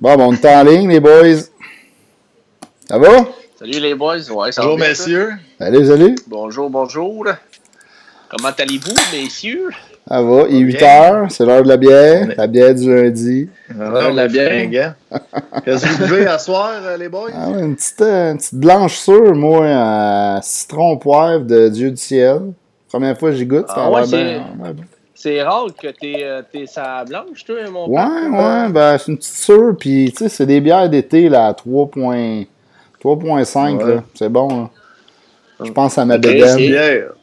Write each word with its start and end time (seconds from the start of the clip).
Bon, 0.00 0.16
bon, 0.16 0.28
on 0.28 0.32
est 0.34 0.46
en 0.46 0.62
ligne, 0.64 0.88
les 0.90 1.00
boys. 1.00 1.40
Ça 2.88 2.98
va? 2.98 3.26
Salut 3.58 3.80
les 3.80 3.94
boys. 3.94 4.30
Ouais, 4.30 4.52
ça 4.52 4.62
bonjour, 4.62 4.78
va 4.78 4.88
messieurs. 4.88 5.30
Salut, 5.58 5.86
salut. 5.86 6.14
Bonjour, 6.28 6.70
bonjour. 6.70 7.26
Comment 8.30 8.50
allez-vous, 8.56 8.94
messieurs? 9.12 9.70
Ça 10.06 10.22
va, 10.22 10.44
il 10.48 10.56
est 10.56 10.60
8 10.60 10.82
heures, 10.82 11.26
c'est 11.30 11.44
l'heure 11.44 11.62
de 11.62 11.68
la 11.68 11.76
bière, 11.76 12.28
la 12.36 12.46
bière 12.46 12.74
du 12.74 12.94
lundi. 12.94 13.48
Ah, 13.78 14.10
la 14.10 14.26
bière. 14.28 14.94
Qu'est-ce 15.64 15.84
que 15.84 15.88
vous 15.90 16.06
buvez 16.06 16.26
à 16.26 16.38
soir, 16.38 16.70
euh, 16.82 16.96
les 16.96 17.08
boys? 17.10 17.30
Ah, 17.34 17.48
une, 17.58 17.74
petite, 17.76 18.00
euh, 18.00 18.32
une 18.32 18.38
petite 18.38 18.54
blanche 18.54 18.94
sûre, 18.96 19.34
moi, 19.34 19.66
à 19.68 20.40
citron 20.42 20.96
poivre 20.96 21.44
de 21.44 21.68
Dieu 21.68 21.90
du 21.90 21.96
ciel. 21.98 22.40
Première 22.88 23.18
fois 23.18 23.30
que 23.30 23.36
j'y 23.36 23.44
goûte, 23.44 23.66
Ah 23.68 23.74
ça 23.74 23.90
ouais, 23.90 24.00
va 24.00 24.06
c'est- 24.06 24.24
bien. 24.24 24.46
C'est 25.20 25.42
rare 25.42 25.66
que 25.76 25.88
t'es 25.88 26.22
euh, 26.22 26.42
t'es 26.52 26.66
sa 26.66 27.04
blanche, 27.04 27.44
toi, 27.44 27.56
mon 27.72 27.88
Ouais, 27.88 27.96
père. 27.96 28.30
ouais, 28.32 28.68
ben 28.72 28.98
c'est 28.98 29.10
une 29.10 29.18
petite 29.18 29.34
sûre, 29.34 29.74
puis 29.76 30.12
tu 30.12 30.18
sais, 30.18 30.28
c'est 30.28 30.46
des 30.46 30.60
bières 30.60 30.88
d'été, 30.88 31.28
là, 31.28 31.48
à 31.48 31.52
3.5, 31.54 32.46
3.5, 33.02 33.78
Ouais. 33.82 33.94
là. 33.96 34.02
C'est 34.14 34.28
bon, 34.28 34.48
là. 34.48 34.70
Je 35.64 35.72
pense 35.72 35.98
à 35.98 36.04
ma 36.04 36.18
Bière. 36.18 37.14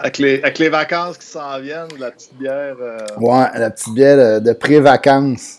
avec, 0.00 0.18
les, 0.18 0.42
avec 0.42 0.58
les 0.58 0.68
vacances 0.68 1.18
qui 1.18 1.26
s'en 1.26 1.60
viennent, 1.60 1.86
la 2.00 2.10
petite 2.10 2.34
bière. 2.36 2.74
euh, 2.80 2.98
Ouais, 3.20 3.46
la 3.54 3.70
petite 3.70 3.94
bière 3.94 4.40
de, 4.40 4.44
de 4.48 4.52
pré-vacances. 4.52 5.58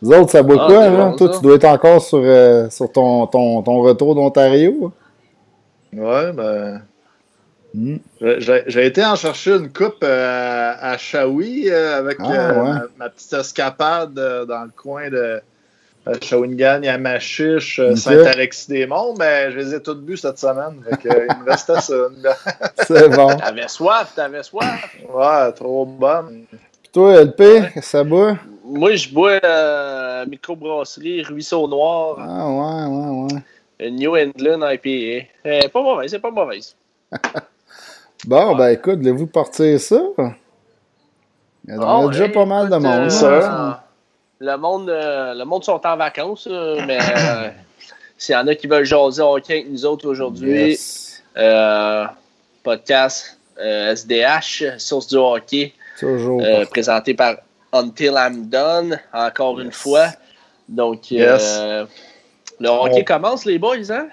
Vous 0.00 0.12
autres, 0.12 0.30
ça 0.30 0.42
boit 0.44 0.56
Ah, 0.60 0.66
quoi, 0.68 0.88
là? 0.88 0.90
bon, 1.10 1.16
Toi, 1.16 1.32
ça. 1.32 1.38
tu 1.38 1.42
dois 1.42 1.56
être 1.56 1.64
encore 1.64 2.00
sur, 2.00 2.20
euh, 2.22 2.70
sur 2.70 2.92
ton, 2.92 3.26
ton, 3.26 3.60
ton 3.62 3.78
retour 3.80 4.14
d'Ontario. 4.14 4.92
Ouais, 5.92 6.32
ben. 6.32 6.82
J'ai- 8.20 8.86
été 8.86 9.04
en 9.04 9.16
chercher 9.16 9.52
une 9.56 9.72
coupe 9.72 10.02
euh, 10.04 10.72
à 10.80 10.96
Shawi 10.96 11.68
euh, 11.70 11.98
avec 11.98 12.18
Ah, 12.20 12.30
euh, 12.32 12.54
ouais. 12.62 12.68
ma, 12.68 12.82
ma 12.98 13.08
petite 13.10 13.32
escapade 13.32 14.18
euh, 14.18 14.44
dans 14.44 14.62
le 14.62 14.70
coin 14.76 15.08
de 15.10 15.40
euh, 16.06 16.14
Shawinigan, 16.22 16.82
Yamachiche, 16.82 17.78
euh, 17.80 17.92
Ok. 17.92 17.98
Saint-Alexis-des-Monts, 17.98 19.14
mais 19.18 19.50
je 19.52 19.58
les 19.58 19.74
ai 19.74 19.82
toutes 19.82 20.02
bues 20.04 20.16
cette 20.18 20.38
semaine. 20.38 20.82
Fait 20.88 20.96
que, 20.98 21.08
euh, 21.08 21.26
il 21.30 21.42
me 21.44 21.50
restait 21.50 21.80
ça. 21.80 21.94
une- 21.94 22.28
C'est 22.86 23.08
bon. 23.08 23.36
T'avais 23.36 23.68
soif, 23.68 24.12
t'avais 24.14 24.42
soif. 24.42 24.96
Ouais, 25.12 25.52
trop 25.52 25.86
bonne. 25.86 26.44
Puis 26.50 26.90
toi, 26.92 27.22
LP, 27.22 27.42
ça 27.82 28.04
boit? 28.04 28.36
Moi, 28.66 28.94
je 28.96 29.08
bois 29.08 29.40
euh, 29.44 30.26
microbrasserie 30.26 31.22
Ruisseau 31.22 31.66
Noir, 31.68 32.16
Ah, 32.20 32.48
ouais, 32.50 32.86
ouais, 32.86 33.34
ouais. 33.34 33.42
une 33.88 33.96
New 33.96 34.16
England 34.16 34.60
IPA. 34.70 35.26
Euh, 35.46 35.68
pas 35.68 35.82
mauvaise, 35.82 36.10
c'est 36.10 36.18
pas 36.18 36.30
mauvaise. 36.30 36.74
Bon, 38.26 38.54
ben 38.56 38.68
écoute, 38.70 38.98
voulez-vous 38.98 39.26
partir 39.26 39.78
ça? 39.80 40.00
Il 41.66 41.74
y 41.74 41.76
a 41.76 41.80
Ah, 41.80 42.06
déjà 42.08 42.28
pas 42.28 42.44
mal 42.46 42.68
de 42.68 42.76
monde. 42.76 42.84
euh, 42.86 43.08
Ça. 43.10 43.84
le 44.38 44.56
monde, 44.56 44.88
euh, 44.90 45.34
le 45.34 45.44
monde 45.44 45.64
sont 45.64 45.80
en 45.86 45.96
vacances, 45.96 46.48
euh, 46.50 46.80
mais 46.86 46.98
euh, 47.00 47.48
s'il 48.16 48.34
y 48.34 48.38
en 48.38 48.46
a 48.46 48.54
qui 48.54 48.66
veulent 48.66 48.84
jaser 48.84 49.22
hockey 49.22 49.54
avec 49.54 49.70
nous 49.70 49.84
autres 49.86 50.08
aujourd'hui, 50.08 50.70
Yes. 50.70 51.22
euh, 51.36 52.04
podcast 52.62 53.38
euh, 53.60 53.92
SDH, 53.94 54.78
source 54.78 55.06
du 55.08 55.16
hockey, 55.16 55.72
Toujours. 56.00 56.40
euh, 56.42 56.64
présenté 56.66 57.14
par 57.14 57.36
Until 57.72 58.12
I'm 58.16 58.46
Done, 58.46 58.98
encore 59.12 59.60
une 59.60 59.72
fois. 59.72 60.06
Donc, 60.68 61.10
Yes. 61.10 61.58
euh, 61.60 61.86
le 62.58 62.68
hockey 62.68 63.00
On- 63.02 63.04
commence, 63.04 63.44
les 63.44 63.58
boys, 63.58 63.90
hein? 63.90 64.08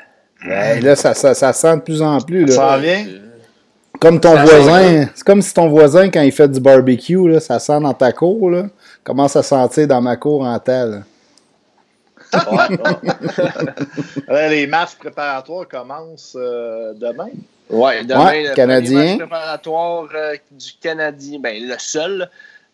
Ben, 0.45 0.83
là, 0.83 0.95
ça, 0.95 1.13
ça, 1.13 1.33
ça 1.33 1.53
sent 1.53 1.77
de 1.77 1.81
plus 1.81 2.01
en 2.01 2.19
plus. 2.19 2.45
Là. 2.45 2.53
Ça 2.55 2.75
en 2.75 2.77
vient? 2.79 3.05
Comme 4.01 4.19
ton 4.19 4.35
Ça 4.35 4.43
voisin, 4.43 5.07
c'est 5.13 5.23
comme 5.23 5.41
si 5.43 5.53
ton 5.53 5.69
voisin, 5.69 6.09
quand 6.09 6.21
il 6.23 6.31
fait 6.31 6.47
du 6.49 6.59
barbecue, 6.59 7.29
là, 7.29 7.39
ça 7.39 7.59
sent 7.59 7.79
dans 7.81 7.93
ta 7.93 8.11
cour, 8.11 8.49
là, 8.49 8.63
commence 9.03 9.35
à 9.35 9.43
sentir 9.43 9.87
dans 9.87 10.01
ma 10.01 10.15
cour 10.17 10.41
en 10.43 10.57
telle. 10.59 11.03
Ouais, 12.33 12.69
ouais. 12.69 13.11
Là, 14.27 14.49
les 14.49 14.65
matchs 14.65 14.95
préparatoires 14.95 15.67
commencent 15.67 16.35
euh, 16.39 16.93
demain. 16.95 17.27
Ouais, 17.69 18.03
demain, 18.05 18.25
Ouais, 18.25 18.43
le 18.49 18.53
Canadien. 18.55 18.91
premier 18.97 19.09
match 19.09 19.17
préparatoire 19.19 20.07
euh, 20.15 20.35
du 20.49 20.71
Canadien, 20.81 21.39
ben, 21.39 21.61
le 21.61 21.75
seul 21.77 22.29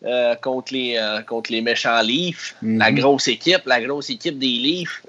euh, 0.06 0.34
contre, 0.36 0.72
les, 0.72 0.96
euh, 0.96 1.20
contre 1.22 1.50
les 1.52 1.60
méchants 1.60 2.00
Leafs, 2.02 2.54
Mhm. 2.62 2.78
la 2.78 2.92
grosse 2.92 3.28
équipe, 3.28 3.62
la 3.66 3.82
grosse 3.82 4.08
équipe 4.10 4.38
des 4.38 4.46
Leafs. 4.46 5.02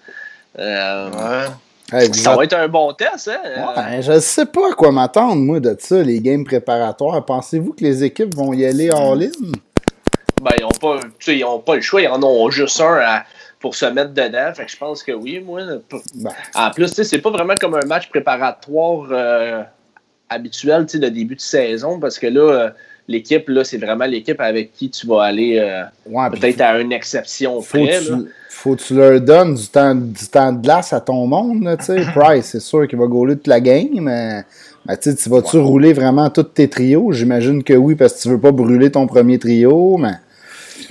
Hey, 1.92 2.14
Ça 2.14 2.36
va 2.36 2.44
être 2.44 2.54
un 2.54 2.68
bon 2.68 2.94
test, 2.94 3.30
hein? 3.30 3.74
Ouais, 3.76 4.02
je 4.02 4.20
sais 4.20 4.46
pas 4.46 4.70
à 4.70 4.74
quoi 4.74 4.92
m'attendre, 4.92 5.38
moi, 5.38 5.60
de 5.60 5.76
ça, 5.80 6.02
les 6.04 6.20
games 6.20 6.44
préparatoires. 6.44 7.24
Pensez-vous 7.26 7.74
que 7.74 7.84
les 7.84 8.04
équipes 8.04 8.36
vont 8.36 8.54
y 8.54 8.66
aller 8.66 8.90
all-in? 8.92 9.30
Ben, 10.42 10.52
ils 10.58 10.62
n'ont 10.64 10.70
pas, 10.80 11.00
ils 11.28 11.44
ont 11.44 11.60
pas 11.60 11.76
le 11.76 11.82
choix, 11.82 12.02
ils 12.02 12.08
en 12.08 12.22
ont 12.24 12.50
juste 12.50 12.80
un 12.80 12.94
à- 13.02 13.24
pour 13.60 13.76
se 13.76 13.86
mettre 13.86 14.14
dedans. 14.14 14.54
Fait 14.54 14.66
que 14.66 14.72
je 14.72 14.78
pense 14.78 15.04
que 15.04 15.12
oui, 15.12 15.40
moi. 15.40 15.62
Ben, 16.16 16.32
En 16.56 16.72
plus, 16.72 16.88
c'est 17.02 17.18
pas 17.18 17.30
vraiment 17.32 17.56
comme 17.60 17.76
un 17.76 17.86
match 17.86 18.08
préparatoire 18.10 19.08
euh, 19.12 19.64
habituel 20.30 20.86
de 20.86 21.10
début 21.10 21.36
de 21.36 21.42
saison 21.42 22.00
parce 22.00 22.20
que 22.20 22.28
là, 22.28 22.42
euh, 22.42 22.70
l'équipe, 23.10 23.50
là, 23.50 23.64
c'est 23.64 23.80
vraiment 23.80 24.06
l'équipe 24.06 24.40
avec 24.40 24.72
qui 24.72 24.90
tu 24.90 25.08
vas 25.08 25.24
aller 25.24 25.58
euh, 25.58 25.82
ouais, 26.10 26.30
peut-être 26.30 26.62
à 26.62 26.80
une 26.80 26.92
exception 26.94 27.60
faut, 27.60 27.80
près. 27.84 28.00
tu, 28.02 28.12
là. 28.12 28.18
faut 28.50 28.76
que 28.76 28.82
tu 28.84 28.94
leur 28.94 29.20
donnes 29.20 29.56
du 29.56 29.68
temps, 29.68 29.96
du 29.96 30.28
temps 30.28 30.54
de 30.54 30.62
glace 30.62 30.94
à 30.94 31.02
ton 31.02 31.26
monde, 31.26 31.64
là, 31.64 31.76
tu 31.76 31.86
sais. 31.86 32.02
Price, 32.16 32.46
c'est 32.46 32.62
sûr 32.62 32.88
qu'il 32.88 33.00
va 33.00 33.08
gauler 33.08 33.36
toute 33.36 33.48
la 33.48 33.60
game, 33.60 33.88
mais, 34.00 34.44
mais 34.88 34.96
tu 34.98 35.10
sais, 35.10 35.16
tu 35.16 35.28
vas-tu 35.28 35.58
rouler 35.58 35.92
vraiment 35.92 36.30
tous 36.30 36.44
tes 36.44 36.70
trios? 36.70 37.12
J'imagine 37.12 37.64
que 37.64 37.74
oui, 37.74 37.96
parce 37.96 38.14
que 38.14 38.22
tu 38.22 38.30
veux 38.30 38.40
pas 38.40 38.52
brûler 38.52 38.92
ton 38.92 39.08
premier 39.08 39.40
trio, 39.40 39.98
mais 39.98 40.14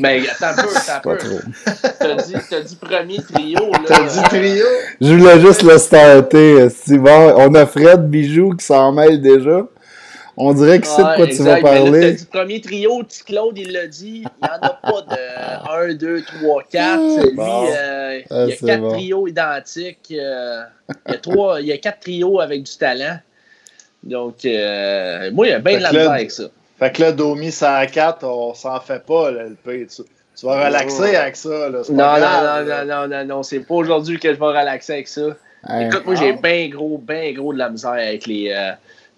Ben, 0.00 0.20
attends 0.28 0.60
un 0.60 0.62
peu, 0.64 0.68
attends 0.76 0.92
un 0.96 1.00
pas 1.00 1.16
peu. 1.16 1.18
trop. 1.18 1.38
T'as 2.00 2.14
dit, 2.16 2.34
t'as 2.50 2.60
dit 2.62 2.76
premier 2.76 3.18
trio. 3.22 3.58
Là, 3.72 3.78
T'as 3.86 4.02
dit 4.06 4.22
trio? 4.24 4.64
Je 5.00 5.14
voulais 5.14 5.40
juste 5.40 5.62
le 5.62 5.78
starter. 5.78 6.66
Bon, 6.98 7.34
on 7.36 7.54
a 7.54 7.64
Fred 7.66 8.08
Bijou 8.10 8.54
qui 8.56 8.64
s'en 8.66 8.92
mêle 8.92 9.20
déjà. 9.20 9.66
On 10.40 10.54
dirait 10.54 10.76
qu'il 10.78 10.86
sait 10.88 11.02
de 11.02 11.16
quoi 11.16 11.26
tu 11.26 11.42
vas 11.42 11.60
parler. 11.60 12.12
Dit 12.12 12.24
premier 12.26 12.60
trio, 12.60 13.02
petit 13.02 13.24
Claude, 13.24 13.58
il 13.58 13.72
l'a 13.72 13.86
dit. 13.88 14.24
Il 14.24 14.44
n'y 14.44 14.48
en 14.48 14.66
a 14.68 14.70
pas 14.70 15.02
de 15.02 15.90
1, 15.90 15.94
2, 15.94 16.22
3, 16.40 16.62
4. 16.70 17.00
Lui, 17.00 17.34
Bon. 17.34 17.66
euh, 17.68 18.20
Ah, 18.30 18.44
il 18.44 18.48
y 18.50 18.52
a 18.52 18.56
c'est 18.56 18.66
quatre 18.66 18.80
bon. 18.80 18.92
trios 18.92 19.26
identiques. 19.26 20.12
euh, 20.12 20.62
il, 21.08 21.12
y 21.12 21.14
a 21.14 21.18
trois, 21.18 21.60
il 21.60 21.66
y 21.66 21.72
a 21.72 21.78
quatre 21.78 22.00
trios 22.00 22.38
avec 22.40 22.62
du 22.62 22.76
talent. 22.76 23.18
Donc, 24.04 24.44
euh, 24.44 25.30
moi, 25.32 25.46
il 25.46 25.50
y 25.50 25.52
a 25.54 25.58
bien 25.58 25.78
de 25.78 25.82
la 25.82 25.90
que 25.90 25.94
là, 25.94 26.00
misère 26.02 26.12
avec 26.12 26.30
ça. 26.30 26.44
Fait 26.78 26.92
que 26.92 27.02
là, 27.02 27.10
Domi 27.12 27.50
104, 27.50 28.24
on 28.24 28.54
s'en 28.54 28.78
fait 28.80 29.04
pas, 29.04 29.32
là, 29.32 29.42
le. 29.44 29.56
Tu, 29.64 29.86
tu 30.38 30.46
vas 30.46 30.66
relaxer 30.66 31.16
avec 31.16 31.34
ça. 31.34 31.68
Là, 31.68 31.80
c'est 31.82 31.92
Non, 31.92 32.04
non, 32.12 32.18
grave, 32.20 32.68
non, 32.68 32.76
non, 32.76 33.08
non, 33.08 33.08
non, 33.08 33.24
non, 33.24 33.42
c'est 33.42 33.58
pas 33.58 33.74
aujourd'hui 33.74 34.20
que 34.20 34.32
je 34.32 34.38
vais 34.38 34.46
relaxer 34.46 34.92
avec 34.92 35.08
ça. 35.08 35.22
Hey, 35.68 35.86
Écoute, 35.88 36.06
moi, 36.06 36.14
j'ai 36.14 36.32
bien 36.34 36.68
gros, 36.68 36.96
bien 36.98 37.32
gros 37.32 37.52
de 37.52 37.58
la 37.58 37.70
misère 37.70 37.90
avec 37.90 38.24
les, 38.28 38.54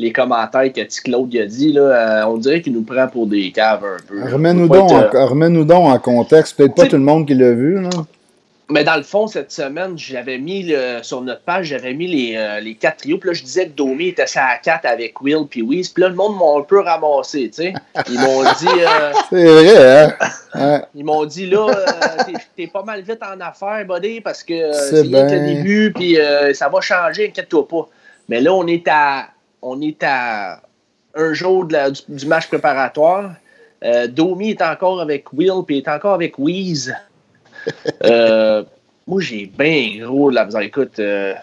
les 0.00 0.12
commentaires 0.12 0.72
que 0.72 0.80
petit 0.80 1.00
Claude 1.02 1.34
a 1.36 1.46
dit. 1.46 1.72
Là, 1.72 1.80
Euh, 1.82 2.24
on 2.26 2.36
dirait 2.38 2.60
qu'il 2.62 2.72
nous 2.72 2.82
prend 2.82 3.06
pour 3.08 3.26
des 3.26 3.50
caves 3.52 3.84
un 3.84 3.96
peu. 4.06 4.32
Remets-nous 4.32 4.68
donc, 4.68 4.90
être, 4.92 5.14
en- 5.16 5.26
remets-nous 5.26 5.64
donc 5.64 5.86
en 5.88 5.98
contexte. 5.98 6.56
Peut-être 6.56 6.74
pas 6.74 6.86
tout 6.86 6.96
le 6.96 7.02
monde 7.02 7.26
qui 7.26 7.34
l'a 7.34 7.52
vu. 7.52 7.80
Là. 7.82 7.90
Mais 8.72 8.84
dans 8.84 8.94
le 8.96 9.02
fond, 9.02 9.26
cette 9.26 9.50
semaine, 9.50 9.98
j'avais 9.98 10.38
mis 10.38 10.62
le- 10.62 11.02
sur 11.02 11.20
notre 11.22 11.42
page, 11.42 11.66
j'avais 11.66 11.92
mis 11.92 12.06
les, 12.06 12.36
euh, 12.36 12.60
les 12.60 12.76
quatre 12.76 12.98
trios. 12.98 13.18
Puis 13.18 13.28
là, 13.30 13.34
je 13.34 13.42
disais 13.42 13.66
que 13.66 13.72
Domi 13.72 14.08
était 14.08 14.28
ça 14.28 14.44
à 14.44 14.58
4 14.58 14.86
avec 14.86 15.20
Will 15.20 15.44
puis 15.50 15.60
Wiz. 15.60 15.88
Puis 15.88 16.02
là, 16.02 16.08
le 16.08 16.14
monde 16.14 16.36
m'a 16.38 16.60
un 16.60 16.62
peu 16.62 16.78
ramassé, 16.80 17.50
tu 17.54 17.62
sais. 17.64 17.74
Ils 18.08 18.20
m'ont 18.20 18.42
dit, 18.42 18.68
euh, 18.78 19.12
C'est 19.28 19.44
vrai, 19.44 20.16
hein? 20.54 20.82
Ils 20.94 21.04
m'ont 21.04 21.24
dit 21.26 21.46
là, 21.46 21.66
euh, 21.68 22.32
t'es- 22.56 22.68
pas 22.68 22.84
mal 22.84 23.02
vite 23.02 23.20
en 23.22 23.40
affaires, 23.40 23.84
buddy, 23.88 24.20
parce 24.20 24.42
que 24.44 24.72
C'est 24.72 25.02
que 25.02 25.08
le 25.16 25.26
bien. 25.26 25.26
début, 25.26 25.92
puis 25.92 26.16
ça 26.54 26.68
va 26.68 26.80
changer, 26.80 27.26
inquiète-toi 27.28 27.66
pas. 27.66 27.88
Mais 28.28 28.40
là, 28.40 28.54
on 28.54 28.66
est 28.68 28.86
à, 28.86 29.24
on 29.62 29.80
est 29.80 30.02
à 30.02 30.60
un 31.14 31.32
jour 31.32 31.64
de 31.66 31.72
la- 31.72 31.90
du, 31.90 32.00
du 32.08 32.26
match 32.26 32.46
préparatoire. 32.48 33.32
Euh, 33.84 34.06
Domi 34.06 34.50
est 34.50 34.62
encore 34.62 35.00
avec 35.00 35.32
Will, 35.32 35.62
puis 35.66 35.78
est 35.78 35.88
encore 35.88 36.14
avec 36.14 36.38
Weeze. 36.38 36.94
Euh, 38.04 38.62
moi, 39.06 39.20
j'ai 39.20 39.44
bien 39.58 40.06
gros 40.06 40.30
de 40.30 40.34
la 40.36 40.46
misère. 40.46 40.60
Écoute, 40.62 40.98
euh, 40.98 41.34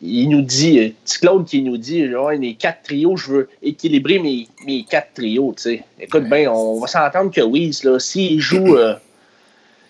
il 0.00 0.28
nous 0.28 0.42
dit, 0.42 0.94
petit 1.04 1.18
Claude 1.18 1.44
qui 1.46 1.62
nous 1.62 1.76
dit, 1.78 2.08
genre, 2.10 2.30
les 2.30 2.54
quatre 2.54 2.82
trios, 2.84 3.16
je 3.16 3.30
veux 3.32 3.48
équilibrer 3.62 4.18
mes, 4.20 4.46
mes 4.66 4.84
quatre 4.84 5.08
trios, 5.14 5.52
tu 5.56 5.62
sais. 5.62 5.82
Écoute, 5.98 6.28
ben, 6.28 6.48
on 6.48 6.78
va 6.80 6.86
s'entendre 6.86 7.32
que 7.32 7.40
Weeze, 7.40 7.82
là, 7.82 7.98
s'il 7.98 8.40
joue, 8.40 8.76
euh, 8.76 8.94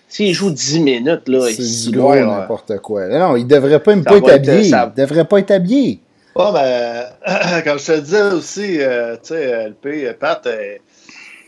s'il 0.07 0.33
joue 0.33 0.49
10 0.49 0.79
minutes, 0.79 1.27
là, 1.27 1.41
C'est 1.51 1.61
il 1.61 1.91
n'importe 2.39 2.77
quoi. 2.79 3.07
Non, 3.07 3.35
il 3.35 3.45
devrait 3.45 3.79
pas 3.79 3.91
pas 3.95 4.17
être 4.17 4.29
habillé. 4.29 4.63
ça- 4.69 4.91
Il 4.95 5.01
devrait 5.01 5.25
pas 5.25 5.37
être 5.39 5.51
habillé. 5.51 5.99
Ouais, 6.35 6.51
ben, 6.51 7.61
comme 7.63 7.79
je 7.79 7.85
te 7.85 7.99
disais 7.99 8.21
aussi, 8.23 8.81
euh, 8.81 9.15
tu 9.15 9.29
sais, 9.29 9.69
LP, 9.69 10.13
Pat, 10.19 10.45
euh, 10.47 10.75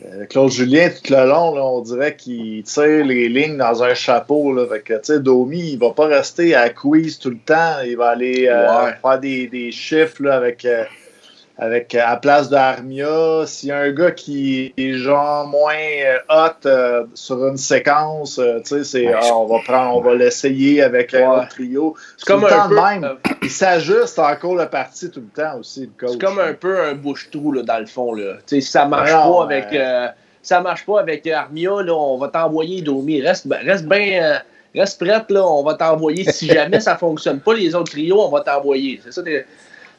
euh, 0.06 0.26
Claude 0.28 0.50
Julien, 0.52 0.90
tout 0.90 1.14
le 1.14 1.26
long, 1.28 1.56
là, 1.56 1.66
on 1.66 1.82
dirait 1.82 2.16
qu'il 2.16 2.64
tire 2.64 3.06
les 3.06 3.28
lignes 3.28 3.58
dans 3.58 3.84
un 3.84 3.94
chapeau. 3.94 4.54
Là, 4.54 4.66
fait 4.68 4.82
que, 4.82 4.94
tu 4.94 5.00
sais, 5.04 5.20
Domi, 5.20 5.72
il 5.74 5.80
va 5.80 5.90
pas 5.92 6.06
rester 6.08 6.56
à 6.56 6.70
quiz 6.70 7.20
tout 7.20 7.32
le 7.32 7.40
temps. 7.40 7.80
Il 7.86 7.98
va 7.98 8.10
aller 8.12 8.48
euh, 8.48 8.86
Ouais. 8.86 8.94
faire 9.02 9.20
des, 9.20 9.48
des 9.48 9.72
chiffres 9.72 10.24
là, 10.24 10.36
avec, 10.38 10.64
euh, 10.64 10.86
avec 11.60 11.96
à 11.96 12.12
la 12.12 12.16
place 12.18 12.50
d'Armia, 12.50 13.46
s'il 13.48 13.70
y 13.70 13.72
a 13.72 13.80
un 13.80 13.92
gars 13.92 14.12
qui 14.12 14.74
est 14.78 14.94
genre 14.94 15.48
moins 15.48 15.74
euh, 15.74 16.18
hot 16.30 16.68
euh, 16.68 17.06
sur 17.16 17.48
une 17.48 17.58
séquence, 17.58 18.38
euh, 18.38 18.60
tu 18.60 18.76
sais, 18.76 18.84
c'est 18.84 19.14
ah, 19.14 19.36
on 19.36 19.48
va 19.48 19.60
prendre, 19.66 19.98
on 19.98 20.02
va 20.02 20.14
l'essayer 20.14 20.84
avec 20.84 21.16
un 21.16 21.30
autre 21.32 21.50
trio. 21.50 21.96
C'est 22.18 22.28
comme 22.28 22.46
un 22.46 22.50
temps 22.50 22.70
peu, 22.70 22.76
même. 22.76 23.10
il 23.42 23.50
s'ajuste 23.50 24.20
encore 24.20 24.56
le 24.56 24.68
parti 24.68 25.10
tout 25.10 25.22
le 25.22 25.44
temps 25.44 25.58
aussi, 25.60 25.90
le. 26.00 26.08
C'est 26.08 26.22
comme 26.22 26.38
un 26.38 26.54
peu 26.54 26.80
un 26.80 26.94
bouche-trou 26.94 27.52
là, 27.52 27.64
dans 27.64 27.80
le 27.80 27.88
fond. 27.88 28.14
Là. 28.14 28.36
Tu 28.46 28.56
sais, 28.56 28.62
si 28.62 28.72
ça 28.72 28.86
marche 28.86 29.12
pas 29.12 29.44
avec. 29.44 29.76
ça 30.44 30.62
marche 30.62 30.86
pas 30.86 31.00
avec 31.00 31.26
Armia, 31.26 31.82
là, 31.82 31.94
on 31.94 32.18
va 32.20 32.28
t'envoyer 32.28 32.84
Domi. 32.84 33.20
Reste, 33.20 33.48
reste 33.50 33.86
bien. 33.86 34.42
reste 34.76 35.00
prête, 35.00 35.32
là, 35.32 35.44
on 35.44 35.64
va 35.64 35.74
t'envoyer. 35.74 36.24
Si 36.32 36.46
jamais 36.54 36.80
ça 36.80 36.98
fonctionne 36.98 37.40
pas, 37.40 37.56
les 37.56 37.74
autres 37.74 37.94
trios, 37.94 38.22
on 38.22 38.30
va 38.30 38.42
t'envoyer. 38.42 39.02
C'est 39.04 39.12
ça. 39.12 39.24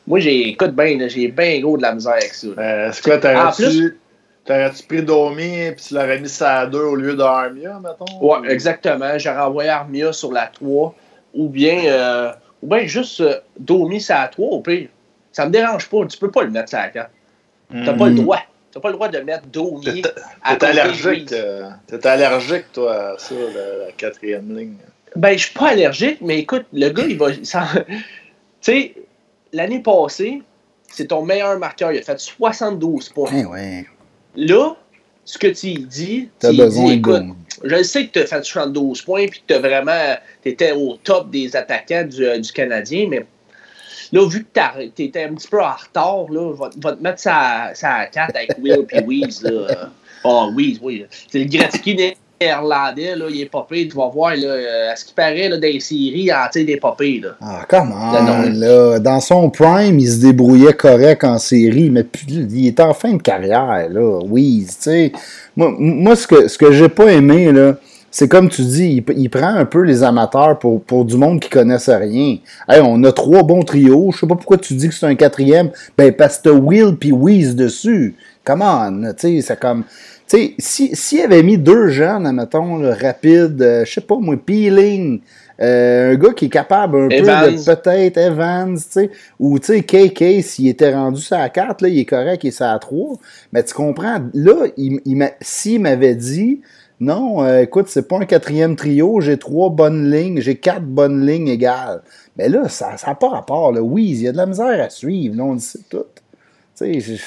Moi, 0.08 0.20
j'ai, 0.20 0.49
écoute 0.49 0.70
bien, 0.70 1.06
j'ai 1.06 1.28
bien 1.28 1.60
gros 1.60 1.76
de 1.76 1.82
la 1.82 1.94
misère 1.94 2.14
avec 2.14 2.32
ça. 2.32 2.46
Euh, 2.46 2.88
c'est 2.90 3.05
quoi, 3.05 3.19
t'aurais-tu, 3.19 3.99
t'aurais-tu 4.46 4.82
pris 4.84 5.02
Domi 5.02 5.70
puis 5.76 5.84
tu 5.87 5.94
l'aurais 5.94 6.19
mis 6.19 6.31
ça 6.31 6.60
à 6.60 6.66
2 6.66 6.78
au 6.78 6.94
lieu 6.94 7.14
d'Armia, 7.14 7.78
mettons? 7.78 8.19
Ouais, 8.22 8.50
exactement. 8.50 9.19
J'aurais 9.19 9.43
envoyé 9.43 9.69
Armia 9.69 10.10
sur 10.14 10.32
la 10.32 10.46
3 10.46 10.94
ou 11.34 11.49
bien, 11.50 11.84
euh, 11.84 12.32
ou 12.62 12.69
bien 12.69 12.87
juste 12.87 13.20
euh, 13.20 13.34
Domi 13.58 14.00
ça 14.00 14.22
à 14.22 14.28
3 14.28 14.49
au 14.49 14.60
pire. 14.60 14.88
Ça 15.31 15.44
me 15.44 15.50
dérange 15.50 15.90
pas. 15.90 16.06
Tu 16.06 16.16
peux 16.16 16.31
pas 16.31 16.43
le 16.43 16.50
mettre 16.52 16.70
ça 16.70 16.81
à 16.81 16.88
4. 16.88 17.11
T'as 17.70 17.93
pas 17.93 18.06
le 18.06 18.12
hmm. 18.12 18.16
droit. 18.16 18.40
T'as 18.72 18.81
pas 18.81 18.88
le 18.88 18.94
droit 18.94 19.08
de 19.08 19.19
mettre 19.19 19.46
Domi 19.49 20.02
à 20.43 20.56
T'es 20.56 20.66
allergique, 20.69 21.32
euh, 21.32 21.69
t'es 21.87 22.06
allergique, 22.06 22.72
toi, 22.72 23.12
à 23.12 23.19
ça, 23.19 23.34
la, 23.34 23.93
quatrième 23.93 24.56
ligne. 24.56 24.76
Ben, 25.16 25.37
je 25.37 25.44
suis 25.44 25.54
pas 25.54 25.69
allergique, 25.69 26.19
mais 26.22 26.38
écoute, 26.38 26.64
le 26.72 26.88
gars, 26.88 27.04
il 27.06 27.19
va. 27.19 27.26
Tu 28.61 28.72
sais, 28.72 28.94
l'année 29.52 29.80
passée, 29.80 30.42
c'est 30.92 31.08
ton 31.08 31.22
meilleur 31.22 31.58
marqueur. 31.58 31.92
Il 31.92 31.98
a 31.98 32.02
fait 32.02 32.18
72 32.18 33.10
points. 33.10 33.30
Eh 33.32 33.86
Là, 34.36 34.76
ce 35.24 35.38
que 35.38 35.48
tu 35.48 35.74
dis, 35.74 36.28
tu 36.40 36.68
dis, 36.68 36.92
écoute, 36.92 37.24
je 37.64 37.82
sais 37.82 38.06
que 38.06 38.12
tu 38.12 38.18
as 38.20 38.26
fait 38.26 38.42
72 38.42 39.02
points 39.02 39.26
puis 39.26 39.42
que 39.46 39.54
tu 39.54 39.60
vraiment, 39.60 40.14
étais 40.44 40.72
au 40.72 40.96
top 40.96 41.30
des 41.30 41.54
attaquants 41.56 42.04
du, 42.04 42.24
euh, 42.24 42.40
Canadien, 42.54 43.08
mais 43.08 43.26
là, 44.12 44.26
vu 44.28 44.44
que 44.44 44.88
tu 44.94 45.02
étais 45.04 45.24
un 45.24 45.34
petit 45.34 45.48
peu 45.48 45.62
en 45.62 45.74
retard, 45.74 46.30
là, 46.30 46.52
va, 46.54 46.70
va 46.76 46.92
te 46.92 47.02
mettre 47.02 47.20
ça, 47.20 47.72
à 47.82 48.06
4 48.06 48.36
avec 48.36 48.52
Will 48.62 48.86
et 48.90 49.02
Weeze. 49.02 49.46
Oh, 50.24 50.50
Weeze, 50.56 50.78
oui. 50.80 51.04
C'est 51.30 51.40
le 51.40 51.44
Gretzky 51.46 52.14
néerlandais, 52.40 53.17
là, 53.17 53.26
il 53.31 53.40
est 53.40 53.50
popé, 53.50 53.88
tu 53.88 53.96
vas 53.96 54.08
voir, 54.08 54.37
là, 54.37 54.46
euh, 54.46 54.93
à 54.93 54.96
ce 54.96 55.05
qui 55.05 55.14
paraît, 55.14 55.49
là, 55.49 55.56
des 55.56 55.81
séries, 55.81 56.31
il 56.55 56.64
des 56.67 56.76
popés, 56.76 57.20
là. 57.23 57.31
Ah, 57.40 57.64
comment? 57.69 58.12
Là, 58.12 58.99
dans 58.99 59.20
son 59.20 59.50
prime, 59.50 59.99
il 59.99 60.08
se 60.08 60.20
débrouillait 60.20 60.75
correct 60.75 61.25
en 61.25 61.38
série, 61.38 61.90
mais 61.90 62.05
il 62.29 62.67
est 62.67 62.81
en 62.81 62.94
fin 62.94 63.14
de 63.14 63.23
carrière, 63.23 63.88
là, 63.90 64.19
oui, 64.25 64.67
tu 64.67 64.75
sais. 64.79 65.12
Moi, 65.56 65.75
moi, 65.79 66.17
ce 66.17 66.26
que, 66.26 66.49
ce 66.49 66.58
que 66.58 66.73
j'ai 66.73 66.88
pas 66.88 67.12
aimé, 67.12 67.52
là, 67.52 67.76
c'est 68.11 68.29
comme 68.29 68.49
tu 68.49 68.62
dis, 68.62 69.05
il, 69.08 69.31
prend 69.31 69.55
un 69.55 69.67
peu 69.67 69.82
les 69.82 70.02
amateurs 70.02 70.58
pour, 70.58 70.82
pour 70.82 71.05
du 71.05 71.17
monde 71.17 71.40
qui 71.40 71.50
connaissent 71.50 71.90
rien. 71.90 72.38
Hey, 72.69 72.81
on 72.82 73.02
a 73.05 73.12
trois 73.12 73.43
bons 73.43 73.62
trios, 73.62 74.12
je 74.12 74.20
sais 74.20 74.26
pas 74.26 74.35
pourquoi 74.35 74.56
tu 74.56 74.75
dis 74.75 74.88
que 74.88 74.94
c'est 74.94 75.06
un 75.06 75.14
quatrième, 75.14 75.70
ben 75.96 76.12
parce 76.12 76.38
que 76.38 76.49
t'as 76.49 76.56
Will 76.56 76.96
puis 76.96 77.12
Weeze 77.12 77.55
dessus. 77.55 78.17
Come 78.44 78.62
on, 78.62 79.12
tu 79.12 79.40
sais, 79.40 79.40
c'est 79.43 79.61
comme 79.61 79.85
sais, 80.28 80.54
s'il 80.58 80.96
si 80.96 81.20
avait 81.20 81.42
mis 81.42 81.58
deux 81.58 81.88
jeunes, 81.88 82.26
admettons, 82.26 82.76
là, 82.76 82.94
rapides, 82.94 83.60
euh, 83.62 83.84
je 83.84 83.92
sais 83.92 84.00
pas 84.00 84.16
moi, 84.16 84.36
Peeling, 84.36 85.20
euh, 85.60 86.12
un 86.12 86.14
gars 86.16 86.32
qui 86.32 86.46
est 86.46 86.50
capable 86.50 86.96
un 86.96 87.08
peu 87.08 87.16
de 87.16 87.64
peut-être 87.64 88.16
Evans, 88.16 88.76
tu 88.76 88.82
sais, 88.88 89.10
ou 89.40 89.58
tu 89.58 89.66
sais, 89.66 89.82
KK, 89.82 90.42
s'il 90.42 90.69
était 90.69 90.94
rendu 90.94 91.20
ça 91.20 91.40
à 91.40 91.48
4, 91.48 91.82
là, 91.82 91.88
il 91.88 91.98
est 91.98 92.04
correct, 92.04 92.44
il 92.44 92.48
est 92.48 92.52
ça 92.52 92.72
à 92.72 92.78
3. 92.78 93.16
Mais 93.52 93.62
tu 93.64 93.75
comprends, 93.75 94.20
là, 94.34 94.66
il, 94.76 95.00
il 95.04 95.30
s'il 95.40 95.80
m'avait 95.80 96.14
dit, 96.14 96.60
non, 97.00 97.44
euh, 97.44 97.62
écoute, 97.62 97.86
c'est 97.88 98.08
pas 98.08 98.19
un 98.19 98.25
quatrième 98.25 98.75
trio, 98.75 99.20
j'ai 99.20 99.38
trois 99.38 99.70
bonnes 99.70 100.10
lignes, 100.10 100.40
j'ai 100.40 100.56
quatre 100.56 100.84
bonnes 100.84 101.25
lignes 101.25 101.48
égales. 101.48 102.02
Mais 102.36 102.48
là, 102.48 102.69
ça 102.69 102.96
n'a 103.06 103.14
pas 103.14 103.28
rapport, 103.28 103.72
là. 103.72 103.80
Oui, 103.80 104.10
il 104.10 104.22
y 104.22 104.28
a 104.28 104.32
de 104.32 104.36
la 104.36 104.46
misère 104.46 104.82
à 104.82 104.90
suivre, 104.90 105.36
là, 105.36 105.44
on 105.44 105.52
le 105.54 105.58
sait 105.60 105.78
tout. 105.88 106.04
Tu 106.76 107.00
sais, 107.00 107.20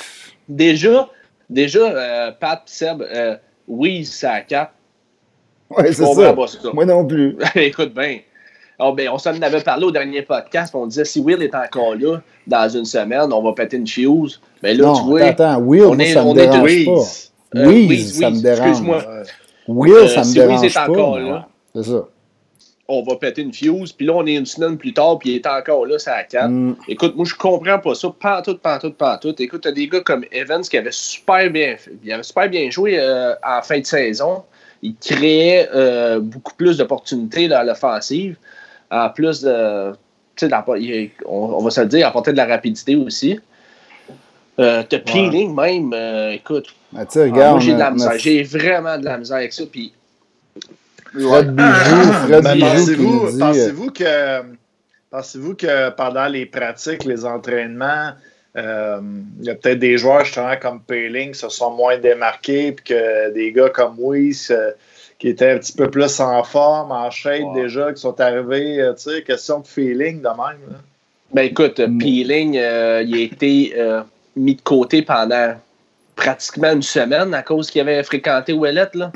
Déjà, 0.50 1.10
Déjà, 1.52 1.80
euh, 1.80 2.32
Pat 2.40 2.62
Seb, 2.66 3.02
euh, 3.02 3.36
oui, 3.68 4.06
c'est 4.06 4.26
à 4.26 4.40
4. 4.40 4.72
Oui, 5.70 5.84
c'est 5.88 6.06
ça. 6.06 6.36
Moi 6.74 6.86
non 6.86 7.06
plus. 7.06 7.38
Écoute 7.56 7.94
bien. 7.94 8.20
Oh, 8.80 8.94
ben, 8.94 9.10
on 9.10 9.18
s'en 9.18 9.40
avait 9.42 9.60
parlé 9.60 9.86
au 9.86 9.92
dernier 9.92 10.22
podcast. 10.22 10.74
On 10.74 10.88
disait 10.88 11.06
si 11.06 11.20
Will 11.20 11.44
est 11.44 11.54
encore 11.54 11.96
là 11.96 12.22
dans 12.48 12.70
une 12.70 12.86
semaine, 12.86 13.32
on 13.32 13.44
va 13.44 13.54
péter 13.54 13.78
une 13.78 13.86
fuse. 13.86 14.42
Mais 14.64 14.74
là, 14.74 14.94
tu 14.96 15.04
vois. 15.04 15.24
Attends, 15.24 15.60
Will, 15.60 15.84
on 15.84 16.00
est, 16.00 16.14
ça 16.14 16.24
me 16.24 16.34
dérange 16.34 16.86
pas. 16.86 17.60
Euh, 17.60 17.68
Will, 17.68 18.00
ça 18.00 18.30
me 18.30 18.42
dérange. 18.42 18.70
Excuse-moi. 18.70 19.06
Will, 19.68 20.10
ça 20.10 20.20
me 20.20 20.24
si 20.24 20.34
dérange 20.34 20.62
Will 20.62 20.66
est 20.66 20.78
encore 20.78 21.20
Là, 21.20 21.48
c'est 21.76 21.84
ça 21.84 22.08
on 22.92 23.04
va 23.04 23.16
péter 23.16 23.42
une 23.42 23.54
fuse, 23.54 23.92
puis 23.92 24.06
là, 24.06 24.14
on 24.14 24.26
est 24.26 24.36
une 24.36 24.46
semaine 24.46 24.78
plus 24.78 24.94
tard, 24.94 25.20
puis 25.20 25.32
il 25.32 25.36
est 25.36 25.48
encore 25.48 25.86
là, 25.86 25.98
ça 26.00 26.16
à 26.16 26.24
4. 26.24 26.50
Mm. 26.50 26.76
Écoute, 26.88 27.16
moi, 27.16 27.26
je 27.26 27.36
comprends 27.36 27.80
pas 27.80 27.96
ça, 27.96 28.10
pas 28.20 28.42
tout, 28.42 28.58
pas 28.58 28.80
tout, 28.80 28.92
pas 28.92 29.18
tout. 29.18 29.34
Écoute, 29.42 29.62
t'as 29.62 29.72
des 29.72 29.88
gars 29.88 30.02
comme 30.02 30.26
Evans 30.32 30.62
qui 30.62 30.78
avait 30.78 30.92
super 30.92 31.50
bien, 31.50 31.76
il 32.04 32.12
avait 32.12 32.24
super 32.24 32.50
bien 32.50 32.70
joué 32.70 33.00
euh, 33.00 33.34
en 33.46 33.62
fin 33.62 33.80
de 33.80 33.86
saison. 33.86 34.44
Il 34.84 34.96
créait 34.96 35.70
euh, 35.74 36.20
beaucoup 36.20 36.54
plus 36.56 36.78
d'opportunités 36.78 37.48
dans 37.48 37.64
l'offensive. 37.64 38.36
En 38.90 39.10
plus 39.10 39.42
de, 39.42 39.94
on, 41.26 41.64
va 41.64 41.70
se 41.70 41.82
le 41.82 41.88
dire, 41.88 42.08
apporter 42.08 42.32
de 42.32 42.38
la 42.38 42.46
rapidité 42.46 42.96
aussi. 42.96 43.40
Euh, 44.60 44.84
t'as 44.88 45.00
peeling 45.00 45.56
même, 45.56 45.94
euh, 45.94 46.34
écoute. 46.34 46.68
Regarde, 46.94 47.52
moi, 47.52 47.60
j'ai 47.60 47.74
de 47.74 47.80
la 47.80 47.92
misère. 47.92 48.18
J'ai 48.18 48.44
vraiment 48.44 48.98
de 48.98 49.06
la 49.06 49.18
misère 49.18 49.38
avec 49.38 49.54
ça. 49.54 49.64
Puis 49.72 49.94
Fred 51.14 51.56
Bijou, 51.56 52.14
Fred 52.28 52.44
Bijou 52.44 52.66
pensez-vous, 52.66 53.38
pensez-vous 53.38 53.92
que, 53.92 54.42
pensez-vous 55.10 55.56
que 55.56 55.90
pendant 55.92 56.28
les 56.28 56.46
pratiques, 56.46 57.04
les 57.04 57.26
entraînements, 57.26 58.12
euh, 58.58 59.00
il 59.40 59.46
y 59.46 59.50
a 59.50 59.56
peut-être 59.56 59.80
des 59.80 59.98
joueurs 59.98 60.26
justement 60.26 60.56
comme 60.62 60.82
Payling 60.82 61.34
se 61.34 61.50
sont 61.50 61.72
moins 61.72 61.98
démarqués, 61.98 62.74
puis 62.74 62.86
que 62.86 63.32
des 63.34 63.52
gars 63.52 63.70
comme 63.70 63.96
Weiss 63.98 64.52
euh, 64.52 64.72
qui 65.20 65.30
étaient 65.30 65.52
un 65.52 65.58
petit 65.58 65.74
peu 65.74 65.90
plus 65.90 66.20
en 66.20 66.44
forme, 66.44 66.92
en 66.92 67.10
shape 67.12 67.54
déjà, 67.54 67.94
qui 67.94 68.02
sont 68.02 68.20
arrivés, 68.20 68.82
euh, 68.82 68.94
tu 68.94 69.12
sais, 69.12 69.24
question 69.24 69.60
de 69.60 69.68
feeling 69.68 70.22
de 70.22 70.28
même. 70.28 70.80
Ben 71.34 71.44
écoute, 71.44 71.80
mm. 71.80 71.98
Peeling, 71.98 72.54
il 72.56 72.60
a 72.60 73.02
été 73.02 73.74
mis 74.36 74.56
de 74.56 74.62
côté 74.62 75.02
pendant 75.02 75.56
pratiquement 76.16 76.72
une 76.72 76.82
semaine 76.82 77.34
à 77.34 77.42
cause 77.42 77.70
qu'il 77.70 77.82
avait 77.82 78.04
fréquenté 78.04 78.54
Ouellette, 78.54 78.96
là. 78.96 79.12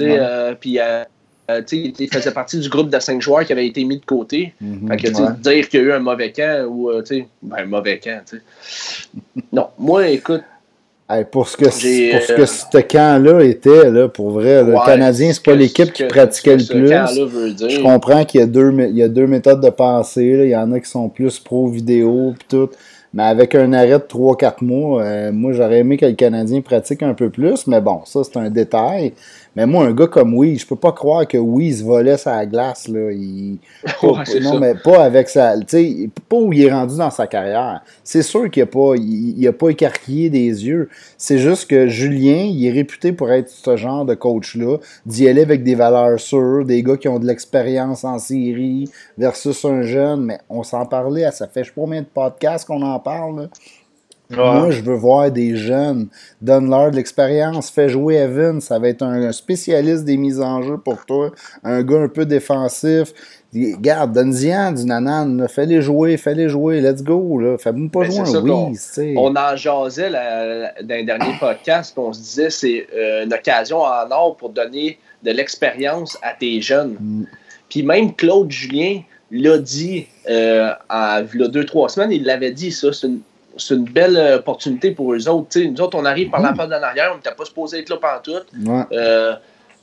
Euh, 0.00 0.54
puis, 0.58 0.78
euh, 0.78 1.04
euh, 1.50 1.62
il 1.72 2.08
faisait 2.12 2.30
partie 2.32 2.58
du 2.58 2.68
groupe 2.68 2.90
de 2.90 2.98
cinq 3.00 3.20
joueurs 3.20 3.44
qui 3.44 3.52
avait 3.52 3.66
été 3.66 3.84
mis 3.84 3.98
de 3.98 4.04
côté. 4.04 4.54
Mhm. 4.60 4.88
fait 4.88 4.96
que, 4.96 5.40
dire 5.40 5.68
qu'il 5.68 5.80
y 5.80 5.82
a 5.82 5.86
eu 5.86 5.92
un 5.92 5.98
mauvais 5.98 6.32
camp 6.32 6.66
ou 6.68 6.90
ben, 7.42 7.56
un 7.56 7.64
mauvais 7.66 7.98
camp. 7.98 8.22
non, 9.52 9.68
moi, 9.78 10.08
écoute. 10.08 10.42
pour 11.32 11.48
ce 11.48 11.56
que, 11.56 11.64
pour 11.64 11.72
ce, 11.72 12.32
que 12.34 12.46
ce 12.46 12.78
camp-là 12.78 13.42
était, 13.44 13.90
là, 13.90 14.08
pour 14.08 14.30
vrai, 14.30 14.62
le 14.62 14.74
Canadien, 14.84 15.32
c'est 15.32 15.42
pas 15.42 15.54
l'équipe 15.54 15.92
qui 15.92 16.04
pratiquait 16.04 16.56
le 16.56 16.64
plus. 16.64 16.88
Je 17.68 17.80
comprends 17.82 18.24
qu'il 18.24 18.40
y, 18.40 18.44
a 18.44 18.46
deux, 18.46 18.72
il 18.88 18.96
y 18.96 19.02
a 19.02 19.08
deux 19.08 19.26
méthodes 19.26 19.60
de 19.60 19.70
pensée. 19.70 20.36
Là. 20.36 20.44
Il 20.44 20.50
y 20.50 20.56
en 20.56 20.70
a 20.72 20.78
qui 20.78 20.88
sont 20.88 21.08
plus 21.08 21.38
pro-vidéo 21.38 22.34
tout. 22.48 22.70
Mais 23.12 23.24
avec 23.24 23.56
un 23.56 23.72
arrêt 23.72 23.98
de 23.98 24.04
3-4 24.04 24.64
mois, 24.64 25.32
moi 25.32 25.52
j'aurais 25.52 25.78
aimé 25.78 25.96
que 25.96 26.06
le 26.06 26.12
Canadien 26.12 26.60
pratique 26.60 27.02
un 27.02 27.12
peu 27.14 27.28
plus, 27.28 27.66
mais 27.66 27.80
bon, 27.80 28.02
ça 28.04 28.22
c'est 28.22 28.36
un 28.36 28.50
détail. 28.50 29.14
Mais 29.56 29.66
moi, 29.66 29.86
un 29.86 29.92
gars 29.92 30.06
comme 30.06 30.38
Weeze, 30.38 30.60
je 30.60 30.66
peux 30.66 30.76
pas 30.76 30.92
croire 30.92 31.26
que 31.26 31.36
Weeze 31.36 31.82
volait 31.82 32.16
sa 32.16 32.46
glace. 32.46 32.86
Là. 32.86 33.10
Il, 33.10 33.58
non, 34.42 34.58
mais 34.60 34.74
pas 34.74 35.04
avec 35.04 35.28
sa. 35.28 35.58
Tu 35.58 35.64
sais, 35.68 36.10
pas 36.28 36.36
où 36.36 36.52
il 36.52 36.62
est 36.62 36.72
rendu 36.72 36.96
dans 36.96 37.10
sa 37.10 37.26
carrière. 37.26 37.82
C'est 38.04 38.22
sûr 38.22 38.48
qu'il 38.48 38.62
n'a 38.62 38.66
pas, 38.66 38.94
il, 38.96 39.48
a 39.48 39.52
pas 39.52 39.70
écarquillé 39.70 40.30
des 40.30 40.66
yeux. 40.66 40.88
C'est 41.18 41.38
juste 41.38 41.68
que 41.68 41.88
Julien, 41.88 42.44
il 42.44 42.64
est 42.64 42.70
réputé 42.70 43.12
pour 43.12 43.30
être 43.32 43.48
ce 43.48 43.76
genre 43.76 44.04
de 44.04 44.14
coach-là, 44.14 44.76
d'y 45.04 45.28
aller 45.28 45.42
avec 45.42 45.64
des 45.64 45.74
valeurs 45.74 46.20
sûres, 46.20 46.64
des 46.64 46.82
gars 46.82 46.96
qui 46.96 47.08
ont 47.08 47.18
de 47.18 47.26
l'expérience 47.26 48.04
en 48.04 48.18
série 48.18 48.88
versus 49.18 49.64
un 49.64 49.82
jeune. 49.82 50.24
Mais 50.26 50.38
on 50.48 50.62
s'en 50.62 50.86
parlait, 50.86 51.28
ça 51.32 51.48
fait 51.48 51.64
je 51.64 51.68
sais 51.68 51.74
pas 51.74 51.80
combien 51.80 52.02
de 52.02 52.06
podcasts 52.06 52.66
qu'on 52.66 52.82
en 52.82 53.00
parle. 53.00 53.40
Là. 53.40 53.48
Moi, 54.30 54.70
je 54.70 54.82
veux 54.82 54.94
voir 54.94 55.30
des 55.30 55.56
jeunes. 55.56 56.08
Donne-leur 56.40 56.90
de 56.90 56.96
l'expérience. 56.96 57.70
Fais 57.70 57.88
jouer 57.88 58.16
Evan. 58.16 58.60
Ça 58.60 58.78
va 58.78 58.88
être 58.88 59.02
un, 59.02 59.32
spécialiste 59.32 60.04
des 60.04 60.16
mises 60.16 60.40
en 60.40 60.62
jeu 60.62 60.78
pour 60.78 61.04
toi. 61.04 61.32
Un 61.64 61.82
gars 61.82 62.00
un 62.02 62.08
peu 62.08 62.24
défensif. 62.24 63.12
Garde, 63.52 64.12
donne-y 64.12 64.74
du 64.74 64.84
nanan. 64.84 65.48
Fais-les 65.48 65.82
jouer, 65.82 66.16
fais-les 66.16 66.48
jouer. 66.48 66.80
Let's 66.80 67.02
go. 67.02 67.58
Fais-moi 67.58 67.88
pas 67.92 68.04
jouer 68.04 68.20
un 68.20 68.40
oui. 68.42 69.14
On, 69.16 69.34
en 69.34 69.56
jasait 69.56 70.10
dans 70.10 70.94
un 70.94 71.04
dernier 71.04 71.34
podcast. 71.40 71.94
On 71.96 72.12
se 72.12 72.20
disait 72.20 72.50
c'est 72.50 72.86
euh, 72.94 73.24
une 73.24 73.34
occasion 73.34 73.80
en 73.82 74.08
or 74.10 74.36
pour 74.36 74.50
donner 74.50 74.98
de 75.24 75.32
l'expérience 75.32 76.16
à 76.22 76.32
tes 76.34 76.60
jeunes. 76.60 76.96
Mm. 77.00 77.24
Puis 77.68 77.82
même 77.82 78.14
Claude 78.14 78.50
Julien 78.50 79.00
l'a 79.32 79.58
dit 79.58 80.06
euh, 80.28 80.70
il 81.34 81.40
y 81.40 81.44
a 81.44 81.48
deux, 81.48 81.64
trois 81.64 81.88
semaines. 81.88 82.12
Il 82.12 82.24
l'avait 82.24 82.52
dit, 82.52 82.70
ça. 82.70 82.92
C'est 82.92 83.08
une 83.08 83.20
c'est 83.60 83.74
une 83.74 83.84
belle 83.84 84.16
opportunité 84.38 84.90
pour 84.92 85.12
eux 85.14 85.28
autres. 85.28 85.48
T'sais, 85.48 85.66
nous 85.66 85.80
autres, 85.80 85.96
on 85.98 86.04
arrive 86.04 86.30
par 86.30 86.40
la 86.40 86.52
porte 86.52 86.70
d'en 86.70 86.82
arrière, 86.82 87.10
on 87.12 87.16
n'était 87.16 87.34
pas 87.34 87.44
supposé 87.44 87.78
être 87.80 87.88
là 87.90 87.96
pantoute. 87.96 88.46
Ouais. 88.66 88.82
Euh, 88.92 89.34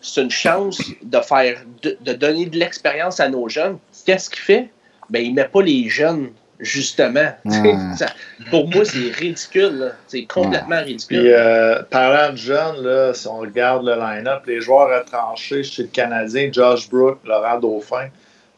c'est 0.02 0.22
une 0.22 0.32
chance 0.32 0.80
de 1.04 1.20
faire 1.22 1.60
de, 1.82 1.98
de 2.02 2.14
donner 2.14 2.46
de 2.46 2.58
l'expérience 2.58 3.20
à 3.20 3.30
nos 3.30 3.48
jeunes. 3.50 3.78
Qu'est-ce 4.06 4.30
qu'il 4.30 4.42
fait? 4.42 4.70
Ben, 5.10 5.24
il 5.26 5.34
met 5.34 5.46
pas 5.46 5.62
les 5.62 5.90
jeunes, 5.90 6.30
justement. 6.60 7.32
Ouais. 7.46 7.74
Ça- 7.98 8.08
pour 8.52 8.68
moi, 8.70 8.86
c'est 8.86 9.12
ridicule. 9.12 9.94
C'est 10.08 10.26
complètement 10.26 10.82
ridicule. 10.84 11.20
Puis, 11.20 11.34
euh, 11.34 11.82
parlant 11.90 12.32
de 12.32 12.38
jeunes, 12.38 12.84
là, 12.84 13.14
si 13.14 13.28
on 13.28 13.38
regarde 13.40 13.86
le 13.86 13.96
line-up, 13.96 14.44
les 14.46 14.62
joueurs 14.62 14.90
retranchés 15.00 15.64
chez 15.64 15.84
le 15.84 15.88
Canadien, 15.90 16.50
Josh 16.52 16.90
Brook, 16.90 17.20
Laurent 17.26 17.60
Dauphin. 17.60 18.08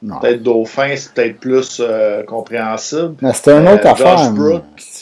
Peut-être 0.02 0.44
Dauphin, 0.44 0.94
c'est 0.96 1.14
peut-être 1.14 1.40
plus 1.40 1.82
euh, 1.84 2.24
compréhensible. 2.24 3.16
Mais 3.22 3.34
c'était 3.34 3.52
une 3.58 3.68
autre 3.68 3.86
Euh, 3.86 3.92
affaire. 3.92 4.32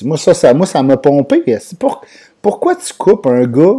Moi. 0.03 0.17
Ça, 0.17 0.33
ça, 0.33 0.53
moi, 0.53 0.65
ça 0.65 0.81
m'a 0.81 0.97
pompé. 0.97 1.43
Pour- 1.79 2.01
pourquoi 2.41 2.75
tu 2.75 2.93
coupes 2.93 3.27
un 3.27 3.45
gars 3.45 3.75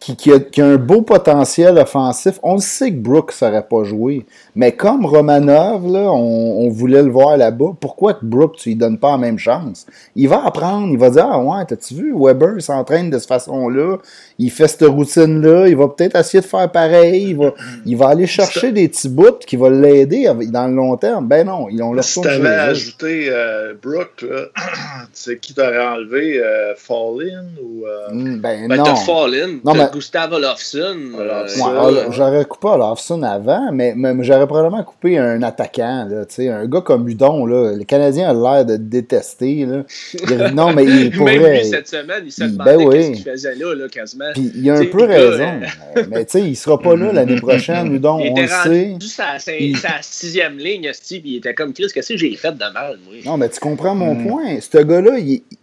qui, 0.00 0.16
qui 0.16 0.30
a, 0.32 0.38
qui 0.38 0.60
a 0.60 0.66
un 0.66 0.76
beau 0.76 1.00
potentiel 1.00 1.78
offensif? 1.78 2.38
On 2.42 2.54
le 2.56 2.60
sait 2.60 2.90
que 2.90 2.96
Brooks 2.98 3.30
ne 3.30 3.32
saurait 3.32 3.66
pas 3.66 3.84
jouer. 3.84 4.26
Mais 4.54 4.72
comme 4.72 5.06
Romanov, 5.06 5.90
là, 5.90 6.12
on, 6.12 6.66
on 6.66 6.68
voulait 6.68 7.02
le 7.02 7.10
voir 7.10 7.38
là-bas, 7.38 7.72
pourquoi 7.80 8.12
que 8.12 8.24
Brooks, 8.26 8.56
tu 8.56 8.68
lui 8.70 8.76
donnes 8.76 8.98
pas 8.98 9.12
la 9.12 9.18
même 9.18 9.38
chance? 9.38 9.86
Il 10.14 10.28
va 10.28 10.44
apprendre, 10.44 10.88
il 10.90 10.98
va 10.98 11.08
dire 11.08 11.26
Ah 11.30 11.40
ouais, 11.42 11.64
t'as-tu 11.66 11.94
vu, 11.94 12.14
Weber 12.14 12.60
s'entraîne 12.60 13.08
de 13.08 13.18
cette 13.18 13.28
façon-là, 13.28 13.96
il 14.38 14.50
fait 14.50 14.66
cette 14.66 14.82
routine-là, 14.82 15.68
il 15.68 15.76
va 15.76 15.88
peut-être 15.88 16.16
essayer 16.16 16.40
de 16.40 16.46
faire 16.46 16.70
pareil, 16.70 17.28
il 17.30 17.36
va, 17.36 17.54
il 17.86 17.96
va 17.96 18.08
aller 18.08 18.26
chercher 18.26 18.72
des 18.72 18.88
petits 18.88 19.08
bouts 19.08 19.38
qui 19.46 19.56
vont 19.56 19.70
l'aider 19.70 20.28
dans 20.50 20.66
le 20.66 20.74
long 20.74 20.96
terme. 20.96 21.26
Ben 21.28 21.46
non, 21.46 21.68
ils 21.70 21.80
ont 21.82 21.92
leur 21.92 22.02
Si 22.02 22.14
tourne 22.14 22.26
tu 22.28 22.34
chez 22.34 22.40
avais 22.40 22.48
eux. 22.56 22.70
ajouté 22.70 23.26
euh, 23.28 23.74
Brook, 23.80 24.22
là, 24.28 24.46
tu 24.56 25.08
sais 25.12 25.38
qui 25.38 25.54
t'aurait 25.54 25.86
enlevé 25.86 26.40
euh, 26.42 26.74
Fallin 26.76 27.44
ou. 27.62 27.84
euh, 27.86 27.90
Hmm, 28.10 28.36
Ben, 28.40 28.68
Ben, 28.68 28.76
non. 28.76 28.84
t'as 28.84 28.96
Fallen, 28.96 29.60
Non, 29.64 29.72
t'as 29.72 29.84
mais- 29.84 29.90
Gustav 29.92 30.32
Olofsson. 30.32 30.96
euh, 31.16 31.20
Olofsson. 31.20 31.64
Ouais, 31.86 32.00
j'aurais 32.10 32.44
coupé 32.44 32.68
Olafson 32.68 33.22
avant, 33.22 33.70
mais, 33.72 33.94
mais 33.96 34.14
j'aurais 34.24 34.46
probablement 34.46 34.82
coupé 34.82 35.16
un 35.18 35.42
attaquant. 35.42 36.06
Là, 36.10 36.24
tu 36.26 36.34
sais, 36.34 36.48
un 36.48 36.66
gars 36.66 36.80
comme 36.80 37.08
Udon, 37.08 37.46
là, 37.46 37.72
le 37.76 37.84
Canadien 37.84 38.30
a 38.30 38.32
l'air 38.34 38.64
de 38.66 38.76
détester. 38.76 39.64
Là. 39.66 39.82
Il- 40.14 40.54
non, 40.54 40.72
mais 40.72 40.84
il 40.84 41.10
Même 41.10 41.12
pourrait. 41.12 41.58
lui, 41.60 41.64
cette 41.64 41.88
semaine, 41.88 42.22
il 42.26 42.32
se 42.32 42.42
il- 42.44 42.52
demandait 42.52 42.76
ben 42.76 42.84
oui. 42.86 42.94
qu'est-ce 42.94 43.10
qu'il 43.22 43.32
faisait 43.32 43.54
là, 43.54 43.74
là, 43.74 43.88
quasiment. 43.88 44.23
Puis 44.32 44.52
il 44.54 44.70
a 44.70 44.74
un 44.74 44.76
T'sais, 44.76 44.86
peu 44.86 45.04
raison. 45.04 45.60
euh, 45.96 46.02
mais- 46.10 46.24
tu 46.24 46.30
sais, 46.32 46.40
il 46.42 46.56
sera 46.56 46.78
pas 46.80 46.96
là 46.96 47.12
l'année 47.12 47.36
prochaine, 47.36 47.92
Udon, 47.92 48.18
il 48.24 48.30
on 48.30 48.34
le 48.36 48.42
était 48.42 48.46
sait. 48.48 48.90
rendu 48.92 49.06
sa, 49.06 49.38
sa, 49.38 49.56
Il- 49.56 49.76
sa 49.76 50.00
sixième 50.00 50.56
ligne, 50.58 50.90
puis 51.08 51.22
il 51.24 51.36
était 51.36 51.54
comme 51.54 51.72
Chris, 51.72 51.86
qu'est-ce 51.92 52.08
que 52.12 52.16
j'ai 52.18 52.34
fait 52.36 52.52
de 52.52 52.72
mal, 52.72 52.98
moi? 53.04 53.14
Non, 53.24 53.36
mais 53.36 53.48
tu 53.48 53.60
comprends 53.60 53.94
mon 53.94 54.14
Mm. 54.14 54.26
point. 54.26 54.60
Ce 54.60 54.78
gars-là, 54.78 55.12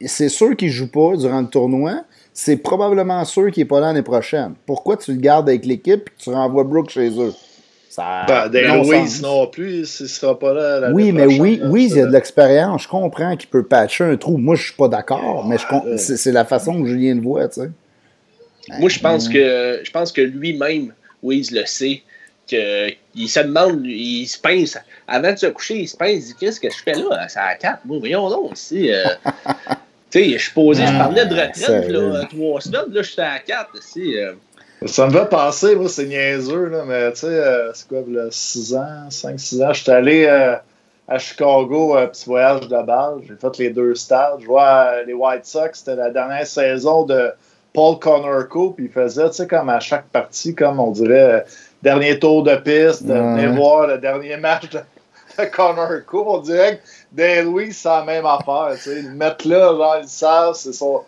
c'est 0.05 0.29
sûr 0.29 0.55
qu'il 0.55 0.69
joue 0.69 0.91
pas 0.91 1.15
durant 1.17 1.41
le 1.41 1.47
tournoi. 1.47 2.03
C'est 2.33 2.57
probablement 2.57 3.25
sûr 3.25 3.51
qu'il 3.51 3.61
n'est 3.63 3.67
pas 3.67 3.79
là 3.79 3.87
l'année 3.87 4.01
prochaine. 4.03 4.53
Pourquoi 4.65 4.95
tu 4.97 5.11
le 5.13 5.19
gardes 5.19 5.49
avec 5.49 5.65
l'équipe 5.65 6.01
et 6.07 6.11
que 6.17 6.23
tu 6.23 6.29
renvoies 6.29 6.63
Brooke 6.63 6.89
chez 6.89 7.09
eux? 7.19 7.33
Ça 7.89 8.25
Ben, 8.25 8.67
non 8.69 8.83
Louise 8.83 9.21
non 9.21 9.47
plus, 9.47 9.73
il 9.73 10.03
ne 10.03 10.07
sera 10.07 10.39
pas 10.39 10.53
là. 10.53 10.79
l'année 10.79 10.93
Oui, 10.95 11.11
mais 11.11 11.23
prochaine, 11.23 11.41
oui, 11.41 11.57
là, 11.61 11.67
oui, 11.69 11.87
il 11.91 11.97
y 11.97 11.99
a 12.01 12.05
de 12.05 12.11
l'expérience. 12.13 12.83
Je 12.83 12.87
comprends 12.87 13.35
qu'il 13.35 13.49
peut 13.49 13.63
patcher 13.63 14.05
un 14.05 14.15
trou. 14.15 14.37
Moi, 14.37 14.55
je 14.55 14.63
suis 14.63 14.73
pas 14.75 14.87
d'accord, 14.87 15.45
mais 15.45 15.57
c'est 15.97 16.31
la 16.31 16.45
façon 16.45 16.81
que 16.81 16.87
Julien 16.87 17.15
le 17.15 17.21
voit, 17.21 17.49
tu 17.49 17.59
sais. 17.59 17.69
Moi, 18.79 18.89
je 18.89 18.99
pense 18.99 19.27
que 19.29 19.81
je 19.83 19.91
pense 19.91 20.11
que 20.11 20.21
lui-même, 20.21 20.93
Wiz 21.23 21.51
le 21.51 21.65
sait, 21.65 22.01
que 22.49 22.89
il 23.15 23.27
se 23.27 23.39
demande, 23.41 23.85
il 23.85 24.25
se 24.27 24.39
pince. 24.39 24.77
Avant 25.07 25.31
de 25.33 25.37
se 25.37 25.47
coucher, 25.47 25.79
il 25.79 25.87
se 25.87 25.97
pince, 25.97 26.11
il 26.11 26.23
dit 26.25 26.35
Qu'est-ce 26.39 26.59
que 26.59 26.69
je 26.69 26.77
fais 26.83 26.93
là? 26.93 27.27
C'est 27.27 27.39
à 27.39 27.55
4. 27.55 27.79
Moi, 27.85 27.99
voyons 27.99 28.29
donc, 28.29 28.57
ici. 28.57 28.91
euh, 28.91 29.03
tu 30.11 30.19
sais, 30.19 30.29
je 30.33 30.37
suis 30.37 30.51
posé, 30.53 30.85
je 30.85 30.91
parlais 30.91 31.25
de 31.25 31.33
retraite, 31.33 31.89
là, 31.89 32.25
trois 32.29 32.61
semaines, 32.61 32.91
là, 32.91 33.01
j'étais 33.01 33.21
à 33.21 33.39
4. 33.39 33.69
Ici, 33.79 34.17
euh, 34.17 34.33
Ça 34.85 35.07
me 35.07 35.11
va 35.11 35.25
passer, 35.25 35.75
moi, 35.75 35.87
c'est 35.89 36.05
niaiseux, 36.05 36.67
là, 36.67 36.83
mais 36.85 37.11
tu 37.13 37.19
sais, 37.19 37.27
euh, 37.27 37.71
c'est 37.73 37.87
quoi, 37.87 38.01
6 38.29 38.75
ans, 38.75 39.07
5-6 39.09 39.63
ans, 39.63 39.73
j'étais 39.73 39.91
allé 39.91 40.25
euh, 40.25 40.55
à 41.07 41.17
Chicago, 41.17 41.95
un 41.95 42.07
petit 42.07 42.25
voyage 42.25 42.61
de 42.67 42.85
balle, 42.85 43.19
j'ai 43.27 43.35
fait 43.35 43.57
les 43.57 43.69
deux 43.69 43.95
stades, 43.95 44.39
je 44.41 44.45
vois 44.47 44.87
euh, 44.93 45.03
les 45.05 45.13
White 45.13 45.45
Sox, 45.45 45.69
c'était 45.73 45.95
la 45.95 46.09
dernière 46.09 46.47
saison 46.47 47.03
de 47.03 47.31
Paul 47.73 47.99
Conorco, 47.99 48.71
puis 48.71 48.85
il 48.85 48.91
faisait, 48.91 49.29
tu 49.29 49.35
sais, 49.37 49.47
comme 49.47 49.69
à 49.69 49.79
chaque 49.79 50.05
partie, 50.09 50.53
comme 50.53 50.79
on 50.79 50.91
dirait, 50.91 51.19
euh, 51.21 51.39
dernier 51.81 52.19
tour 52.19 52.43
de 52.43 52.55
piste, 52.55 53.03
de 53.05 53.13
Ouais. 53.13 53.47
voir 53.47 53.87
le 53.87 53.97
dernier 53.97 54.35
match 54.37 54.69
de, 54.69 54.79
de 55.39 55.45
Conorco, 55.45 56.25
on 56.27 56.37
dirait 56.39 56.77
que 56.77 56.81
Dale 57.13 57.45
Louis, 57.45 57.71
c'est 57.73 57.87
la 57.87 58.03
même 58.03 58.25
affaire, 58.25 58.71
tu 58.75 58.81
sais, 58.89 58.99
ils 58.99 59.07
le 59.09 59.15
mettent 59.15 59.45
là, 59.45 59.69
genre, 59.75 59.97
ils 60.01 60.07
savent, 60.09 60.55
c'est 60.55 60.73
son... 60.73 61.01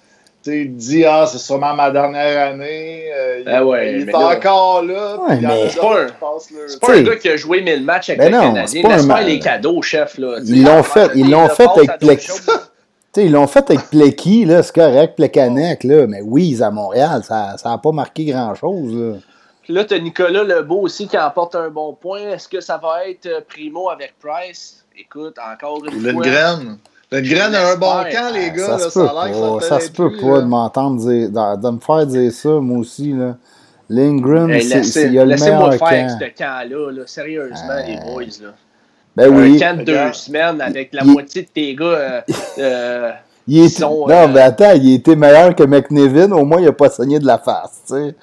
Tu 0.43 0.51
sais, 0.51 0.59
il 0.63 0.75
dit, 0.75 1.05
ah, 1.05 1.25
c'est 1.25 1.37
sûrement 1.37 1.73
ma 1.73 1.89
dernière 1.89 2.49
année. 2.49 3.05
euh, 3.15 3.39
il, 3.45 3.49
Ah 3.49 3.65
ouais, 3.65 3.93
il 3.93 4.09
est 4.09 4.13
encore 4.13 4.83
là. 4.83 5.15
Ouais, 5.21 5.37
il 5.39 5.47
mais- 5.47 5.69
C'est 5.69 5.79
pas 5.79 6.87
pas 6.87 6.93
un 6.95 7.01
gars 7.03 7.15
qui 7.15 7.29
a 7.29 7.37
joué 7.37 7.61
1000 7.61 7.81
matchs 7.85 8.09
avec 8.09 8.19
Ben 8.19 8.29
le 8.31 8.35
non, 8.37 8.41
Canadien. 8.53 8.65
c'est 8.67 8.81
pas 8.81 8.87
Laisse 8.89 9.03
un 9.03 9.07
faire 9.07 9.15
ma- 9.15 9.21
les 9.21 9.39
cadeaux, 9.39 9.81
chef. 9.81 10.17
Là. 10.17 10.39
Ils 10.45 10.65
l'ont 10.65 10.83
fait, 10.83 11.11
ils 11.15 11.31
l'ont 11.31 11.47
fait 11.47 11.63
avec 11.77 11.97
Plex. 11.97 12.45
Sais, 13.21 13.25
ils 13.25 13.31
l'ont 13.31 13.47
fait 13.47 13.69
avec 13.69 13.89
Plecky, 13.89 14.45
là, 14.45 14.63
c'est 14.63 14.73
correct, 14.75 15.15
Plekanec, 15.15 15.83
là, 15.83 16.07
mais 16.07 16.21
oui, 16.21 16.61
à 16.61 16.71
Montréal, 16.71 17.21
ça 17.23 17.55
n'a 17.65 17.77
pas 17.77 17.91
marqué 17.91 18.25
grand-chose, 18.25 18.93
là. 18.93 19.13
Puis 19.61 19.73
là, 19.73 19.85
tu 19.85 19.93
as 19.93 19.99
Nicolas 19.99 20.43
Lebeau 20.43 20.81
aussi 20.81 21.07
qui 21.07 21.17
emporte 21.17 21.55
un 21.55 21.69
bon 21.69 21.93
point. 21.93 22.19
Est-ce 22.19 22.49
que 22.49 22.59
ça 22.59 22.77
va 22.77 23.07
être 23.07 23.25
euh, 23.27 23.39
Primo 23.47 23.89
avec 23.89 24.13
Price? 24.19 24.83
Écoute, 24.97 25.37
encore 25.39 25.81
une 25.85 25.91
fois. 26.01 26.11
Lundgren. 26.11 26.77
Lundgren 27.11 27.55
a 27.55 27.71
un 27.71 27.75
bon 27.77 28.03
camp, 28.11 28.33
les 28.33 28.51
gars. 28.51 28.65
ça 28.65 28.71
là, 28.77 28.89
se 28.89 28.99
peut 28.99 29.05
pas, 29.05 29.61
ça 29.61 29.79
se 29.79 29.89
peut 29.91 30.09
de 30.09 30.45
m'entendre 30.45 30.97
dire, 30.99 31.29
de, 31.29 31.61
de 31.61 31.69
me 31.69 31.79
faire 31.79 32.05
dire 32.07 32.31
ça, 32.33 32.49
moi 32.59 32.79
aussi, 32.79 33.13
là. 33.13 33.37
Lindgren, 33.89 34.49
Hey, 34.49 34.63
c'est- 34.63 34.75
laissez- 34.77 34.91
c'est- 34.91 35.07
il 35.07 35.13
y 35.13 35.19
a 35.19 35.23
le 35.23 35.31
Laissez-moi 35.31 35.69
meilleur 35.69 35.87
faire 35.87 36.07
camp. 36.07 36.17
ce 36.19 36.37
camp-là, 36.43 36.91
là, 36.91 37.03
sérieusement, 37.05 37.75
les 37.87 37.95
Euh, 37.95 38.13
boys. 38.13 38.23
Là. 38.41 38.49
Ben 39.15 39.29
oui. 39.29 39.55
Un 39.63 39.73
camp 39.73 39.77
de 39.79 39.83
deux 39.83 40.13
semaines 40.13 40.59
avec 40.61 40.93
la 40.93 41.03
Il- 41.03 41.11
moitié 41.11 41.43
de 41.43 41.47
tes 41.47 41.75
gars. 41.75 41.85
euh, 41.85 42.21
euh, 42.59 43.11
Il 43.47 43.69
sont, 43.69 44.07
non, 44.07 44.23
euh, 44.23 44.27
mais 44.29 44.39
attends, 44.39 44.71
il 44.73 44.95
était 44.95 45.17
meilleur 45.17 45.53
que 45.53 45.63
McNevin, 45.63 46.31
au 46.31 46.45
moins 46.45 46.61
il 46.61 46.67
a 46.69 46.71
pas 46.71 46.89
saigné 46.89 47.19
de 47.19 47.25
la 47.27 47.37
face, 47.37 47.81
tu 47.85 47.93
sais. 47.93 48.15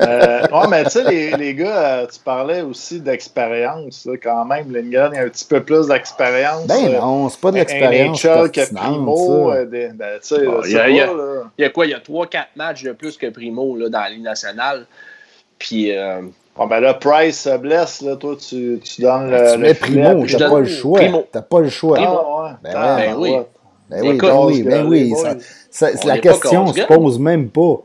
Euh, 0.00 0.40
ouais, 0.50 0.68
mais 0.70 0.84
tu 0.84 0.90
sais, 0.90 1.04
les, 1.04 1.30
les 1.32 1.54
gars, 1.54 2.06
tu 2.10 2.18
parlais 2.18 2.62
aussi 2.62 2.98
d'expérience. 3.00 4.08
Quand 4.22 4.44
même, 4.46 4.72
Lundgren, 4.72 5.10
il 5.12 5.18
a 5.18 5.22
un 5.24 5.28
petit 5.28 5.44
peu 5.44 5.62
plus 5.62 5.86
d'expérience. 5.86 6.66
Ben 6.66 6.92
non, 6.94 7.28
c'est 7.28 7.40
pas 7.40 7.50
de 7.50 7.56
l'expérience 7.58 8.26
Primo. 8.74 9.52
euh, 9.52 9.66
des- 9.66 9.88
ben, 9.88 10.18
tu 10.20 10.28
sais, 10.34 10.44
Bon, 10.46 10.60
c'est 10.62 10.70
il 10.70 10.74
y 10.74 10.78
a- 10.78 10.82
pas, 10.82 10.88
il 10.88 10.96
y 10.96 11.00
a- 11.00 11.06
là. 11.06 11.42
il 11.58 11.62
y 11.62 11.64
a 11.64 11.68
quoi? 11.70 11.84
Il 11.86 11.90
y 11.90 11.94
a 11.94 12.00
3-4 12.00 12.46
matchs 12.56 12.82
de 12.84 12.92
plus 12.92 13.16
que 13.18 13.26
Primo 13.28 13.76
là, 13.76 13.88
dans 13.90 14.00
la 14.00 14.08
Ligue 14.08 14.22
nationale. 14.24 14.86
Puis, 15.58 15.94
euh, 15.96 16.22
Bon, 16.54 16.66
ben 16.66 16.80
là, 16.80 16.94
Price 16.94 17.40
se 17.40 17.56
blesse, 17.56 18.02
là. 18.02 18.16
Toi, 18.16 18.36
tu, 18.36 18.78
tu 18.84 19.00
donnes 19.02 19.30
le. 19.30 19.36
Ah, 19.36 19.52
tu 19.52 19.58
le 19.58 19.66
mets 19.66 19.74
Primo, 19.74 20.26
t'as 20.26 20.48
pas 20.50 20.58
le 20.60 20.66
choix. 20.66 21.00
Primo. 21.00 21.26
T'as 21.32 21.42
pas 21.42 21.60
le 21.60 21.68
choix. 21.70 21.96
Primo. 21.96 22.20
Ah, 22.20 22.42
ouais. 22.44 22.50
Ben 22.62 22.72
Ah. 22.76 22.96
Ben 22.98 23.14
oui. 23.16 23.36
Ben 23.88 24.00
oui, 24.02 24.08
Écoute, 24.16 24.28
ben 24.30 24.46
oui, 24.46 24.62
ben 24.62 24.86
oui. 24.86 25.12
ça- 25.70 25.90
la 26.04 26.18
question 26.18 26.66
se 26.66 26.80
pose 26.86 27.18
même 27.18 27.48
pas. 27.48 27.82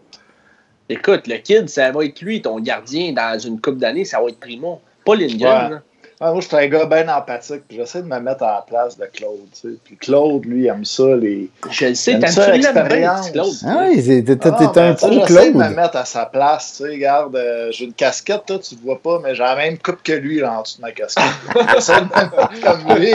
écoute, 0.89 1.27
le 1.27 1.38
kid, 1.38 1.69
ça 1.69 1.91
va 1.91 2.05
être 2.05 2.21
lui, 2.21 2.41
ton 2.41 2.59
gardien, 2.59 3.12
dans 3.13 3.38
une 3.39 3.59
coupe 3.59 3.77
d'années, 3.77 4.05
ça 4.05 4.21
va 4.21 4.29
être 4.29 4.39
Primo. 4.39 4.79
Pas 5.05 5.15
Lindgren. 5.15 5.81
Ah, 6.19 6.31
moi, 6.31 6.41
je 6.41 6.47
suis 6.47 6.57
un 6.57 6.65
gars 6.67 6.86
bien 6.86 7.07
empathique, 7.15 7.67
puis 7.67 7.77
j'essaie 7.77 8.01
de 8.01 8.07
me 8.07 8.19
mettre 8.19 8.41
à 8.41 8.55
la 8.55 8.62
place 8.67 8.97
de 8.97 9.05
Claude. 9.05 9.38
Tu 9.53 9.69
sais. 9.74 9.75
Puis 9.83 9.97
Claude, 9.97 10.45
lui, 10.45 10.63
il 10.63 10.67
aime 10.67 10.83
ça, 10.83 11.15
les. 11.15 11.47
Je 11.69 11.86
le 11.86 11.93
sais, 11.95 12.17
t'as 12.17 12.27
ça, 12.27 12.51
l'expérience. 12.51 13.29
Claude? 13.29 13.53
Ah 13.67 13.86
oui, 13.89 14.24
t'es 14.25 14.36
Ah, 14.43 14.47
un 14.47 14.51
ben, 14.51 14.97
sais, 14.97 15.07
pro 15.07 15.12
J'essaie 15.27 15.51
de 15.51 15.57
me 15.57 15.59
Claude. 15.63 15.75
mettre 15.75 15.95
à 15.97 16.05
sa 16.05 16.25
place. 16.25 16.74
Tu 16.77 16.83
sais, 16.86 16.89
regarde, 16.89 17.36
euh, 17.36 17.67
j'ai 17.71 17.86
une 17.86 17.93
casquette, 17.93 18.50
là, 18.50 18.57
tu 18.57 18.74
ne 18.75 18.79
vois 18.81 19.00
pas, 19.00 19.19
mais 19.24 19.36
j'ai 19.36 19.43
la 19.43 19.55
même 19.55 19.77
coupe 19.77 20.01
que 20.03 20.13
lui 20.13 20.39
là, 20.39 20.57
en 20.57 20.62
dessous 20.63 20.77
de 20.77 20.81
ma 20.81 20.91
casquette. 20.91 21.24
J'essaie 21.75 21.93
de 21.93 22.05
me 22.05 22.09
mettre 22.09 22.62
comme 22.63 22.97
lui. 22.97 23.13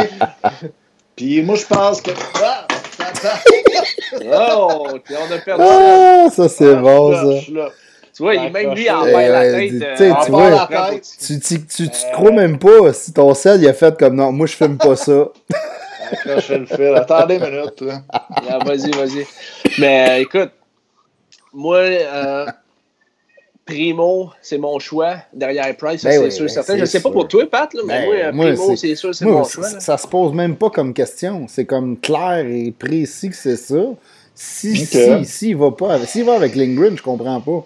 Puis 1.17 1.43
moi, 1.43 1.57
je 1.57 1.67
pense 1.67 2.01
que. 2.01 2.13
Ah. 2.43 2.67
Oh, 4.55 4.87
on 4.89 5.33
a 5.33 5.39
perdu. 5.39 5.63
Ah, 5.67 6.27
ça 6.31 6.49
c'est 6.49 6.73
Ah, 6.73 6.77
bon, 6.77 7.13
je 7.15 7.17
suis 7.17 7.25
là, 7.25 7.33
ça. 7.33 7.39
je 7.39 7.43
suis 7.45 7.53
là. 7.55 7.69
Tu 8.15 8.23
vois, 8.23 8.35
il- 8.35 8.53
même 8.53 8.75
lui 8.75 8.91
en 8.91 9.05
la 9.05 9.41
tête. 9.43 9.71
tu 9.71 9.79
tu 9.79 10.31
vois, 10.31 10.51
te 11.41 12.13
crois 12.13 12.31
même 12.31 12.59
pas 12.59 12.93
si 12.93 13.13
ton 13.13 13.33
sel 13.35 13.63
il 13.63 13.69
a 13.69 13.73
fait 13.73 13.97
comme 13.99 14.17
non, 14.17 14.33
moi 14.33 14.47
je 14.47 14.55
filme 14.55 14.77
pas 14.77 14.97
ça. 14.97 15.29
Accrochez 16.13 16.59
le 16.59 16.67
fil. 16.67 16.95
Attendez 16.95 17.37
une 17.37 17.49
minute. 17.51 17.85
Ah, 18.13 18.59
vas-y, 18.67 18.91
vas-y. 18.91 19.27
Mais 19.79 20.11
euh, 20.11 20.21
écoute, 20.21 20.51
moi, 21.55 21.79
euh, 21.79 22.47
Primo, 23.65 24.31
c'est 24.43 24.59
mon 24.59 24.79
choix. 24.79 25.17
Derrière 25.33 25.75
Price, 25.77 26.03
ça, 26.03 26.09
Ben 26.11 26.19
c'est 26.19 26.25
oui, 26.25 26.33
sûr 26.33 26.45
ben 26.47 26.49
certain. 26.53 26.77
Je 26.77 26.85
sais 26.85 27.01
pas 27.01 27.11
pour 27.11 27.29
toi, 27.29 27.45
Pat, 27.51 27.73
là, 27.73 27.81
mais 27.87 28.01
Ben, 28.01 28.05
moi, 28.05 28.15
euh, 28.51 28.55
Primo, 28.57 28.77
c'est- 28.77 28.95
sûr, 28.95 29.15
c'est 29.15 29.25
mon 29.25 29.45
ça, 29.45 29.51
choix. 29.53 29.71
là. 29.71 29.81
ça 29.81 29.97
se 29.97 30.07
pose 30.07 30.35
même 30.35 30.57
pas 30.57 30.69
comme 30.69 30.93
question. 30.93 31.47
C'est 31.49 31.65
comme 31.65 31.99
clair 31.99 32.45
et 32.47 32.75
précis 32.77 33.31
que 33.31 33.37
c'est 33.37 33.57
ça. 33.57 33.83
Si, 34.35 34.73
Ok. 34.83 34.89
si, 34.89 35.25
si, 35.25 35.49
il 35.51 35.57
va 35.57 35.71
pas 35.71 35.99
s'il 36.07 36.25
va 36.25 36.35
avec 36.35 36.55
Lindgren, 36.57 36.97
je 36.97 37.03
comprends 37.03 37.41
pas. 37.41 37.65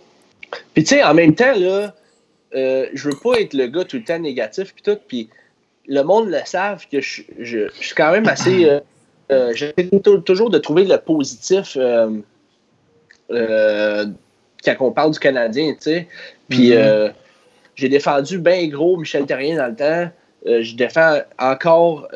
Puis 0.74 0.84
tu 0.84 0.96
sais, 0.96 1.02
en 1.02 1.14
même 1.14 1.34
temps, 1.34 1.54
là, 1.56 1.94
euh, 2.54 2.86
je 2.94 3.08
veux 3.10 3.16
pas 3.16 3.40
être 3.40 3.54
le 3.54 3.66
gars 3.66 3.84
tout 3.84 3.96
le 3.96 4.04
temps 4.04 4.18
négatif, 4.18 4.72
puis 4.74 4.82
tout, 4.82 4.98
puis 5.06 5.28
le 5.88 6.02
monde 6.02 6.28
le 6.28 6.38
savent 6.44 6.84
que 6.90 7.00
je, 7.00 7.22
je, 7.38 7.68
je 7.80 7.84
suis 7.86 7.94
quand 7.94 8.12
même 8.12 8.26
assez 8.28 8.68
euh, 8.68 8.80
euh, 9.32 9.52
j'essaie 9.54 9.88
toujours 10.24 10.50
de 10.50 10.58
trouver 10.58 10.84
le 10.84 10.98
positif 10.98 11.76
quand 13.28 14.76
on 14.80 14.90
parle 14.92 15.12
du 15.12 15.18
Canadien, 15.18 15.72
tu 15.74 15.78
sais. 15.80 16.08
Puis 16.48 16.72
Mhm. 16.76 17.12
j'ai 17.74 17.88
défendu 17.88 18.38
bien 18.38 18.66
gros 18.68 18.96
Michel 18.96 19.26
Terrien 19.26 19.56
dans 19.56 19.66
le 19.68 19.76
temps. 19.76 20.10
je 20.44 20.74
défends 20.76 21.20
encore 21.38 22.08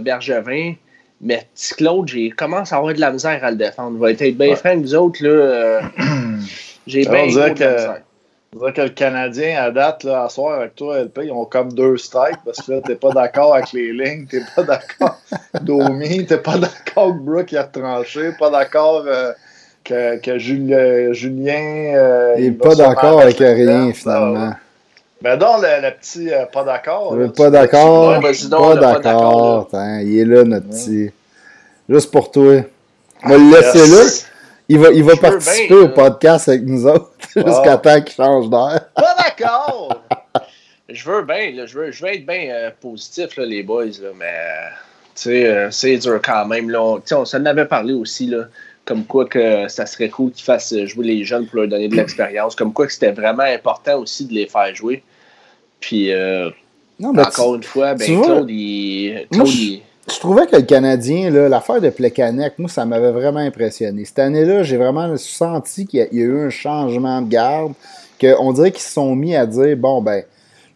Bergevin. 0.00 0.74
Mais 1.20 1.46
petit 1.54 1.74
Claude, 1.74 2.06
j'ai 2.08 2.28
commence 2.30 2.72
à 2.72 2.76
avoir 2.76 2.92
de 2.92 3.00
la 3.00 3.10
misère 3.10 3.42
à 3.42 3.50
le 3.50 3.56
défendre. 3.56 3.96
Je 3.98 4.04
vais 4.04 4.12
être 4.12 4.36
bien 4.36 4.48
Ouais. 4.50 4.56
franc, 4.56 4.76
vous 4.76 4.94
autres, 4.94 5.24
là, 5.24 5.80
j'ai 6.86 7.06
On 7.08 7.12
bien 7.12 7.22
que- 7.22 7.26
misère. 7.26 8.00
On 8.56 8.58
dirait 8.60 8.72
que 8.72 8.82
le 8.82 8.88
Canadien, 8.90 9.60
à 9.64 9.70
date, 9.72 10.04
là, 10.04 10.24
à 10.24 10.28
soir 10.28 10.60
avec 10.60 10.76
toi, 10.76 10.98
LP, 11.00 11.22
ils 11.24 11.32
ont 11.32 11.44
comme 11.44 11.72
deux 11.72 11.96
strikes 11.96 12.38
parce 12.44 12.58
que 12.64 12.70
là, 12.72 12.80
t'es 12.86 12.94
pas 12.94 13.10
d'accord 13.10 13.54
avec 13.56 13.72
les 13.72 13.92
lignes, 13.92 14.26
t'es 14.30 14.42
pas 14.54 14.62
d'accord 14.62 15.18
avec 15.52 15.62
Domi, 15.64 16.24
t'es 16.24 16.38
pas 16.38 16.56
d'accord 16.58 17.08
que 17.08 17.18
Brooke 17.18 17.50
il 17.50 17.58
a 17.58 17.62
retranché, 17.64 18.30
pas 18.38 18.50
d'accord 18.50 19.02
euh, 19.08 19.32
que, 19.82 20.18
que 20.20 20.38
Julien. 20.38 21.12
Julien 21.12 21.94
euh, 21.96 22.34
Il 22.38 22.44
est 22.44 22.50
va 22.50 22.68
pas 22.70 22.74
d'accord 22.76 23.20
avec 23.22 23.38
rien, 23.38 23.92
finalement. 23.92 24.52
Mais 25.20 25.36
donc, 25.36 25.62
le, 25.62 25.82
le 25.88 25.90
petit 25.96 26.32
euh, 26.32 26.44
pas 26.46 26.62
d'accord. 26.62 27.16
là, 27.16 27.26
Pas 27.34 27.50
d'accord. 27.50 28.20
Pas 28.20 28.98
d'accord, 29.00 29.68
Il 30.02 30.16
est 30.20 30.24
là, 30.26 30.44
notre 30.44 30.66
Ouais. 30.66 30.70
petit. 30.72 31.10
Juste 31.88 32.12
pour 32.12 32.30
toi. 32.30 32.60
On 33.24 33.28
va 33.30 33.36
le 33.36 33.50
laisser 33.50 33.78
là. 33.78 34.33
Il 34.68 34.78
va, 34.78 34.90
il 34.90 35.04
va 35.04 35.16
participer 35.16 35.68
bien, 35.68 35.78
au 35.84 35.88
podcast 35.88 36.48
avec 36.48 36.62
nous 36.62 36.86
autres 36.86 37.10
jusqu'à 37.34 37.72
Ah. 37.72 37.76
temps 37.78 38.00
qu'il 38.00 38.14
change 38.14 38.48
d'air. 38.48 38.80
Pas 38.94 39.14
d'accord! 39.18 40.02
Je 40.88 41.04
veux 41.10 41.22
bien, 41.22 41.50
là, 41.52 41.66
je 41.66 41.78
veux, 41.78 41.90
je 41.90 42.02
veux 42.04 42.12
être 42.12 42.26
bien 42.26 42.48
euh, 42.50 42.70
positif, 42.80 43.36
là, 43.36 43.44
les 43.44 43.62
boys, 43.62 43.84
là, 43.86 44.10
mais 44.18 44.32
euh, 45.26 45.30
euh, 45.30 45.68
c'est 45.70 45.96
dur 45.98 46.20
quand 46.22 46.46
même. 46.46 46.70
Là, 46.70 46.82
on, 46.82 47.24
s'en 47.24 47.44
avait 47.44 47.64
parlé 47.66 47.92
aussi, 47.94 48.26
là, 48.26 48.44
comme 48.84 49.04
quoi 49.04 49.24
que 49.26 49.66
ça 49.68 49.86
serait 49.86 50.08
cool 50.10 50.30
qu'ils 50.32 50.44
fassent 50.44 50.74
jouer 50.84 51.06
les 51.06 51.24
jeunes 51.24 51.46
pour 51.46 51.56
leur 51.60 51.68
donner 51.68 51.88
de 51.88 51.96
l'expérience, 51.96 52.54
comme 52.54 52.72
quoi 52.72 52.86
que 52.86 52.92
c'était 52.92 53.12
vraiment 53.12 53.42
important 53.44 53.98
aussi 53.98 54.26
de 54.26 54.34
les 54.34 54.46
faire 54.46 54.74
jouer. 54.74 55.02
Puis, 55.80 56.12
euh, 56.12 56.50
Non, 57.00 57.12
mais 57.12 57.22
tu- 57.22 57.28
encore 57.28 57.54
une 57.56 57.62
fois, 57.62 57.94
ben, 57.94 58.22
Claude, 58.22 58.50
il, 58.50 59.26
Claude, 59.32 59.48
il- 59.48 59.82
Je 60.10 60.18
trouvais 60.18 60.46
que 60.46 60.56
le 60.56 60.62
Canadien, 60.62 61.30
l'affaire 61.48 61.80
de 61.80 61.88
Plekanec, 61.88 62.58
moi, 62.58 62.68
ça 62.68 62.84
m'avait 62.84 63.10
vraiment 63.12 63.40
impressionné. 63.40 64.04
Cette 64.04 64.18
année-là, 64.18 64.62
j'ai 64.62 64.76
vraiment 64.76 65.16
senti 65.16 65.86
qu'il 65.86 66.00
y, 66.00 66.02
a- 66.02 66.24
eu 66.24 66.46
un 66.46 66.50
changement 66.50 67.22
de 67.22 67.28
garde, 67.28 67.72
qu'on 68.20 68.52
dirait 68.52 68.70
qu'ils 68.70 68.82
se 68.82 68.92
sont 68.92 69.14
mis 69.16 69.34
à 69.34 69.46
dire, 69.46 69.76
bon, 69.76 70.02
ben, 70.02 70.22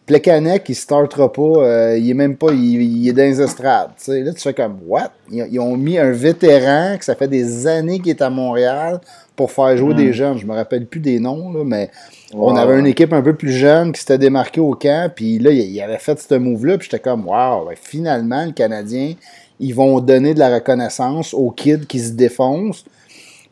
Plekanec, 0.07 0.67
il 0.69 0.75
startera 0.75 1.31
pas, 1.31 1.41
euh, 1.41 1.97
il 1.97 2.09
est 2.09 2.15
même 2.15 2.35
pas, 2.35 2.51
il, 2.51 3.07
est 3.07 3.13
dans 3.13 3.21
les 3.21 3.39
estrades. 3.39 3.91
Là, 4.07 4.33
tu 4.33 4.41
fais 4.41 4.53
comme, 4.55 4.79
what? 4.87 5.11
Ils, 5.31 5.47
ils 5.51 5.59
ont 5.59 5.77
mis 5.77 5.99
un 5.99 6.11
vétéran, 6.11 6.97
que 6.97 7.05
ça 7.05 7.13
fait 7.13 7.27
des 7.27 7.67
années 7.67 7.99
qu'il 7.99 8.09
est 8.09 8.21
à 8.23 8.31
Montréal, 8.31 8.99
pour 9.39 9.51
faire 9.53 9.77
jouer 9.77 9.93
Mm. 9.93 9.97
des 9.97 10.11
jeunes. 10.13 10.37
Je 10.37 10.45
me 10.45 10.53
rappelle 10.53 10.85
plus 10.85 10.99
des 10.99 11.17
noms, 11.19 11.53
là, 11.53 11.63
mais 11.63 11.89
on 12.33 12.55
avait 12.57 12.77
une 12.77 12.87
équipe 12.87 13.13
un 13.13 13.21
peu 13.21 13.33
plus 13.33 13.53
jeune 13.53 13.93
qui 13.93 14.01
s'était 14.01 14.17
démarquée 14.17 14.59
au 14.59 14.73
camp, 14.73 15.09
puis 15.15 15.39
là, 15.39 15.49
il, 15.51 15.81
avait 15.81 15.97
fait 15.97 16.19
ce 16.19 16.35
move-là, 16.35 16.77
puis 16.77 16.89
j'étais 16.91 17.01
comme, 17.01 17.25
wow, 17.25 17.65
ben, 17.65 17.75
finalement, 17.81 18.43
le 18.45 18.51
Canadien, 18.51 19.13
ils 19.61 19.73
vont 19.73 20.01
donner 20.01 20.33
de 20.33 20.39
la 20.39 20.53
reconnaissance 20.53 21.33
aux 21.33 21.51
kids 21.51 21.85
qui 21.87 21.99
se 21.99 22.11
défoncent. 22.11 22.83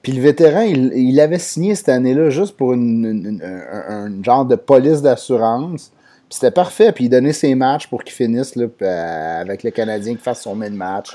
Puis 0.01 0.12
le 0.12 0.22
vétéran, 0.22 0.62
il, 0.62 0.91
il 0.94 1.17
avait 1.22 1.39
signé 1.39 1.74
cette 1.75 1.89
année-là 1.89 2.29
juste 2.32 2.58
pour 2.58 2.74
une, 2.74 3.06
une- 3.06 3.25
une- 3.25 3.41
un, 3.41 4.24
genre 4.24 4.44
de 4.46 4.56
police 4.56 5.01
d'assurance. 5.01 5.91
Puis 6.29 6.39
c'était 6.39 6.51
parfait, 6.51 6.91
puis 6.91 7.06
il 7.06 7.10
donnait 7.10 7.32
ses 7.32 7.56
matchs 7.56 7.88
pour 7.88 8.03
qu'il 8.03 8.13
finisse 8.13 8.58
là, 8.58 8.65
euh, 8.82 9.41
avec 9.41 9.63
le 9.63 9.72
Canadien, 9.72 10.13
qu'il 10.15 10.22
fasse 10.22 10.41
son 10.41 10.56
mid-match. 10.56 11.12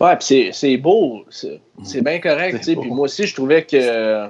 Ouais, 0.00 0.16
puis 0.16 0.50
c'est- 0.52 0.76
beau. 0.76 1.24
C'est 1.30 1.60
c'est 1.84 2.02
bien 2.02 2.18
correct. 2.20 2.60
Puis 2.62 2.76
moi 2.90 3.04
aussi, 3.04 3.26
je 3.26 3.34
trouvais 3.34 3.62
que, 3.64 4.26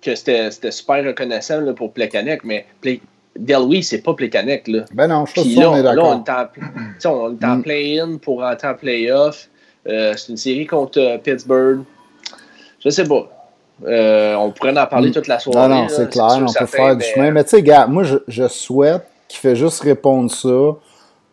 que 0.00 0.14
c'était 0.14 0.50
super 0.70 1.04
reconnaissant 1.04 1.60
là, 1.60 1.72
pour 1.72 1.92
Plekanec, 1.92 2.42
mais 2.44 2.64
Ple- 2.82 3.00
Delwy, 3.38 3.82
c'est 3.82 4.02
pas 4.02 4.14
Plekanec. 4.14 4.66
Là. 4.68 4.84
Ben 4.92 5.06
non, 5.08 5.24
je 5.26 5.40
suis 5.40 5.54
là, 5.54 5.70
on 5.70 5.74
on 5.78 5.82
d'accord. 5.82 6.22
est 6.56 7.00
sais, 7.00 7.08
on 7.08 7.30
est 7.38 7.44
en 7.44 7.56
Mm. 7.56 7.62
play-in 7.62 8.16
pour 8.16 8.40
rentrer 8.40 8.68
en 8.68 8.74
play-off. 8.74 9.48
Euh, 9.86 10.14
c'est 10.16 10.30
une 10.32 10.36
série 10.36 10.66
contre 10.66 10.98
euh, 11.00 11.18
Pittsburgh. 11.18 11.80
Je 12.84 12.90
sais 12.90 13.04
pas. 13.04 13.28
Euh, 13.86 14.34
on 14.34 14.50
pourrait 14.50 14.76
en 14.78 14.86
parler 14.86 15.10
Mm. 15.10 15.12
toute 15.14 15.28
la 15.28 15.38
soirée. 15.38 15.68
Non, 15.68 15.82
non, 15.82 15.88
c'est 15.88 16.10
clair, 16.10 16.26
on 16.36 16.40
peut 16.40 16.48
certain, 16.48 16.66
faire 16.66 16.96
du 16.96 17.04
chemin. 17.04 17.30
Mais 17.30 17.44
tu 17.44 17.50
sais, 17.50 17.62
gars, 17.62 17.86
moi, 17.86 18.02
je, 18.04 18.16
je 18.26 18.48
souhaite 18.48 19.06
qu'il 19.28 19.38
fait 19.40 19.54
juste 19.56 19.80
répondre 19.82 20.30
ça 20.30 20.76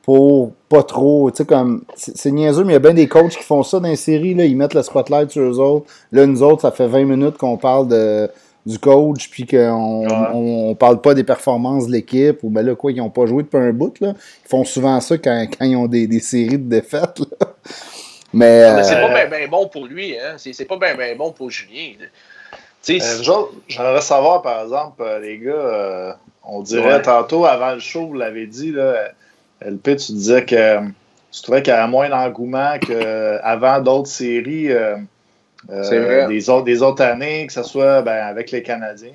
pour 0.06 0.52
pas 0.70 0.84
trop. 0.84 1.30
Tu 1.32 1.38
sais, 1.38 1.46
comme. 1.46 1.84
C'est 1.96 2.32
niaiseux, 2.32 2.64
mais 2.64 2.74
il 2.74 2.76
y 2.76 2.78
a 2.78 2.80
bien 2.80 2.94
des 2.94 3.08
coachs 3.08 3.36
qui 3.36 3.44
font 3.44 3.64
ça 3.64 3.80
dans 3.80 3.88
les 3.90 3.96
séries, 3.96 4.36
là. 4.36 4.46
Ils 4.46 4.56
mettent 4.56 4.76
le 4.76 4.84
spotlight 4.84 5.32
sur 5.32 5.42
eux 5.42 5.60
autres. 5.60 5.88
Là, 6.12 6.26
nous 6.28 6.44
autres, 6.44 6.62
ça 6.62 6.72
fait 6.72 6.88
20 6.88 7.06
minutes 7.06 7.38
qu'on 7.38 7.58
parle 7.58 7.88
de, 7.88 8.30
du 8.68 8.78
coach, 8.78 9.30
puis 9.32 9.48
qu'on 9.48 10.06
Ouais. 10.08 10.14
on, 10.34 10.70
on 10.70 10.76
parle 10.76 11.02
pas 11.02 11.14
des 11.16 11.24
performances 11.24 11.88
de 11.88 11.92
l'équipe, 11.92 12.38
ou 12.44 12.50
ben 12.52 12.62
là, 12.64 12.76
quoi, 12.76 12.92
ils 12.92 13.02
ont 13.02 13.10
pas 13.10 13.26
joué 13.26 13.42
depuis 13.44 13.58
un 13.58 13.74
bout, 13.74 14.00
là. 14.00 14.14
Ils 14.46 14.50
font 14.50 14.64
souvent 14.64 15.02
ça 15.02 15.18
quand, 15.18 15.48
quand 15.58 15.66
ils 15.66 15.76
ont 15.76 15.88
des, 15.88 16.06
des 16.06 16.20
séries 16.20 16.60
de 16.60 16.70
défaites, 16.70 17.20
là. 17.20 17.48
Mais. 18.32 18.76
Mais 18.76 18.84
c'est 18.84 18.96
euh, 18.98 19.08
pas 19.08 19.26
bien 19.26 19.48
bon 19.48 19.68
pour 19.70 19.86
lui. 19.88 20.16
Hein? 20.20 20.36
C'est 20.38 20.54
c'est 20.54 20.66
pas 20.66 20.78
bien 20.78 20.96
bon 21.18 21.32
pour 21.32 21.50
Julien. 21.50 21.94
Tu 22.84 23.00
sais, 23.00 23.22
Euh, 23.28 23.34
J'aimerais 23.68 24.02
savoir, 24.02 24.44
par 24.44 24.62
exemple, 24.64 25.02
euh, 25.02 25.20
les 25.20 25.40
gars, 25.40 25.52
euh, 25.52 26.12
on 26.44 26.62
dirait 26.62 26.96
Ouais. 26.98 27.02
tantôt, 27.02 27.46
avant 27.46 27.74
le 27.74 27.80
show, 27.80 28.06
vous 28.08 28.14
l'avez 28.14 28.46
dit, 28.46 28.72
là, 28.72 29.10
LP, 29.66 29.96
tu 29.98 30.12
disais 30.14 30.46
que 30.46 30.56
euh, 30.56 30.80
tu 31.32 31.42
trouvais 31.42 31.62
qu'il 31.62 31.74
y 31.74 31.76
avait 31.76 31.90
moins 31.92 32.10
d'engouement 32.10 32.78
qu'avant 32.80 33.80
d'autres 33.82 34.08
séries 34.10 34.72
euh, 34.72 34.96
euh, 35.72 35.82
vrai. 35.82 36.28
Des, 36.28 36.50
autres, 36.50 36.64
des 36.66 36.82
autres 36.84 37.04
années, 37.04 37.48
que 37.48 37.54
ce 37.54 37.64
soit 37.64 38.02
ben, 38.02 38.26
avec 38.28 38.52
les 38.52 38.62
Canadiens. 38.62 39.10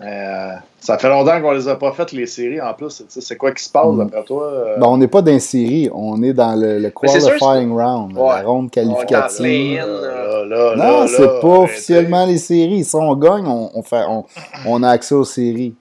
Euh, 0.00 0.52
ça 0.78 0.96
fait 0.96 1.08
longtemps 1.08 1.40
qu'on 1.40 1.50
les 1.52 1.66
a 1.66 1.74
pas 1.74 1.90
faites, 1.90 2.12
les 2.12 2.26
séries, 2.26 2.60
en 2.60 2.72
plus. 2.72 3.02
C'est 3.08 3.36
quoi 3.36 3.50
qui 3.50 3.64
se 3.64 3.70
passe, 3.70 3.86
Mm. 3.86 3.98
d'après 3.98 4.22
toi? 4.24 4.44
euh? 4.44 4.76
ben, 4.78 4.86
on 4.86 4.96
n'est 4.96 5.08
pas 5.08 5.22
dans 5.22 5.32
les 5.32 5.40
séries, 5.40 5.90
on 5.92 6.22
est 6.22 6.32
dans 6.32 6.54
le, 6.54 6.88
qualifying 6.90 7.72
round, 7.72 8.16
Ouais. 8.16 8.28
la 8.28 8.42
ronde 8.42 8.70
qualificative. 8.70 9.38
play-in. 9.38 9.86
Là, 9.86 10.44
là, 10.44 10.76
là, 10.76 10.86
Non, 11.02 11.06
c'est 11.08 11.40
pas 11.40 11.48
officiellement 11.48 12.26
les 12.26 12.38
séries. 12.38 12.84
Si 12.84 12.94
on 12.94 13.14
gagne, 13.16 13.46
on, 13.46 13.70
on 13.74 13.82
fait, 13.82 14.04
on, 14.08 14.24
on 14.66 14.82
a 14.84 14.90
accès 14.90 15.16
aux 15.16 15.24
séries. 15.24 15.74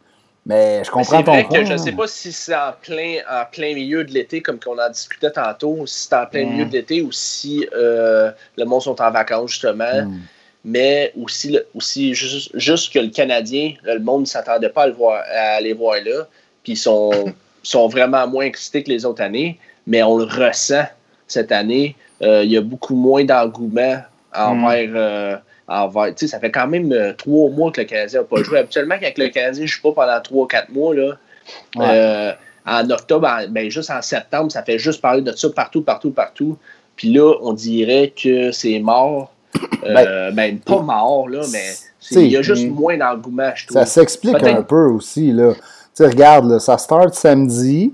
Mais 0.47 0.81
je 0.85 0.89
comprends 0.89 1.21
ton 1.23 1.33
vrai 1.33 1.43
point. 1.43 1.59
que 1.59 1.65
je 1.65 1.73
hein. 1.73 1.77
sais 1.77 1.91
pas 1.91 2.07
si 2.07 2.31
c'est 2.31 2.55
en 2.55 2.71
plein, 2.81 3.17
en 3.29 3.43
plein 3.51 3.75
milieu 3.75 4.05
de 4.05 4.13
l'été, 4.13 4.41
comme 4.41 4.59
qu'on 4.61 4.79
en 4.79 4.89
discutait 4.89 5.31
tantôt, 5.31 5.85
si 5.85 6.07
c'est 6.07 6.15
en 6.15 6.25
plein 6.25 6.45
milieu 6.45 6.63
de 6.63 6.71
l'été 6.71 7.01
ou 7.01 7.11
si 7.11 7.67
euh, 7.75 8.31
le 8.57 8.63
monde 8.63 8.81
sont 8.81 9.01
en 9.01 9.11
vacances, 9.11 9.51
justement. 9.51 10.03
Hmm. 10.03 10.19
Mais 10.63 11.11
aussi, 11.21 11.59
aussi 11.75 12.13
juste, 12.13 12.57
juste 12.57 12.93
que 12.93 12.99
le 12.99 13.09
Canadien, 13.09 13.73
le 13.83 13.99
monde 13.99 14.21
ne 14.21 14.25
s'attendait 14.25 14.69
pas 14.69 14.83
à, 14.83 14.87
le 14.87 14.93
voir, 14.93 15.21
à 15.29 15.55
aller 15.55 15.73
voir 15.73 15.97
là. 16.03 16.25
Puis 16.63 16.73
ils 16.73 16.77
sont, 16.77 17.11
sont 17.63 17.89
vraiment 17.89 18.25
moins 18.25 18.45
excités 18.45 18.83
que 18.83 18.89
les 18.89 19.05
autres 19.05 19.21
années. 19.21 19.59
Mais 19.85 20.01
on 20.01 20.17
le 20.17 20.23
ressent 20.23 20.85
cette 21.27 21.51
année. 21.51 21.97
Euh, 22.21 22.45
il 22.45 22.51
y 22.51 22.57
a 22.57 22.61
beaucoup 22.61 22.95
moins 22.95 23.25
d'engouement 23.25 24.01
envers. 24.33 24.91
euh, 24.95 25.37
envers- 25.67 26.13
tu 26.15 26.25
sais, 26.25 26.27
ça 26.27 26.39
fait 26.39 26.51
quand 26.51 26.67
même 26.67 26.91
euh, 26.91 27.13
trois 27.13 27.49
mois 27.49 27.71
que 27.71 27.81
le 27.81 27.87
Canadien 27.87 28.21
n'a 28.21 28.25
pas 28.25 28.41
joué. 28.43 28.59
Habituellement, 28.59 28.95
quand 29.01 29.11
le 29.17 29.27
Canadien 29.29 29.61
ne 29.63 29.67
joue 29.67 29.81
pas 29.81 29.91
pendant 30.05 30.21
trois 30.21 30.43
ou 30.43 30.47
quatre 30.47 30.69
mois, 30.69 30.95
là, 30.95 31.13
Ouais. 31.75 31.85
euh, 31.89 32.31
en 32.65 32.89
octobre, 32.89 33.27
en- 33.27 33.47
ben, 33.49 33.69
juste 33.69 33.89
en 33.89 34.01
septembre, 34.01 34.51
ça 34.51 34.63
fait 34.63 34.79
juste 34.79 35.01
parler 35.01 35.21
de 35.21 35.31
ça 35.33 35.49
partout, 35.49 35.81
partout, 35.81 36.11
partout. 36.11 36.57
Puis 36.95 37.13
là, 37.13 37.33
on 37.41 37.53
dirait 37.53 38.13
que 38.21 38.51
c'est 38.51 38.79
mort. 38.79 39.33
Euh, 39.85 40.31
ben, 40.31 40.59
pas 40.59 40.81
mort, 40.81 41.29
là, 41.29 41.41
mais 41.51 41.73
il 42.11 42.27
y 42.27 42.37
a 42.37 42.41
juste 42.41 42.67
moins 42.69 42.97
d'engouement, 42.97 43.49
je 43.55 43.67
trouve. 43.67 43.77
Ça 43.77 43.85
s'explique 43.85 44.43
un 44.43 44.61
peu 44.61 44.85
aussi. 44.87 45.31
Là. 45.31 45.53
Tu 45.95 46.03
regarde, 46.03 46.49
là, 46.49 46.59
ça 46.59 46.77
start 46.77 47.13
samedi. 47.15 47.93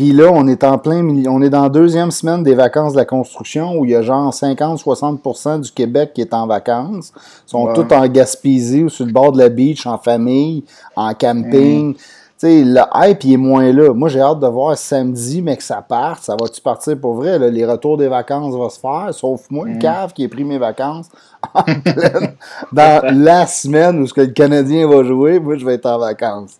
Puis 0.00 0.12
là, 0.12 0.30
on 0.32 0.48
est 0.48 0.64
en 0.64 0.78
plein 0.78 1.02
milieu, 1.02 1.28
on 1.28 1.42
est 1.42 1.50
dans 1.50 1.64
la 1.64 1.68
deuxième 1.68 2.10
semaine 2.10 2.42
des 2.42 2.54
vacances 2.54 2.94
de 2.94 2.96
la 2.96 3.04
construction 3.04 3.76
où 3.78 3.84
il 3.84 3.90
y 3.90 3.94
a 3.94 4.00
genre 4.00 4.32
50-60% 4.32 5.60
du 5.60 5.70
Québec 5.72 6.12
qui 6.14 6.22
est 6.22 6.32
en 6.32 6.46
vacances. 6.46 7.12
Ils 7.46 7.50
sont 7.50 7.66
Ouais. 7.66 7.74
tous 7.74 7.92
en 7.94 8.06
Gaspésie 8.08 8.84
ou 8.84 8.88
sur 8.88 9.04
le 9.04 9.12
bord 9.12 9.30
de 9.32 9.36
la 9.38 9.50
beach, 9.50 9.84
en 9.86 9.98
famille, 9.98 10.64
en 10.96 11.12
camping. 11.12 11.92
Tu 11.96 12.00
sais, 12.38 12.64
le 12.64 12.80
hype, 12.94 13.24
il 13.24 13.34
est 13.34 13.36
moins 13.36 13.70
là. 13.74 13.92
Moi, 13.92 14.08
j'ai 14.08 14.22
hâte 14.22 14.40
de 14.40 14.46
voir 14.46 14.74
samedi, 14.78 15.42
mais 15.42 15.58
que 15.58 15.62
ça 15.62 15.84
parte. 15.86 16.22
Ça 16.22 16.34
va-tu 16.40 16.62
partir 16.62 16.98
pour 16.98 17.12
vrai? 17.16 17.38
là? 17.38 17.50
Les 17.50 17.66
retours 17.66 17.98
des 17.98 18.08
vacances 18.08 18.54
vont 18.54 18.70
se 18.70 18.80
faire, 18.80 19.08
sauf 19.12 19.42
moi, 19.50 19.66
le 19.68 19.78
cave 19.78 20.14
qui 20.14 20.22
ai 20.24 20.28
pris 20.28 20.44
mes 20.44 20.56
vacances 20.56 21.10
en 21.54 21.62
pleine, 21.62 22.36
dans 22.72 23.02
la 23.22 23.46
semaine 23.46 24.00
où 24.00 24.06
ce 24.06 24.14
que 24.14 24.22
le 24.22 24.28
Canadien 24.28 24.88
va 24.88 25.04
jouer. 25.04 25.38
Moi, 25.38 25.58
je 25.58 25.66
vais 25.66 25.74
être 25.74 25.84
en 25.84 25.98
vacances. 25.98 26.58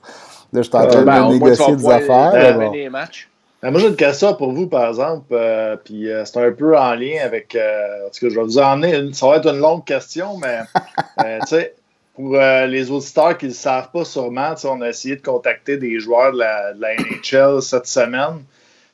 Là, 0.53 0.61
je 0.61 0.68
suis 0.68 0.76
en 0.76 0.87
train 0.87 1.03
Ben, 1.05 1.22
de 1.22 1.26
tu 1.29 1.33
négocier 1.38 1.76
des 1.76 1.88
affaires. 1.88 2.59
bon. 2.59 2.90
matchs. 2.90 3.29
Ben, 3.62 3.70
moi, 3.70 3.80
j'ai 3.80 3.88
une 3.88 3.96
question 3.96 4.34
pour 4.34 4.52
vous, 4.52 4.66
par 4.68 4.88
exemple, 4.88 5.26
euh, 5.32 5.76
puis 5.76 6.10
euh, 6.10 6.24
c'est 6.24 6.38
un 6.38 6.50
peu 6.50 6.78
en 6.78 6.94
lien 6.94 7.18
avec. 7.22 7.54
Euh, 7.54 8.06
en 8.06 8.10
tout 8.10 8.20
cas, 8.20 8.28
je 8.32 8.40
vais 8.40 8.42
vous 8.42 8.58
emmener. 8.58 8.96
Une, 8.96 9.12
ça 9.12 9.28
va 9.28 9.36
être 9.36 9.48
une 9.48 9.60
longue 9.60 9.84
question, 9.84 10.38
mais 10.38 10.60
euh, 11.24 11.38
tu 11.40 11.46
sais, 11.48 11.74
pour 12.14 12.36
euh, 12.36 12.66
les 12.66 12.90
auditeurs 12.90 13.36
qui 13.36 13.46
ne 13.46 13.50
le 13.50 13.54
savent 13.54 13.90
pas 13.92 14.06
sûrement, 14.06 14.54
on 14.64 14.80
a 14.80 14.88
essayé 14.88 15.16
de 15.16 15.22
contacter 15.22 15.76
des 15.76 16.00
joueurs 16.00 16.32
de 16.32 16.38
la, 16.38 16.72
de 16.72 16.80
la 16.80 16.94
NHL 16.96 17.60
cette 17.60 17.86
semaine. 17.86 18.42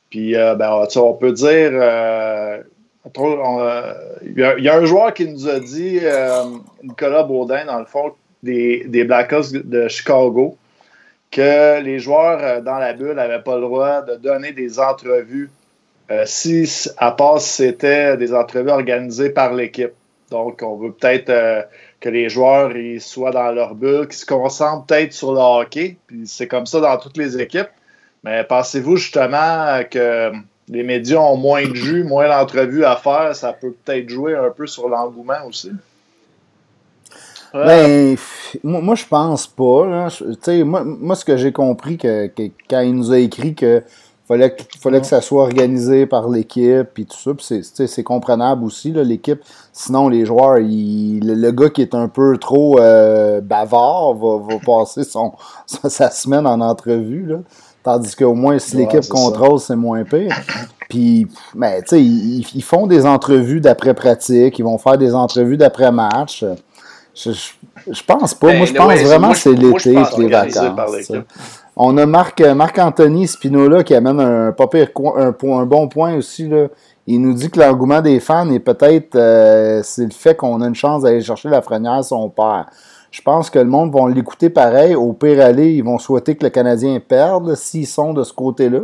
Puis, 0.09 0.35
euh, 0.35 0.55
ben, 0.55 0.83
tu 0.87 0.93
sais, 0.93 0.99
on 0.99 1.13
peut 1.13 1.31
dire. 1.31 1.71
euh, 1.73 2.61
il 3.15 4.37
y, 4.37 4.67
a 4.69 4.75
un 4.75 4.85
joueur 4.85 5.13
qui 5.13 5.29
nous 5.29 5.47
a 5.47 5.61
dit, 5.61 6.01
Nicolas 6.83 7.23
Baudin, 7.23 7.65
dans 7.65 7.79
le 7.79 7.85
fond, 7.85 8.11
des, 8.43 8.83
des 8.85 9.05
Blackhawks 9.05 9.53
de 9.53 9.87
Chicago, 9.87 10.57
que 11.31 11.81
les 11.81 11.99
joueurs 11.99 12.61
dans 12.61 12.77
la 12.77 12.93
bulle 12.93 13.13
n'avaient 13.13 13.41
pas 13.41 13.55
le 13.55 13.61
droit 13.61 14.01
de 14.01 14.15
donner 14.15 14.51
des 14.53 14.79
entrevues 14.79 15.49
si, 16.25 16.89
à 16.97 17.11
part 17.11 17.41
si 17.41 17.63
c'était 17.63 18.15
des 18.17 18.33
entrevues 18.33 18.69
organisées 18.69 19.29
par 19.29 19.53
l'équipe. 19.53 19.93
Donc, 20.31 20.61
on 20.61 20.75
veut 20.75 20.91
peut-être 20.91 21.67
que 21.99 22.09
les 22.09 22.29
joueurs 22.29 22.71
soient 22.99 23.31
dans 23.31 23.51
leur 23.51 23.75
bulle, 23.75 24.07
qu'ils 24.07 24.17
se 24.17 24.25
concentrent 24.25 24.85
peut-être 24.85 25.13
sur 25.13 25.33
le 25.33 25.39
hockey. 25.39 25.97
Puis 26.07 26.23
c'est 26.25 26.47
comme 26.47 26.65
ça 26.65 26.79
dans 26.79 26.97
toutes 26.97 27.17
les 27.17 27.39
équipes. 27.39 27.69
Mais 28.23 28.43
pensez-vous 28.43 28.97
justement 28.97 29.81
que 29.89 30.31
les 30.69 30.83
médias 30.83 31.19
ont 31.19 31.37
moins 31.37 31.65
de 31.65 31.75
jus, 31.75 32.03
moins 32.03 32.27
d'entrevues 32.27 32.83
à 32.83 32.95
faire? 32.95 33.35
Ça 33.35 33.53
peut 33.53 33.73
peut-être 33.85 34.09
jouer 34.09 34.35
un 34.35 34.49
peu 34.49 34.67
sur 34.67 34.89
l'engouement 34.89 35.45
aussi? 35.47 35.71
Ben, 37.65 38.15
moi, 38.63 38.95
je 38.95 39.05
pense 39.05 39.47
pas. 39.47 40.09
moi, 40.63 40.83
moi, 40.83 41.15
ce 41.15 41.25
que 41.25 41.37
j'ai 41.37 41.51
compris 41.51 41.97
que, 41.97 42.29
quand 42.69 42.81
il 42.81 42.95
nous 42.95 43.11
a 43.11 43.19
écrit 43.19 43.55
que 43.55 43.83
fallait, 44.27 44.55
fallait 44.79 45.01
que 45.01 45.07
ça 45.07 45.21
soit 45.21 45.43
organisé 45.43 46.05
par 46.05 46.29
l'équipe 46.29 46.99
et 46.99 47.05
tout 47.05 47.35
ça. 47.39 47.57
c'est 47.87 48.03
comprenable 48.03 48.63
aussi, 48.63 48.91
l'équipe. 48.91 49.41
Sinon, 49.71 50.09
les 50.09 50.25
joueurs, 50.25 50.57
le, 50.59 51.51
gars 51.51 51.69
qui 51.69 51.81
est 51.81 51.95
un 51.95 52.07
peu 52.07 52.37
trop 52.37 52.79
euh, 52.79 53.41
bavard 53.41 54.13
va, 54.15 54.57
passer 54.65 55.03
son, 55.03 55.33
sa, 55.65 56.11
semaine 56.11 56.45
en 56.45 56.59
entrevue. 56.61 57.25
Là. 57.25 57.37
Tandis 57.83 58.15
qu'au 58.15 58.33
moins, 58.33 58.59
si 58.59 58.75
l'équipe 58.75 59.07
contrôle, 59.07 59.59
c'est 59.59 59.75
moins 59.75 60.03
pire. 60.03 60.35
Puis, 60.89 61.27
ben, 61.55 61.81
tu 61.81 61.89
sais, 61.89 62.03
ils, 62.03 62.61
font 62.61 62.87
des 62.87 63.05
entrevues 63.05 63.61
d'après-pratique, 63.61 64.59
ils 64.59 64.63
vont 64.63 64.77
faire 64.77 64.97
des 64.97 65.13
entrevues 65.13 65.57
d'après-match. 65.57 66.43
Je, 67.17 67.31
je, 67.31 68.03
pense 68.03 68.35
pas. 68.35 68.53
moi, 68.53 68.65
je 68.65 68.73
ben, 68.73 68.85
pense 68.85 68.99
vraiment 68.99 69.31
que 69.31 69.37
c'est 69.37 69.53
l'été 69.53 69.93
et 69.93 70.03
les 70.19 70.27
vacances. 70.27 71.11
On 71.75 71.97
a 71.97 72.05
Marc, 72.05 72.41
Marc 72.41 72.77
Anthony 72.77 73.27
Spinola 73.27 73.83
qui 73.83 73.95
amène 73.95 74.19
un, 74.19 74.51
pas 74.51 74.67
un, 74.73 75.27
un, 75.27 75.65
bon 75.65 75.87
point 75.87 76.15
aussi. 76.15 76.47
Là. 76.47 76.67
Il 77.07 77.21
nous 77.21 77.33
dit 77.33 77.49
que 77.49 77.59
l'engouement 77.59 78.01
des 78.01 78.19
fans 78.19 78.49
est 78.51 78.59
peut-être 78.59 79.15
euh, 79.15 79.81
c'est 79.83 80.05
le 80.05 80.11
fait 80.11 80.35
qu'on 80.35 80.61
a 80.61 80.67
une 80.67 80.75
chance 80.75 81.03
d'aller 81.03 81.21
chercher 81.21 81.49
la 81.49 81.61
frenière 81.61 82.03
son 82.03 82.29
père. 82.29 82.67
Je 83.09 83.21
pense 83.21 83.49
que 83.49 83.57
le 83.57 83.65
monde 83.65 83.91
va 83.93 84.09
l'écouter 84.09 84.49
pareil. 84.49 84.93
Au 84.93 85.13
pire 85.13 85.41
aller, 85.43 85.73
ils 85.73 85.83
vont 85.83 85.97
souhaiter 85.97 86.35
que 86.35 86.43
le 86.43 86.49
Canadien 86.49 86.99
perde 86.99 87.55
s'ils 87.55 87.87
sont 87.87 88.13
de 88.13 88.23
ce 88.23 88.33
côté-là. 88.33 88.81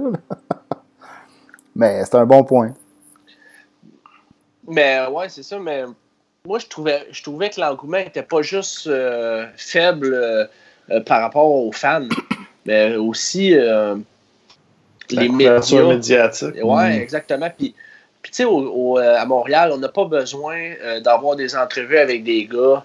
mais 1.75 2.03
c'est 2.05 2.15
un 2.15 2.25
bon 2.25 2.43
point. 2.43 2.73
Mais 4.67 5.05
ouais, 5.11 5.29
c'est 5.29 5.43
ça, 5.43 5.59
mais 5.59 5.83
moi 6.45 6.59
je 6.59 6.67
trouvais 6.67 7.07
je 7.11 7.23
trouvais 7.23 7.49
que 7.49 7.61
l'engouement 7.61 7.99
n'était 7.99 8.21
pas 8.23 8.41
juste 8.41 8.87
euh, 8.87 9.45
faible 9.55 10.13
euh, 10.13 10.99
par 11.05 11.21
rapport 11.21 11.49
aux 11.49 11.71
fans 11.71 12.07
mais 12.65 12.95
aussi 12.95 13.55
euh, 13.55 13.95
les 15.09 15.29
médias. 15.29 15.87
médiatique. 15.87 16.55
Oui, 16.61 16.83
mm. 16.83 17.01
exactement. 17.01 17.49
Puis, 17.57 17.73
puis 18.21 18.31
tu 18.31 18.43
sais, 18.43 18.45
euh, 18.45 19.15
à 19.17 19.25
Montréal, 19.25 19.71
on 19.73 19.77
n'a 19.77 19.89
pas 19.89 20.05
besoin 20.05 20.57
euh, 20.57 20.99
d'avoir 21.01 21.35
des 21.35 21.55
entrevues 21.55 21.97
avec 21.97 22.23
des 22.23 22.45
gars 22.45 22.83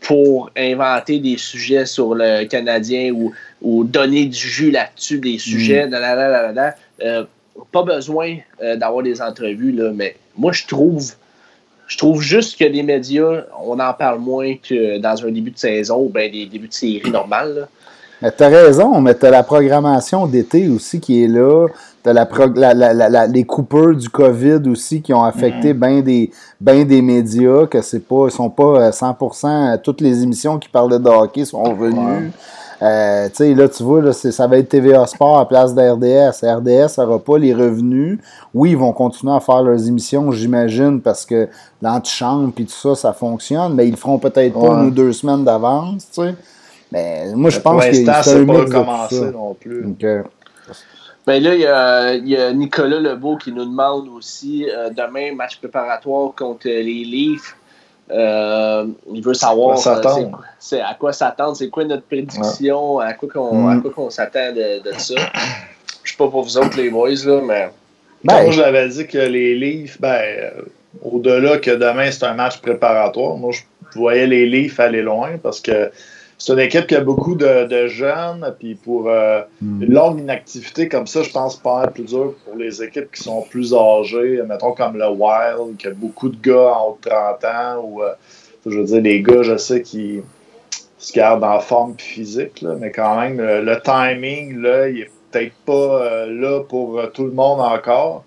pour 0.00 0.50
inventer 0.56 1.18
des 1.18 1.36
sujets 1.36 1.84
sur 1.84 2.14
le 2.14 2.44
Canadien 2.44 3.12
ou, 3.12 3.32
ou 3.62 3.82
donner 3.84 4.26
du 4.26 4.38
jus 4.38 4.70
là-dessus, 4.70 5.18
des 5.18 5.38
sujets. 5.38 5.86
Mm. 5.86 7.26
pas 7.72 7.82
besoin 7.82 8.36
d'avoir 8.76 9.02
des 9.02 9.20
entrevues, 9.20 9.72
là, 9.72 9.90
mais 9.92 10.16
moi, 10.36 10.52
je 10.52 10.66
trouve 10.66 11.14
je 11.88 11.96
trouve 11.96 12.20
juste 12.20 12.58
que 12.58 12.64
les 12.64 12.82
médias, 12.82 13.44
on 13.64 13.80
en 13.80 13.94
parle 13.94 14.20
moins 14.20 14.54
que 14.56 14.98
dans 14.98 15.24
un 15.24 15.30
début 15.30 15.50
de 15.50 15.58
saison 15.58 16.04
ou 16.04 16.10
bien 16.10 16.30
des 16.30 16.46
débuts 16.46 16.68
de 16.68 16.72
série 16.72 17.10
normales. 17.10 17.66
Mais 18.20 18.30
t'as 18.30 18.48
raison, 18.48 19.00
mais 19.00 19.14
t'as 19.14 19.30
la 19.30 19.42
programmation 19.42 20.26
d'été 20.26 20.68
aussi 20.68 21.00
qui 21.00 21.24
est 21.24 21.28
là. 21.28 21.66
T'as 22.02 22.12
la, 22.12 22.28
la, 22.74 22.92
la, 23.08 23.26
les 23.26 23.44
coupeurs 23.44 23.94
du 23.94 24.08
COVID 24.08 24.68
aussi 24.68 25.00
qui 25.00 25.14
ont 25.14 25.24
affecté 25.24 25.72
mm-hmm. 25.72 25.78
bien 25.78 26.00
des, 26.02 26.30
ben 26.60 26.84
des 26.86 27.00
médias, 27.00 27.66
que 27.66 27.80
c'est 27.80 28.06
pas, 28.06 28.26
ils 28.26 28.32
sont 28.32 28.50
pas 28.50 28.90
100%, 28.90 29.46
euh, 29.46 29.76
toutes 29.82 30.00
les 30.00 30.22
émissions 30.22 30.58
qui 30.58 30.68
parlaient 30.68 30.98
de 30.98 31.08
hockey 31.08 31.44
sont 31.44 31.62
revenues. 31.62 32.30
Euh, 32.80 33.28
tu 33.28 33.36
sais, 33.36 33.54
là, 33.54 33.68
tu 33.68 33.82
vois, 33.82 34.00
là, 34.00 34.12
ça 34.12 34.46
va 34.46 34.58
être 34.58 34.68
TVA 34.68 35.06
Sport 35.06 35.38
à 35.38 35.48
place 35.48 35.74
d'RDS. 35.74 36.44
RDS 36.44 36.98
n'aura 36.98 37.18
pas 37.18 37.38
les 37.38 37.52
revenus. 37.52 38.18
Oui, 38.54 38.70
ils 38.70 38.76
vont 38.76 38.92
continuer 38.92 39.34
à 39.34 39.40
faire 39.40 39.62
leurs 39.62 39.88
émissions, 39.88 40.30
j'imagine, 40.30 41.00
parce 41.00 41.26
que 41.26 41.48
l'antichambre 41.82 42.52
et 42.58 42.64
tout 42.64 42.70
ça, 42.70 42.94
ça 42.94 43.12
fonctionne, 43.12 43.74
mais 43.74 43.88
ils 43.88 43.92
le 43.92 43.96
feront 43.96 44.18
peut-être 44.18 44.54
pas 44.54 44.74
une 44.74 44.86
ou 44.86 44.90
deux 44.90 45.12
semaines 45.12 45.44
d'avance, 45.44 46.08
tu 46.12 46.22
sais. 46.22 46.34
Mais 46.92 47.34
moi, 47.34 47.50
je 47.50 47.58
pense 47.60 47.84
que 47.84 47.92
c'est 47.92 48.04
pas 48.46 48.64
commencé 48.64 49.30
non 49.30 49.54
plus. 49.54 49.84
Ben 51.26 51.42
là, 51.42 51.54
il 52.14 52.26
y, 52.26 52.36
a, 52.36 52.52
Nicolas 52.54 53.00
Lebeau 53.00 53.36
qui 53.36 53.52
nous 53.52 53.66
demande 53.66 54.08
aussi 54.08 54.66
euh, 54.70 54.88
demain, 54.88 55.34
match 55.34 55.58
préparatoire 55.58 56.32
contre 56.34 56.68
les 56.68 57.04
Leafs. 57.04 57.54
Euh, 58.10 58.86
il 59.12 59.22
veut 59.22 59.34
savoir 59.34 59.78
euh, 59.86 60.30
c'est 60.58 60.80
à 60.80 60.94
quoi 60.94 61.12
s'attendre, 61.12 61.56
c'est 61.56 61.68
quoi 61.68 61.84
notre 61.84 62.04
prédiction, 62.04 63.00
à 63.00 63.12
quoi 63.12 63.28
qu'on 63.28 63.54
mm. 63.54 64.10
s'attend 64.10 64.52
de, 64.52 64.82
de, 64.82 64.98
ça. 64.98 65.14
Je 66.02 66.12
sais 66.12 66.16
pas 66.16 66.28
pour 66.28 66.42
vous 66.42 66.56
autres 66.56 66.76
les 66.76 66.90
boys, 66.90 67.10
là, 67.24 67.40
mais. 67.44 67.68
Ben, 68.24 68.42
moi, 68.42 68.50
j'avais 68.50 68.88
dit 68.88 69.06
que 69.06 69.18
les 69.18 69.54
Leafs, 69.54 70.00
ben, 70.00 70.50
au-delà 71.02 71.58
que 71.58 71.70
demain 71.70 72.10
c'est 72.10 72.24
un 72.24 72.34
match 72.34 72.58
préparatoire, 72.60 73.36
moi 73.36 73.52
je 73.52 73.98
voyais 73.98 74.26
les 74.26 74.46
Leafs 74.46 74.80
aller 74.80 75.02
loin 75.02 75.38
parce 75.42 75.60
que 75.60 75.90
c'est 76.38 76.52
une 76.52 76.60
équipe 76.60 76.86
qui 76.86 76.94
a 76.94 77.00
beaucoup 77.00 77.34
de, 77.34 77.88
jeunes, 77.88 78.54
puis 78.60 78.76
pour 78.76 79.08
euh, 79.08 79.42
hmm. 79.60 79.82
une 79.82 79.92
longue 79.92 80.20
inactivité 80.20 80.88
comme 80.88 81.08
ça, 81.08 81.22
je 81.22 81.30
pense 81.30 81.56
pas 81.56 81.84
être 81.84 81.94
plus 81.94 82.04
dur 82.04 82.34
pour 82.44 82.54
les 82.56 82.80
équipes 82.82 83.10
qui 83.12 83.22
sont 83.24 83.42
plus 83.42 83.74
âgées, 83.74 84.40
mettons 84.48 84.72
comme 84.72 84.96
le 84.96 85.08
Wild, 85.08 85.76
qui 85.78 85.88
a 85.88 85.90
beaucoup 85.90 86.28
de 86.28 86.36
gars 86.40 86.74
en 86.74 86.90
haut 86.90 86.98
de 87.02 87.10
30 87.10 87.44
ans, 87.44 87.84
ou 87.84 88.02
euh, 88.02 88.12
je 88.64 88.78
veux 88.78 88.84
dire, 88.84 89.00
les 89.02 89.20
gars, 89.20 89.42
je 89.42 89.56
sais, 89.56 89.82
qui 89.82 90.20
se 90.98 91.12
gardent 91.12 91.44
en 91.44 91.58
forme 91.58 91.94
physique, 91.98 92.64
mais 92.80 92.92
quand 92.92 93.20
même, 93.20 93.38
le, 93.38 93.80
timing, 93.82 94.60
là, 94.60 94.88
il 94.88 95.00
est 95.00 95.10
peut-être 95.32 95.54
pas 95.66 95.72
euh, 95.72 96.26
là 96.26 96.60
pour 96.60 97.00
tout 97.14 97.24
le 97.24 97.32
monde 97.32 97.60
encore. 97.60 98.24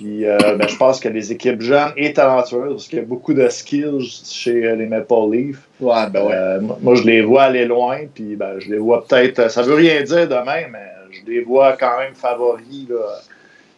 Puis 0.00 0.24
euh, 0.24 0.38
ben, 0.56 0.66
je 0.66 0.76
pense 0.78 0.98
que 0.98 1.10
les 1.10 1.30
équipes 1.30 1.60
jeunes 1.60 1.92
et 1.94 2.14
talentueuses, 2.14 2.72
parce 2.72 2.88
qu'il 2.88 3.00
y 3.00 3.02
a 3.02 3.04
beaucoup 3.04 3.34
de 3.34 3.46
skills 3.50 4.22
chez 4.24 4.64
euh, 4.64 4.74
les 4.74 4.86
Maple 4.86 5.30
Leafs. 5.30 5.68
Ouais, 5.78 6.08
ben 6.08 6.24
ouais. 6.24 6.32
Euh, 6.32 6.60
moi, 6.80 6.94
je 6.94 7.02
les 7.02 7.20
vois 7.20 7.42
aller 7.42 7.66
loin, 7.66 7.98
puis 8.14 8.34
ben, 8.34 8.58
je 8.60 8.70
les 8.70 8.78
vois 8.78 9.04
peut-être. 9.04 9.50
Ça 9.50 9.60
veut 9.60 9.74
rien 9.74 10.02
dire 10.02 10.26
demain, 10.26 10.68
mais 10.72 10.86
je 11.10 11.30
les 11.30 11.42
vois 11.42 11.76
quand 11.78 11.98
même 11.98 12.14
favoris 12.14 12.86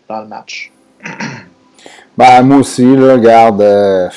dans 0.08 0.20
le 0.20 0.28
match. 0.28 0.70
Ben, 2.14 2.42
moi 2.42 2.58
aussi, 2.58 2.84
là, 2.94 3.14
regarde. 3.14 4.10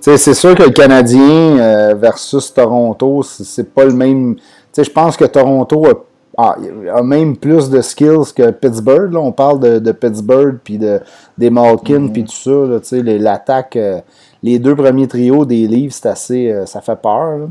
c'est 0.00 0.32
sûr 0.32 0.54
que 0.54 0.62
le 0.62 0.70
Canadien 0.70 1.94
versus 1.94 2.54
Toronto, 2.54 3.22
c'est 3.22 3.70
pas 3.74 3.84
le 3.84 3.92
même. 3.92 4.36
Je 4.74 4.88
pense 4.88 5.14
que 5.14 5.26
Toronto 5.26 5.86
a 5.86 5.92
ah, 6.36 6.56
il 6.60 6.88
a 6.88 7.02
même 7.02 7.36
plus 7.36 7.70
de 7.70 7.80
skills 7.80 8.32
que 8.34 8.50
Pittsburgh. 8.50 9.12
Là. 9.12 9.20
On 9.20 9.32
parle 9.32 9.60
de, 9.60 9.78
de 9.78 9.92
Pittsburgh, 9.92 10.58
puis 10.62 10.76
de, 10.78 11.00
des 11.38 11.50
Malkin, 11.50 12.00
mm-hmm. 12.00 12.12
puis 12.12 12.24
tout 12.24 12.80
ça. 12.80 13.02
L'attaque, 13.02 13.76
euh, 13.76 14.00
les 14.42 14.58
deux 14.58 14.76
premiers 14.76 15.08
trios 15.08 15.44
des 15.44 15.66
livres, 15.66 15.94
c'est 15.94 16.08
assez, 16.08 16.50
euh, 16.50 16.66
ça 16.66 16.80
fait 16.80 17.00
peur. 17.00 17.48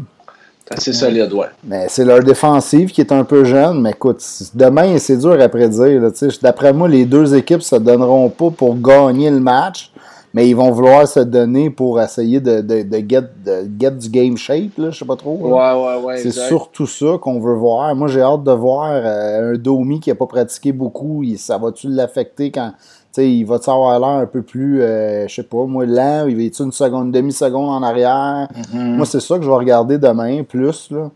C'est 0.67 0.77
assez 0.77 0.93
solide, 0.93 1.31
ouais. 1.33 1.47
Mais 1.63 1.85
c'est 1.89 2.05
leur 2.05 2.23
défensive 2.23 2.91
qui 2.91 3.01
est 3.01 3.11
un 3.11 3.23
peu 3.23 3.43
jeune. 3.43 3.81
Mais 3.81 3.91
écoute, 3.91 4.23
demain, 4.53 4.97
c'est 4.97 5.17
dur 5.17 5.39
à 5.39 5.49
prédire. 5.49 6.11
D'après 6.41 6.73
moi, 6.73 6.87
les 6.87 7.05
deux 7.05 7.35
équipes 7.35 7.57
ne 7.57 7.63
se 7.63 7.75
donneront 7.75 8.29
pas 8.29 8.49
pour 8.49 8.75
gagner 8.75 9.29
le 9.29 9.39
match 9.39 9.91
mais 10.35 10.49
ils 10.49 10.53
vont 10.53 10.69
vouloir 10.69 11.07
se 11.07 11.21
donner 11.21 11.69
pour 11.69 12.01
essayer 12.01 12.41
de, 12.41 12.59
de, 12.59 12.83
de, 12.83 12.97
get, 13.09 13.21
de 13.45 13.69
get, 13.79 13.91
du 13.91 14.09
game 14.09 14.35
shape, 14.35 14.77
là, 14.77 14.89
je 14.89 14.99
sais 14.99 15.05
pas 15.05 15.15
trop. 15.15 15.37
Ouais, 15.37 15.49
ouais, 15.49 16.03
ouais. 16.03 16.17
C'est 16.17 16.31
surtout 16.31 16.87
ça 16.87 17.17
qu'on 17.21 17.39
veut 17.39 17.53
voir. 17.53 17.95
Moi, 17.95 18.09
j'ai 18.09 18.19
hâte 18.19 18.43
de 18.43 18.51
voir 18.51 18.91
euh, 18.91 19.53
un 19.53 19.57
Domi 19.57 20.01
qui 20.01 20.09
n'a 20.09 20.15
pas 20.15 20.25
pratiqué 20.25 20.73
beaucoup. 20.73 21.23
ça 21.37 21.57
va-tu 21.57 21.87
l'affecter 21.87 22.51
quand. 22.51 22.73
il 23.17 23.45
va-tu 23.45 23.69
avoir 23.69 23.97
l'air 23.97 24.09
un 24.09 24.25
peu 24.25 24.41
plus, 24.41 24.81
euh, 24.81 25.25
je 25.25 25.35
sais 25.35 25.43
pas, 25.43 25.63
moi, 25.67 25.85
lent, 25.85 26.25
il 26.27 26.35
va 26.35 26.43
être 26.43 26.59
une 26.59 26.73
seconde, 26.73 27.13
demi-seconde 27.13 27.69
en 27.69 27.81
arrière? 27.81 28.49
Mm-hmm. 28.73 28.95
Moi, 28.97 29.05
c'est 29.05 29.21
ça 29.21 29.37
que 29.37 29.43
je 29.45 29.49
vais 29.49 29.55
regarder 29.55 29.97
demain, 29.97 30.43
plus, 30.43 30.91
là. 30.91 31.11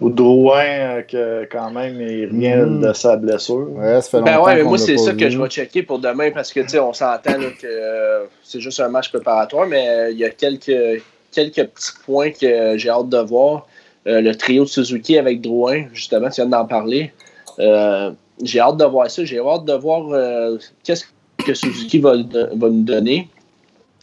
Ou 0.00 0.08
Drouin, 0.08 0.62
euh, 0.62 1.02
que 1.02 1.48
quand 1.50 1.70
même, 1.70 2.00
il 2.00 2.26
revient 2.26 2.64
mm. 2.64 2.80
de 2.80 2.92
sa 2.92 3.16
blessure. 3.16 3.68
Ouais, 3.72 4.00
ça 4.00 4.18
fait 4.18 4.22
ben 4.22 4.40
ouais, 4.40 4.56
mais 4.56 4.62
moi, 4.62 4.78
c'est 4.78 4.96
ça 4.96 5.12
que 5.12 5.28
je 5.28 5.38
vais 5.38 5.48
checker 5.48 5.82
pour 5.82 5.98
demain 5.98 6.30
parce 6.30 6.52
que, 6.52 6.60
tu 6.60 6.68
sais, 6.68 6.78
on 6.78 6.92
s'entend 6.92 7.34
que 7.60 7.66
euh, 7.66 8.24
c'est 8.42 8.60
juste 8.60 8.80
un 8.80 8.88
match 8.88 9.10
préparatoire, 9.10 9.66
mais 9.66 9.88
euh, 9.88 10.10
il 10.10 10.18
y 10.18 10.24
a 10.24 10.30
quelques, 10.30 11.02
quelques 11.32 11.66
petits 11.66 11.92
points 12.04 12.30
que 12.30 12.78
j'ai 12.78 12.88
hâte 12.88 13.08
de 13.08 13.18
voir. 13.18 13.66
le 14.06 14.32
trio 14.32 14.64
de 14.64 14.68
Suzuki 14.68 15.18
avec 15.18 15.40
Drouin, 15.40 15.86
justement, 15.92 16.30
tu 16.30 16.40
viens 16.40 16.46
d'en 16.46 16.66
parler. 16.66 17.12
j'ai 17.58 18.60
hâte 18.60 18.76
de 18.76 18.84
voir 18.84 19.10
ça. 19.10 19.24
J'ai 19.24 19.38
hâte 19.38 19.64
de 19.64 19.74
voir 19.74 20.58
qu'est-ce 20.84 21.04
que 21.44 21.52
Suzuki 21.52 21.98
va, 21.98 22.14
va 22.14 22.68
nous 22.68 22.84
donner. 22.84 23.28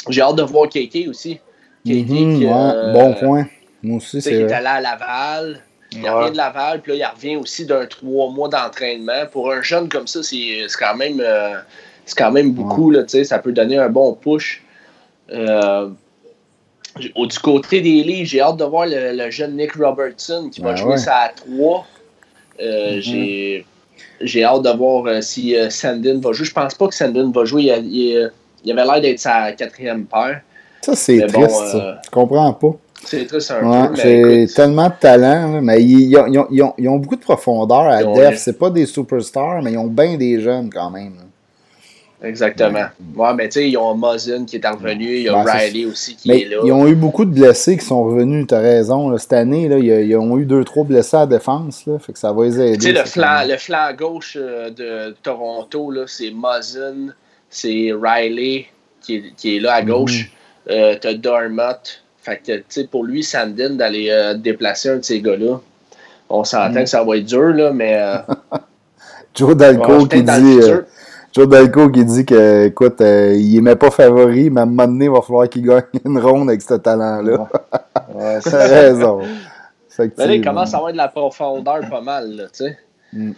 J'ai 0.10 0.22
hâte 0.22 0.36
de 0.36 0.44
voir 0.44 0.70
KK 0.70 1.08
aussi. 1.10 1.40
KK, 1.86 2.10
Mhm, 2.10 2.40
qui, 2.40 2.46
ouais, 2.46 2.52
euh, 2.54 2.94
bon 2.94 3.14
point. 3.14 3.48
Moi 3.84 3.98
aussi, 3.98 4.18
tu 4.18 4.22
sais, 4.22 4.30
c'est 4.30 4.36
il 4.36 4.42
est 4.42 4.52
allé 4.52 4.68
à 4.68 4.82
Laval. 4.82 5.64
Il 5.98 6.04
Ouais. 6.04 6.10
revient 6.10 6.32
de 6.32 6.38
Laval, 6.38 6.82
puis 6.82 6.98
là, 6.98 6.98
il 7.10 7.16
revient 7.16 7.36
aussi 7.38 7.66
d'un 7.66 7.86
trois 7.86 8.30
mois 8.30 8.50
d'entraînement. 8.50 9.26
Pour 9.32 9.52
un 9.52 9.62
jeune 9.62 9.90
comme 9.90 10.08
ça, 10.08 10.22
c'est 10.24 10.66
c'est 10.68 10.78
quand 10.80 10.96
même 10.96 11.20
euh, 11.20 11.56
c'est 12.06 12.18
quand 12.18 12.32
même 12.32 12.52
beaucoup. 12.52 12.92
Là, 12.92 13.02
ça 13.08 13.40
peut 13.40 13.52
donner 13.52 13.78
un 13.78 13.90
bon 13.90 14.14
push. 14.14 14.64
Euh, 15.32 15.90
du 17.00 17.40
côté 17.44 17.82
des 17.82 18.02
livres, 18.04 18.28
j'ai 18.28 18.42
hâte 18.42 18.58
de 18.58 18.64
voir 18.64 18.86
le, 18.88 19.16
le 19.16 19.30
jeune 19.30 19.56
Nick 19.56 19.74
Robertson 19.74 20.50
qui 20.52 20.62
va 20.62 20.72
Ben 20.72 20.78
jouer 20.78 20.98
ça 20.98 21.16
à 21.18 21.30
3. 21.30 21.86
Mhm. 22.60 23.00
J'ai 23.02 23.66
j'ai 24.22 24.44
hâte 24.44 24.64
de 24.64 24.70
voir 24.72 25.06
euh, 25.06 25.22
si 25.22 25.56
euh, 25.56 25.70
Sandin 25.70 26.20
va 26.20 26.32
jouer. 26.34 26.46
Je 26.46 26.54
pense 26.54 26.74
pas 26.74 26.88
que 26.88 26.96
Sandin 26.96 27.32
va 27.32 27.46
jouer. 27.46 27.64
Il, 27.64 27.72
a- 27.72 27.78
il 27.78 28.18
a- 28.26 28.30
il 28.64 28.72
avait 28.72 28.84
l'air 28.86 29.02
d'être 29.02 29.20
sa 29.20 29.52
quatrième 29.52 30.06
paire. 30.06 30.42
Ça, 30.82 30.96
c'est 30.96 31.20
bon, 31.28 31.42
triste. 31.44 31.56
ça. 31.72 31.78
euh, 31.78 31.94
Je 32.06 32.10
comprends 32.10 32.54
pas. 32.54 32.76
C'est 33.10 33.26
triste 33.26 33.52
un 33.52 33.66
Ouais, 33.66 33.88
peu, 33.88 33.94
mais 34.04 34.48
c'est 34.48 34.54
tellement 34.56 34.90
de 34.90 34.94
talent, 35.00 35.62
mais 35.62 35.82
ils, 35.82 36.10
ils 36.10 36.18
ont, 36.18 36.26
ils 36.28 36.40
ont- 36.40 36.48
ils 36.52 36.62
ont- 36.64 36.74
ils 36.78 36.90
ont 36.90 36.98
beaucoup 36.98 37.16
de 37.16 37.22
profondeur 37.22 37.84
à 37.88 38.04
Def. 38.04 38.38
C'est 38.38 38.60
pas 38.60 38.70
des 38.70 38.86
superstars, 38.86 39.62
mais 39.62 39.72
ils 39.72 39.78
ont 39.78 39.88
bien 39.88 40.18
des 40.18 40.42
jeunes 40.42 40.70
quand 40.70 40.90
même. 40.90 41.14
là. 41.16 41.24
Exactement. 42.28 42.86
Ouais, 43.16 43.34
mais 43.36 43.48
tu 43.48 43.60
sais, 43.60 43.70
ils 43.70 43.78
ont 43.78 43.96
Muzzin 43.96 44.44
qui 44.46 44.56
est 44.58 44.68
revenu, 44.68 45.06
il 45.18 45.22
y 45.22 45.30
a 45.30 45.44
Ben, 45.44 45.52
Riley 45.52 45.86
aussi 45.86 46.16
qui 46.16 46.28
Mais 46.30 46.42
est 46.42 46.46
là. 46.46 46.58
ils 46.66 46.72
ont 46.72 46.88
eu 46.88 46.96
beaucoup 46.96 47.24
de 47.26 47.30
blessés 47.32 47.78
qui 47.78 47.86
sont 47.86 48.04
revenus, 48.04 48.48
t'as 48.48 48.60
raison. 48.60 49.10
là. 49.10 49.20
Cette 49.20 49.34
année, 49.34 49.70
là, 49.70 49.78
ils, 49.78 50.16
ont 50.18 50.38
eu 50.38 50.46
deux, 50.46 50.64
trois 50.64 50.84
blessés 50.84 51.16
à 51.16 51.20
la 51.22 51.26
défense. 51.28 51.86
Là, 51.86 52.00
fait 52.00 52.14
que 52.14 52.20
ça 52.20 52.32
va 52.34 52.44
les 52.44 52.60
aider. 52.60 52.78
Tu 52.78 52.84
sais, 52.88 52.92
le 52.92 53.06
flanc, 53.06 53.42
le 53.48 53.58
flanc 53.58 53.94
gauche 53.96 54.36
euh, 54.42 54.72
de 54.72 55.16
Toronto, 55.22 55.94
c'est 56.08 56.32
Muzzin, 56.32 57.14
c'est 57.52 57.92
Riley 57.94 58.66
qui 59.00 59.16
est, 59.18 59.24
qui 59.38 59.58
est 59.58 59.60
là 59.60 59.76
à 59.76 59.82
gauche. 59.84 60.32
Euh, 60.70 60.96
T'as. 61.00 61.14
Fait 62.28 62.42
que, 62.46 62.58
tu 62.58 62.64
sais, 62.68 62.84
pour 62.88 63.06
lui, 63.06 63.24
Sandin, 63.24 63.70
d'aller 63.76 64.10
euh, 64.12 64.34
déplacer 64.34 64.90
un 64.90 64.98
de 64.98 65.02
ces 65.02 65.22
gars-là, 65.22 65.62
on 66.30 66.44
s'entend 66.44 66.82
que 66.84 66.86
ça 66.90 67.02
va 67.02 67.16
être 67.16 67.24
dur, 67.24 67.54
là, 67.54 67.72
mais. 67.72 67.96
euh, 67.96 68.18
Joe 69.34 69.56
Dalco 69.56 70.00
ouais, 70.02 70.08
qui 70.10 70.24
dit. 70.24 70.60
euh, 70.62 70.82
Joe 71.34 71.48
Dalco 71.48 71.90
qui 71.90 72.04
dit 72.04 72.26
que, 72.26 72.66
écoute, 72.66 73.00
euh, 73.00 73.34
il 73.34 73.64
n'est 73.64 73.78
pas 73.78 73.92
favori, 73.92 74.50
mais 74.50 74.60
à 74.60 74.64
un 74.64 74.66
moment 74.66 74.88
donné, 74.88 75.06
il 75.06 75.12
va 75.12 75.22
falloir 75.22 75.48
qu'il 75.48 75.66
gagne 75.66 75.84
une 76.06 76.20
ronde 76.20 76.50
avec 76.50 76.62
ce 76.62 76.74
talent-là. 76.74 77.48
Ouais, 78.14 78.40
c'est 78.42 78.52
T'as 78.52 78.68
raison. 78.68 79.22
Mais 80.18 80.28
là, 80.28 80.34
il 80.36 80.44
commence 80.44 80.74
à 80.74 80.78
avoir 80.78 80.92
de 80.92 80.98
la 80.98 81.08
profondeur 81.08 81.80
pas 81.90 82.02
mal, 82.02 82.30
là, 82.36 82.44
tu 82.48 82.66
sais. 82.66 82.78
Mm. 83.14 83.32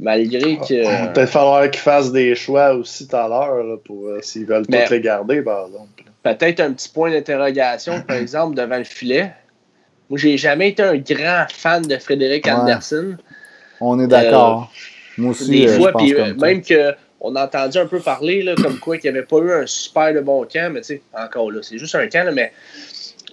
Malgré 0.00 0.56
que. 0.56 0.72
Il 0.72 0.82
va 0.82 1.06
peut-être 1.08 1.28
falloir 1.28 1.70
qu'ils 1.70 1.82
fassent 1.82 2.10
des 2.10 2.34
choix 2.34 2.72
aussi 2.72 3.06
tout 3.06 3.16
à 3.16 3.28
l'heure 3.28 3.62
là, 3.62 3.76
pour 3.84 4.08
s'ils 4.22 4.46
veulent 4.46 4.64
Mais- 4.70 4.86
tous 4.86 4.92
les 4.94 5.00
garder, 5.02 5.42
par 5.42 5.66
exemple. 5.66 6.04
Peut-être 6.24 6.60
un 6.60 6.72
petit 6.72 6.88
point 6.88 7.12
d'interrogation, 7.12 8.00
par 8.00 8.16
exemple, 8.16 8.56
devant 8.56 8.78
le 8.78 8.84
filet. 8.84 9.32
Moi, 10.10 10.18
j'ai 10.18 10.36
jamais 10.36 10.70
été 10.70 10.82
un 10.82 10.96
grand 10.96 11.46
fan 11.52 11.82
de 11.82 11.96
Frédéric 11.98 12.46
Ouais. 12.46 12.52
Anderson. 12.52 13.16
On 13.80 14.00
est 14.00 14.08
d'accord. 14.08 14.72
Moi 15.16 15.30
aussi, 15.30 15.50
Des 15.50 15.68
euh, 15.68 15.76
fois, 15.76 15.92
puis 15.92 16.12
euh, 16.14 16.34
même 16.34 16.60
que 16.60 16.94
on 17.20 17.36
a 17.36 17.44
entendu 17.44 17.78
un 17.78 17.86
peu 17.86 18.00
parler 18.00 18.42
là, 18.42 18.54
comme 18.54 18.78
quoi 18.78 18.98
qu'il 18.98 19.10
n'y 19.10 19.16
avait 19.16 19.26
pas 19.26 19.38
eu 19.38 19.52
un 19.52 19.66
super 19.66 20.12
de 20.12 20.20
bon 20.20 20.44
camp, 20.44 20.72
mais 20.72 20.80
tu 20.80 20.86
sais, 20.88 21.02
encore 21.16 21.50
là, 21.50 21.60
c'est 21.62 21.78
juste 21.78 21.94
un 21.94 22.06
camp, 22.08 22.24
là, 22.24 22.32
mais 22.32 22.52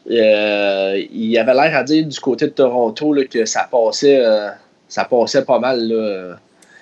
euh, 0.10 1.04
il 1.12 1.38
avait 1.38 1.54
l'air 1.54 1.78
à 1.78 1.84
dire 1.84 2.06
du 2.06 2.20
côté 2.20 2.48
de 2.48 2.52
Toronto 2.52 3.14
là, 3.14 3.26
que 3.26 3.46
ça 3.46 3.68
passait, 3.70 4.24
euh, 4.24 4.50
ça 4.88 5.06
passait 5.06 5.44
pas 5.44 5.60
mal 5.60 5.88
là, 5.88 5.96
euh, 5.96 6.34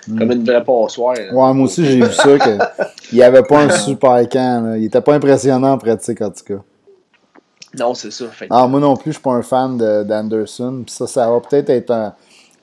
Mm. 0.07 0.17
comme 0.19 0.31
une 0.31 0.43
vraie 0.45 0.63
passoire. 0.63 1.15
là. 1.15 1.33
Ouais, 1.33 1.53
moi 1.53 1.65
aussi, 1.65 1.85
j'ai 1.85 2.01
vu 2.01 2.11
ça. 2.13 2.37
Que, 2.37 2.57
il 3.11 3.15
n'y 3.17 3.23
avait 3.23 3.43
pas 3.43 3.59
un 3.63 3.69
super 3.77 4.27
camp. 4.29 4.65
là. 4.65 4.77
Il 4.77 4.85
était 4.85 5.01
pas 5.01 5.13
impressionnant 5.15 5.73
en 5.73 5.77
pratique, 5.77 6.21
en 6.21 6.29
tout 6.31 6.43
cas. 6.45 6.61
Non, 7.77 7.93
c'est 7.93 8.11
ça. 8.11 8.25
Fait 8.29 8.47
Ah, 8.49 8.65
moi 8.67 8.79
non 8.79 8.95
plus, 8.95 9.11
je 9.11 9.17
suis 9.17 9.21
pas 9.23 9.31
un 9.33 9.41
fan 9.43 9.77
de- 9.77 10.03
d'Anderson. 10.03 10.83
Ça, 10.87 11.05
ça 11.05 11.29
va 11.29 11.39
peut-être 11.39 11.69
être 11.69 11.91
un. 11.91 12.13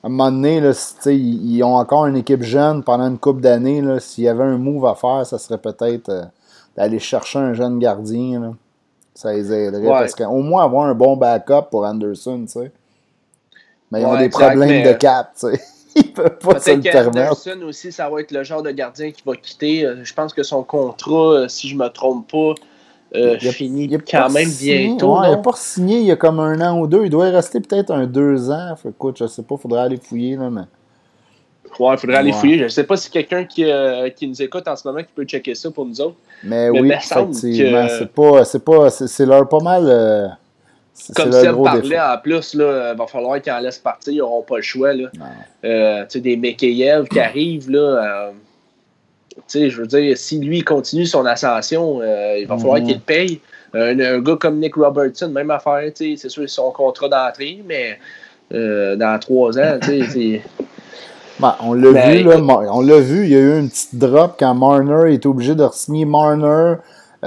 À 0.03 0.07
un 0.07 0.09
moment 0.09 0.31
donné, 0.31 0.59
là, 0.61 0.71
ils, 1.07 1.55
ils 1.55 1.63
ont 1.63 1.75
encore 1.75 2.05
une 2.07 2.17
équipe 2.17 2.43
jeune 2.43 2.83
pendant 2.83 3.07
une 3.07 3.17
couple 3.17 3.41
d'années. 3.41 3.81
S'il 3.99 4.25
y 4.25 4.27
avait 4.27 4.43
un 4.43 4.57
move 4.57 4.85
à 4.85 4.95
faire, 4.95 5.25
ça 5.25 5.37
serait 5.37 5.57
peut-être 5.57 6.09
euh, 6.09 6.23
d'aller 6.75 6.99
chercher 6.99 7.39
un 7.39 7.53
jeune 7.53 7.79
gardien. 7.79 8.39
là. 8.41 8.51
Ça 9.15 9.33
les 9.33 9.51
aiderait. 9.51 9.81
Ouais. 9.83 9.89
Parce 9.99 10.13
qu'au 10.13 10.41
moins 10.41 10.63
avoir 10.65 10.85
un 10.85 10.93
bon 10.93 11.17
backup 11.17 11.69
pour 11.71 11.85
Anderson, 11.85 12.41
tu 12.45 12.51
sais. 12.59 12.71
Mais 13.91 14.01
ils 14.01 14.05
ont 14.05 14.15
des 14.17 14.25
exact, 14.25 14.47
problèmes 14.49 14.69
mais, 14.69 14.83
de 14.83 14.97
cap, 14.97 15.31
tu 15.39 15.47
sais. 15.47 15.61
Ils 15.97 16.13
peuvent 16.13 16.37
pas 16.39 16.59
se 16.59 16.69
le 16.71 16.79
Peut-être 16.81 17.11
permettre. 17.11 17.65
aussi, 17.67 17.91
ça 17.91 18.09
va 18.09 18.21
être 18.21 18.31
le 18.31 18.43
genre 18.43 18.61
de 18.63 18.71
gardien 18.71 19.11
qui 19.11 19.21
va 19.25 19.35
quitter. 19.35 19.85
Euh, 19.85 20.03
Je 20.03 20.13
pense 20.13 20.33
que 20.33 20.43
son 20.43 20.63
contrat, 20.63 21.33
euh, 21.33 21.47
si 21.47 21.67
je 21.69 21.75
me 21.75 21.87
trompe 21.89 22.29
pas, 22.31 22.53
euh, 23.15 23.37
Il 23.41 23.47
a- 23.47 23.51
Il 23.59 23.95
a 23.95 23.99
quand 23.99 24.29
même 24.31 24.47
signé, 24.49 24.87
bientôt. 24.87 25.17
ouais, 25.17 25.27
il 25.27 25.31
n'a 25.31 25.37
pas 25.37 25.53
signé 25.55 25.99
il 25.99 26.05
y 26.05 26.11
a 26.11 26.15
comme 26.17 26.39
un 26.39 26.59
an 26.61 26.79
ou 26.79 26.87
deux. 26.87 27.05
Il 27.05 27.09
doit 27.09 27.27
y 27.27 27.31
rester 27.31 27.59
peut-être 27.61 27.91
un 27.91 28.05
deux 28.05 28.51
ans. 28.51 28.75
Fait, 28.75 28.89
écoute, 28.89 29.17
je 29.19 29.27
sais 29.27 29.43
pas, 29.43 29.55
il 29.55 29.61
faudrait 29.61 29.81
aller 29.81 29.97
fouiller. 29.97 30.35
Là, 30.35 30.49
mais... 30.49 30.61
Ouais, 31.79 31.93
il 31.93 31.97
faudrait 31.99 32.17
aller 32.17 32.31
fouiller. 32.33 32.57
Je 32.57 32.63
ne 32.63 32.69
sais 32.69 32.83
pas 32.83 32.97
si 32.97 33.09
quelqu'un 33.09 33.45
qui, 33.45 33.63
euh, 33.63 34.09
qui 34.09 34.27
nous 34.27 34.41
écoute 34.41 34.67
en 34.67 34.75
ce 34.75 34.87
moment 34.87 35.01
qui 35.03 35.09
peut 35.15 35.23
checker 35.25 35.53
ça 35.55 35.69
pour 35.71 35.85
nous 35.85 35.99
autres. 36.01 36.15
Mais, 36.43 36.69
Mais 36.71 36.79
oui, 36.81 36.87
effectivement. 37.37 37.87
que- 37.87 37.97
C'est 37.99 38.11
pas. 38.11 38.45
C'est 38.45 38.63
pas. 38.65 38.89
C'est 38.89 39.25
leur 39.25 39.47
pas 39.47 39.59
mal. 39.59 39.83
euh, 39.85 40.27
Comme 41.15 41.31
Seb 41.31 41.55
parlait 41.63 41.81
défaut. 41.81 41.95
en 42.01 42.17
plus, 42.17 42.53
il 42.53 42.59
va 42.61 43.07
falloir 43.07 43.41
qu'ils 43.41 43.51
en 43.53 43.59
laissent 43.59 43.77
partir. 43.77 44.13
Ils 44.13 44.17
n'auront 44.17 44.41
pas 44.41 44.57
le 44.57 44.61
choix. 44.61 44.93
Là. 44.93 45.09
Euh, 45.63 46.01
tu 46.01 46.05
sais, 46.09 46.19
des 46.19 46.35
Mekayev 46.37 47.07
qui 47.07 47.19
arrivent. 47.19 47.69
Là, 47.69 47.79
euh, 47.79 48.31
tu 49.35 49.41
sais, 49.47 49.69
je 49.69 49.79
veux 49.81 49.87
dire, 49.87 50.17
si 50.17 50.39
lui 50.39 50.63
continue 50.63 51.05
son 51.05 51.25
ascension, 51.25 51.99
euh, 52.01 52.37
il 52.39 52.47
va 52.47 52.57
falloir 52.57 52.79
Mhm. 52.79 52.85
qu'il 52.85 52.95
le 52.95 53.01
paye. 53.01 53.39
Un, 53.73 53.99
un 53.99 54.19
gars 54.19 54.37
comme 54.39 54.59
Nick 54.59 54.75
Robertson, 54.75 55.29
même 55.29 55.51
affaire. 55.51 55.83
tu 55.95 56.15
sais, 56.15 56.15
C'est 56.17 56.29
sûr, 56.29 56.49
son 56.49 56.71
contrat 56.71 57.07
d'entrée, 57.09 57.61
mais 57.67 57.99
euh, 58.53 58.95
dans 58.95 59.19
trois 59.19 59.57
ans, 59.59 59.77
tu 59.81 60.03
sais, 60.03 60.09
c'est. 60.11 60.41
Ben, 61.39 61.55
on 61.61 61.73
l'a 61.73 61.91
Ben, 61.91 62.17
vu, 62.17 62.23
là, 62.23 62.37
on 62.39 62.81
l'a 62.81 62.99
vu, 62.99 63.25
il 63.25 63.29
y 63.29 63.35
a 63.35 63.39
eu 63.39 63.59
une 63.59 63.69
petite 63.69 63.95
drop 63.95 64.37
quand 64.39 64.55
Marner 64.55 65.13
est 65.13 65.23
obligé 65.27 65.53
de 65.53 65.67
signer 65.71 66.03
Marner. 66.03 66.77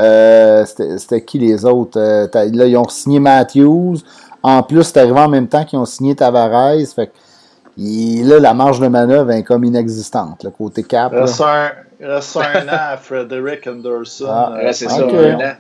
Euh, 0.01 0.65
C'était 0.67 1.23
qui 1.25 1.39
les 1.39 1.65
autres? 1.65 1.99
Euh, 2.01 2.27
là, 2.35 2.67
ils 2.67 2.77
ont 2.77 2.89
signé 2.89 3.21
Matthews. 3.21 3.97
En 4.43 4.63
plus, 4.63 4.85
c'est 4.85 4.99
arrivé 4.99 5.19
en 5.21 5.29
même 5.29 5.49
temps 5.49 5.65
qu'ils 5.65 5.79
ont 5.79 5.85
signé 5.85 6.15
Tavares. 6.15 6.77
Fait 6.95 7.09
que, 7.09 7.13
il- 7.77 8.27
là, 8.27 8.39
la 8.39 8.55
marge 8.55 8.81
de 8.81 8.89
manœuvre 8.89 9.31
est 9.33 9.43
comme 9.43 9.65
inexistante, 9.65 10.45
le 10.45 10.51
côté 10.51 10.83
cap. 10.83 11.13
Reste 11.13 11.41
un, 11.41 11.71
reste 12.01 12.37
un 12.37 12.69
an 12.69 12.93
à 12.93 12.97
Frederick 12.97 13.67
Anderson. 13.67 14.27
Ah, 14.29 14.53
euh, 14.63 14.73
c'est 14.73 14.89
ça, 14.89 15.05
un 15.07 15.35
an. 15.35 15.53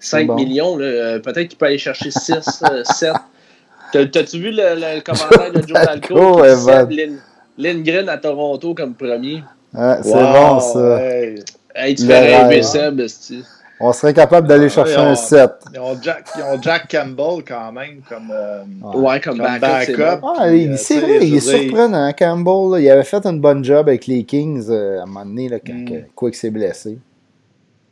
5 0.00 0.26
bon. 0.28 0.34
millions, 0.36 0.76
peut-être 0.76 1.48
qu'il 1.48 1.58
peut 1.58 1.66
aller 1.66 1.78
chercher 1.78 2.10
6, 2.10 2.62
7. 2.84 3.12
T'as-tu 4.12 4.38
vu 4.38 4.50
le, 4.50 4.74
le 4.76 5.00
commentaire 5.00 5.50
de 5.52 5.66
Joe 5.66 5.72
Dalco, 5.72 6.42
qui 6.88 6.96
Lin- 6.96 7.16
Lindgren 7.56 8.08
à 8.08 8.18
Toronto 8.18 8.74
comme 8.74 8.94
premier? 8.94 9.42
Ouais, 9.74 9.96
c'est 10.02 10.14
wow, 10.14 10.22
bon, 10.54 10.60
ça. 10.60 10.78
ouais. 10.78 11.34
Hey, 11.74 11.94
tu 11.94 12.06
fais 12.06 12.18
rêver 12.20 12.60
rêve. 12.60 12.62
Seb. 12.62 13.00
On 13.80 13.92
serait 13.92 14.12
capable 14.14 14.48
d'aller 14.48 14.64
Ouais, 14.64 14.68
chercher 14.70 14.96
un 14.96 15.14
7. 15.14 15.50
Ils 15.72 15.78
ont, 15.78 15.96
Jack, 16.02 16.26
ils 16.36 16.42
ont 16.42 16.60
Jack 16.60 16.90
Campbell 16.90 17.44
quand 17.46 17.70
même 17.70 18.00
comme, 18.08 18.32
euh, 18.32 18.62
Ouais, 18.94 19.20
comme, 19.20 19.38
comme 19.38 19.46
backup, 19.46 19.84
c'est 19.86 19.96
backup. 19.96 20.26
Ah, 20.36 20.46
euh, 20.46 20.74
c'est 20.76 20.98
vrai, 21.00 21.18
il 21.22 21.36
est 21.36 21.40
surprenant, 21.40 22.12
Campbell. 22.12 22.72
là. 22.72 22.80
il 22.80 22.90
avait 22.90 23.04
fait 23.04 23.24
une 23.24 23.40
bonne 23.40 23.64
job 23.64 23.88
avec 23.88 24.06
les 24.08 24.24
Kings 24.24 24.66
euh, 24.68 24.98
à 24.98 25.02
un 25.02 25.06
moment 25.06 25.24
donné, 25.24 25.48
là, 25.48 25.58
quand 25.64 25.72
Mm. 25.74 26.06
Quick 26.16 26.34
s'est 26.34 26.50
blessé. 26.50 26.98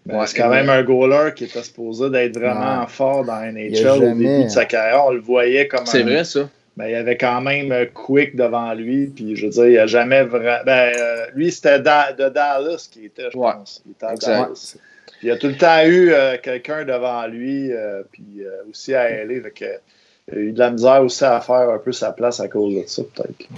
ben, 0.05 0.19
Ouais, 0.19 0.27
c'est 0.27 0.37
quand 0.41 0.49
même 0.49 0.69
un 0.71 0.83
goaler 0.83 1.33
qui 1.35 1.45
était 1.45 1.63
supposé 1.63 2.11
d'être 2.11 2.37
vraiment 2.39 2.81
Ouais. 2.81 2.87
fort 2.89 3.25
dans 3.25 3.37
la 3.37 3.53
NHL 3.53 3.87
au 3.89 4.01
début 4.01 4.45
de 4.45 4.49
sa 4.49 4.65
carrière. 4.65 5.05
On 5.07 5.11
le 5.13 5.21
voyait 5.21 5.69
comme 5.69 5.87
C'est 5.87 6.03
un- 6.03 6.05
vrai, 6.05 6.25
ça. 6.25 6.49
Ben, 6.77 6.87
il 6.89 6.93
y 6.93 6.95
avait 6.97 7.17
quand 7.17 7.41
même 7.41 7.73
Quick 7.95 8.37
devant 8.37 8.75
lui, 8.75 9.07
puis 9.07 9.35
je 9.35 9.47
veux 9.47 9.51
dire, 9.51 9.67
il 9.67 9.79
a 9.79 9.87
jamais 9.87 10.25
vraiment. 10.25 10.59
Ben, 10.67 10.93
euh, 10.99 11.27
lui, 11.35 11.51
c'était 11.51 11.81
Da- 11.81 12.13
de 12.13 12.29
Dallas 12.29 12.89
qui 12.91 13.07
était, 13.07 13.31
je 13.33 13.39
Ouais. 13.39 13.51
pense. 13.53 13.83
Il 13.87 13.93
était 13.93 14.05
à 14.07 14.13
Exact. 14.13 14.43
Dallas. 14.43 14.77
Il 15.23 15.31
a 15.31 15.37
tout 15.37 15.49
le 15.49 15.57
temps 15.57 15.83
eu 15.85 16.13
euh, 16.13 16.37
quelqu'un 16.43 16.85
devant 16.85 17.27
lui, 17.27 17.73
euh, 17.73 18.03
puis 18.13 18.25
euh, 18.41 18.71
aussi 18.71 18.95
à. 18.95 19.09
Fait 19.09 19.53
que, 19.55 19.65
il 20.33 20.39
a 20.39 20.41
eu 20.41 20.53
de 20.53 20.59
la 20.59 20.71
misère 20.71 21.03
aussi 21.03 21.25
à 21.25 21.41
faire 21.41 21.71
un 21.71 21.79
peu 21.79 21.93
sa 21.93 22.13
place 22.13 22.41
à 22.41 22.49
cause 22.49 22.75
de 22.75 22.83
ça, 22.87 23.03
peut-être. 23.15 23.49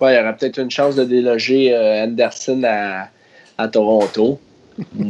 Ouais, 0.00 0.14
il 0.14 0.16
y 0.16 0.20
aurait 0.20 0.36
peut-être 0.36 0.58
une 0.58 0.70
chance 0.70 0.96
de 0.96 1.04
déloger 1.04 1.76
Anderson 1.76 2.62
à, 2.64 3.08
à 3.58 3.68
Toronto. 3.68 4.40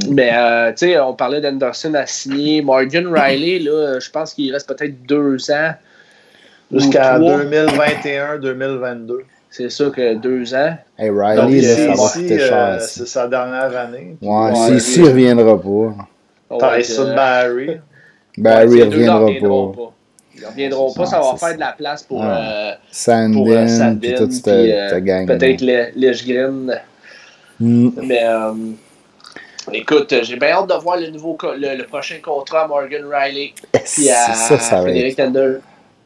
Mais, 0.09 0.33
euh, 0.35 0.71
tu 0.71 0.89
sais, 0.89 0.99
on 0.99 1.15
parlait 1.15 1.41
d'Anderson 1.41 1.95
à 1.95 2.07
signer. 2.07 2.63
Morgan 2.63 3.07
Riley, 3.07 3.59
là, 3.61 3.99
je 4.01 4.11
pense 4.11 4.35
qu'il 4.35 4.53
reste 4.53 4.69
peut-être 4.69 5.05
deux 5.07 5.51
ans. 5.51 5.73
Jusqu'à 6.73 7.19
trois. 7.19 7.45
2021-2022. 7.45 9.19
C'est 9.53 9.71
ça 9.71 9.91
que 9.91 10.15
deux 10.15 10.55
ans. 10.55 10.75
Hey, 10.99 11.11
Riley, 11.11 11.37
là, 11.37 11.51
ici, 11.51 11.75
ça 11.75 11.87
va 11.89 11.93
ici, 11.93 12.23
coûter 12.23 12.41
euh, 12.41 12.49
cher. 12.49 12.81
c'est 12.81 13.07
sa 13.07 13.29
dernière 13.29 13.77
année. 13.77 14.17
Ouais, 14.23 14.51
Ouais, 14.51 14.81
s'il 14.81 15.03
ne 15.03 15.09
reviendra 15.09 15.61
pas, 15.61 16.79
Tyson 16.79 17.09
euh, 17.09 17.15
Barry. 17.15 17.71
Barry 18.39 18.69
ouais, 18.69 18.79
ne 18.79 18.85
reviendra 18.87 19.19
reviendront 19.19 19.73
pas. 19.73 19.93
Ils 20.39 20.47
reviendront 20.47 20.93
pas, 20.95 21.05
ça 21.05 21.21
va 21.21 21.37
faire 21.37 21.55
de 21.55 21.61
la 21.61 21.73
place 21.73 22.03
pour, 22.03 22.25
euh, 22.25 22.29
euh, 22.29 22.73
Sandin, 22.91 23.97
puis 24.01 24.15
toute 24.15 24.33
cette 24.33 25.05
gang. 25.05 25.27
peut-être 25.27 25.61
Le- 25.61 25.91
Lechgren. 25.97 26.81
Mm. 27.61 27.91
Mais, 28.05 28.25
Écoute, 29.71 30.13
j'ai 30.23 30.37
bien 30.37 30.49
hâte 30.53 30.69
de 30.71 30.75
voir 30.75 30.97
le, 30.97 31.11
nouveau, 31.11 31.37
le, 31.43 31.83
prochain 31.85 32.17
contrat 32.23 32.63
à 32.65 32.69
Morgan 32.69 33.05
Riley. 33.05 33.53
Puis 33.71 34.11
à 34.11 34.35
ça, 34.35 34.59
ça 34.59 34.81
Frédéric 34.81 35.15
Tender. 35.17 35.59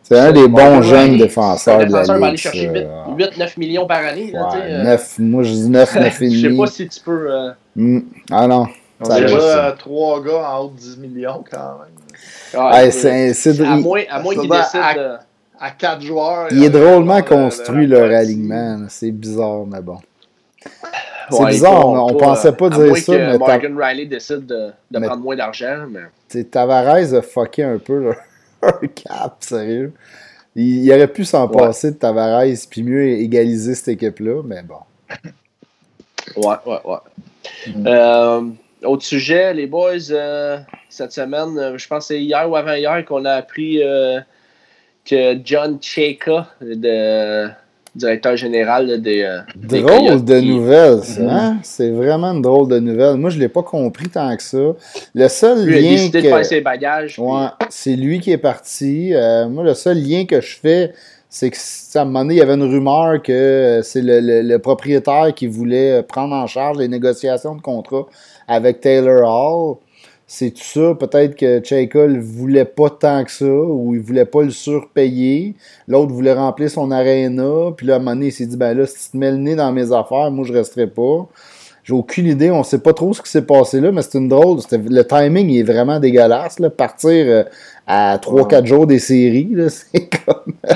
C'est 0.09 0.21
un 0.21 0.31
des 0.31 0.47
bons 0.47 0.83
jeunes 0.83 1.19
défenseurs 1.19 1.85
de 1.85 1.93
la 1.93 2.03
Ligue. 2.03 2.13
va 2.13 2.27
aller 2.29 2.37
chercher 2.37 2.69
8-9 2.69 3.59
millions 3.59 3.87
par 3.89 4.05
année. 4.05 4.31
Là, 4.31 4.51
ouais, 4.53 4.85
9, 4.85 5.19
moi, 5.19 5.43
je 5.43 5.51
dis 5.51 5.69
9, 5.69 5.95
9 5.97 6.23
et 6.23 6.25
demi. 6.27 6.37
Je 6.41 6.49
sais 6.49 6.57
pas 6.57 6.67
si 6.69 6.89
tu 6.89 7.01
peux... 7.01 7.29
Euh... 7.29 7.51
Mm. 7.75 8.01
Ah 8.31 8.47
non. 8.47 8.67
On 9.01 9.11
a 9.11 9.21
déjà 9.21 9.75
trois 9.77 10.23
gars 10.23 10.49
en 10.49 10.61
haut 10.61 10.71
de 10.71 10.79
10 10.79 10.99
millions 10.99 11.43
quand 11.51 11.59
même. 11.81 11.89
Ah, 12.55 12.85
ouais, 12.85 12.91
c'est, 12.93 13.61
à 13.61 13.77
moins, 13.77 14.03
à 14.09 14.23
moins 14.23 14.35
qu'ils 14.35 14.49
décident... 14.49 15.19
À, 15.59 15.67
à 15.67 15.71
4 15.73 16.01
joueurs... 16.01 16.49
Il 16.53 16.63
est 16.63 16.71
drôlement 16.71 17.23
construit, 17.23 17.89
leur 17.89 18.17
alignement. 18.17 18.87
C'est 18.89 19.11
bizarre, 19.11 19.67
mais 19.67 19.81
bon. 19.81 19.99
C'est 21.31 21.43
ouais, 21.43 21.51
bizarre, 21.51 21.89
on, 21.89 22.11
on 22.11 22.15
pensait 22.15 22.53
pas 22.53 22.71
dire 22.71 22.97
ça. 22.97 23.13
mais 23.13 23.39
Morgan 23.39 23.77
Riley 23.77 24.07
décide 24.07 24.47
de, 24.47 24.71
de 24.89 25.01
prendre 25.01 25.23
moins 25.23 25.35
d'argent. 25.35 25.87
Mais... 25.91 26.45
Tavares 26.45 27.13
a 27.13 27.23
fucké 27.23 27.65
un 27.65 27.79
peu 27.79 27.99
leur, 27.99 28.15
cap, 28.95 29.37
sérieux. 29.41 29.93
Il, 30.55 30.85
il, 30.85 30.93
aurait 30.93 31.09
pu 31.09 31.25
s'en 31.25 31.49
ouais. 31.49 31.57
passer 31.57 31.93
de 31.93 31.97
Tavares 31.97 32.45
puis 32.71 32.83
mieux 32.83 33.07
égaliser 33.07 33.75
cette 33.75 33.89
équipe-là, 33.89 34.43
mais 34.45 34.63
bon. 34.63 34.79
Ouais, 36.37 36.57
ouais, 36.67 36.81
ouais. 36.85 36.99
Mm. 37.75 37.87
Euh, 37.87 38.41
autre 38.85 39.05
sujet, 39.05 39.55
les 39.55 39.67
boys, 39.67 40.11
euh, 40.11 40.59
cette 40.89 41.13
semaine, 41.13 41.59
euh, 41.59 41.79
je 41.79 41.87
pense 41.89 42.05
que 42.05 42.15
c'est 42.15 42.23
hier 42.23 42.49
ou 42.49 42.57
avant-hier 42.57 43.05
qu'on 43.05 43.25
a 43.25 43.33
appris 43.33 43.83
euh, 43.83 44.21
que 45.05 45.39
John 45.45 45.79
Cheka 45.81 46.49
de 46.61 47.49
directeur 47.97 48.37
général 48.37 49.01
des. 49.01 49.23
Euh, 49.23 49.41
drôle 49.57 50.25
de 50.25 50.41
nouvelle, 50.41 51.03
ça. 51.03 51.23
Hein? 51.23 51.59
C'est 51.63 51.91
vraiment 51.91 52.33
une 52.33 52.43
drôle 52.43 52.69
de 52.69 52.79
nouvelle. 52.79 53.17
Moi, 53.17 53.31
je 53.31 53.37
ne 53.37 53.43
l'ai 53.43 53.49
pas 53.49 53.63
compris 53.63 54.09
tant 54.09 54.37
que 54.37 54.43
ça. 54.43 54.59
Le 55.15 55.29
seul 55.29 55.65
lui 55.65 55.81
lien. 55.81 55.89
a 55.89 55.91
décidé 55.93 56.19
que... 56.21 56.25
de 56.27 56.29
faire 56.31 56.45
ses 56.45 56.61
bagages. 56.61 57.19
Ouais, 57.19 57.47
c'est 57.71 57.97
lui 57.97 58.21
qui 58.21 58.31
est 58.31 58.39
parti. 58.39 59.15
Euh, 59.15 59.49
moi, 59.49 59.65
le 59.65 59.75
seul 59.75 59.99
lien 59.99 60.25
que 60.27 60.41
je 60.41 60.57
fais, 60.57 60.93
c'est 61.29 61.51
que 61.51 61.57
à 61.97 62.03
un 62.03 62.05
moment 62.05 62.21
donné, 62.21 62.35
il 62.35 62.39
y 62.39 62.43
avait 62.43 62.55
une 62.55 62.63
rumeur 62.63 63.23
que 63.23 63.33
euh, 63.33 63.83
c'est 63.83 64.03
le, 64.03 64.21
le, 64.21 64.43
le, 64.43 64.59
propriétaire 64.59 65.33
qui 65.35 65.47
voulait 65.47 66.03
prendre 66.03 66.35
en 66.35 66.47
charge 66.47 66.79
les 66.79 66.89
négociations 66.89 67.55
de 67.55 67.63
contrat 67.63 68.07
avec 68.47 68.81
Taylor 68.81 69.23
Hall 69.25 69.77
c'est 70.27 70.51
tout 70.51 70.63
ça. 70.63 70.95
Peut-être 70.95 71.37
que 71.37 71.63
Cheika 71.63 72.07
ne 72.07 72.21
voulait 72.21 72.65
pas 72.65 72.91
tant 72.91 73.25
que 73.25 73.31
ça, 73.31 73.45
ou 73.47 73.95
il 73.95 74.01
voulait 74.01 74.25
pas 74.25 74.43
le 74.43 74.51
surpayer. 74.51 75.55
L'autre 75.87 76.13
voulait 76.13 76.33
remplir 76.33 76.71
son 76.71 76.91
aréna. 76.91 77.73
Puis 77.77 77.87
là, 77.87 77.95
à 77.95 77.97
un 77.97 77.99
moment 78.01 78.13
donné, 78.13 78.27
il 78.27 78.33
s'est 78.33 78.47
dit, 78.47 78.57
ben 78.57 78.77
là, 78.77 78.87
si 78.87 79.05
tu 79.05 79.11
te 79.13 79.17
mets 79.17 79.31
le 79.31 79.37
nez 79.37 79.55
dans 79.55 79.73
mes 79.73 79.93
affaires, 79.93 80.31
moi, 80.31 80.45
je 80.45 80.53
resterai 80.53 80.89
pas. 80.89 81.29
J'ai 81.85 81.95
aucune 81.95 82.27
idée, 82.27 82.51
on 82.51 82.65
sait 82.65 82.81
pas 82.81 82.93
trop 82.93 83.15
ce 83.15 83.23
qui 83.23 83.31
s'est 83.31 83.47
passé 83.47 83.81
là, 83.81 83.93
mais 83.93 84.03
c'est 84.03 84.19
une 84.19 84.29
drôle. 84.29 84.59
Le 84.73 85.03
timing 85.03 85.49
il 85.49 85.61
est 85.61 85.63
vraiment 85.63 86.01
dégueulasse. 86.01 86.59
Là. 86.59 86.69
Partir 86.69 87.11
euh, 87.13 87.45
à 87.87 88.19
3-4 88.19 88.61
ouais. 88.61 88.67
jours 88.67 88.87
des 88.89 88.99
séries, 88.99 89.55
c'est 89.69 90.11
comme. 90.27 90.55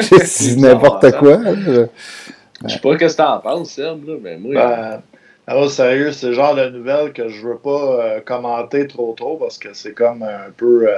c'est 0.00 0.56
n'importe 0.56 1.12
quoi. 1.18 1.40
Je 1.54 2.72
sais 2.72 2.78
pas 2.78 2.92
ce 2.92 2.96
que 2.96 3.14
tu 3.14 3.20
en 3.20 3.38
penses, 3.40 3.72
Seb, 3.72 4.08
là, 4.08 4.14
mais 4.22 4.38
moi. 4.38 4.54
Ben, 4.54 5.02
alors, 5.46 5.70
sérieux, 5.70 6.12
c'est 6.12 6.28
le 6.28 6.32
genre 6.32 6.54
de 6.54 6.68
nouvelle 6.70 7.12
que 7.12 7.28
je 7.28 7.46
veux 7.46 7.58
pas 7.58 8.00
euh, 8.04 8.20
commenter 8.20 8.86
trop 8.88 9.14
trop 9.16 9.36
parce 9.36 9.58
que 9.58 9.72
c'est 9.74 9.92
comme 9.92 10.22
un 10.22 10.50
peu 10.56 10.88
euh, 10.88 10.94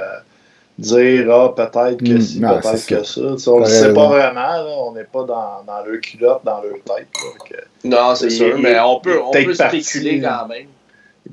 dire 0.77 1.31
ah 1.31 1.53
peut-être 1.55 1.97
que 2.03 2.13
Mm, 2.13 2.21
si, 2.21 2.39
peut-être 2.39 2.77
c'est 2.77 2.95
que 2.95 3.03
ça. 3.03 3.21
On 3.21 3.59
le 3.59 3.65
T'as 3.65 3.69
sait 3.69 3.93
pas 3.93 4.07
vraiment, 4.07 4.39
là. 4.39 4.65
on 4.65 4.93
n'est 4.93 5.03
pas 5.03 5.23
dans, 5.23 5.63
dans 5.67 5.83
leur 5.85 6.01
culotte, 6.01 6.41
dans 6.43 6.61
leur 6.61 6.73
tête. 6.83 7.07
là, 7.43 7.57
Non, 7.83 8.15
c'est 8.15 8.29
sûr, 8.29 8.57
il- 8.57 8.63
mais 8.63 8.79
on 8.79 8.99
peut, 8.99 9.19
on 9.21 9.31
peut 9.31 9.53
spéculer 9.53 10.21
quand 10.21 10.47
même. 10.47 10.67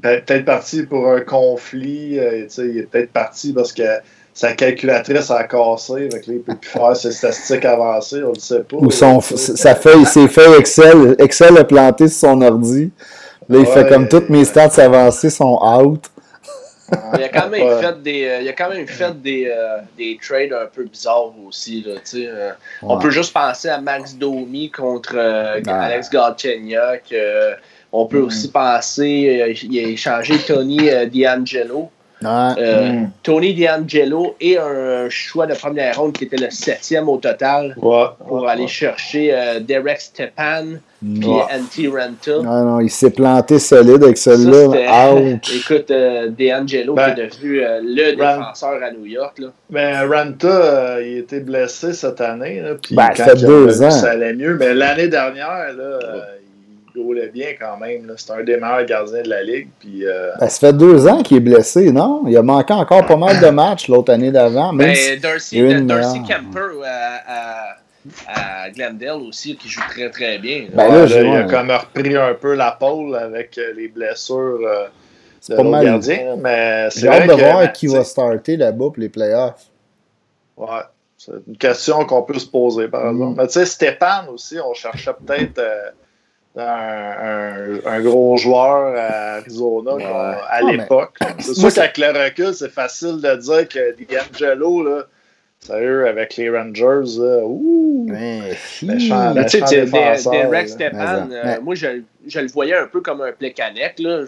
Il 0.03 0.11
est 0.11 0.21
peut-être 0.27 0.45
parti 0.45 0.83
pour 0.83 1.09
un 1.09 1.21
conflit, 1.23 2.19
euh, 2.19 2.43
tu 2.45 2.51
sais, 2.51 2.69
il 2.69 2.79
est 2.79 2.83
peut-être 2.83 3.13
parti 3.13 3.53
parce 3.55 3.73
que 3.73 3.83
sa 4.37 4.53
calculatrice 4.53 5.31
a 5.31 5.45
cassé, 5.45 6.09
donc 6.09 6.27
là, 6.27 6.35
il 6.35 6.41
peut 6.41 6.55
plus 6.57 6.69
faire 6.71 6.95
ses 6.95 7.11
statistiques 7.11 7.65
avancées, 7.65 8.23
on 8.23 8.33
le 8.35 8.39
sait 8.39 8.61
pas. 8.61 8.77
Ou 8.77 8.91
son, 8.91 9.21
sa 9.23 9.75
feuille, 9.75 10.05
ses 10.05 10.29
feuilles 10.29 10.59
Excel, 10.59 11.17
Excel 11.19 11.57
a 11.57 11.65
planté 11.65 12.07
sur 12.09 12.29
son 12.29 12.43
ordi. 12.43 12.91
Là, 13.49 13.59
il 13.61 13.67
fait 13.67 13.89
comme 13.89 14.09
toutes 14.09 14.29
mes 14.29 14.45
stats 14.45 14.79
avancées 14.83 15.31
sont 15.31 15.59
out. 15.65 16.05
Il 17.17 17.23
a 17.25 17.29
quand 17.31 17.49
même 17.49 17.67
Ouais. 17.67 17.81
fait 17.83 18.03
des, 18.03 18.25
euh, 18.27 18.41
il 18.43 18.49
a 18.49 18.53
quand 18.53 18.69
même 18.69 18.87
fait 18.87 19.21
des, 19.21 19.47
euh, 19.51 19.79
des 19.99 20.19
trades 20.23 20.53
un 20.53 20.67
peu 20.67 20.85
bizarres 20.85 21.33
aussi. 21.49 21.83
Là, 21.87 21.95
tu 21.95 22.01
sais, 22.05 22.27
euh, 22.29 22.51
On 22.83 22.99
peut 22.99 23.11
juste 23.11 23.33
penser 23.33 23.69
à 23.69 23.81
Max 23.81 24.15
Domi 24.15 24.71
contre 24.71 25.15
euh, 25.17 25.61
Ouais. 25.61 25.69
Alex 25.73 26.11
Galchenyuk. 26.11 27.03
euh, 27.13 27.55
on 27.93 28.07
peut 28.07 28.21
Mm. 28.21 28.25
aussi 28.27 28.49
penser, 28.51 29.41
euh, 29.43 29.55
il 29.65 29.79
a 29.85 29.89
échangé 29.89 30.39
Tony 30.47 30.91
euh, 30.91 31.07
D'Angelo. 31.07 31.91
Euh, 32.59 32.87
Mm. 32.93 33.11
Tony 33.23 33.55
D'Angelo 33.55 34.35
et 34.41 34.59
un 34.59 35.09
choix 35.09 35.47
de 35.47 35.55
première 35.55 35.99
ronde 35.99 36.13
qui 36.13 36.25
était 36.25 36.37
le 36.37 36.51
septième 36.51 37.09
au 37.09 37.17
total 37.19 37.75
Ouais, 37.81 38.05
pour 38.27 38.43
ouais, 38.43 38.51
aller 38.51 38.63
ouais. 38.63 38.69
chercher 38.69 39.33
euh, 39.35 39.61
Derek 39.61 40.01
Stepan 40.01 40.65
puis 41.01 41.27
Ouais. 41.29 41.43
Antti 41.55 41.89
Renta. 41.89 42.43
Non, 42.43 42.65
non, 42.65 42.81
il 42.81 42.91
s'est 42.91 43.11
planté 43.11 43.59
solide 43.59 44.03
avec 44.03 44.17
celui-là. 44.19 45.37
Écoute, 45.55 45.91
euh, 45.91 46.29
D'Angelo 46.31 46.95
Ben, 46.95 47.15
qui 47.15 47.21
est 47.21 47.25
devenu 47.27 47.61
euh, 47.65 47.81
le 47.83 48.23
Ran- 48.23 48.39
défenseur 48.39 48.83
à 48.83 48.91
New 48.93 49.07
York. 49.07 49.39
Là. 49.39 49.49
Mais 49.71 49.99
Ranta, 50.01 50.47
euh, 50.49 51.03
il 51.07 51.19
était 51.19 51.41
blessé 51.41 51.93
cette 51.93 52.21
année. 52.21 52.61
Là, 52.61 52.71
puis 52.83 52.95
Ben, 52.95 53.09
quand 53.17 53.25
ça 53.25 53.37
fait 53.37 53.47
deux 53.47 53.83
ans. 53.83 53.91
Ça 53.91 54.11
allait 54.13 54.35
mieux. 54.35 54.57
Mais 54.59 54.75
l'année 54.75 55.09
dernière, 55.09 55.73
là, 55.77 55.99
euh, 56.97 57.01
il 57.01 57.05
gaulait 57.07 57.29
bien 57.29 57.49
quand 57.59 57.77
même. 57.79 58.13
C'était 58.17 58.33
un 58.33 58.45
des 58.45 58.57
meilleurs 58.57 58.85
gardiens 58.85 59.23
de 59.23 59.29
la 59.29 59.43
ligue. 59.43 59.69
Puis, 59.79 60.07
euh, 60.07 60.31
Ben, 60.41 60.49
ça 60.49 60.69
fait 60.69 60.73
deux 60.73 61.07
ans 61.07 61.23
qu'il 61.23 61.37
est 61.39 61.41
blessé, 61.41 61.91
non? 61.93 62.25
Il 62.27 62.37
a 62.37 62.43
manqué 62.43 62.73
encore 62.73 63.07
pas 63.07 63.17
mal 63.17 63.41
de 63.41 63.49
matchs 63.49 63.89
l'autre 63.89 64.13
année 64.13 64.31
d'avant. 64.31 64.73
Ben, 64.73 64.95
si- 64.95 65.19
Darcy, 65.19 65.59
une 65.59 65.87
Darcy. 65.87 66.21
Camper 66.23 66.85
à, 66.85 67.23
à, 67.27 68.65
à 68.65 68.71
Glendale 68.71 69.23
aussi, 69.29 69.57
qui 69.57 69.69
joue 69.69 69.81
très 69.89 70.11
très 70.11 70.39
bien. 70.39 70.67
Ben, 70.73 70.89
ouais, 70.91 71.07
là, 71.09 71.23
il 71.23 71.37
a 71.37 71.45
comme 71.45 71.71
repris 71.71 72.17
un 72.17 72.35
peu 72.35 72.55
la 72.55 72.73
pôle 72.73 73.15
avec 73.17 73.59
euh, 73.59 73.73
les 73.77 73.89
blessures 73.89 74.61
euh, 74.65 74.87
de 75.49 75.55
pas 75.57 75.63
mal. 75.63 75.85
gardien. 75.85 76.37
Mais 76.43 76.89
c'est 76.91 77.01
J'ai 77.01 77.09
hâte 77.09 77.29
de 77.29 77.35
que, 77.35 77.41
voir 77.41 77.59
ben, 77.61 77.69
qui 77.69 77.87
va 77.89 78.05
starter 78.05 78.57
là-bas 78.57 78.87
pour 78.87 78.95
les 78.99 79.09
playoffs. 79.09 79.67
Ouais. 80.57 80.67
C'est 81.19 81.33
une 81.49 81.57
question 81.57 82.05
qu'on 82.05 82.23
peut 82.23 82.39
se 82.39 82.47
poser, 82.47 82.89
par 82.89 83.05
Mm. 83.07 83.17
exemple. 83.17 83.41
Mais 83.41 83.47
tu 83.47 83.53
sais, 83.55 83.65
Stéphane 83.67 84.29
aussi, 84.29 84.59
on 84.65 84.75
cherchait 84.75 85.11
peut-être 85.27 85.59
euh, 85.59 85.91
un, 86.59 88.01
gros 88.01 88.37
joueur 88.37 88.95
à 88.97 89.37
Arizona 89.37 89.93
à 89.93 90.39
Ah, 90.51 90.61
mais- 90.65 90.77
l'époque. 90.79 91.15
C'est 91.39 91.59
Moi, 91.61 91.71
sûr 91.71 91.75
qu'avec 91.75 91.99
le 91.99 92.25
recul, 92.25 92.55
c'est 92.55 92.71
facile 92.73 93.21
de 93.21 93.37
dire 93.37 93.69
que 93.69 93.95
D'Angelo, 94.15 94.83
là, 94.83 95.03
sérieux, 95.61 96.07
avec 96.09 96.37
les 96.37 96.49
Rangers, 96.51 97.19
là, 97.21 97.41
ouh, 97.45 98.07
Mais, 98.09 98.41
Méchant, 98.83 99.33
Mais 99.35 99.45
tu 99.47 99.59
sais, 99.59 99.85
Derek. 99.85 100.69
Stepan, 100.69 101.27
Mais- 101.29 101.35
euh, 101.57 101.61
moi 101.63 101.75
je, 101.75 102.01
je 102.27 102.41
le 102.41 102.49
voyais 102.49 102.77
un 102.77 102.87
peu 102.87 103.01
comme 103.01 103.21
un 103.21 103.33
Plekanec. 103.33 103.99
Là. 103.99 104.25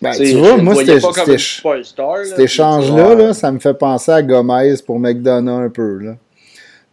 Ben, 0.00 0.12
Tu 0.12 0.34
vois, 0.34 0.56
moi, 0.58 0.76
cet 0.76 0.88
échange-là, 2.38 3.08
Ouais. 3.08 3.16
là, 3.16 3.34
ça 3.34 3.50
me 3.50 3.58
fait 3.58 3.74
penser 3.74 4.12
à 4.12 4.22
Gomez 4.22 4.74
pour 4.86 5.00
McDonough 5.00 5.64
un 5.64 5.68
peu. 5.70 5.98
Là. 5.98 6.12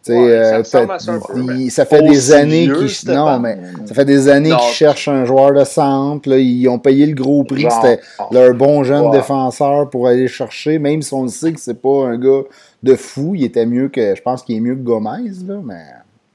Tu 0.06 0.12
sais, 0.12 0.18
Ouais, 0.18 0.62
ça 0.62 0.78
euh, 0.78 1.54
il- 1.58 1.70
fait 1.70 2.02
des 2.02 2.32
années 2.32 2.68
qu'ils 2.70 3.12
non 3.12 3.40
mais 3.40 3.58
ça 3.86 3.92
fait 3.94 4.04
des 4.04 4.28
années 4.28 4.50
qu'ils 4.50 4.72
cherchent 4.74 5.08
un 5.08 5.24
joueur 5.24 5.52
de 5.52 5.64
centre. 5.64 6.28
là. 6.28 6.38
ils 6.38 6.68
ont 6.68 6.78
payé 6.78 7.06
le 7.06 7.14
gros 7.14 7.42
prix. 7.42 7.66
C'était 7.68 8.00
leur 8.30 8.54
bon 8.54 8.84
jeune 8.84 9.06
Ouais. 9.06 9.16
défenseur 9.16 9.90
pour 9.90 10.06
aller 10.06 10.28
chercher, 10.28 10.78
même 10.78 11.02
si 11.02 11.12
on 11.12 11.22
le 11.22 11.28
sait 11.28 11.52
que 11.52 11.58
c'est 11.60 11.80
pas 11.82 12.06
un 12.06 12.16
gars 12.18 12.42
de 12.84 12.94
fou. 12.94 13.34
Il 13.34 13.42
était 13.44 13.66
mieux 13.66 13.88
que, 13.88 14.14
je 14.14 14.22
pense 14.22 14.42
qu'il 14.44 14.56
est 14.56 14.60
mieux 14.60 14.74
que 14.76 14.80
Gomez 14.82 15.30
là, 15.46 15.56
mais 15.64 15.82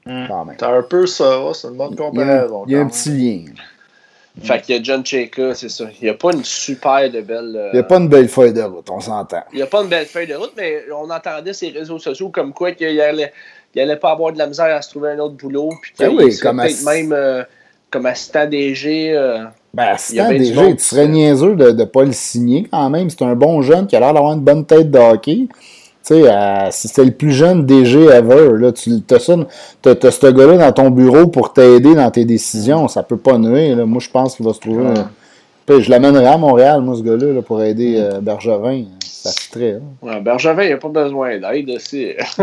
Mm. 0.04 0.26
quand 0.28 0.44
même. 0.44 0.56
T'as 0.58 0.76
un 0.76 0.82
peu 0.82 1.06
ça, 1.06 1.40
c'est 1.54 1.68
une 1.68 1.74
bonne 1.76 1.92
Il 1.92 1.98
y 1.98 2.02
a, 2.02 2.04
comparaison. 2.10 2.64
il 2.66 2.72
y 2.72 2.76
a 2.76 2.80
un 2.80 2.86
petit 2.88 3.08
lien. 3.10 3.44
Fait 4.42 4.62
qu'il 4.62 4.74
y 4.74 4.78
a 4.78 4.82
John 4.82 5.04
Cheka, 5.04 5.54
c'est 5.54 5.68
ça. 5.68 5.84
Il 6.00 6.04
n'y 6.04 6.08
a 6.10 6.14
pas 6.14 6.32
une 6.32 6.42
super 6.42 7.10
de 7.10 7.20
belle. 7.20 7.52
euh, 7.54 7.68
Il 7.72 7.76
n'y 7.76 7.80
a 7.80 7.82
pas 7.82 7.98
une 7.98 8.08
belle 8.08 8.28
feuille 8.28 8.54
de 8.54 8.62
route, 8.62 8.88
on 8.90 8.98
s'entend. 8.98 9.42
il 9.52 9.58
y 9.58 9.62
a 9.62 9.66
pas 9.66 9.82
une 9.82 9.88
belle 9.88 10.06
feuille 10.06 10.26
de 10.26 10.34
route, 10.34 10.52
mais 10.56 10.84
on 10.94 11.10
entendait 11.10 11.52
ces 11.52 11.68
réseaux 11.68 11.98
sociaux 11.98 12.30
comme 12.30 12.52
quoi 12.54 12.72
qu'il 12.72 12.98
allait, 13.00 13.30
il 13.74 13.80
allait 13.80 13.96
pas 13.96 14.10
avoir 14.12 14.32
de 14.32 14.38
la 14.38 14.46
misère 14.46 14.74
à 14.74 14.82
se 14.82 14.90
trouver 14.90 15.10
un 15.10 15.18
autre 15.18 15.34
boulot. 15.36 15.70
Puis 15.82 15.92
Ben 15.98 16.10
oui, 16.16 16.36
comme 16.38 16.60
ass- 16.60 16.84
même 16.84 17.12
euh, 17.12 17.42
comme 17.90 18.06
assistant 18.06 18.46
DG. 18.46 19.12
euh, 19.16 19.44
Ben, 19.74 19.84
assistant 19.94 20.28
DG, 20.38 20.76
tu 20.76 20.84
serais 20.84 21.08
niaiseux 21.08 21.54
de 21.56 21.70
ne 21.72 21.84
pas 21.84 22.04
le 22.04 22.12
signer 22.12 22.66
quand 22.70 22.88
même. 22.90 23.08
C'est 23.10 23.22
un 23.22 23.34
bon 23.34 23.62
jeune 23.62 23.86
qui 23.86 23.96
a 23.96 24.00
l'air 24.00 24.12
d'avoir 24.14 24.32
une 24.32 24.40
bonne 24.40 24.64
tête 24.64 24.90
de 24.90 24.98
hockey. 24.98 25.46
Tu 26.04 26.14
sais, 26.14 26.28
euh, 26.28 26.68
si 26.72 26.88
c'était 26.88 27.04
le 27.04 27.12
plus 27.12 27.30
jeune 27.32 27.64
DG 27.64 28.06
ever, 28.06 28.50
là, 28.58 28.72
tu 28.72 28.90
as 29.14 29.20
ce 29.20 30.30
gars-là 30.32 30.56
dans 30.58 30.72
ton 30.72 30.90
bureau 30.90 31.28
pour 31.28 31.52
t'aider 31.52 31.94
dans 31.94 32.10
tes 32.10 32.24
décisions, 32.24 32.88
ça 32.88 33.02
peut 33.04 33.16
pas 33.16 33.38
nuire. 33.38 33.76
là. 33.76 33.86
Moi, 33.86 34.00
je 34.00 34.10
pense 34.10 34.34
qu'il 34.36 34.44
va 34.44 34.52
se 34.52 34.58
trouver. 34.58 34.82
Ouais. 34.84 34.94
Puis 35.66 35.82
je 35.82 35.90
l'amènerai 35.90 36.26
à 36.26 36.36
Montréal, 36.36 36.80
moi, 36.82 36.96
ce 36.96 37.02
gars-là, 37.02 37.32
là, 37.34 37.42
pour 37.42 37.62
aider 37.62 37.96
euh, 37.98 38.20
Bergevin. 38.20 38.84
Ça 39.04 39.30
fitrait. 39.30 39.74
Hein. 39.74 39.82
Ouais, 40.06 40.20
Bergevin, 40.20 40.64
il 40.64 40.70
n'a 40.70 40.76
pas 40.78 40.88
besoin 40.88 41.38
d'aide 41.38 41.70
aussi. 41.70 42.14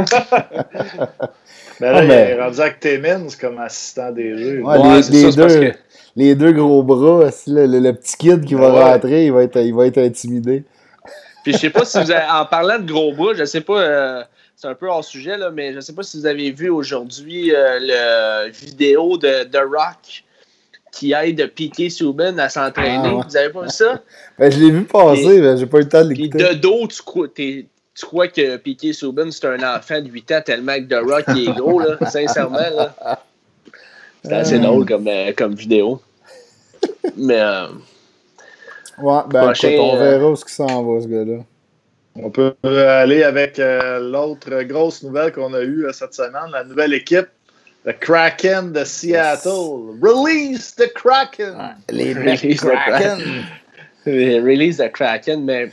mais 1.80 1.92
là, 1.92 1.98
Ah, 2.00 2.04
il 2.04 2.12
est 2.12 2.42
rendu 2.42 2.60
avec 2.62 2.80
Timmins 2.80 3.28
comme 3.40 3.58
assistant 3.60 4.12
des 4.12 4.38
jeux. 4.38 4.62
Ouais, 4.64 4.78
Ouais, 4.78 5.02
les, 5.10 5.32
ça, 5.32 5.48
deux, 5.48 5.60
que- 5.72 5.78
les 6.16 6.36
deux 6.36 6.52
gros 6.54 6.84
bras, 6.84 7.30
le, 7.48 7.66
le 7.80 7.94
petit 7.94 8.18
kid 8.18 8.46
qui 8.46 8.56
va 8.56 8.70
rentrer, 8.94 9.26
il 9.26 9.34
va, 9.34 9.44
être, 9.44 9.58
il 9.60 9.74
va 9.74 9.86
être 9.88 9.98
intimidé. 9.98 10.64
Puis 11.44 11.54
je 11.54 11.58
sais 11.58 11.70
pas 11.70 11.86
si 11.86 11.98
vous 12.02 12.12
avez, 12.12 12.26
en 12.32 12.46
parlant 12.46 12.80
de 12.80 12.92
gros 12.92 13.14
bras, 13.14 13.34
je 13.36 13.46
sais 13.46 13.62
pas, 13.62 13.80
euh, 13.82 14.24
c'est 14.56 14.68
un 14.68 14.76
peu 14.76 14.88
hors 14.90 15.04
sujet, 15.06 15.38
là, 15.38 15.52
mais 15.52 15.74
je 15.74 15.80
sais 15.80 15.94
pas 15.94 16.04
si 16.04 16.18
vous 16.20 16.26
avez 16.26 16.52
vu 16.52 16.70
aujourd'hui 16.70 17.54
euh, 17.56 17.80
le 18.46 18.52
vidéo 18.52 19.18
de 19.18 19.44
The 19.46 19.58
Rock 19.64 20.24
qui 21.00 21.14
aide 21.14 21.52
Piqué 21.54 21.90
Subban 21.90 22.38
à 22.38 22.50
s'entraîner. 22.50 23.00
Ah, 23.10 23.16
ouais. 23.16 23.24
Vous 23.28 23.38
avez 23.38 23.50
pas 23.50 23.64
vu 23.64 23.70
ça? 23.70 24.02
Ben, 24.40 24.52
je 24.52 24.60
l'ai 24.60 24.72
vu 24.72 24.84
passer, 24.84 25.40
mais 25.40 25.58
j'ai 25.58 25.66
pas 25.66 25.78
eu 25.78 25.82
le 25.82 25.90
temps 25.90 26.04
de 26.06 26.10
l'écouter. 26.14 26.44
de 26.44 26.54
dos, 26.54 26.88
tu 26.88 27.02
crois, 27.02 27.28
t'es- 27.28 27.66
tu 27.96 28.06
crois 28.06 28.28
que 28.30 28.58
Piqué 28.58 28.94
Subban, 28.94 29.30
c'est 29.32 29.46
un 29.48 29.76
enfant 29.78 30.00
de 30.02 30.08
8 30.10 30.32
ans 30.32 30.42
tellement 30.46 30.76
que 30.76 30.84
The 30.84 31.04
Rock 31.06 31.24
il 31.36 31.50
est 31.50 31.54
gros, 31.54 31.80
là, 31.80 31.98
sincèrement. 32.10 32.58
Là. 32.58 33.20
C'est 34.24 34.34
assez 34.34 34.56
Euh. 34.56 34.60
drôle 34.60 34.86
comme, 34.86 35.08
euh, 35.08 35.32
comme 35.38 35.54
vidéo. 35.56 36.02
Mais 37.18 37.40
euh, 37.40 37.68
Ouais, 39.02 39.22
ben, 39.30 39.44
Prochain, 39.46 39.70
écoute, 39.70 39.86
on 39.86 39.96
euh, 39.96 40.00
verra 40.10 40.30
où 40.32 40.36
ce 40.36 40.44
qui 40.46 40.54
s'en 40.54 40.84
va, 40.84 41.02
ce 41.02 41.08
gars-là. 41.08 41.44
On 42.16 42.30
peut 42.32 42.54
aller 42.64 43.24
avec 43.24 43.60
euh, 43.60 44.00
l'autre 44.12 44.64
grosse 44.64 45.04
nouvelle 45.04 45.32
qu'on 45.32 45.54
a 45.54 45.62
eue 45.62 45.86
euh, 45.86 45.94
cette 45.94 46.14
semaine, 46.14 46.52
la 46.52 46.64
nouvelle 46.66 46.94
équipe, 46.94 47.28
le 47.86 47.94
Kraken 47.94 48.74
de 48.74 48.84
Seattle. 48.84 49.98
Release 50.02 50.76
the 50.76 50.92
Kraken! 50.94 51.76
Les 51.90 52.14
Release 52.14 52.62
the 52.62 52.72
Kraken. 52.72 53.46
release 54.06 54.78
de 54.78 54.88
Kraken, 54.88 55.44
mais 55.46 55.70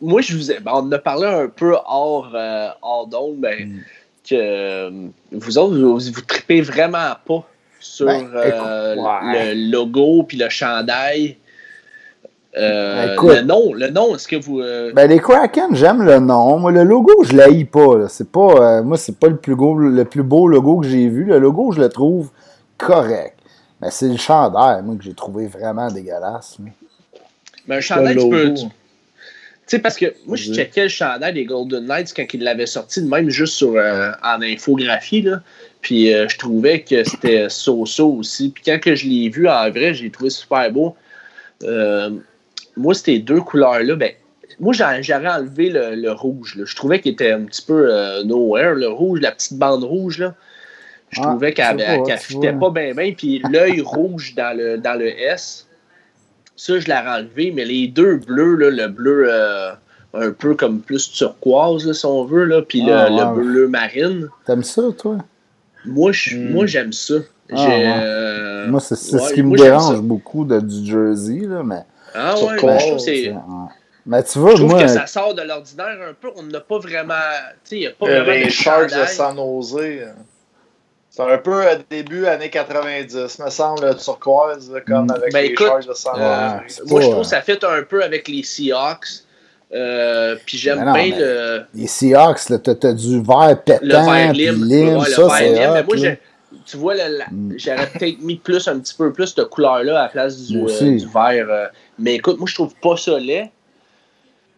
moi, 0.00 0.20
je 0.20 0.36
vous 0.36 0.50
ai, 0.52 0.58
ben, 0.60 0.72
on 0.74 0.78
en 0.78 0.92
a 0.92 0.98
parlé 0.98 1.26
un 1.26 1.48
peu 1.48 1.74
hors, 1.86 2.30
euh, 2.34 2.68
hors 2.82 3.06
d'onde, 3.06 3.36
ben, 3.38 3.66
Mm. 3.68 3.80
que 4.28 4.34
euh, 4.34 4.90
vous 5.32 5.58
autres, 5.58 5.76
vous, 5.78 5.98
vous 5.98 6.20
tripez 6.20 6.60
vraiment 6.60 7.14
pas 7.24 7.48
sur 7.80 8.06
Ben, 8.06 8.28
euh, 8.34 8.96
ouais. 8.96 9.54
le 9.54 9.70
logo 9.70 10.24
puis 10.24 10.36
le 10.36 10.48
chandail. 10.48 11.36
Euh, 12.58 13.06
Ben, 13.06 13.12
écoute. 13.12 13.34
le 13.34 13.42
nom, 13.42 13.74
le 13.74 13.88
nom, 13.90 14.14
est-ce 14.14 14.26
que 14.26 14.36
vous. 14.36 14.60
euh, 14.60 14.92
Ben, 14.94 15.08
les 15.08 15.18
Kraken, 15.18 15.74
j'aime 15.74 16.02
le 16.02 16.18
nom. 16.20 16.58
Moi, 16.58 16.72
le 16.72 16.84
logo, 16.84 17.22
je 17.24 17.36
l'haïs 17.36 17.64
pas. 17.66 18.08
C'est 18.08 18.30
pas, 18.30 18.78
euh, 18.78 18.82
moi, 18.82 18.96
c'est 18.96 19.18
pas 19.18 19.28
le 19.28 19.36
plus, 19.36 19.54
beau, 19.54 19.74
le 19.76 20.04
plus 20.04 20.22
beau 20.22 20.48
logo 20.48 20.80
que 20.80 20.86
j'ai 20.88 21.08
vu. 21.08 21.24
Le 21.24 21.38
logo, 21.38 21.72
je 21.72 21.80
le 21.80 21.88
trouve 21.90 22.30
correct. 22.78 23.34
Mais 23.82 23.88
c'est 23.90 24.08
le 24.08 24.16
chandail, 24.16 24.82
moi, 24.82 24.96
que 24.96 25.04
j'ai 25.04 25.12
trouvé 25.12 25.46
vraiment 25.48 25.88
dégueulasse. 25.90 26.56
ben, 27.66 27.76
un 27.76 27.80
chandail, 27.80 28.16
tu 28.16 28.28
peux. 28.30 28.44
logo. 28.44 28.54
tu- 28.56 28.66
sais, 29.66 29.78
parce 29.80 29.96
que 29.96 30.14
moi, 30.26 30.36
je 30.38 30.50
checkais 30.54 30.84
le 30.84 30.88
chandail 30.88 31.34
des 31.34 31.44
Golden 31.44 31.84
Knights 31.86 32.14
quand 32.16 32.24
ils 32.32 32.42
l'avaient 32.42 32.64
sorti, 32.66 33.02
de 33.02 33.08
même 33.08 33.28
juste 33.28 33.52
sur, 33.54 33.74
euh, 33.76 34.12
en 34.22 34.40
infographie. 34.40 35.20
Là. 35.22 35.40
Puis 35.82 36.14
euh, 36.14 36.26
je 36.28 36.38
trouvais 36.38 36.80
que 36.80 37.04
c'était 37.04 37.48
so-so 37.50 38.12
aussi. 38.12 38.48
Puis 38.48 38.62
quand 38.64 38.80
que 38.80 38.94
je 38.94 39.06
l'ai 39.08 39.28
vu 39.28 39.46
en 39.46 39.68
vrai, 39.70 39.92
j'ai 39.92 40.08
trouvé 40.10 40.30
super 40.30 40.70
beau. 40.72 40.96
Moi, 42.76 42.94
ces 42.94 43.18
deux 43.18 43.40
couleurs-là, 43.40 43.96
ben, 43.96 44.12
moi, 44.60 44.72
j'a- 44.72 45.00
j'aurais 45.02 45.28
enlevé 45.28 45.70
le, 45.70 45.94
le 45.94 46.12
rouge. 46.12 46.56
là. 46.56 46.64
Je 46.66 46.76
trouvais 46.76 47.00
qu'il 47.00 47.12
était 47.12 47.32
un 47.32 47.42
petit 47.44 47.62
peu 47.62 47.88
euh, 47.92 48.22
nowhere, 48.24 48.74
le 48.74 48.88
rouge, 48.88 49.20
la 49.20 49.32
petite 49.32 49.58
bande 49.58 49.84
rouge. 49.84 50.18
Là. 50.18 50.34
Je 51.10 51.20
Ah, 51.20 51.28
trouvais 51.30 51.52
qu'elle 51.52 51.78
tu 51.78 52.16
fitait 52.34 52.52
pas 52.52 52.70
bien, 52.70 52.94
bien. 52.94 53.12
Puis 53.16 53.42
l'œil 53.50 53.80
rouge 53.80 54.34
dans 54.34 54.56
le, 54.56 54.76
dans 54.78 54.98
le 54.98 55.08
S, 55.08 55.66
ça, 56.56 56.78
je 56.78 56.86
l'ai 56.86 56.94
enlevé. 56.94 57.52
Mais 57.54 57.64
les 57.64 57.88
deux 57.88 58.16
bleus, 58.16 58.56
là, 58.56 58.70
le 58.70 58.88
bleu 58.88 59.26
euh, 59.28 59.72
un 60.14 60.30
peu 60.30 60.54
comme 60.54 60.80
plus 60.80 61.12
turquoise, 61.12 61.86
là, 61.86 61.92
si 61.94 62.06
on 62.06 62.24
veut, 62.24 62.44
là, 62.44 62.62
puis 62.62 62.80
le, 62.82 62.92
Ah, 62.92 63.08
le 63.10 63.40
bleu 63.40 63.68
marine, 63.68 64.28
T'aimes 64.46 64.62
ça, 64.64 64.82
toi? 64.96 65.18
moi, 65.84 66.10
Hmm. 66.12 66.50
moi 66.52 66.66
j'aime 66.66 66.92
ça. 66.92 67.14
Ah, 67.52 67.68
ouais. 67.68 67.84
euh, 68.02 68.70
moi, 68.70 68.80
c'est 68.80 68.94
ouais, 68.94 69.20
ce 69.20 69.32
qui 69.34 69.42
me 69.42 69.48
moi, 69.48 69.56
dérange 69.58 70.00
beaucoup 70.00 70.44
de, 70.44 70.58
du 70.60 70.84
jersey, 70.84 71.40
là, 71.46 71.62
mais... 71.62 71.82
Ah 72.16 72.34
ouais, 72.34 72.40
Turquoise, 72.40 72.62
ben, 72.62 72.78
je 72.78 72.84
trouve 72.86 72.96
que 72.96 73.02
c'est- 73.02 73.28
ouais. 73.30 73.36
Mais 74.08 74.22
tu 74.22 74.38
vois, 74.38 74.50
Je 74.52 74.56
trouve 74.58 74.70
moi... 74.70 74.82
que 74.82 74.88
ça 74.88 75.06
sort 75.06 75.34
de 75.34 75.42
l'ordinaire 75.42 75.98
un 76.08 76.14
peu. 76.14 76.28
On 76.36 76.44
n'a 76.44 76.60
pas 76.60 76.78
vraiment. 76.78 77.14
Tu 77.64 77.70
sais, 77.70 77.76
il 77.76 77.80
n'y 77.80 77.86
a 77.86 77.90
pas 77.90 78.06
Euh, 78.06 78.22
vraiment 78.22 78.38
les 78.38 78.44
de 78.44 78.50
Sharks 78.50 78.90
de. 78.94 79.04
San 79.06 79.36
Jose. 79.36 79.74
euh, 79.80 80.12
C'est 81.10 81.22
un 81.22 81.38
peu 81.38 81.66
à 81.66 81.76
début 81.76 82.26
années 82.26 82.50
90, 82.50 83.38
me 83.40 83.50
semble, 83.50 83.86
le 83.86 83.94
turquoise, 83.94 84.70
comme 84.86 85.06
Mm. 85.06 85.10
avec 85.12 85.32
Ben, 85.32 85.40
les 85.40 85.46
écoute, 85.48 85.66
Sharks 85.66 85.88
de 85.88 85.94
San 85.94 86.14
Euh, 86.20 86.58
Jose. 86.68 86.82
moi, 86.86 87.00
je 87.00 87.06
trouve 87.08 87.22
que 87.22 87.26
ça 87.26 87.40
fait 87.42 87.64
un 87.64 87.82
peu 87.82 88.04
avec 88.04 88.28
les 88.28 88.42
Seahawks. 88.42 89.06
Euh, 89.74 90.36
puis 90.46 90.58
j'aime 90.58 90.84
Mais 90.92 91.08
bien 91.10 91.16
mais- 91.16 91.24
le, 91.24 91.62
Les 91.74 91.86
Seahawks, 91.88 92.38
t'as 92.62 92.74
t'as 92.76 92.92
du 92.92 93.20
vert 93.20 93.60
pétant, 93.64 93.80
le 93.82 93.88
vert 94.14 94.32
lime. 94.32 94.64
lime, 94.64 94.96
Ouais, 94.98 95.04
le 95.06 95.10
ça, 95.12 95.22
vert 95.26 95.36
c'est. 95.38 95.50
Mais 95.52 95.82
moi, 95.82 95.96
tu 96.66 96.76
vois, 96.76 96.94
Mm. 96.94 97.52
j'aurais 97.56 97.86
peut-être 97.86 98.20
mis 98.22 98.36
plus 98.36 98.66
un 98.68 98.78
petit 98.80 98.94
peu 98.94 99.12
plus 99.12 99.34
de 99.34 99.44
couleur-là 99.44 99.98
à 100.00 100.02
la 100.04 100.08
place 100.08 100.36
du, 100.38 100.58
euh, 100.60 100.96
du 100.96 101.06
vert. 101.06 101.46
euh. 101.48 101.66
Mais 101.98 102.16
écoute, 102.16 102.38
moi, 102.38 102.46
je 102.48 102.54
trouve 102.54 102.74
pas 102.82 102.96
ça 102.96 103.18
laid. 103.18 103.50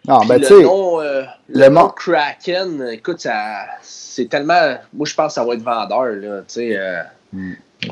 Non, 0.07 0.21
Puis 0.21 0.29
ben, 0.29 0.41
tu 0.41 0.55
le 0.55 0.63
nom, 0.63 1.01
euh, 1.01 1.23
le 1.49 1.61
le 1.65 1.69
nom 1.69 1.89
Kraken, 1.89 2.89
écoute, 2.93 3.21
ça, 3.21 3.35
c'est 3.83 4.29
tellement. 4.29 4.77
Moi, 4.95 5.07
je 5.07 5.15
pense 5.15 5.29
que 5.29 5.33
ça 5.35 5.45
va 5.45 5.55
être 5.55 5.63
vendeur. 5.63 6.05
Là, 6.07 6.39
tu 6.41 6.45
sais, 6.55 6.79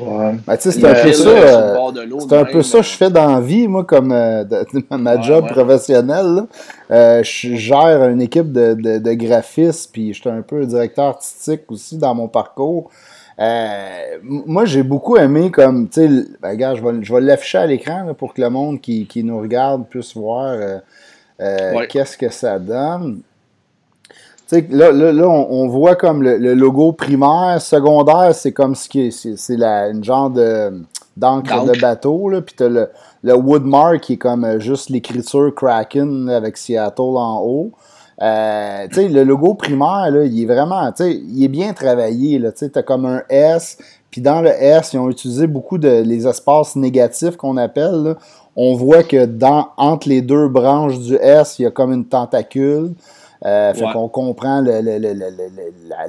Ouais. 0.01 0.33
ben, 0.45 0.57
c'est 0.59 0.83
un 0.83 0.93
peu 1.01 1.13
ça... 1.13 1.75
C'est 2.19 2.33
un 2.33 2.43
peu 2.45 2.61
ça 2.61 2.79
que 2.79 2.83
je 2.83 2.89
fais 2.89 3.09
dans 3.09 3.35
la 3.35 3.39
vie, 3.39 3.69
moi, 3.69 3.85
comme 3.85 4.11
euh, 4.11 4.43
de- 4.43 4.65
ma 4.97 5.21
job 5.21 5.45
ouais. 5.45 5.51
professionnelle. 5.51 6.43
Euh, 6.91 7.23
je 7.23 7.55
gère 7.55 8.03
une 8.09 8.21
équipe 8.21 8.51
de, 8.51 8.73
de, 8.73 8.97
de 8.97 9.13
graphistes, 9.13 9.91
puis 9.93 10.13
je 10.13 10.19
suis 10.19 10.29
un 10.29 10.41
peu 10.41 10.65
directeur 10.65 11.05
artistique 11.05 11.71
aussi 11.71 11.97
dans 11.97 12.13
mon 12.15 12.27
parcours. 12.27 12.89
Euh, 13.39 14.17
moi, 14.23 14.65
j'ai 14.65 14.81
beaucoup 14.83 15.15
aimé 15.17 15.51
comme, 15.51 15.87
tu 15.89 16.01
sais, 16.01 16.25
ben, 16.41 16.49
regarde, 16.49 16.77
je 16.77 16.83
vais, 16.83 17.03
je 17.03 17.13
vais 17.13 17.21
l'afficher 17.21 17.59
à 17.59 17.65
l'écran 17.67 18.03
là, 18.03 18.13
pour 18.13 18.33
que 18.33 18.41
le 18.41 18.49
monde 18.49 18.81
qui, 18.81 19.05
qui 19.05 19.23
nous 19.23 19.39
regarde 19.39 19.85
puisse 19.87 20.15
voir 20.15 20.47
euh, 20.53 20.77
euh, 21.41 21.73
Ouais. 21.75 21.87
qu'est-ce 21.87 22.17
que 22.17 22.29
ça 22.29 22.57
donne. 22.57 23.21
Tu 24.49 24.55
sais, 24.55 24.67
là, 24.71 24.91
là, 24.91 25.11
là 25.11 25.27
on, 25.27 25.47
on 25.51 25.67
voit 25.67 25.95
comme 25.95 26.23
le, 26.23 26.37
le 26.37 26.53
logo 26.55 26.93
primaire, 26.93 27.61
secondaire, 27.61 28.33
c'est 28.33 28.53
comme 28.53 28.73
ce 28.73 28.89
qui 28.89 29.01
est, 29.07 29.11
c'est, 29.11 29.37
c'est 29.37 29.57
la, 29.57 29.89
une 29.89 30.03
genre 30.03 30.29
de 30.29 30.81
d'encre 31.15 31.65
de 31.65 31.79
bateau, 31.81 32.29
là, 32.29 32.41
puis 32.41 32.53
t'as 32.55 32.69
le, 32.69 32.89
le 33.23 33.35
Woodmark 33.35 34.01
qui 34.01 34.13
est 34.13 34.17
comme 34.17 34.59
juste 34.59 34.89
l'écriture 34.91 35.53
Kraken 35.55 36.29
avec 36.29 36.57
Seattle 36.57 37.01
en 37.17 37.39
haut. 37.41 37.71
Euh, 38.21 38.87
tu 38.89 38.95
sais, 38.95 39.07
le 39.09 39.23
logo 39.23 39.53
primaire, 39.53 40.09
là, 40.11 40.23
il 40.23 40.41
est 40.41 40.45
vraiment, 40.45 40.91
tu 40.91 41.03
sais, 41.03 41.13
il 41.13 41.43
est 41.43 41.47
bien 41.49 41.73
travaillé, 41.73 42.39
là, 42.39 42.51
tu 42.51 42.59
sais, 42.59 42.69
t'as 42.69 42.81
comme 42.81 43.05
un 43.05 43.21
S, 43.29 43.77
puis 44.09 44.21
dans 44.21 44.41
le 44.41 44.49
S, 44.49 44.93
ils 44.93 44.97
ont 44.99 45.09
utilisé 45.09 45.45
beaucoup 45.45 45.77
de 45.77 46.01
les 46.01 46.27
espaces 46.27 46.75
négatifs 46.75 47.35
qu'on 47.37 47.57
appelle, 47.57 48.03
là. 48.03 48.15
On 48.55 48.73
voit 48.73 49.03
que 49.03 49.25
dans, 49.25 49.67
entre 49.77 50.09
les 50.09 50.23
deux 50.23 50.47
branches 50.47 50.97
du 50.99 51.13
S, 51.15 51.59
il 51.59 51.63
y 51.63 51.65
a 51.67 51.71
comme 51.71 51.93
une 51.93 52.05
tentacule. 52.05 52.93
Euh, 53.45 53.71
fait 53.75 53.85
Ouais. 53.85 53.93
qu'on 53.93 54.07
comprend 54.07 54.61
le- 54.61 54.81
le- 54.81 55.13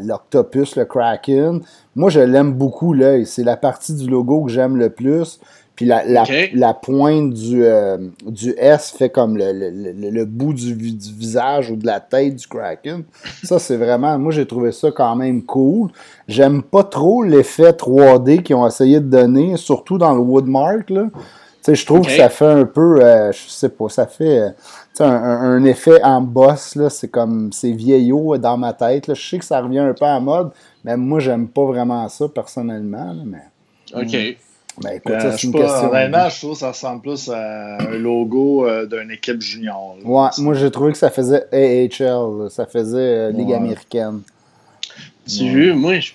l'octopus, 0.07 0.77
le 0.77 0.87
kraken. 0.87 1.61
Moi, 1.95 2.09
je 2.09 2.21
l'aime 2.21 2.53
beaucoup, 2.55 2.95
l'œil. 2.95 3.27
C'est 3.27 3.45
la 3.45 3.59
partie 3.59 3.95
du 3.95 4.09
logo 4.09 4.45
que 4.45 4.51
j'aime 4.51 4.79
le 4.79 4.89
plus. 4.89 5.39
Puis 5.79 5.87
la, 5.87 6.05
la, 6.05 6.24
la 6.55 6.74
pointe 6.74 7.33
du, 7.35 7.64
euh, 7.64 7.99
du 8.26 8.53
S 8.59 8.91
fait 8.99 9.11
comme 9.11 9.37
le, 9.37 9.53
le- 9.53 9.93
le- 9.93 10.11
le 10.11 10.24
bout 10.24 10.53
du, 10.53 10.74
vi- 10.74 10.93
du 10.97 11.12
visage 11.14 11.70
ou 11.70 11.76
de 11.76 11.87
la 11.87 12.01
tête 12.01 12.35
du 12.35 12.49
kraken. 12.49 13.05
Ça, 13.45 13.61
c'est 13.61 13.76
vraiment... 13.76 14.18
Moi, 14.18 14.33
j'ai 14.33 14.45
trouvé 14.45 14.72
ça 14.72 14.91
quand 14.91 15.14
même 15.14 15.45
cool. 15.45 15.91
J'aime 16.26 16.64
pas 16.64 16.83
trop 16.83 17.22
l'effet 17.22 17.70
3D 17.70 18.43
qu'ils 18.43 18.57
ont 18.57 18.66
essayé 18.66 18.99
de 18.99 19.07
donner, 19.09 19.57
surtout 19.57 19.99
dans 19.99 20.14
le 20.14 20.18
Woodmark, 20.20 20.91
là. 20.91 21.05
Je 21.70 21.85
trouve 21.87 22.01
que 22.01 22.11
ça 22.16 22.29
fait 22.29 22.45
un 22.47 22.64
peu, 22.64 23.01
euh, 23.05 23.31
je 23.31 23.49
sais 23.49 23.68
pas, 23.68 23.89
ça 23.89 24.07
fait 24.09 24.39
euh, 24.41 24.49
un, 24.99 25.05
un- 25.07 25.64
effet 25.64 26.03
en 26.03 26.20
boss, 26.22 26.74
là, 26.74 26.91
c'est 26.91 27.07
comme, 27.09 27.53
c'est 27.53 27.70
vieillot 27.70 28.37
dans 28.39 28.57
ma 28.57 28.72
tête, 28.72 29.07
là. 29.07 29.14
Je 29.14 29.29
sais 29.29 29.39
que 29.39 29.45
ça 29.45 29.61
revient 29.61 29.79
un 29.79 29.93
peu 29.95 30.07
à 30.07 30.18
mode, 30.18 30.51
mais 30.83 30.97
moi, 30.97 31.20
j'aime 31.20 31.47
pas 31.47 31.64
vraiment 31.66 32.09
ça, 32.09 32.26
personnellement, 32.26 33.12
là, 33.12 33.22
mais, 33.24 33.43
OK. 34.03 34.39
Ben, 34.83 34.91
écoute, 34.97 35.12
Euh, 35.12 35.20
ça, 35.20 35.31
je 35.33 35.37
c'est 35.37 35.47
une 35.47 35.53
pas, 35.53 35.59
question. 35.61 35.91
honnêtement, 35.91 36.29
je 36.29 36.39
trouve 36.39 36.53
que 36.53 36.59
ça 36.59 36.68
ressemble 36.70 37.03
plus 37.03 37.29
à 37.31 37.79
un 37.83 37.99
logo 37.99 38.66
euh, 38.66 38.87
d'une 38.87 39.11
équipe 39.11 39.41
junior. 39.41 39.97
là. 40.03 40.09
Ouais, 40.09 40.29
moi, 40.39 40.55
j'ai 40.55 40.70
trouvé 40.70 40.93
que 40.93 40.99
ça 40.99 41.11
faisait 41.11 41.45
AHL, 41.53 42.05
là. 42.43 42.47
ça 42.51 42.66
faisait 42.66 42.99
euh, 42.99 43.31
Ligue 43.33 43.49
Ouais. 43.49 43.55
américaine. 43.55 44.20
Tu 45.26 45.49
veux, 45.51 45.74
moi, 45.74 46.01
je... 46.01 46.12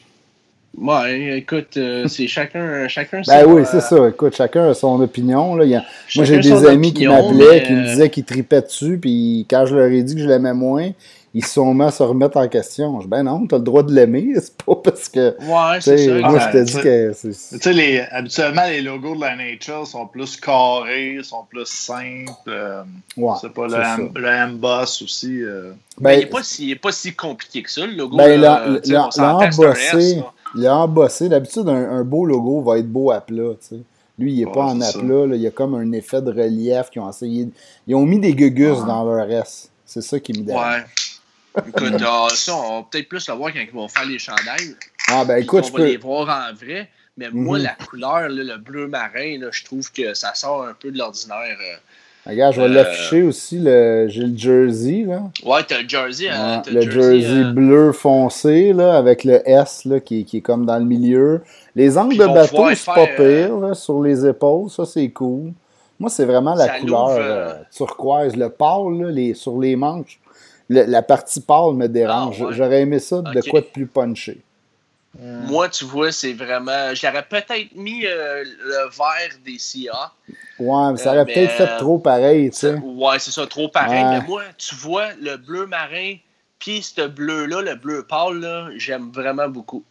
Ouais, 0.76 1.38
écoute, 1.38 1.78
euh, 1.78 2.08
c'est 2.08 2.26
chacun, 2.28 2.88
chacun 2.88 3.22
Ben 3.28 3.44
son, 3.44 3.52
oui, 3.52 3.62
c'est 3.70 3.82
ça. 3.82 4.10
Écoute, 4.10 4.36
chacun 4.36 4.70
a 4.70 4.74
son 4.74 5.00
opinion. 5.02 5.56
Là. 5.56 5.66
Il 5.66 5.70
y 5.72 5.76
a- 5.76 5.84
Moi, 6.16 6.26
j'ai 6.26 6.40
des 6.40 6.66
amis 6.66 6.94
qui 6.94 7.06
m'appelaient, 7.08 7.60
mais, 7.60 7.64
qui 7.64 7.74
me 7.74 7.84
disaient 7.86 8.10
qu'ils 8.10 8.24
tripaient 8.24 8.62
dessus, 8.64 8.98
puis 9.00 9.46
quand 9.50 9.66
je 9.68 9.76
leur 9.76 9.86
ai 9.92 10.02
dit 10.02 10.16
que 10.16 10.22
je 10.22 10.28
l'aimais 10.28 10.54
moins, 10.54 10.90
ils 11.36 11.44
sont 11.46 11.74
mis 11.74 11.84
à 11.84 11.92
se 11.92 12.04
remettre 12.04 12.38
en 12.38 12.48
question. 12.48 13.00
Je 13.00 13.06
dis, 13.06 13.10
ben 13.10 13.24
non, 13.24 13.48
t'as 13.48 13.58
le 13.58 13.64
droit 13.64 13.82
de 13.84 13.94
l'aimer, 13.94 14.34
c'est 14.36 14.56
pas 14.64 14.76
parce 14.76 15.10
que. 15.10 15.36
Ouais, 15.40 15.80
c'est 15.82 15.98
ça. 15.98 16.14
Moi, 16.30 16.40
je 16.40 16.46
Ah, 16.46 16.48
te 16.52 16.58
ben, 16.58 16.64
dis 16.66 16.74
tu 16.76 16.82
que. 16.82 17.14
c'est- 17.14 17.50
Tu 17.58 17.60
sais, 17.64 17.74
les, 17.74 18.00
habituellement, 18.12 18.66
les 18.68 18.82
logos 18.82 19.16
de 19.16 19.22
la 19.22 19.36
Nature 19.36 19.86
sont 19.88 20.06
plus 20.08 20.38
carrés, 20.38 21.18
sont 21.24 21.44
plus 21.50 21.66
simples. 21.66 22.32
euh, 22.50 22.84
Ouais, 23.18 23.34
c'est 23.42 23.52
pas 23.54 23.64
le, 23.64 23.70
c'est 23.72 23.76
ça. 23.84 23.96
M- 24.00 24.10
le 24.16 24.28
M-Boss 24.28 25.02
aussi. 25.02 25.42
euh. 25.42 25.72
Ben, 26.00 26.12
il 26.14 26.20
n'est 26.20 26.26
pas, 26.28 26.44
si- 26.44 26.66
il 26.68 26.72
est 26.72 26.76
pas 26.76 26.92
si 26.92 27.14
compliqué 27.14 27.64
que 27.64 27.72
ça, 27.72 27.86
le 27.86 27.94
logo. 27.94 28.18
Ben, 28.18 28.40
l'embossé, 28.40 30.16
là. 30.16 30.32
l'embossé, 30.56 31.30
d'habitude, 31.30 31.68
un, 31.68 31.92
un 31.98 32.04
beau 32.04 32.26
logo 32.26 32.62
va 32.62 32.78
être 32.80 32.90
beau 32.92 33.12
à 33.12 33.22
plat, 33.22 33.52
tu 33.60 33.68
sais. 33.76 33.80
Lui, 34.20 34.34
il 34.34 34.40
n'est 34.40 34.46
Ouais, 34.46 34.52
pas 34.52 34.66
en 34.66 34.80
aplat, 34.80 35.26
là. 35.26 35.36
il 35.36 35.42
y 35.42 35.48
a 35.48 35.52
comme 35.52 35.74
un 35.74 35.92
effet 35.94 36.22
de 36.22 36.30
relief 36.32 36.92
qu'ils 36.92 37.02
ont 37.02 37.10
essayé. 37.10 37.50
Ils 37.88 37.96
ont 37.96 38.06
mis 38.06 38.20
des 38.20 38.34
gugus 38.34 38.80
Ouais. 38.82 38.86
dans 38.88 39.04
leur 39.04 39.30
S. 39.32 39.70
C'est 39.86 40.02
ça 40.02 40.20
qui 40.20 40.34
me 40.34 40.44
dérange. 40.46 40.64
Ouais. 40.64 40.84
Écoute, 41.68 42.02
euh, 42.02 42.30
ça, 42.30 42.56
on 42.56 42.80
va 42.82 42.88
peut-être 42.90 43.08
plus 43.10 43.28
le 43.28 43.34
voir 43.36 43.54
quand 43.54 43.60
ils 43.60 43.72
vont 43.74 43.88
faire 43.88 44.06
les 44.06 44.20
chandails. 44.20 44.76
Ah, 45.10 45.24
ben 45.26 45.38
écoute, 45.38 45.66
on 45.68 45.72
va 45.72 45.78
peux. 45.78 45.86
les 45.86 45.98
voir 45.98 46.50
en 46.50 46.54
vrai. 46.54 46.90
Mais 47.18 47.30
moi, 47.32 47.58
Mhm. 47.60 47.64
la 47.66 47.76
couleur, 47.88 48.22
là, 48.22 48.30
le 48.30 48.58
bleu 48.58 48.88
marin, 48.88 49.38
là, 49.40 49.48
je 49.52 49.64
trouve 49.64 49.92
que 49.92 50.14
ça 50.16 50.34
sort 50.34 50.64
un 50.66 50.74
peu 50.74 50.90
de 50.92 50.98
l'ordinaire. 50.98 51.38
euh. 51.62 51.76
Regarde, 52.26 52.56
je 52.56 52.62
vais 52.62 52.68
Euh, 52.68 52.74
l'afficher 52.74 53.22
aussi. 53.22 53.60
Le... 53.60 54.08
J'ai 54.10 54.22
le 54.24 54.36
jersey, 54.38 55.04
là. 55.06 55.24
Ouais, 55.46 55.62
t'as 55.68 55.82
le 55.82 55.88
jersey. 55.90 56.30
hein, 56.30 56.64
Ouais, 56.66 56.72
le 56.74 56.90
jersey 56.90 57.44
euh, 57.44 57.52
bleu 57.52 57.92
foncé, 57.92 58.74
là, 58.74 58.96
avec 58.98 59.26
le 59.26 59.48
S, 59.48 59.84
là, 59.86 60.00
qui, 60.00 60.24
qui 60.26 60.38
est 60.38 60.42
comme 60.42 60.66
dans 60.66 60.80
le 60.80 60.86
milieu. 60.86 61.44
Les 61.76 61.98
angles 61.98 62.18
de 62.18 62.26
bateau, 62.26 62.74
c'est 62.74 62.86
pas 62.86 63.08
pire, 63.18 63.58
là, 63.58 63.74
sur 63.76 64.02
les 64.02 64.26
épaules. 64.26 64.70
Ça, 64.72 64.86
c'est 64.86 65.10
cool. 65.10 65.52
Moi, 66.00 66.10
c'est 66.10 66.26
vraiment 66.26 66.56
la 66.56 66.66
Ça 66.68 66.80
couleur 66.80 67.58
turquoise. 67.76 68.36
Le 68.36 68.50
pâle, 68.50 69.10
les, 69.12 69.34
sur 69.36 69.60
les 69.60 69.76
manches, 69.76 70.20
le- 70.70 70.84
la 70.86 71.02
partie 71.02 71.42
pâle 71.42 71.74
me 71.76 71.88
dérange. 71.88 72.38
Ah, 72.42 72.46
ouais. 72.46 72.54
J'aurais 72.54 72.82
aimé 72.82 73.00
ça 73.00 73.22
de 73.22 73.42
quoi 73.50 73.62
de 73.62 73.66
plus 73.66 73.88
punché. 73.88 74.42
Moi, 75.20 75.70
tu 75.70 75.86
vois, 75.86 76.12
c'est 76.12 76.34
vraiment. 76.34 76.94
J'aurais 76.96 77.24
peut-être 77.24 77.76
mis 77.76 78.04
euh, 78.06 78.44
le 78.44 78.90
vert 78.98 79.38
des 79.46 79.60
CIA. 79.60 80.12
Ouais, 80.58 80.92
mais 80.92 80.98
ça 80.98 81.12
Euh, 81.12 81.16
aurait 81.16 81.26
peut-être 81.26 81.52
fait 81.52 81.64
euh, 81.70 81.78
trop 81.78 82.00
pareil, 82.00 82.50
tu 82.50 82.58
sais. 82.58 82.74
Ouais, 82.84 83.20
c'est 83.20 83.30
ça, 83.32 83.46
trop 83.46 83.68
pareil. 83.68 84.04
Ouais. 84.06 84.20
Mais 84.20 84.22
moi, 84.26 84.42
tu 84.58 84.74
vois, 84.74 85.14
le 85.22 85.38
bleu 85.38 85.68
marin, 85.68 86.16
puis 86.58 86.82
ce 86.82 87.08
bleu-là, 87.08 87.62
le 87.62 87.76
bleu 87.76 88.04
pâle, 88.08 88.40
là, 88.40 88.70
j'aime 88.78 89.12
vraiment 89.12 89.48
beaucoup. 89.50 89.84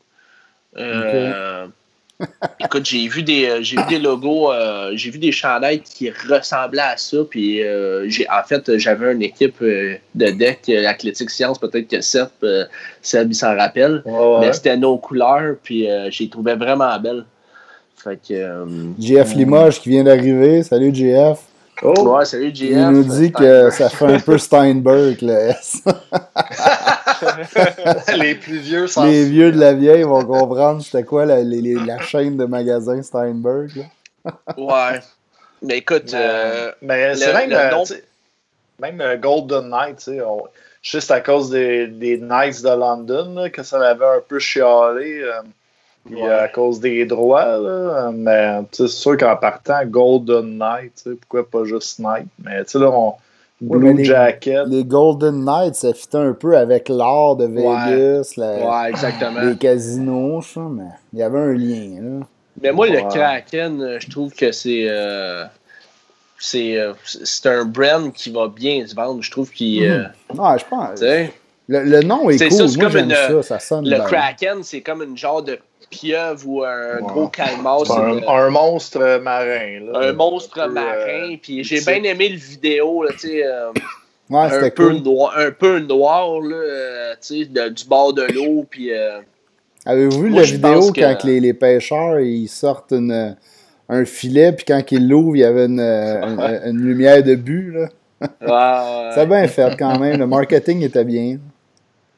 Euh, 0.76 1.68
écoute, 2.60 2.86
j'ai 2.86 3.08
vu 3.08 3.22
des 3.22 3.46
euh, 3.48 3.58
j'ai 3.62 3.76
vu 3.76 3.82
des 3.88 3.98
logos, 3.98 4.52
euh, 4.52 4.92
j'ai 4.94 5.10
vu 5.10 5.18
des 5.18 5.32
chandails 5.32 5.80
qui 5.80 6.10
ressemblaient 6.10 6.80
à 6.80 6.96
ça. 6.96 7.18
Puis 7.28 7.62
euh, 7.62 8.08
j'ai 8.08 8.26
en 8.30 8.42
fait 8.46 8.78
j'avais 8.78 9.12
une 9.12 9.22
équipe 9.22 9.60
euh, 9.62 9.96
de 10.14 10.30
deck 10.30 10.68
Athletic 10.68 11.30
Science, 11.30 11.58
peut-être 11.58 11.88
que 11.88 12.00
Seb, 12.00 12.28
euh, 12.42 12.64
Seb 13.00 13.30
il 13.30 13.34
s'en 13.34 13.56
rappelle. 13.56 14.02
Ouais. 14.04 14.38
Mais 14.40 14.52
c'était 14.52 14.76
nos 14.76 14.98
couleurs, 14.98 15.56
puis 15.62 15.90
euh, 15.90 16.08
j'ai 16.10 16.28
trouvé 16.28 16.54
vraiment 16.54 16.98
belle. 16.98 17.24
Fait 18.02 18.16
que. 18.16 18.32
euh, 18.34 18.64
JF 18.98 19.34
Limoges 19.34 19.80
qui 19.80 19.90
vient 19.90 20.02
d'arriver. 20.04 20.62
Salut, 20.64 20.92
JF. 20.94 21.38
Oh! 21.84 22.16
ouais, 22.16 22.24
salut 22.24 22.54
GF. 22.54 22.70
Il 22.70 22.88
nous 22.90 23.04
dit 23.04 23.32
que 23.32 23.70
ça 23.70 23.88
fait 23.88 24.04
un 24.04 24.20
peu 24.20 24.38
Steinberg, 24.38 25.16
le 25.22 25.32
S. 25.50 25.82
les 28.16 28.34
plus 28.34 28.58
vieux 28.58 28.86
Les 29.04 29.24
vieux 29.24 29.52
de 29.52 29.58
la 29.58 29.74
vieille 29.74 30.02
vont 30.02 30.24
comprendre 30.24 30.82
c'était 30.82 31.04
quoi 31.04 31.24
la, 31.26 31.42
les- 31.42 31.60
les- 31.60 31.74
la 31.74 32.00
chaîne 32.00 32.36
de 32.36 32.44
magasins 32.44 33.02
Steinberg. 33.02 33.70
là. 34.24 34.32
Ouais. 34.56 35.00
Mais 35.62 35.78
écoute, 35.78 36.12
euh, 36.14 36.72
Mais 36.82 37.14
c'est 37.14 37.32
même, 37.32 37.50
le 37.50 37.56
euh, 37.56 37.70
nom- 37.70 37.84
même 38.80 39.00
euh, 39.00 39.16
Golden 39.16 39.68
Knight, 39.68 39.96
tu 39.98 40.04
sais, 40.04 40.20
on- 40.22 40.44
juste 40.82 41.10
à 41.10 41.20
cause 41.20 41.50
des, 41.50 41.86
des 41.86 42.18
Knights 42.18 42.62
de 42.62 42.68
London, 42.70 43.34
là, 43.36 43.50
que 43.50 43.62
ça 43.62 43.78
l'avait 43.78 44.04
un 44.04 44.20
peu 44.26 44.38
chialé, 44.38 45.20
euh, 45.22 45.40
Ouais. 46.10 46.28
à 46.28 46.48
cause 46.48 46.80
des 46.80 47.04
droits, 47.06 47.58
là, 47.58 48.10
mais 48.12 48.58
c'est 48.72 48.88
sûr 48.88 49.16
qu'en 49.16 49.36
partant, 49.36 49.84
Golden 49.86 50.58
Knight, 50.58 51.04
pourquoi 51.20 51.48
pas 51.48 51.64
juste 51.64 52.00
Knight, 52.00 52.26
mais 52.44 52.64
tu 52.64 52.70
sais, 52.72 52.78
là, 52.80 52.90
on, 52.90 53.14
Blue 53.70 53.94
les- 53.94 54.04
Jacket, 54.04 54.66
Les 54.66 54.84
Golden 54.84 55.44
Knights, 55.44 55.76
ça 55.76 55.94
fitait 55.94 56.18
un 56.18 56.32
peu 56.32 56.56
avec 56.56 56.88
l'art 56.88 57.36
de 57.36 57.46
Vegas, 57.46 58.32
la- 58.36 58.56
ouais, 58.82 58.90
exactement. 58.90 59.40
les 59.40 59.56
casinos, 59.56 60.42
ça, 60.42 60.60
mais 60.70 60.84
il 61.12 61.20
y 61.20 61.22
avait 61.22 61.38
un 61.38 61.52
lien. 61.52 62.00
Là. 62.20 62.26
Mais 62.60 62.72
moi, 62.72 62.88
le. 62.88 63.00
Kraken, 63.08 63.80
euh, 63.80 63.98
je 64.00 64.10
trouve 64.10 64.32
que 64.34 64.50
c'est. 64.52 64.86
euh, 64.88 65.44
c'est 66.38 66.76
euh, 66.76 66.92
c'est 67.04 67.48
un 67.48 67.64
brand 67.64 68.12
qui 68.12 68.30
va 68.30 68.48
bien 68.48 68.84
se 68.86 68.94
vendre. 68.94 69.22
Je 69.22 69.30
trouve 69.30 69.50
qu'il. 69.50 69.84
euh, 69.84 70.04
Ouais, 70.34 70.58
je 70.58 70.64
pense. 70.68 71.00
Le, 71.68 71.84
le 71.84 72.00
nom 72.02 72.28
est 72.28 72.38
C'est 72.38 72.48
cool. 72.48 72.58
ça, 72.58 72.68
c'est 72.68 72.76
Moi, 72.80 72.90
comme 72.90 72.98
une- 72.98 73.10
ça. 73.14 73.42
Ça 73.42 73.58
sonne 73.60 73.84
le 73.88 73.96
bien. 73.96 74.04
Kraken, 74.04 74.62
c'est 74.62 74.80
comme 74.80 75.02
une 75.02 75.16
genre 75.16 75.42
de 75.42 75.58
pieuvre 75.92 76.48
ou 76.48 76.64
un 76.64 76.96
Ouais. 76.96 77.02
gros 77.02 77.30
c'est 77.34 77.42
un, 77.42 78.14
le- 78.14 78.28
un 78.28 78.50
monstre 78.50 79.20
marin. 79.22 79.80
Là, 79.92 80.08
un 80.08 80.12
monstre 80.12 80.54
peu, 80.54 80.60
euh, 80.62 80.68
marin. 80.68 81.36
Puis 81.40 81.62
j'ai 81.62 81.80
bien 81.80 82.02
aimé 82.02 82.28
le 82.30 82.36
vidéo, 82.38 83.02
là, 83.04 83.10
tu 83.12 83.28
sais. 83.28 83.46
euh, 83.46 83.70
Ouais, 84.30 84.40
un, 84.44 84.70
peu 84.70 84.88
cool. 84.88 85.02
noir, 85.02 85.34
un 85.36 85.50
peu 85.50 85.78
noir, 85.80 86.40
là, 86.40 86.56
euh, 86.56 87.12
tu 87.20 87.40
sais, 87.40 87.44
de- 87.44 87.68
du 87.68 87.84
bord 87.84 88.12
de 88.14 88.22
l'eau. 88.22 88.64
Puis. 88.68 88.92
euh, 88.92 89.18
Avez-vous 89.84 90.22
vu 90.22 90.30
Moi, 90.30 90.40
la 90.42 90.46
vidéo 90.46 90.92
que- 90.92 91.00
quand 91.00 91.24
les, 91.24 91.40
les 91.40 91.52
pêcheurs 91.54 92.20
ils 92.20 92.46
sortent 92.48 92.92
une, 92.92 93.36
un 93.88 94.04
filet, 94.04 94.52
puis 94.52 94.64
quand 94.64 94.80
ils 94.92 95.06
l'ouvrent, 95.08 95.36
il 95.36 95.40
y 95.40 95.44
avait 95.44 95.66
une, 95.66 95.80
une, 95.80 96.40
une 96.66 96.78
lumière 96.80 97.22
de 97.22 97.34
but. 97.34 97.72
Là? 97.74 97.88
ouais, 98.40 99.10
C'est 99.14 99.26
bien 99.26 99.46
fait 99.48 99.76
quand 99.78 99.98
même. 99.98 100.18
Le 100.20 100.26
marketing 100.26 100.82
était 100.82 101.04
bien. 101.04 101.38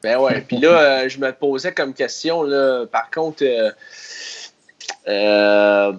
Ben 0.05 0.19
ouais. 0.19 0.41
Puis 0.41 0.57
là, 0.57 0.69
euh, 0.69 1.09
je 1.09 1.19
me 1.19 1.31
posais 1.31 1.73
comme 1.73 1.93
question, 1.93 2.43
là, 2.43 2.85
par 2.91 3.09
contre, 3.09 3.43
euh, 3.43 3.71
euh, 5.07 5.93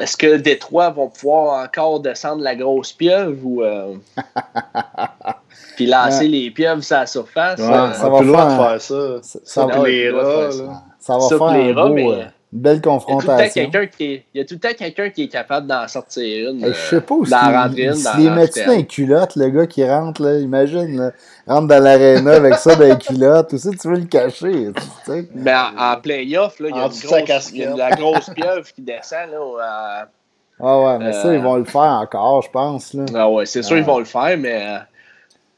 est-ce 0.00 0.16
que 0.16 0.36
Détroit 0.36 0.90
vont 0.90 1.08
pouvoir 1.08 1.64
encore 1.64 1.98
descendre 2.00 2.42
la 2.42 2.54
grosse 2.54 2.92
pieuvre 2.92 3.36
ou. 3.44 3.62
euh, 3.62 3.94
puis 5.76 5.86
lancer 5.86 6.20
Ouais. 6.24 6.28
les 6.28 6.50
pieuvres 6.50 6.82
sur 6.84 6.96
la 6.96 7.06
surface? 7.06 7.58
Ouais, 7.58 7.66
ça 7.66 8.08
va 8.08 8.18
plus 8.18 8.26
le 8.26 8.32
droit 8.32 8.44
de 8.44 8.50
faire- 8.56 8.80
ça. 8.80 9.22
Ça, 9.22 9.38
Ça, 9.44 9.66
va, 9.66 9.88
les 9.88 10.10
rats, 10.10 10.24
faire 10.24 10.52
ça. 10.52 10.62
là. 10.62 10.82
ça 11.00 11.14
va 11.14 11.20
Ça 11.20 11.28
faire 11.38 11.48
plaira, 11.48 11.82
un 11.82 11.88
beau, 11.88 11.94
mais- 11.94 12.26
euh, 12.54 12.56
une 12.56 12.60
belle 12.62 12.72
Il 12.72 12.76
y 12.76 12.78
a 12.78 12.82
tout 12.82 12.88
le 12.88 12.90
temps 12.98 12.98
confrontation. 13.06 13.62
quelqu'un 13.70 13.86
qui 13.86 14.04
est, 14.04 14.24
il 14.34 14.38
y 14.38 14.40
a 14.40 14.44
tout 14.46 14.54
le 14.54 14.60
temps 14.60 14.74
quelqu'un 14.78 15.10
qui 15.10 15.22
est 15.24 15.28
capable 15.28 15.66
d'en 15.66 15.86
sortir 15.88 16.50
une. 16.50 16.64
Hey, 16.64 16.72
je 16.72 16.78
sais 16.78 17.00
pas 17.00 17.14
où 17.14 17.24
euh, 17.24 17.28
d'en 17.28 17.70
il, 17.76 17.94
se 17.94 18.16
les 18.16 18.30
met-tu 18.30 18.60
l'amphithéâtre. 18.60 18.66
dans 18.70 18.76
les 18.76 18.86
culottes, 18.86 19.36
le 19.36 19.48
gars 19.50 19.66
qui 19.66 19.84
rentre, 19.88 20.22
là, 20.22 20.38
imagine, 20.38 20.96
là, 20.96 21.12
rentre 21.46 21.68
dans 21.68 21.82
l'aréna 21.82 22.32
avec 22.34 22.54
ça 22.54 22.74
dans 22.76 22.84
les 22.86 22.98
culottes, 22.98 23.52
aussi 23.54 23.70
tu 23.70 23.88
veux 23.88 23.96
le 23.96 24.06
cacher, 24.06 24.68
tu 24.74 24.82
sais? 25.04 25.28
Mais 25.34 25.52
en, 25.54 25.92
en 25.92 25.96
playoff, 26.00 26.58
là, 26.60 26.68
il 26.70 26.76
y 26.76 26.78
a 26.78 26.84
une 26.84 26.88
grosse, 26.88 27.52
la 27.76 27.90
grosse 27.90 28.30
pieuvre 28.30 28.72
qui 28.74 28.82
descend. 28.82 29.30
Là, 29.30 30.08
Ah 30.60 30.80
ouais, 30.80 30.98
mais 30.98 31.12
ça, 31.12 31.28
Euh, 31.28 31.34
ils 31.36 31.42
vont 31.42 31.56
le 31.56 31.64
faire 31.64 31.80
encore, 31.82 32.42
je 32.42 32.50
pense, 32.50 32.94
là. 32.94 33.04
Ah 33.14 33.30
ouais, 33.30 33.46
c'est 33.46 33.62
sûr 33.62 33.76
ils 33.78 33.84
vont 33.84 33.98
le 33.98 34.04
faire, 34.04 34.36
mais 34.38 34.66
euh, 34.66 34.78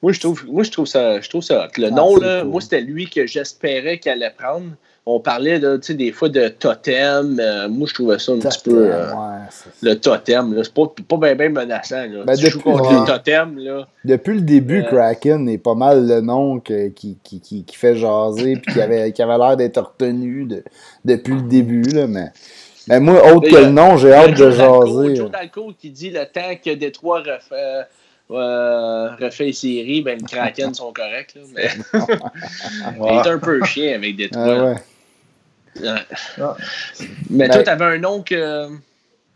moi 0.02 0.12
je 0.12 0.20
trouve 0.20 0.44
moi 0.46 0.62
je 0.62 0.70
trouve 0.70 0.86
ça 0.86 1.20
je 1.20 1.28
trouve 1.28 1.42
ça 1.42 1.64
hot. 1.66 1.68
Le 1.78 1.86
Ah, 1.86 1.90
nom 1.90 2.16
là, 2.16 2.40
cool. 2.40 2.50
moi 2.50 2.60
c'était 2.60 2.80
lui 2.80 3.08
que 3.08 3.26
j'espérais 3.26 3.98
qu'il 3.98 4.12
allait 4.12 4.34
prendre. 4.36 4.70
On 5.16 5.20
parlait 5.20 5.58
là, 5.58 5.76
des 5.76 6.12
fois 6.12 6.28
de 6.28 6.48
totem. 6.48 7.38
euh, 7.40 7.68
moi 7.68 7.86
je 7.88 7.94
trouvais 7.94 8.18
ça 8.18 8.32
un 8.32 8.38
petit 8.38 8.58
peu 8.64 8.92
euh, 8.92 9.12
Ouais, 9.12 9.38
le 9.82 9.94
totem 9.94 10.54
c'est 10.62 10.72
pas 10.74 10.92
pas 11.18 11.34
bien 11.34 11.48
menaçant 11.48 11.96
là. 12.06 12.24
Ben, 12.24 12.36
tu 12.36 12.46
joues 12.48 12.58
depuis- 12.58 12.62
contre 12.72 12.90
ouais. 12.92 13.00
les 13.00 13.06
totems 13.06 13.58
là. 13.58 13.88
Depuis 14.04 14.34
le 14.34 14.40
début, 14.42 14.82
Euh. 14.82 14.86
Kraken 14.88 15.48
est 15.48 15.58
pas 15.58 15.74
mal 15.74 16.06
le 16.06 16.20
nom 16.20 16.60
que- 16.60 16.88
qui, 16.88 17.18
qui, 17.24 17.40
qui, 17.40 17.64
qui 17.64 17.76
fait 17.76 17.96
jaser, 17.96 18.56
puis 18.56 18.74
qui 18.74 18.80
avait, 18.82 19.12
qui 19.12 19.22
avait 19.22 19.38
l'air 19.38 19.56
d'être 19.56 19.80
retenu 19.80 20.44
de- 20.44 20.62
depuis 21.04 21.34
le 21.34 21.42
début, 21.42 21.82
là, 21.82 22.06
mais... 22.06 22.26
Mais 22.88 22.98
moi, 22.98 23.22
autre 23.34 23.42
Mais 23.46 23.50
que 23.50 23.56
a- 23.56 23.60
le 23.60 23.70
nom, 23.70 23.96
j'ai 23.98 24.12
hâte 24.12 24.36
de 24.36 24.50
jaser. 24.50 25.16
Joe 25.16 25.30
Dalco 25.30 25.72
qui 25.78 25.90
dit 25.90 26.10
le 26.10 26.24
temps 26.24 26.54
que 26.64 26.74
Détroit 26.74 27.18
refait 27.20 27.86
euh, 28.32 29.08
refait 29.20 29.46
les 29.46 29.52
séries, 29.52 30.02
ben 30.02 30.16
les 30.18 30.24
Kraken 30.24 30.72
sont 30.72 30.92
corrects 30.92 31.34
là, 31.34 31.40
mais 31.54 31.68
il 33.10 33.16
est 33.16 33.28
un 33.28 33.38
peu 33.38 33.62
chien 33.64 33.94
avec 33.96 34.16
Détroit. 34.16 34.44
Ah 34.46 34.64
ouais. 34.64 34.74
Ah. 35.84 36.56
Mais 37.30 37.48
Ben- 37.48 37.50
toi, 37.50 37.62
t'avais 37.62 37.84
un 37.84 37.98
nom 37.98 38.22
que. 38.22 38.68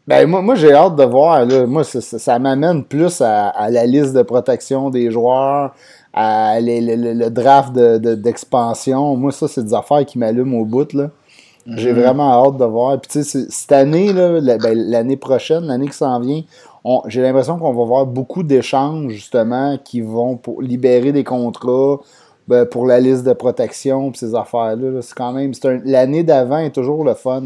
Ben, 0.06 0.26
moi, 0.28 0.42
moi 0.42 0.54
j'ai 0.54 0.72
hâte 0.72 0.96
de 0.96 1.04
voir. 1.04 1.44
Là. 1.46 1.66
Moi, 1.66 1.84
ça, 1.84 2.00
ça- 2.00 2.18
ça 2.18 2.38
m'amène 2.38 2.84
plus 2.84 3.20
à, 3.20 3.48
à 3.48 3.70
la 3.70 3.86
liste 3.86 4.12
de 4.12 4.22
protection 4.22 4.90
des 4.90 5.10
joueurs, 5.10 5.74
à 6.12 6.60
les- 6.60 6.80
le, 6.80 6.96
le- 6.96 7.12
le 7.14 7.30
draft 7.30 7.72
de- 7.72 7.98
de- 7.98 8.14
d'expansion. 8.14 9.16
moi, 9.16 9.32
ça, 9.32 9.48
c'est 9.48 9.64
des 9.64 9.74
affaires 9.74 10.04
qui 10.04 10.18
m'allument 10.18 10.58
au 10.60 10.64
bout. 10.64 10.92
Là. 10.92 11.10
J'ai 11.66 11.92
Mhm. 11.94 12.00
vraiment 12.02 12.44
hâte 12.46 12.58
de 12.58 12.64
voir. 12.66 13.00
Puis, 13.00 13.10
tu 13.12 13.24
sais, 13.24 13.46
cette 13.48 13.72
année, 13.72 14.12
la- 14.12 14.58
ben, 14.58 14.74
l'année 14.76 15.16
prochaine, 15.16 15.64
l'année 15.64 15.88
qui 15.88 15.96
s'en 15.96 16.20
vient, 16.20 16.42
j'ai 17.06 17.22
l'impression 17.22 17.58
qu'on 17.58 17.72
va 17.72 17.84
voir 17.84 18.04
beaucoup 18.04 18.42
d'échanges, 18.42 19.10
justement, 19.12 19.78
qui 19.82 20.02
vont 20.02 20.36
pour 20.36 20.60
libérer 20.60 21.12
des 21.12 21.24
contrats 21.24 22.00
ben, 22.46 22.66
pour 22.66 22.86
la 22.86 23.00
liste 23.00 23.24
de 23.24 23.32
protection, 23.32 24.10
puis 24.10 24.18
ces 24.18 24.34
affaires-là. 24.34 24.90
là. 24.90 25.02
C'est 25.02 25.14
quand 25.14 25.32
même. 25.32 25.52
un- 25.64 25.80
L'année 25.84 26.22
d'avant 26.22 26.58
est 26.58 26.74
toujours 26.74 27.04
le 27.04 27.14
fun. 27.14 27.42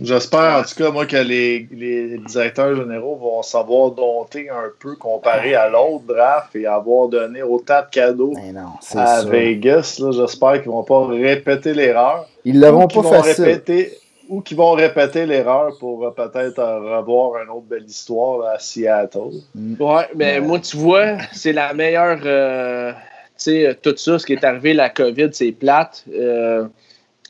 J'espère 0.00 0.58
en 0.58 0.62
tout 0.62 0.74
cas, 0.76 0.90
moi, 0.90 1.06
que 1.06 1.16
les, 1.16 1.66
les, 1.72 2.18
directeurs 2.18 2.76
généraux 2.76 3.16
vont 3.16 3.42
savoir 3.42 3.92
dompter 3.92 4.50
un 4.50 4.70
peu 4.78 4.94
comparé 4.96 5.54
à 5.54 5.70
l'autre 5.70 6.04
draft 6.06 6.54
et 6.54 6.66
avoir 6.66 7.08
donné 7.08 7.42
autant 7.42 7.80
de 7.80 7.86
cadeaux 7.90 8.34
non, 8.52 8.72
à 8.94 9.24
Vegas. 9.24 9.98
J'espère 10.12 10.60
qu'ils 10.60 10.70
ne 10.70 10.76
vont 10.76 10.84
pas 10.84 11.06
répéter 11.06 11.72
l'erreur. 11.72 12.28
Ils 12.44 12.60
ne 12.60 12.66
l'auront 12.66 12.88
pas 12.88 13.02
facile. 13.02 13.44
Répéter, 13.44 13.92
ou 14.28 14.42
qu'ils 14.42 14.56
vont 14.58 14.72
répéter 14.72 15.24
l'erreur 15.24 15.72
pour 15.78 16.04
euh, 16.04 16.10
peut-être 16.10 16.58
euh, 16.58 16.98
revoir 16.98 17.42
une 17.42 17.48
autre 17.48 17.66
belle 17.70 17.84
histoire 17.84 18.46
à 18.48 18.58
Seattle. 18.58 19.40
Mm. 19.54 19.82
Ouais, 19.82 20.08
mais 20.14 20.40
moi, 20.40 20.58
tu 20.58 20.76
vois, 20.76 21.16
c'est 21.32 21.52
la 21.52 21.72
meilleure. 21.72 22.18
Euh, 22.24 22.92
sais, 23.36 23.78
tout 23.82 23.96
ça, 23.96 24.18
ce 24.18 24.26
qui 24.26 24.32
est 24.34 24.44
arrivé, 24.44 24.74
la 24.74 24.90
COVID, 24.90 25.30
c'est 25.32 25.52
plate 25.52 26.04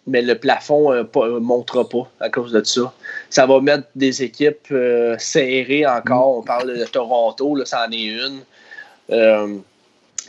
mais 0.07 0.22
le 0.22 0.36
plafond 0.36 0.92
ne 0.92 1.02
euh, 1.16 1.40
montera 1.40 1.88
pas 1.88 2.09
à 2.20 2.30
cause 2.30 2.52
de 2.52 2.62
ça. 2.62 2.92
Ça 3.28 3.46
va 3.46 3.61
mettre 3.61 3.88
des 3.96 4.22
équipes 4.22 4.68
euh, 4.70 5.16
serrées 5.18 5.84
encore. 5.84 6.38
On 6.38 6.42
parle 6.42 6.78
de 6.78 6.84
Toronto, 6.84 7.57
là, 7.57 7.64
ça 7.64 7.86
en 7.86 7.92
est 7.92 8.04
une. 8.04 8.40
Euh, 9.11 9.57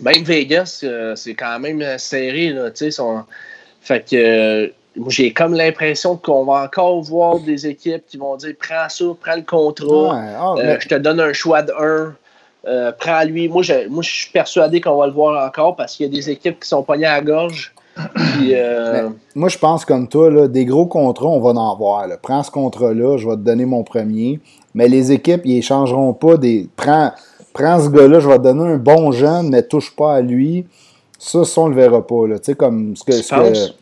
même 0.02 0.24
Vegas, 0.24 0.84
c'est 1.16 1.34
quand 1.36 1.60
même 1.60 1.98
serré. 1.98 2.50
Là, 2.50 2.70
son... 2.92 3.24
Fait 3.82 4.04
que 4.10 4.72
j'ai 5.08 5.32
comme 5.32 5.54
l'impression 5.54 6.18
qu'on 6.18 6.44
va 6.46 6.64
encore 6.64 7.02
voir 7.02 7.40
des 7.40 7.68
équipes 7.68 8.04
qui 8.08 8.18
vont 8.18 8.36
dire 8.36 8.54
prends 8.60 8.90
ça, 8.90 9.06
prends 9.20 9.36
le 9.36 9.44
contrat, 9.44 10.20
ah, 10.40 10.56
je 10.80 10.88
te 10.88 10.96
donne 10.96 11.20
un 11.20 11.34
choix 11.34 11.62
de 11.62 11.72
1. 11.72 12.16
Prends 13.00 13.24
lui. 13.24 13.48
Moi, 13.48 13.64
je, 13.64 13.88
moi, 13.88 14.04
je 14.04 14.10
suis 14.10 14.32
persuadé 14.32 14.82
qu'on 14.82 14.98
va 14.98 15.08
le 15.08 15.14
voir 15.14 15.46
encore 15.46 15.76
parce 15.76 15.96
qu'il 15.96 16.06
y 16.06 16.10
a 16.10 16.12
des 16.12 16.30
équipes 16.30 16.60
qui 16.60 16.68
sont 16.68 16.84
pognées 16.84 17.06
à 17.06 17.18
la 17.18 17.22
gorge. 17.22 17.74
Euh, 18.42 19.10
moi, 19.36 19.50
je 19.50 19.58
pense 19.58 19.86
comme 19.86 20.08
toi, 20.08 20.30
là, 20.30 20.48
des 20.48 20.66
gros 20.66 20.86
contrats, 20.86 21.28
on 21.28 21.40
va 21.40 21.60
en 21.60 21.76
voir. 21.76 22.08
Prends 22.22 22.44
ce 22.44 22.52
contrat-là, 22.52 23.18
je 23.18 23.28
vais 23.28 23.36
te 23.36 23.42
donner 23.42 23.66
mon 23.66 23.84
premier. 23.84 24.40
Mais 24.74 24.88
les 24.88 25.12
équipes, 25.12 25.42
ils 25.46 25.58
échangeront 25.58 26.14
pas 26.14 26.38
des. 26.38 26.68
Prends, 26.76 27.12
prends 27.54 27.80
ce 27.80 27.90
gars-là, 27.90 28.20
je 28.20 28.28
vais 28.28 28.38
te 28.38 28.44
donner 28.44 28.74
un 28.74 28.78
bon 28.78 29.12
jeune, 29.12 29.50
mais 29.50 29.64
touche 29.64 29.96
pas 29.96 30.16
à 30.16 30.22
lui. 30.22 30.66
Ça, 31.18 31.44
ça, 31.46 31.62
on 31.62 31.68
le 31.68 31.76
verra 31.76 32.06
pas. 32.06 32.16
Tu 32.36 32.44
sais, 32.44 32.56
comme 32.56 32.96
ce 32.96 33.04
que. 33.04 33.78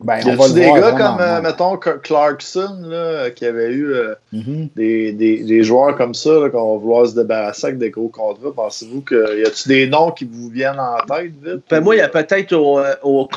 Ben, 0.00 0.18
y 0.18 0.30
a 0.30 0.48
des 0.48 0.60
gars 0.60 0.92
comme, 0.92 1.20
euh, 1.20 1.40
mettons, 1.40 1.76
Clarkson, 1.76 2.78
là, 2.82 3.30
qui 3.30 3.46
avait 3.46 3.72
eu 3.72 3.94
euh, 3.94 4.14
mm-hmm. 4.32 4.68
des, 4.74 5.12
des, 5.12 5.44
des, 5.44 5.62
joueurs 5.62 5.96
comme 5.96 6.14
ça, 6.14 6.50
qu'on 6.50 6.74
va 6.74 6.80
vouloir 6.80 7.06
se 7.06 7.14
débarrasser 7.14 7.68
avec 7.68 7.78
des 7.78 7.90
gros 7.90 8.08
contrats? 8.08 8.52
Pensez-vous 8.54 9.02
qu'il 9.02 9.38
y 9.38 9.46
a-t-il 9.46 9.68
des 9.68 9.86
noms 9.86 10.10
qui 10.10 10.24
vous 10.24 10.48
viennent 10.48 10.80
en 10.80 10.96
tête 11.06 11.32
vite? 11.42 11.62
Ben, 11.70 11.80
moi, 11.80 11.94
il 11.94 11.98
y 11.98 12.02
a 12.02 12.08
peut-être 12.08 12.52
au, 12.52 12.80
euh, 12.80 12.94
au 13.02 13.28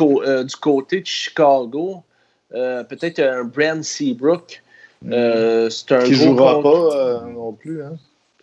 du 0.43 0.55
côté 0.55 1.01
de 1.01 1.05
Chicago, 1.05 2.03
peut-être 2.51 3.19
un 3.19 3.43
Brand 3.43 3.83
Seabrook. 3.83 4.61
Mm-hmm. 5.05 5.69
c'est 5.69 5.91
un 5.95 6.03
qui 6.03 6.11
ne 6.11 6.15
jouera 6.15 6.61
pas 6.61 7.27
non 7.33 7.53
plus. 7.53 7.83
Hein? 7.83 7.93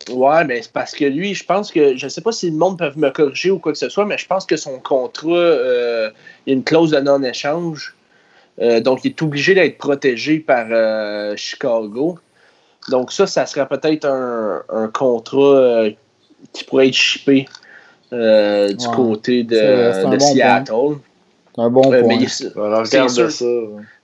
Ouais, 0.08 0.44
mais 0.44 0.62
c'est 0.62 0.72
parce 0.72 0.92
que 0.92 1.04
lui, 1.04 1.34
je 1.34 1.44
pense 1.44 1.72
que, 1.72 1.96
je 1.96 2.04
ne 2.04 2.08
sais 2.08 2.20
pas 2.20 2.30
si 2.30 2.50
le 2.50 2.56
monde 2.56 2.78
peut 2.78 2.92
me 2.94 3.10
corriger 3.10 3.50
ou 3.50 3.58
quoi 3.58 3.72
que 3.72 3.78
ce 3.78 3.88
soit, 3.88 4.04
mais 4.04 4.18
je 4.18 4.26
pense 4.26 4.46
que 4.46 4.56
son 4.56 4.78
contrat, 4.78 5.26
il 5.26 6.12
y 6.46 6.50
a 6.50 6.54
une 6.54 6.64
clause 6.64 6.92
de 6.92 7.00
non-échange. 7.00 7.94
Euh, 8.60 8.80
donc, 8.80 9.04
il 9.04 9.10
est 9.10 9.22
obligé 9.22 9.54
d'être 9.54 9.78
protégé 9.78 10.38
par 10.38 10.66
euh, 10.70 11.34
Chicago. 11.36 12.18
Donc, 12.88 13.12
ça, 13.12 13.26
ça 13.26 13.46
serait 13.46 13.66
peut-être 13.66 14.04
un, 14.04 14.88
contrat 14.92 15.40
euh, 15.40 15.90
qui 16.52 16.64
pourrait 16.64 16.88
être 16.88 16.94
shippé 16.94 17.46
du 18.12 18.88
côté 18.94 19.42
de, 19.42 19.92
Seattle. 20.20 20.98
C'est 21.54 21.62
un 21.62 21.70
bon 21.70 21.82
point. 21.82 22.02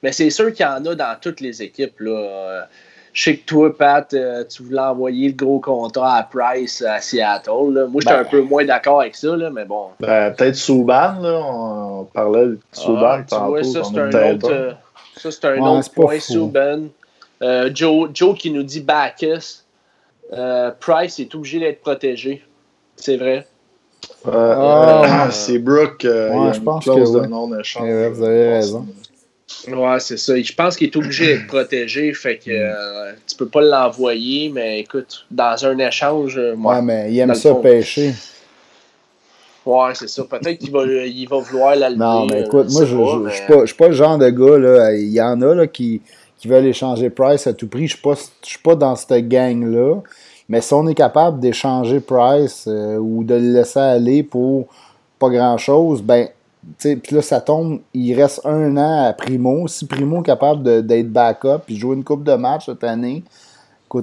mais 0.02 0.12
c'est 0.12 0.30
sûr, 0.30 0.52
qu'il 0.52 0.64
y 0.64 0.68
en 0.68 0.84
a 0.86 0.94
dans 0.94 1.16
toutes 1.20 1.40
les 1.40 1.62
équipes. 1.62 2.00
Là. 2.00 2.68
Je 3.12 3.22
sais 3.24 3.36
que 3.36 3.44
toi, 3.44 3.76
Pat, 3.76 4.12
euh, 4.14 4.44
tu 4.44 4.62
voulais 4.62 4.80
envoyer 4.80 5.28
le 5.28 5.34
gros 5.34 5.58
contrat 5.58 6.16
à 6.16 6.22
Price 6.22 6.82
à 6.82 7.00
Seattle. 7.00 7.72
Là. 7.72 7.86
Moi, 7.86 8.00
j'étais 8.00 8.14
ben, 8.14 8.20
un 8.20 8.24
peu 8.24 8.40
moins 8.42 8.64
d'accord 8.64 9.00
avec 9.00 9.16
ça, 9.16 9.36
là, 9.36 9.50
mais 9.50 9.64
bon. 9.64 9.88
Ben, 9.98 10.32
peut-être 10.32 10.54
Souban, 10.54 11.18
là. 11.20 11.40
On 11.44 12.04
parlait 12.04 12.46
de 12.46 12.58
Souban. 12.72 13.18
Ah, 13.20 13.24
tu 13.28 13.34
vois, 13.34 13.64
ça, 13.64 13.82
c'est 13.84 13.98
un 13.98 14.34
autre, 14.34 14.52
euh, 14.52 14.72
ça, 15.16 15.30
c'est 15.30 15.44
un 15.44 15.58
autre 15.58 15.90
point, 15.92 16.20
Souban. 16.20 16.84
Euh, 17.42 17.70
Joe, 17.74 18.10
Joe 18.14 18.36
qui 18.38 18.50
nous 18.50 18.62
dit 18.62 18.80
Bacchus. 18.80 19.64
Price 20.78 21.18
est 21.18 21.34
obligé 21.34 21.58
d'être 21.58 21.80
protégé. 21.80 22.44
C'est 22.94 23.16
vrai. 23.16 23.46
Ah, 24.24 25.28
c'est 25.32 25.58
Brooke. 25.58 26.04
Ouais, 26.04 26.54
je 26.54 26.60
pense 26.60 26.84
que 26.84 26.90
oui. 26.90 28.08
vous 28.12 28.22
avez 28.22 28.52
raison. 28.52 28.86
Ouais, 29.68 30.00
c'est 30.00 30.16
ça. 30.16 30.40
Je 30.40 30.52
pense 30.52 30.76
qu'il 30.76 30.88
est 30.88 30.96
obligé 30.96 31.26
d'être 31.26 31.46
protégé, 31.48 32.12
fait 32.14 32.38
que 32.38 32.50
euh, 32.50 33.12
tu 33.26 33.36
peux 33.36 33.48
pas 33.48 33.60
l'envoyer, 33.60 34.48
mais 34.48 34.80
écoute, 34.80 35.26
dans 35.30 35.64
un 35.64 35.78
échange. 35.78 36.38
Euh, 36.38 36.54
ouais, 36.54 36.82
mais 36.82 37.12
il 37.12 37.18
aime 37.18 37.34
ça 37.34 37.54
pêcher. 37.54 38.14
Ouais, 39.66 39.92
c'est 39.94 40.08
ça. 40.08 40.24
Peut-être 40.24 40.58
qu'il 40.58 40.70
va, 40.70 40.84
il 40.84 41.28
va 41.28 41.38
vouloir 41.38 41.76
la 41.76 41.90
Non, 41.90 42.26
mais 42.26 42.42
écoute, 42.42 42.70
moi, 42.70 42.84
je 42.84 42.96
ne 42.96 43.66
suis 43.66 43.74
pas, 43.76 43.88
le 43.88 43.94
genre 43.94 44.18
de 44.18 44.30
gars, 44.30 44.58
là. 44.58 44.94
Il 44.94 45.12
y 45.12 45.20
en 45.20 45.40
a 45.42 45.54
là, 45.54 45.66
qui, 45.66 46.00
qui 46.38 46.48
veulent 46.48 46.66
échanger 46.66 47.10
Price 47.10 47.46
à 47.46 47.52
tout 47.52 47.68
prix. 47.68 47.86
Je 47.86 47.96
ne 48.04 48.14
suis 48.42 48.58
pas 48.58 48.74
dans 48.74 48.96
cette 48.96 49.28
gang-là. 49.28 50.00
Mais 50.48 50.60
si 50.60 50.72
on 50.74 50.86
est 50.88 50.94
capable 50.94 51.38
d'échanger 51.38 52.00
Price 52.00 52.64
euh, 52.66 52.96
ou 52.96 53.22
de 53.22 53.34
le 53.34 53.52
laisser 53.52 53.78
aller 53.78 54.22
pour 54.22 54.66
pas 55.18 55.28
grand-chose, 55.28 56.02
ben 56.02 56.28
puis 56.78 57.00
là, 57.10 57.22
ça 57.22 57.40
tombe, 57.40 57.80
il 57.94 58.14
reste 58.14 58.44
un 58.44 58.76
an 58.76 59.08
à 59.08 59.12
Primo. 59.12 59.66
Si 59.68 59.86
Primo 59.86 60.20
est 60.20 60.26
capable 60.26 60.86
d'être 60.86 61.10
backup 61.10 61.62
et 61.68 61.74
jouer 61.74 61.96
une 61.96 62.04
coupe 62.04 62.24
de 62.24 62.34
match 62.34 62.66
cette 62.66 62.84
année, 62.84 63.22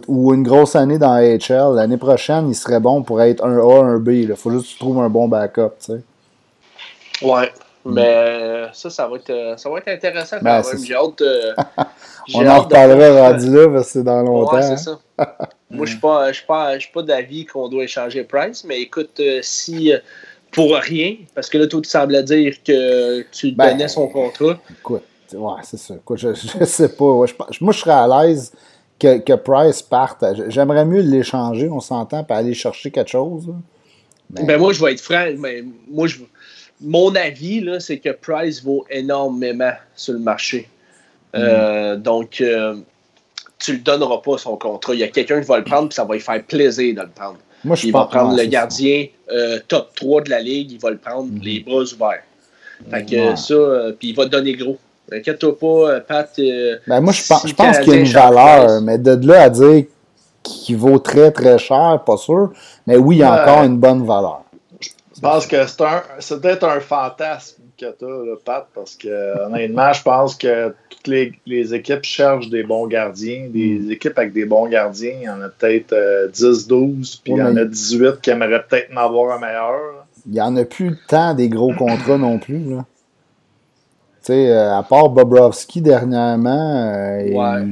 ou 0.07 0.33
une 0.33 0.43
grosse 0.43 0.75
année 0.75 0.97
dans 0.97 1.13
AHL, 1.13 1.75
l'année 1.75 1.97
prochaine, 1.97 2.49
il 2.49 2.55
serait 2.55 2.79
bon 2.79 3.03
pour 3.03 3.21
être 3.21 3.45
un 3.45 3.57
A, 3.57 3.83
un 3.83 3.99
B. 3.99 4.09
Il 4.09 4.35
faut 4.35 4.51
juste 4.51 4.65
que 4.65 4.71
tu 4.71 4.79
trouves 4.79 4.99
un 4.99 5.09
bon 5.09 5.27
backup. 5.27 5.71
Tu 5.79 5.93
sais. 5.93 6.01
Ouais. 7.21 7.51
Mm. 7.85 7.93
Mais 7.93 8.65
ça, 8.73 8.89
ça 8.89 9.07
va 9.07 9.15
être, 9.15 9.53
ça 9.57 9.69
va 9.69 9.77
être 9.77 9.87
intéressant 9.87 10.37
quand 10.37 10.43
ben, 10.43 10.61
même. 10.61 10.83
J'ai 10.83 10.95
hâte, 10.95 11.23
On 12.33 12.45
en 12.45 12.59
reparlera 12.61 13.29
rendu 13.29 13.49
là 13.49 13.69
parce 13.69 13.85
que 13.85 13.91
c'est 13.93 14.03
dans 14.03 14.21
longtemps. 14.21 14.55
Ouais, 14.55 14.61
c'est 14.61 14.77
ça. 14.77 14.99
Moi, 15.69 15.85
je 15.85 15.93
ne 15.93 16.31
suis 16.33 16.45
pas, 16.45 16.77
pas 16.93 17.01
d'avis 17.03 17.45
qu'on 17.45 17.69
doit 17.69 17.83
échanger 17.83 18.23
Price, 18.23 18.63
mais 18.65 18.81
écoute, 18.81 19.19
euh, 19.19 19.39
si 19.41 19.93
pour 20.51 20.75
rien, 20.75 21.15
parce 21.35 21.49
que 21.49 21.57
là, 21.57 21.67
tout 21.67 21.83
semblait 21.83 22.23
dire 22.23 22.55
que 22.63 23.21
tu 23.31 23.51
ben, 23.51 23.71
donnais 23.71 23.87
son 23.87 24.07
contrat. 24.07 24.59
Écoute, 24.71 25.03
ouais, 25.33 25.53
c'est 25.63 25.77
ça. 25.77 25.95
je, 26.15 26.33
je 26.33 26.65
sais 26.65 26.89
pas. 26.89 27.25
moi, 27.61 27.73
je 27.73 27.79
serais 27.79 27.91
à 27.91 28.07
l'aise 28.07 28.51
que, 28.99 29.19
que, 29.19 29.33
Price 29.33 29.81
parte. 29.81 30.23
J'aimerais 30.49 30.85
mieux 30.85 31.01
l'échanger, 31.01 31.69
on 31.69 31.79
s'entend, 31.79 32.23
pour 32.23 32.35
aller 32.35 32.53
chercher 32.53 32.91
quelque 32.91 33.09
chose. 33.09 33.53
Ben, 34.29 34.57
moi, 34.57 34.73
je 34.73 34.83
vais 34.83 34.93
être 34.93 35.01
franc. 35.01 35.27
Mais 35.37 35.63
moi, 35.89 36.07
je, 36.07 36.17
mon 36.81 37.13
avis, 37.15 37.65
c'est 37.79 37.99
que 37.99 38.09
Price 38.09 38.63
vaut 38.63 38.85
énormément 38.89 39.73
sur 39.95 40.13
le 40.13 40.19
marché. 40.19 40.69
Euh, 41.35 41.95
mm. 41.95 42.01
donc, 42.01 42.41
euh, 42.41 42.77
tu 43.59 43.73
le 43.73 43.79
donneras 43.79 44.19
pas 44.19 44.37
son 44.37 44.57
contrat. 44.57 44.93
Il 44.93 44.99
y 44.99 45.03
a 45.03 45.07
quelqu'un 45.07 45.41
qui 45.41 45.47
va 45.47 45.57
le 45.57 45.63
prendre, 45.63 45.89
puis 45.89 45.95
ça 45.95 46.05
va 46.05 46.13
lui 46.13 46.21
faire 46.21 46.43
plaisir 46.43 46.95
de 46.95 47.01
le 47.01 47.09
prendre 47.09 47.37
il 47.63 47.91
va 47.91 48.05
prendre 48.05 48.35
le 48.35 48.45
gardien 48.45 49.05
euh, 49.31 49.59
top 49.67 49.89
3 49.95 50.21
de 50.21 50.29
la 50.29 50.41
ligue, 50.41 50.71
il 50.71 50.79
va 50.79 50.89
le 50.89 50.97
prendre 50.97 51.31
mhm. 51.31 51.41
les 51.41 51.59
bras 51.59 51.81
ouverts. 51.81 52.23
Fait 52.91 53.05
que 53.05 53.35
ça, 53.35 53.53
euh, 53.53 53.91
puis 53.97 54.09
il 54.09 54.15
va 54.15 54.25
te 54.25 54.29
donner 54.29 54.53
gros. 54.53 54.77
Inquiète-toi 55.11 55.57
pas, 55.57 55.67
euh, 55.67 55.99
Pat. 56.01 56.29
ben 56.87 57.01
moi, 57.01 57.13
je 57.13 57.25
pense, 57.25 57.47
je 57.47 57.53
pense 57.53 57.79
qu'il 57.79 57.93
y 57.93 57.95
a 57.95 57.99
une 57.99 58.05
valeur, 58.05 58.81
mais 58.81 58.97
de 58.97 59.27
là 59.27 59.43
à 59.43 59.49
dire 59.49 59.85
qu'il 60.43 60.77
vaut 60.77 60.99
très 60.99 61.31
très 61.31 61.57
cher, 61.57 62.01
pas 62.05 62.17
sûr. 62.17 62.51
Mais 62.85 62.97
oui, 62.97 63.17
il 63.17 63.19
y 63.19 63.23
a 63.23 63.41
encore 63.41 63.63
une 63.63 63.77
bonne 63.77 64.05
valeur. 64.05 64.43
Je 64.79 65.21
pense 65.21 65.47
que 65.47 65.65
c'est 66.19 66.41
peut-être 66.41 66.65
un 66.65 66.79
fantasme 66.79 67.63
que 67.78 67.86
tu 67.97 68.05
as, 68.05 68.36
Pat, 68.43 68.67
parce 68.73 68.95
que 68.95 69.45
honnêtement, 69.45 69.93
je 69.93 70.01
pense 70.01 70.36
que 70.36 70.73
toutes 70.89 71.07
les, 71.07 71.73
équipes 71.73 72.03
cherchent 72.03 72.49
des 72.49 72.63
bons 72.63 72.88
gardiens. 72.88 73.47
Des 73.49 73.80
mm. 73.80 73.91
équipes 73.91 74.17
avec 74.17 74.34
des 74.34 74.45
bons 74.45 74.67
gardiens, 74.67 75.13
il 75.15 75.23
y 75.23 75.30
en 75.30 75.41
a 75.41 75.49
peut-être 75.49 75.93
10-12, 76.34 76.73
euh, 76.73 77.19
puis 77.23 77.34
il 77.34 77.38
y 77.38 77.41
en 77.41 77.55
a 77.55 77.65
18 77.65 78.21
qui 78.21 78.30
aimeraient 78.32 78.63
peut-être 78.67 78.91
en 78.93 78.97
avoir 78.97 79.38
un 79.38 79.39
meilleur. 79.39 80.05
Il 80.25 80.34
n'y 80.34 80.41
en 80.41 80.55
a 80.57 80.65
plus 80.65 80.97
tant 81.07 81.34
des 81.34 81.49
gros 81.49 81.73
contrats 81.73 82.17
non 82.17 82.39
plus. 82.39 82.63
Tu 82.63 82.73
sais, 84.21 84.49
euh, 84.49 84.75
à 84.75 84.84
part 84.84 85.09
Bobrovski 85.09 85.82
dernièrement, 85.82 86.91
euh, 86.93 87.63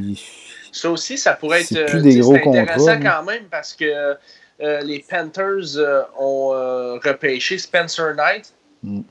ça 0.71 0.89
aussi, 0.91 1.17
ça 1.17 1.33
pourrait 1.33 1.61
être 1.61 1.85
plus 1.87 2.01
des 2.01 2.19
gros 2.19 2.35
intéressant 2.35 2.99
quand 3.01 3.23
même 3.23 3.43
parce 3.49 3.73
que 3.73 4.15
les 4.59 5.03
Panthers 5.09 5.77
ont 6.17 6.49
repêché 7.03 7.57
Spencer 7.57 8.13
Knight. 8.15 8.53
Mm 8.83 9.01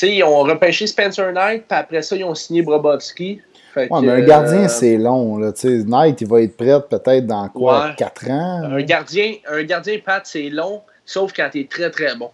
ils 0.00 0.24
ont 0.24 0.40
repêché 0.40 0.86
Spencer 0.86 1.32
Knight, 1.32 1.64
puis 1.68 1.78
après 1.78 2.02
ça, 2.02 2.16
ils 2.16 2.24
ont 2.24 2.34
signé 2.34 2.62
Brobovski. 2.62 3.40
ouais, 3.76 3.88
mais 4.02 4.10
un 4.10 4.20
gardien, 4.20 4.64
euh, 4.64 4.68
c'est 4.68 4.96
long. 4.96 5.38
Là. 5.38 5.52
Knight, 5.62 6.20
il 6.20 6.28
va 6.28 6.42
être 6.42 6.56
prêt 6.56 6.80
peut-être 6.88 7.26
dans 7.26 7.48
quoi 7.48 7.92
4 7.96 8.30
ans? 8.30 8.62
Un 8.64 8.82
gardien, 8.82 9.34
un 9.48 9.62
gardien, 9.64 9.98
Pat, 10.04 10.22
c'est 10.24 10.48
long, 10.48 10.82
sauf 11.04 11.32
quand 11.34 11.48
tu 11.52 11.60
es 11.60 11.66
très 11.66 11.90
très 11.90 12.14
bon. 12.14 12.30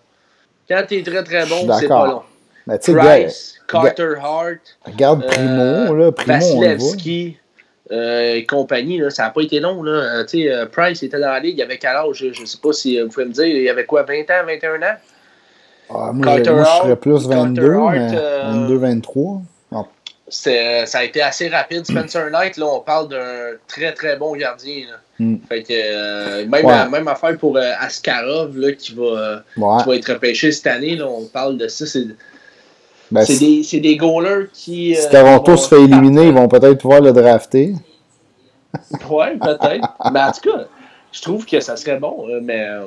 Quand 0.68 0.82
tu 0.86 0.98
es 0.98 1.02
très 1.02 1.22
très 1.24 1.46
bon, 1.46 1.68
c'est 1.78 1.88
pas 1.88 2.06
long. 2.06 2.22
Mais 2.66 2.78
Price, 2.78 3.54
Carter 3.66 4.14
Hart, 4.22 4.60
regarde 4.84 5.26
Primo, 5.26 5.62
euh, 5.62 5.96
là, 5.96 6.12
Primo, 6.12 6.34
Vasilevski, 6.34 7.38
euh, 7.90 8.34
et 8.34 8.44
compagnie, 8.44 8.98
là, 8.98 9.08
ça 9.08 9.22
n'a 9.22 9.30
pas 9.30 9.40
été 9.40 9.58
long. 9.58 9.82
Là. 9.82 10.24
Price 10.70 11.02
était 11.02 11.18
dans 11.18 11.30
la 11.30 11.40
ligue, 11.40 11.56
il 11.56 11.62
avait 11.62 11.78
quel 11.78 11.96
âge? 11.96 12.16
Je 12.16 12.40
ne 12.42 12.46
sais 12.46 12.58
pas 12.62 12.72
si 12.74 13.00
vous 13.00 13.08
pouvez 13.08 13.24
me 13.24 13.32
dire, 13.32 13.46
il 13.46 13.62
y 13.62 13.70
avait 13.70 13.86
quoi, 13.86 14.02
20 14.02 14.20
ans, 14.20 14.44
21 14.46 14.82
ans? 14.82 14.96
Ah, 15.90 16.10
moi, 16.12 16.42
je, 16.44 16.50
moi, 16.50 16.64
je 16.64 16.82
serais 16.82 16.96
plus 16.96 17.26
22, 17.28 17.74
Hart, 17.74 17.92
mais 17.94 18.08
euh, 18.14 18.42
22, 18.52 18.76
23. 18.78 19.40
Ah, 19.72 19.82
C'est- 20.28 20.86
ça 20.86 20.98
a 20.98 21.04
été 21.04 21.22
assez 21.22 21.48
rapide. 21.48 21.84
Spencer 21.88 22.30
Knight, 22.30 22.56
là, 22.58 22.66
on 22.66 22.80
parle 22.80 23.08
d'un 23.08 23.52
très 23.66 23.92
très 23.94 24.16
bon 24.16 24.36
gardien. 24.36 24.84
Là. 24.90 24.96
Mm. 25.18 25.36
Fait 25.48 25.62
que, 25.62 25.72
euh, 25.72 26.46
même, 26.46 26.64
Ouais. 26.66 26.88
même 26.88 27.08
affaire 27.08 27.36
pour 27.38 27.56
euh, 27.56 27.72
Askarov 27.80 28.56
là, 28.58 28.72
qui, 28.72 28.94
va, 28.94 29.02
euh, 29.02 29.36
ouais. 29.56 29.82
qui 29.82 29.88
va 29.88 29.96
être 29.96 30.12
repêché 30.12 30.52
cette 30.52 30.66
année. 30.66 30.94
Là, 30.96 31.06
on 31.08 31.24
parle 31.26 31.56
de 31.56 31.66
ça. 31.68 31.86
C'est 31.86 32.04
Ben, 33.10 33.24
des, 33.24 33.80
des 33.80 33.96
goalers 33.96 34.48
qui. 34.52 34.94
si 34.94 35.06
euh, 35.06 35.10
Toronto 35.10 35.56
se 35.56 35.68
fait 35.68 35.82
éliminer, 35.82 36.26
ils 36.28 36.34
vont 36.34 36.46
peut-être 36.48 36.78
pouvoir 36.78 37.00
le 37.00 37.12
drafter. 37.12 37.72
Ouais, 39.08 39.34
peut-être. 39.38 39.88
mais 40.12 40.20
en 40.20 40.30
tout 40.32 40.50
cas, 40.50 40.64
je 41.10 41.22
trouve 41.22 41.46
que 41.46 41.58
ça 41.60 41.76
serait 41.76 41.96
bon. 41.98 42.26
euh, 42.28 42.40
mais 42.42 42.66
euh, 42.68 42.82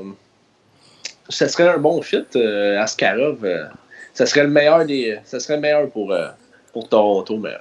ça 1.29 1.47
serait 1.47 1.69
un 1.69 1.77
bon 1.77 2.01
fit, 2.01 2.25
euh, 2.35 2.81
Askarov. 2.81 3.43
euh, 3.43 3.65
ça 4.13 4.25
serait 4.25 4.43
le 4.43 4.49
meilleur 4.49 4.85
des. 4.85 5.17
Ça 5.23 5.39
serait 5.39 5.55
le 5.55 5.61
meilleur 5.61 5.89
pour, 5.89 6.11
euh, 6.11 6.27
pour 6.73 6.87
Toronto. 6.89 7.37
Mais... 7.37 7.55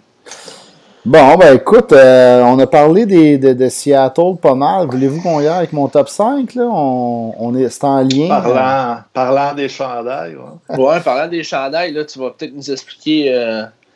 Bon, 1.04 1.36
ben 1.36 1.56
écoute, 1.56 1.92
euh, 1.92 2.42
on 2.42 2.58
a 2.58 2.66
parlé 2.66 3.06
des, 3.06 3.38
de, 3.38 3.52
de 3.54 3.68
Seattle 3.68 4.36
pas 4.40 4.54
mal. 4.54 4.86
Voulez-vous 4.88 5.22
qu'on 5.22 5.40
y 5.40 5.46
aille 5.46 5.58
avec 5.58 5.72
mon 5.72 5.88
top 5.88 6.08
5? 6.08 6.54
Là? 6.56 6.64
On, 6.64 7.34
on 7.38 7.54
est, 7.56 7.68
c'est 7.70 7.84
en 7.84 8.02
lien. 8.02 8.28
Parlant, 8.28 8.98
parlant 9.14 9.54
des 9.54 9.68
chandails, 9.68 10.36
ouais. 10.36 10.76
Ouais, 10.76 11.00
parlant 11.00 11.28
des 11.28 11.42
chandails, 11.42 11.92
là, 11.92 12.04
tu 12.04 12.18
vas 12.18 12.30
peut-être 12.30 12.54
nous 12.54 12.70
expliquer. 12.70 13.32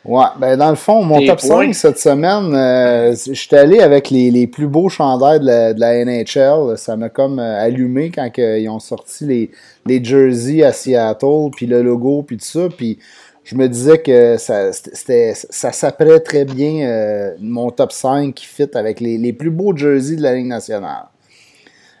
Ouais, 0.05 0.25
ben 0.39 0.55
dans 0.55 0.69
le 0.69 0.75
fond, 0.75 1.03
mon 1.03 1.25
top 1.25 1.39
points. 1.39 1.73
5 1.73 1.73
cette 1.73 1.97
semaine, 1.97 2.53
euh, 2.53 3.15
je 3.15 3.33
suis 3.33 3.55
allé 3.55 3.79
avec 3.79 4.11
les, 4.11 4.29
les 4.29 4.45
plus 4.45 4.67
beaux 4.67 4.87
chandails 4.87 5.39
de 5.39 5.45
la, 5.45 5.73
de 5.73 5.79
la 5.79 6.05
NHL. 6.05 6.77
Ça 6.77 6.95
m'a 6.95 7.09
comme 7.09 7.39
euh, 7.39 7.63
allumé 7.63 8.11
quand 8.11 8.29
que 8.29 8.59
ils 8.59 8.69
ont 8.69 8.79
sorti 8.79 9.25
les, 9.25 9.51
les 9.87 10.03
jerseys 10.03 10.63
à 10.63 10.71
Seattle, 10.73 11.49
puis 11.55 11.65
le 11.65 11.81
logo, 11.81 12.21
puis 12.21 12.37
tout 12.37 12.45
ça. 12.45 12.67
Puis 12.69 12.99
je 13.43 13.55
me 13.55 13.67
disais 13.67 13.97
que 13.97 14.37
ça, 14.37 14.71
c'était, 14.73 15.33
ça 15.35 15.71
s'apprête 15.71 16.23
très 16.23 16.45
bien 16.45 16.87
euh, 16.87 17.31
mon 17.39 17.71
top 17.71 17.91
5 17.91 18.33
qui 18.35 18.45
fit 18.45 18.69
avec 18.75 18.99
les, 18.99 19.17
les 19.17 19.33
plus 19.33 19.49
beaux 19.49 19.75
jerseys 19.75 20.17
de 20.17 20.21
la 20.21 20.35
Ligue 20.35 20.47
nationale. 20.47 21.05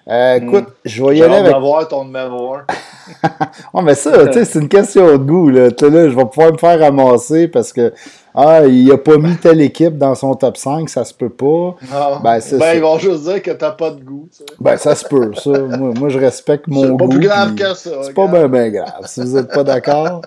Euh, 0.07 0.35
écoute, 0.35 0.65
je 0.85 1.03
vais 1.03 1.17
y 1.17 1.23
aller 1.23 1.33
avec 1.35 1.51
d'avoir 1.51 1.87
ton 1.87 2.05
numéro 2.05 2.55
1. 2.55 2.65
Ouais, 3.73 3.81
mais 3.83 3.93
ça, 3.95 4.25
tu 4.27 4.33
sais, 4.33 4.45
c'est 4.45 4.59
une 4.59 4.67
question 4.69 5.11
de 5.11 5.17
goût, 5.17 5.49
là. 5.49 5.69
Tu 5.71 5.85
sais, 5.85 5.91
là, 5.91 6.09
je 6.09 6.15
vais 6.15 6.25
pouvoir 6.25 6.51
me 6.53 6.57
faire 6.57 6.79
ramasser 6.79 7.47
parce 7.47 7.71
que, 7.71 7.93
ah, 8.33 8.65
il 8.65 8.91
a 8.91 8.97
pas 8.97 9.17
mis 9.17 9.35
telle 9.37 9.61
équipe 9.61 9.97
dans 9.97 10.15
son 10.15 10.33
top 10.35 10.57
5, 10.57 10.89
ça 10.89 11.05
se 11.05 11.13
peut 11.13 11.29
pas. 11.29 11.45
Non. 11.45 11.75
Ben, 11.91 12.19
Ben, 12.23 12.39
c'est 12.39 12.57
ça. 12.57 12.73
ils 12.75 12.81
vont 12.81 12.97
juste 12.97 13.23
dire 13.23 13.41
que 13.43 13.51
t'as 13.51 13.71
pas 13.71 13.91
de 13.91 14.01
goût. 14.03 14.27
sais. 14.31 14.43
Ben, 14.59 14.77
ça 14.77 14.95
se 14.95 15.05
peut, 15.07 15.31
ça. 15.35 15.51
Moi, 15.51 15.91
moi 15.99 16.09
je 16.09 16.17
respecte 16.19 16.67
mon 16.67 16.81
C'est 16.83 16.89
goût. 16.89 16.97
pas 16.97 17.07
plus 17.07 17.19
grave 17.19 17.53
que 17.55 17.73
ça. 17.75 17.91
C'est 18.03 18.13
pas 18.15 18.27
bien, 18.27 18.47
bien 18.47 18.69
grave, 18.69 19.01
si 19.05 19.21
vous 19.21 19.37
êtes 19.37 19.51
pas 19.53 19.63
d'accord. 19.63 20.21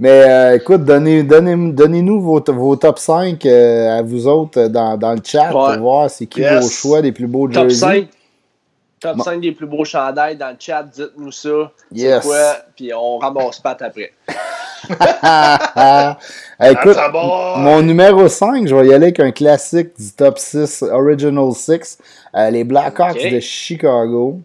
Mais 0.00 0.24
euh, 0.28 0.56
écoute, 0.56 0.84
donnez, 0.84 1.22
donnez, 1.22 1.72
donnez-nous 1.72 2.20
vos, 2.22 2.42
vos 2.48 2.74
top 2.76 2.98
5 2.98 3.44
euh, 3.46 3.98
à 3.98 4.02
vous 4.02 4.26
autres 4.26 4.66
dans, 4.68 4.96
dans 4.96 5.12
le 5.12 5.20
chat 5.22 5.52
Ouais. 5.54 5.74
pour 5.74 5.82
voir 5.82 6.10
c'est 6.10 6.26
qui 6.26 6.40
Yes. 6.40 6.62
vos 6.64 6.68
choix 6.70 7.02
des 7.02 7.12
plus 7.12 7.26
beaux 7.26 7.46
top 7.48 7.68
jerseys. 7.68 7.76
5. 7.78 8.08
Top 9.00 9.16
Bon. 9.16 9.24
5 9.24 9.40
des 9.40 9.52
plus 9.52 9.66
beaux 9.66 9.84
chandails 9.84 10.36
dans 10.36 10.50
le 10.50 10.56
chat, 10.58 10.82
dites-nous 10.82 11.32
ça. 11.32 11.72
Yes. 11.90 12.22
C'est 12.22 12.28
quoi? 12.28 12.56
Puis 12.76 12.92
on 12.94 13.16
ramasse 13.18 13.58
pas 13.60 13.76
après. 13.80 14.12
Écoute, 16.62 16.96
mon 17.58 17.82
numéro 17.82 18.28
5, 18.28 18.66
je 18.66 18.74
vais 18.74 18.86
y 18.88 18.94
aller 18.94 19.06
avec 19.06 19.20
un 19.20 19.30
classique 19.30 19.98
du 19.98 20.10
top 20.12 20.38
6, 20.38 20.82
Original 20.82 21.52
6, 21.52 21.98
euh, 22.34 22.50
les 22.50 22.64
Blackhawks 22.64 23.16
de 23.30 23.40
Chicago. 23.40 24.40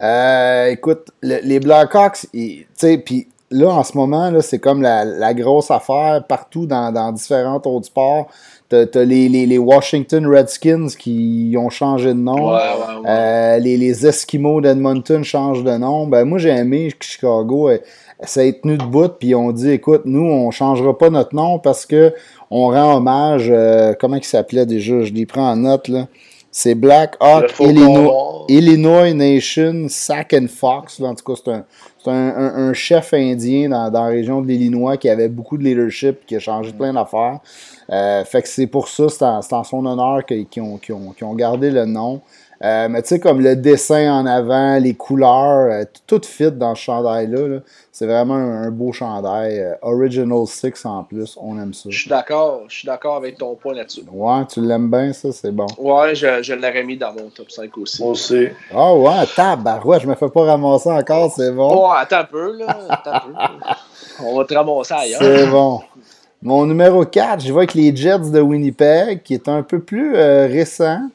Euh, 0.00 0.66
écoute, 0.66 1.08
le- 1.22 1.40
les 1.44 1.60
Blackhawks, 1.60 2.26
tu 2.32 2.66
sais, 2.74 2.98
puis 2.98 3.28
là, 3.50 3.68
en 3.70 3.84
ce 3.84 3.96
moment, 3.96 4.30
là, 4.30 4.42
c'est 4.42 4.58
comme 4.58 4.82
la, 4.82 5.04
la 5.04 5.32
grosse 5.34 5.70
affaire 5.70 6.24
partout 6.28 6.66
dans, 6.66 6.90
dans 6.90 7.12
différents 7.12 7.60
autres 7.64 7.86
sports. 7.86 8.28
T'as 8.72 8.86
t'as 8.86 9.04
les, 9.04 9.28
les, 9.28 9.44
les 9.44 9.58
Washington 9.58 10.26
Redskins 10.26 10.86
qui 10.98 11.54
ont 11.58 11.68
changé 11.68 12.08
de 12.08 12.18
nom. 12.18 12.48
Ouais, 12.48 12.54
ouais, 12.54 13.00
ouais. 13.02 13.06
Euh, 13.06 13.58
les, 13.58 13.76
les 13.76 14.06
Eskimos 14.06 14.62
d'Edmonton 14.62 15.22
changent 15.22 15.62
de 15.62 15.76
nom. 15.76 16.06
Ben, 16.06 16.24
moi, 16.24 16.38
j'ai 16.38 16.48
aimé 16.48 16.90
que 16.98 17.04
Chicago 17.04 17.68
euh, 17.68 17.76
s'est 18.22 18.58
tenu 18.62 18.78
debout, 18.78 19.08
puis 19.10 19.28
ils 19.28 19.34
ont 19.34 19.52
dit 19.52 19.72
écoute, 19.72 20.02
nous, 20.06 20.24
on 20.24 20.50
changera 20.50 20.96
pas 20.96 21.10
notre 21.10 21.36
nom 21.36 21.58
parce 21.58 21.84
que 21.84 22.14
on 22.50 22.68
rend 22.68 22.96
hommage. 22.96 23.48
euh, 23.50 23.92
comment 24.00 24.16
il 24.16 24.24
s'appelait 24.24 24.64
déjà? 24.64 25.02
Je 25.02 25.12
les 25.12 25.26
prends 25.26 25.50
en 25.50 25.56
note, 25.56 25.88
là. 25.88 26.08
C'est 26.54 26.74
Black 26.74 27.14
Hawk 27.20 27.50
Illinois. 27.60 28.44
Illinois 28.48 29.14
Nation 29.14 29.86
Sack 29.88 30.34
and 30.34 30.46
Fox. 30.54 30.98
là. 31.00 31.08
En 31.08 31.14
tout 31.14 31.24
cas, 31.24 31.40
c'est 31.42 31.50
un, 31.50 31.64
c'est 32.04 32.10
un, 32.10 32.14
un- 32.36 32.68
un 32.68 32.72
chef 32.74 33.14
indien 33.14 33.70
dans, 33.70 33.90
dans 33.90 34.04
la 34.04 34.10
région 34.10 34.42
de 34.42 34.48
l'Illinois 34.48 34.98
qui 34.98 35.08
avait 35.08 35.28
beaucoup 35.30 35.56
de 35.56 35.64
leadership, 35.64 36.26
qui 36.26 36.36
a 36.36 36.40
changé 36.40 36.72
plein 36.72 36.92
d'affaires. 36.92 37.38
Euh, 37.92 38.24
fait 38.24 38.40
que 38.42 38.48
c'est 38.48 38.66
pour 38.66 38.88
ça, 38.88 39.08
c'est 39.10 39.22
en, 39.24 39.42
c'est 39.42 39.54
en 39.54 39.64
son 39.64 39.84
honneur 39.84 40.24
qu'ils 40.24 40.46
ont, 40.62 40.78
qu'ils 40.78 40.94
ont- 40.94 41.10
qu'ils 41.12 41.26
ont 41.26 41.34
gardé 41.34 41.70
le 41.70 41.84
nom. 41.84 42.22
Euh, 42.64 42.86
mais 42.88 43.02
tu 43.02 43.08
sais, 43.08 43.18
comme 43.20 43.40
le 43.40 43.56
dessin 43.56 44.20
en 44.20 44.24
avant, 44.24 44.78
les 44.78 44.94
couleurs, 44.94 45.68
euh, 45.68 45.84
tout 46.06 46.20
fit 46.24 46.52
dans 46.52 46.76
ce 46.76 46.82
chandail-là. 46.82 47.48
là. 47.48 47.58
C'est 47.90 48.06
vraiment 48.06 48.34
un, 48.36 48.62
un 48.62 48.70
beau 48.70 48.92
chandail. 48.92 49.58
euh, 49.58 49.74
Original 49.82 50.46
6 50.46 50.86
en 50.86 51.02
plus, 51.02 51.36
on 51.42 51.58
aime 51.60 51.74
ça. 51.74 51.90
Je 51.90 51.98
suis 51.98 52.08
d'accord. 52.08 52.60
Je 52.68 52.76
suis 52.78 52.86
d'accord 52.86 53.16
avec 53.16 53.36
ton 53.36 53.56
point 53.56 53.74
là-dessus. 53.74 54.04
Ouais, 54.12 54.46
tu 54.48 54.60
l'aimes 54.60 54.88
bien, 54.88 55.12
ça, 55.12 55.32
c'est 55.32 55.50
bon. 55.50 55.66
Ouais, 55.76 56.14
je, 56.14 56.40
je 56.40 56.54
l'aurais 56.54 56.84
mis 56.84 56.96
dans 56.96 57.12
mon 57.12 57.30
top 57.30 57.50
5 57.50 57.76
aussi. 57.78 58.00
Moi 58.00 58.12
aussi. 58.12 58.46
Ah 58.72 58.94
ouais, 58.94 59.26
tabarouette, 59.34 60.02
je 60.02 60.06
me 60.06 60.14
fais 60.14 60.28
pas 60.30 60.44
ramasser 60.44 60.90
encore, 60.92 61.32
c'est 61.36 61.50
bon. 61.50 61.68
Oh, 61.74 61.90
attends 61.92 62.18
un 62.18 62.24
peu, 62.24 62.56
là. 62.58 62.78
Attends 62.88 63.12
un 63.12 63.20
peu. 63.20 63.32
On 64.24 64.38
va 64.38 64.44
te 64.44 64.54
ramasser 64.54 64.94
ailleurs. 64.94 65.20
C'est 65.20 65.46
bon. 65.50 65.80
Mon 66.42 66.66
numéro 66.66 67.04
4, 67.04 67.40
je 67.40 67.52
vais 67.52 67.58
avec 67.58 67.74
les 67.74 67.94
Jets 67.94 68.30
de 68.32 68.40
Winnipeg, 68.40 69.22
qui 69.22 69.34
est 69.34 69.48
un 69.48 69.62
peu 69.62 69.78
plus 69.78 70.16
euh, 70.16 70.46
récent. 70.46 71.08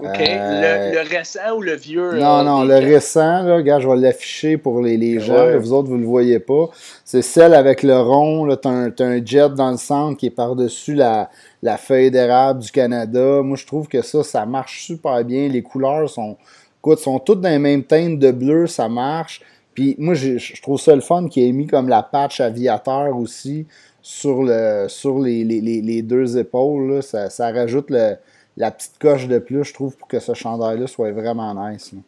OK. 0.00 0.08
Euh, 0.08 0.90
Le, 0.92 0.94
le 1.04 1.08
récent 1.08 1.54
ou 1.56 1.62
le 1.62 1.76
vieux? 1.76 2.18
Non, 2.18 2.38
euh, 2.40 2.42
non, 2.42 2.62
des 2.64 2.68
le 2.80 2.86
récent, 2.94 3.42
là, 3.44 3.56
regarde, 3.56 3.82
je 3.82 3.88
vais 3.88 3.96
l'afficher 3.96 4.56
pour 4.56 4.80
les, 4.80 4.96
les 4.96 5.20
gens, 5.20 5.34
Ouais. 5.34 5.52
là, 5.52 5.58
vous 5.58 5.72
autres, 5.72 5.88
vous 5.88 5.98
le 5.98 6.06
voyez 6.06 6.40
pas. 6.40 6.68
C'est 7.04 7.22
celle 7.22 7.54
avec 7.54 7.82
le 7.84 7.96
rond, 8.00 8.44
là, 8.44 8.56
t'as 8.56 8.70
un, 8.70 9.24
jet 9.24 9.50
dans 9.50 9.70
le 9.70 9.76
centre 9.76 10.16
qui 10.16 10.26
est 10.26 10.30
par-dessus 10.30 10.94
la, 10.94 11.30
la 11.62 11.76
feuille 11.76 12.10
d'érable 12.10 12.60
du 12.60 12.72
Canada. 12.72 13.42
Moi, 13.42 13.56
je 13.56 13.66
trouve 13.66 13.86
que 13.86 14.02
ça, 14.02 14.24
ça 14.24 14.46
marche 14.46 14.82
super 14.84 15.22
bien. 15.24 15.48
Les 15.48 15.62
couleurs 15.62 16.10
sont, 16.10 16.36
écoute, 16.80 16.98
sont 16.98 17.20
toutes 17.20 17.40
dans 17.42 17.50
les 17.50 17.58
mêmes 17.60 17.84
teintes 17.84 18.18
de 18.18 18.32
bleu, 18.32 18.66
ça 18.66 18.88
marche. 18.88 19.42
Puis 19.74 19.94
moi, 19.98 20.14
je 20.14 20.60
trouve 20.60 20.80
ça 20.80 20.94
le 20.94 21.00
fun 21.02 21.28
qui 21.28 21.46
ait 21.46 21.52
mis 21.52 21.66
comme 21.68 21.88
la 21.88 22.02
patch 22.02 22.40
aviateur 22.40 23.16
aussi 23.16 23.66
sur, 24.02 24.42
le, 24.42 24.86
sur 24.88 25.18
les, 25.18 25.44
les, 25.44 25.60
les, 25.60 25.80
les 25.80 26.02
deux 26.02 26.38
épaules. 26.38 26.94
là. 26.94 27.02
Ça, 27.02 27.30
ça 27.30 27.50
rajoute 27.52 27.90
le, 27.90 28.16
la 28.56 28.70
petite 28.70 28.98
coche 28.98 29.26
de 29.28 29.38
plus, 29.38 29.64
je 29.64 29.74
trouve, 29.74 29.96
pour 29.96 30.08
que 30.08 30.18
ce 30.20 30.34
chandail-là 30.34 30.86
soit 30.86 31.12
vraiment 31.12 31.54
nice. 31.68 31.92
là. 31.92 31.98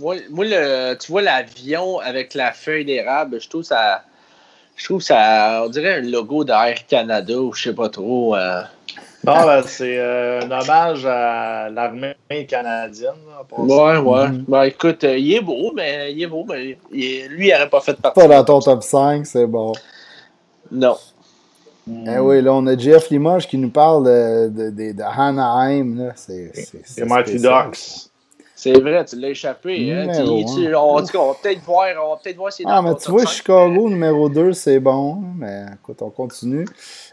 Moi, 0.00 0.16
moi, 0.30 0.44
le, 0.46 0.94
tu 0.98 1.10
vois 1.10 1.22
l'avion 1.22 1.98
avec 2.00 2.34
la 2.34 2.52
feuille 2.52 2.84
d'érable, 2.84 3.40
je 3.40 3.48
trouve 3.48 3.62
ça. 3.62 4.02
Je 4.76 4.84
trouve 4.84 5.00
ça. 5.00 5.62
On 5.64 5.70
dirait 5.70 5.94
un 5.94 6.00
logo 6.02 6.44
d'Air 6.44 6.86
Canada 6.86 7.34
ou 7.40 7.52
je 7.54 7.62
sais 7.70 7.74
pas 7.74 7.88
trop. 7.88 8.36
euh. 8.36 8.60
Non, 9.24 9.32
ben, 9.46 9.62
c'est 9.66 9.96
euh, 9.98 10.42
un 10.42 10.50
hommage 10.50 11.06
à 11.06 11.70
l'armée 11.70 12.14
canadienne. 12.46 13.14
là. 13.26 13.42
Ouais, 13.58 13.96
ouais. 13.96 14.28
Mhm. 14.28 14.44
Ben 14.46 14.62
écoute, 14.64 15.02
euh, 15.04 15.16
il 15.16 15.32
est 15.34 15.40
beau, 15.40 15.72
mais 15.74 16.12
il 16.12 16.22
est 16.22 16.26
beau, 16.26 16.44
mais 16.46 16.76
il 16.92 17.02
est- 17.04 17.28
lui, 17.28 17.48
il 17.48 17.52
n'aurait 17.52 17.70
pas 17.70 17.80
fait 17.80 17.94
partie. 18.00 18.20
Pas 18.20 18.28
dans 18.28 18.44
ton 18.44 18.60
top 18.60 18.82
5, 18.82 19.26
c'est 19.26 19.46
bon. 19.46 19.72
Non. 20.70 20.96
Mm. 21.86 22.08
Eh 22.14 22.18
oui, 22.18 22.42
là, 22.42 22.52
on 22.52 22.66
a 22.66 22.76
Jeff 22.76 23.10
Limoges 23.10 23.46
qui 23.46 23.58
nous 23.58 23.70
parle 23.70 24.04
de, 24.04 24.48
de, 24.48 24.70
de, 24.70 24.92
de 24.92 25.02
Anaheim. 25.02 25.96
Là. 25.98 26.12
C'est, 26.16 26.50
c'est, 26.54 26.80
c'est 26.84 27.02
Les 27.02 27.08
Mighty. 27.08 27.36
Ducks. 27.38 28.10
C'est 28.58 28.72
vrai, 28.80 29.04
tu 29.04 29.16
l'as 29.20 29.28
échappé. 29.28 29.92
Hein? 29.92 30.08
Tu- 30.14 30.22
Numéro 30.22 31.02
tu- 31.02 31.16
on, 31.18 31.28
va 31.28 31.34
peut-être 31.40 31.62
voir, 31.62 31.86
on 32.02 32.10
va 32.10 32.16
peut-être 32.16 32.36
voir 32.38 32.50
si 32.52 32.64
Ah, 32.66 32.80
mais 32.80 32.94
tu 32.96 33.10
vois, 33.10 33.26
Chicago, 33.26 33.88
numéro 33.90 34.30
2, 34.30 34.54
c'est 34.54 34.80
bon. 34.80 35.22
Mais 35.36 35.66
écoute, 35.74 36.00
on 36.00 36.08
continue. 36.08 36.64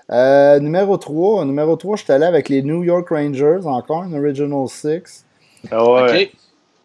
Euh, 0.09 0.59
numéro 0.59 0.95
3, 0.97 1.43
numéro 1.43 1.75
3, 1.75 1.97
je 1.97 2.03
suis 2.05 2.13
allé 2.13 2.25
avec 2.25 2.47
les 2.47 2.61
New 2.63 2.83
York 2.83 3.09
Rangers, 3.09 3.59
encore 3.65 4.03
une 4.03 4.17
Original 4.17 4.67
6. 4.69 5.25
Ah 5.69 5.83
ouais. 5.91 6.23
OK. 6.23 6.31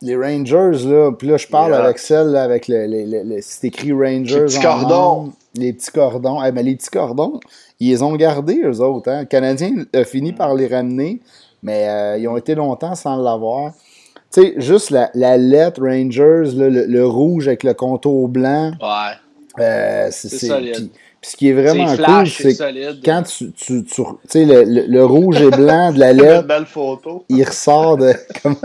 Les 0.00 0.14
Rangers, 0.16 0.86
là, 0.86 1.10
puis 1.12 1.26
là, 1.26 1.36
je 1.36 1.46
parle 1.48 1.72
Yeah. 1.72 1.82
avec 1.84 1.98
celle 1.98 2.28
là, 2.28 2.42
avec 2.44 2.68
le, 2.68 2.86
le- 2.86 3.04
le- 3.04 3.22
le- 3.24 3.38
c'est 3.40 3.66
écrit 3.66 3.92
Rangers. 3.92 4.40
Les 4.40 4.44
petits 4.44 4.58
en 4.58 4.62
cordons. 4.80 4.88
nombre. 5.16 5.32
Les 5.56 5.72
petits 5.72 5.90
cordons. 5.90 6.42
Eh 6.44 6.52
ben, 6.52 6.64
les 6.64 6.76
petits 6.76 6.90
cordons, 6.90 7.40
ils 7.80 7.90
les 7.90 8.02
ont 8.02 8.14
gardés, 8.14 8.60
eux 8.64 8.80
autres. 8.80 9.10
Hein. 9.10 9.20
Le 9.20 9.26
Canadien 9.26 9.72
a 9.92 10.04
fini 10.04 10.32
par 10.32 10.54
les 10.54 10.68
ramener, 10.68 11.20
mais 11.64 11.88
euh, 11.88 12.16
ils 12.18 12.28
ont 12.28 12.36
été 12.36 12.54
longtemps 12.54 12.94
sans 12.94 13.16
l'avoir. 13.16 13.72
Tu 14.32 14.42
sais, 14.42 14.54
juste 14.58 14.90
la, 14.90 15.10
la 15.14 15.36
lettre 15.36 15.80
Rangers, 15.82 16.52
là, 16.54 16.68
le, 16.68 17.06
rouge 17.06 17.48
avec 17.48 17.64
le 17.64 17.74
contour 17.74 18.28
blanc, 18.28 18.70
Ouais. 18.80 19.64
euh, 19.64 20.08
c'est, 20.12 20.28
solide. 20.28 20.74
puis 20.74 20.90
Puis 21.20 21.30
ce 21.32 21.36
qui 21.36 21.48
est 21.48 21.54
vraiment 21.54 21.96
cool, 21.96 22.28
c'est 22.28 22.56
quand 23.04 23.22
tu, 23.24 23.50
tu, 23.52 23.82
tu 23.84 24.02
sais, 24.28 24.44
le, 24.44 24.62
le, 24.62 24.82
le 24.86 25.04
rouge 25.04 25.40
et 25.42 25.50
blanc 25.50 25.90
de 25.92 25.98
la 25.98 26.12
Une 26.12 26.20
lettre, 26.22 26.46
belle 26.46 26.66
photo. 26.66 27.24
il 27.28 27.42
ressort 27.42 27.96
de. 27.96 28.12
Comment? 28.44 28.56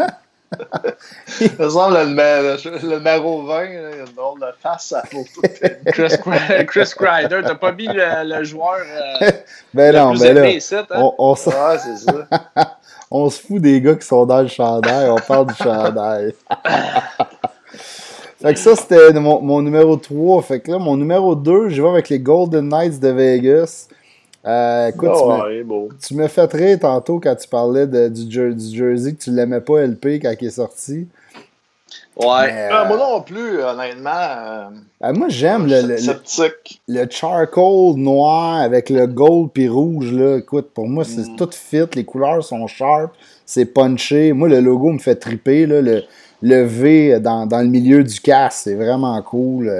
Ça 1.57 1.69
semble 1.69 1.95
le, 1.97 2.87
le 2.87 2.97
numéro 2.97 3.43
20, 3.43 3.53
là, 3.63 3.65
il 3.69 3.73
y 3.73 3.77
a 3.77 4.05
une 4.05 4.13
drôle 4.15 4.39
de 4.39 4.45
face 4.61 4.93
à 4.93 5.03
photo. 5.03 5.41
Chris, 5.87 6.15
Chris 6.67 6.91
Kreider, 6.97 7.41
t'as 7.43 7.55
pas 7.55 7.71
mis 7.71 7.87
le, 7.87 8.37
le 8.37 8.43
joueur 8.43 8.77
euh, 9.21 9.31
Ben 9.73 9.93
le 9.93 9.99
non, 9.99 10.11
plus 10.11 10.19
ben 10.21 10.35
là, 10.35 10.49
ici, 10.49 10.75
hein? 10.75 10.85
on, 10.91 11.13
on, 11.17 11.35
se- 11.35 11.49
Ouais, 11.49 11.77
c'est 11.79 11.97
ça. 11.97 12.27
on 13.11 13.29
se 13.29 13.39
fout 13.41 13.61
des 13.61 13.81
gars 13.81 13.95
qui 13.95 14.05
sont 14.07 14.25
dans 14.25 14.41
le 14.41 14.47
chandail, 14.47 15.09
on 15.09 15.15
parle 15.17 15.47
du 15.47 15.55
chandail. 15.55 16.33
fait 18.41 18.53
que 18.53 18.59
ça, 18.59 18.75
c'était 18.75 19.13
mon, 19.13 19.41
mon 19.41 19.61
numéro 19.61 19.95
3. 19.95 20.41
Fait 20.43 20.59
que 20.59 20.71
là, 20.71 20.79
mon 20.79 20.97
numéro 20.97 21.35
2, 21.35 21.69
je 21.69 21.81
vais 21.81 21.89
avec 21.89 22.09
les 22.09 22.19
Golden 22.19 22.67
Knights 22.69 22.99
de 22.99 23.09
Vegas. 23.09 23.87
Euh, 24.45 24.89
écoute, 24.89 25.09
tu 26.05 26.13
ouais, 26.15 26.21
m'as 26.21 26.27
fait 26.27 26.51
rire 26.53 26.79
tantôt 26.79 27.19
quand 27.19 27.35
tu 27.35 27.47
parlais 27.47 27.87
de- 27.87 28.09
du, 28.09 28.29
jer- 28.29 28.53
du 28.53 28.75
jersey, 28.75 29.13
que 29.13 29.23
tu 29.23 29.31
l'aimais 29.31 29.61
pas 29.61 29.79
LP 29.85 30.19
quand 30.21 30.33
il 30.41 30.47
est 30.47 30.51
sorti. 30.51 31.07
Ouais. 32.17 32.47
Mais, 32.47 32.67
Ah, 32.71 32.83
euh, 32.83 32.87
moi 32.89 32.97
non 32.97 33.21
plus, 33.21 33.61
honnêtement. 33.63 34.09
euh, 34.13 34.63
euh, 35.03 35.13
moi, 35.13 35.27
j'aime 35.29 35.65
le, 35.67 35.81
le, 35.81 35.95
le- 35.95 37.03
le 37.03 37.09
charcoal 37.09 37.95
noir 37.95 38.57
avec 38.61 38.89
le 38.89 39.07
gold 39.07 39.49
puis 39.53 39.67
rouge. 39.69 40.11
Là. 40.11 40.37
Écoute, 40.37 40.71
pour 40.73 40.87
moi, 40.87 41.03
c'est 41.05 41.27
Mm. 41.27 41.35
tout 41.37 41.49
fit. 41.51 41.85
Les 41.95 42.03
couleurs 42.03 42.43
sont 42.43 42.67
sharp. 42.67 43.11
C'est 43.45 43.65
punché. 43.65 44.33
Moi, 44.33 44.49
le 44.49 44.59
logo 44.59 44.91
me 44.91 44.99
fait 44.99 45.15
triper. 45.15 45.65
Là. 45.65 45.81
Le, 45.81 46.03
le 46.41 46.63
V 46.63 47.19
dans, 47.19 47.45
dans 47.45 47.61
le 47.61 47.67
milieu 47.69 48.03
du 48.03 48.19
casque, 48.19 48.59
c'est 48.65 48.75
vraiment 48.75 49.19
cool. 49.21 49.71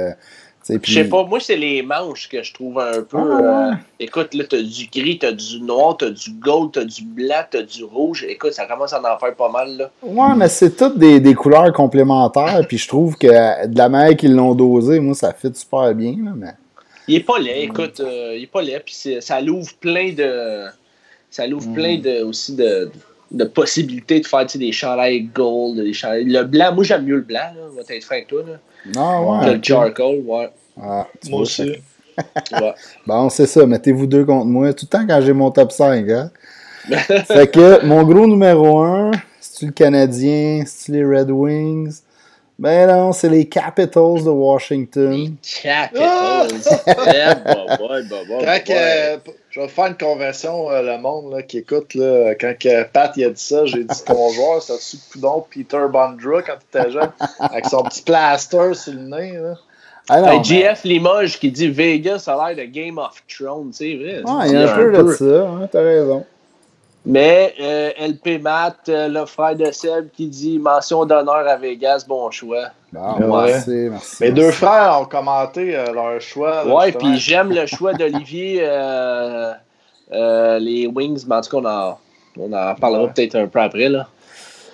Je 0.70 0.93
sais 0.93 1.03
pas, 1.09 1.24
moi, 1.26 1.39
c'est 1.39 1.55
les 1.57 1.82
manches 1.82 2.30
que 2.30 2.41
je 2.41 2.53
trouve 2.53 2.80
un 2.80 3.01
peu. 3.01 3.18
Ah, 3.18 3.22
ouais. 3.22 3.45
euh, 3.45 3.72
écoute, 3.99 4.34
là, 4.34 4.43
t'as 4.49 4.61
du 4.61 4.88
gris, 4.88 5.20
t'as 5.20 5.32
du 5.34 5.59
noir, 5.61 5.97
t'as 5.97 6.09
du 6.09 6.32
gold, 6.32 6.72
t'as 6.72 6.86
du 6.86 7.03
blanc, 7.03 7.43
t'as 7.51 7.64
du 7.64 7.84
rouge. 7.84 8.26
Écoute, 8.30 8.53
ça 8.53 8.66
commence 8.66 8.93
à 8.93 8.99
en 8.99 9.18
faire 9.20 9.36
pas 9.36 9.49
mal, 9.49 9.76
là. 9.78 9.91
Ouais, 10.01 10.36
mais 10.38 10.47
c'est 10.47 10.76
toutes 10.78 10.97
des, 10.97 11.20
des 11.20 11.34
couleurs 11.34 11.72
complémentaires. 11.74 12.61
puis 12.68 12.78
je 12.78 12.88
trouve 12.88 13.18
que 13.18 13.28
euh, 13.28 13.68
de 13.68 13.78
la 13.78 13.89
manière 13.89 14.16
qu'ils 14.16 14.34
l'ont 14.36 14.55
dosé, 14.55 14.99
moi, 14.99 15.14
ça 15.16 15.34
fit 15.34 15.51
super 15.53 15.93
bien. 15.93 16.16
Là, 16.24 16.32
mais... 16.36 16.51
Il 17.09 17.16
est 17.16 17.20
pas 17.26 17.38
laid, 17.39 17.64
écoute, 17.64 17.99
euh, 17.99 18.34
il 18.38 18.43
est 18.43 18.47
pas 18.47 18.61
laid, 18.61 18.80
puis 18.80 18.95
ça 19.20 19.41
l'ouvre 19.41 19.74
plein 19.82 20.14
de. 20.14 20.66
Ça 21.30 21.45
l'ouvre 21.47 21.68
Mm. 21.68 21.74
plein 21.74 21.97
de, 21.97 22.24
aussi 22.24 22.55
de, 22.55 22.89
de 23.32 23.43
possibilités 23.43 24.22
de 24.22 24.28
faire 24.28 24.45
des 24.45 24.72
chandails 24.72 25.24
gold, 25.36 25.82
des 25.84 25.91
chandails. 25.91 26.26
Le 26.26 26.43
blanc, 26.43 26.74
moi 26.74 26.84
j'aime 26.86 27.03
mieux 27.03 27.16
le 27.18 27.22
blanc, 27.24 27.39
là, 27.55 27.61
va 27.76 27.82
être 27.93 28.03
franc 28.05 28.16
avec 28.16 28.28
toi. 28.28 28.43
Là. 28.47 28.53
Non, 28.96 29.40
Que 29.40 29.46
ouais. 29.46 29.56
le 29.58 29.64
charcoal, 29.64 30.20
ouais. 30.26 30.50
Ah, 30.82 31.08
tu 31.22 31.30
Moi 31.30 31.38
vois, 31.38 31.42
aussi. 31.44 31.62
ouais. 31.70 31.82
Bon, 33.08 33.30
c'est 33.30 33.48
ça. 33.48 33.66
Mettez-vous 33.66 34.08
deux 34.08 34.26
contre 34.26 34.46
moi. 34.46 34.74
Tout 34.74 34.86
le 34.86 34.98
temps 34.98 35.06
quand 35.08 35.22
j'ai 35.22 35.34
mon 35.34 35.52
top 35.52 35.72
5. 35.72 36.10
Hein? 36.10 36.32
fait 37.26 37.48
que 37.52 37.86
mon 37.86 38.04
gros 38.04 38.28
numéro 38.28 38.80
1, 38.80 39.12
c'est-tu 39.40 39.66
le 39.68 39.72
Canadien? 39.72 40.64
C'est-tu 40.66 40.92
les 40.92 41.06
Red 41.06 41.32
Wings? 41.32 42.02
Ben 42.60 42.88
non, 42.88 43.12
c'est 43.14 43.30
les 43.30 43.46
Capitals 43.46 44.24
de 44.24 44.30
Washington. 44.30 45.36
Capitals. 45.62 46.50
Eh, 46.88 47.36
bah, 47.46 47.66
bah, 47.68 48.00
bah, 48.10 48.60
Quand 48.60 48.74
euh, 48.74 49.18
je 49.54 49.60
vais 49.62 49.68
faire 49.68 49.86
une 49.86 49.97
conversion, 49.97 50.72
euh, 50.72 50.82
le 50.82 50.97
monde 50.99 51.32
là, 51.32 51.43
qui 51.43 51.60
écoute, 51.60 51.93
là, 51.93 52.34
quand 52.36 52.54
que 52.60 52.84
Pat 52.86 53.12
il 53.18 53.26
a 53.26 53.30
dit 53.30 53.41
ça, 53.41 53.66
j'ai 53.66 53.84
dit 53.84 54.04
ton 54.04 54.30
joueur, 54.32 54.62
c'est-tu 54.64 54.97
coudon 55.12 55.45
Peter 55.54 55.86
Bondra 55.91 56.41
quand 56.41 56.56
il 56.74 56.80
était 56.80 56.91
jeune, 56.91 57.12
avec 57.39 57.66
son 57.68 57.84
petit 57.84 58.01
plaster 58.01 58.74
sur 58.74 58.93
le 58.93 58.99
nez. 58.99 59.38
Là. 59.38 59.54
Ah 60.10 60.22
non, 60.22 60.28
Hey, 60.32 60.38
mais- 60.39 60.43
GF 60.43 60.84
Limoges 60.86 61.39
qui 61.39 61.51
dit 61.51 61.70
Vegas 61.70 62.26
a 62.28 62.54
l'air 62.54 62.66
de 62.66 62.72
Game 62.72 62.97
of 62.97 63.24
Thrones, 63.28 63.70
c'est 63.74 63.95
vrai. 63.95 64.24
Ouais, 64.24 64.47
il 64.47 64.54
y 64.54 64.56
a 64.58 64.74
un 64.74 64.76
peu 64.76 64.91
de 65.04 65.12
ça, 65.14 65.47
hein, 65.47 65.70
t'as 65.72 65.82
raison. 65.82 66.26
Mais 67.06 67.54
euh, 67.60 67.89
LP 67.99 68.41
Matt, 68.41 68.78
euh, 68.88 69.10
le 69.10 69.26
frère 69.26 69.56
de 69.58 69.70
Seb, 69.72 70.08
qui 70.16 70.28
dit 70.28 70.58
mention 70.58 71.04
d'honneur 71.06 71.45
à 71.47 71.58
Vegas, 71.58 72.06
bon 72.08 72.32
choix. 72.32 72.68
Bon, 72.93 73.01
Ouais. 73.20 73.47
merci, 73.51 73.70
merci. 73.91 74.24
Mes 74.24 74.32
merci. 74.32 74.34
deux 74.34 74.51
frères 74.51 74.99
ont 75.01 75.06
commenté 75.06 75.76
euh, 75.76 75.91
leur 75.93 76.22
choix. 76.22 76.64
là, 76.64 76.74
Ouais, 76.74 76.91
puis 76.93 77.18
j'aime 77.18 77.51
le 77.51 77.66
choix 77.66 77.93
d'Olivier, 77.93 78.60
euh, 78.62 79.51
euh, 80.14 80.60
les 80.60 80.88
Wings, 80.88 81.26
mais 81.28 81.36
en 81.36 81.41
tout 81.41 81.49
cas, 81.49 81.58
on 81.58 81.66
en, 81.66 81.97
on 82.39 82.54
en 82.54 82.76
parlera 82.76 83.04
Ouais. 83.04 83.10
peut-être 83.14 83.36
un 83.36 83.47
peu 83.47 83.60
après. 83.60 83.89
Là. 83.89 84.08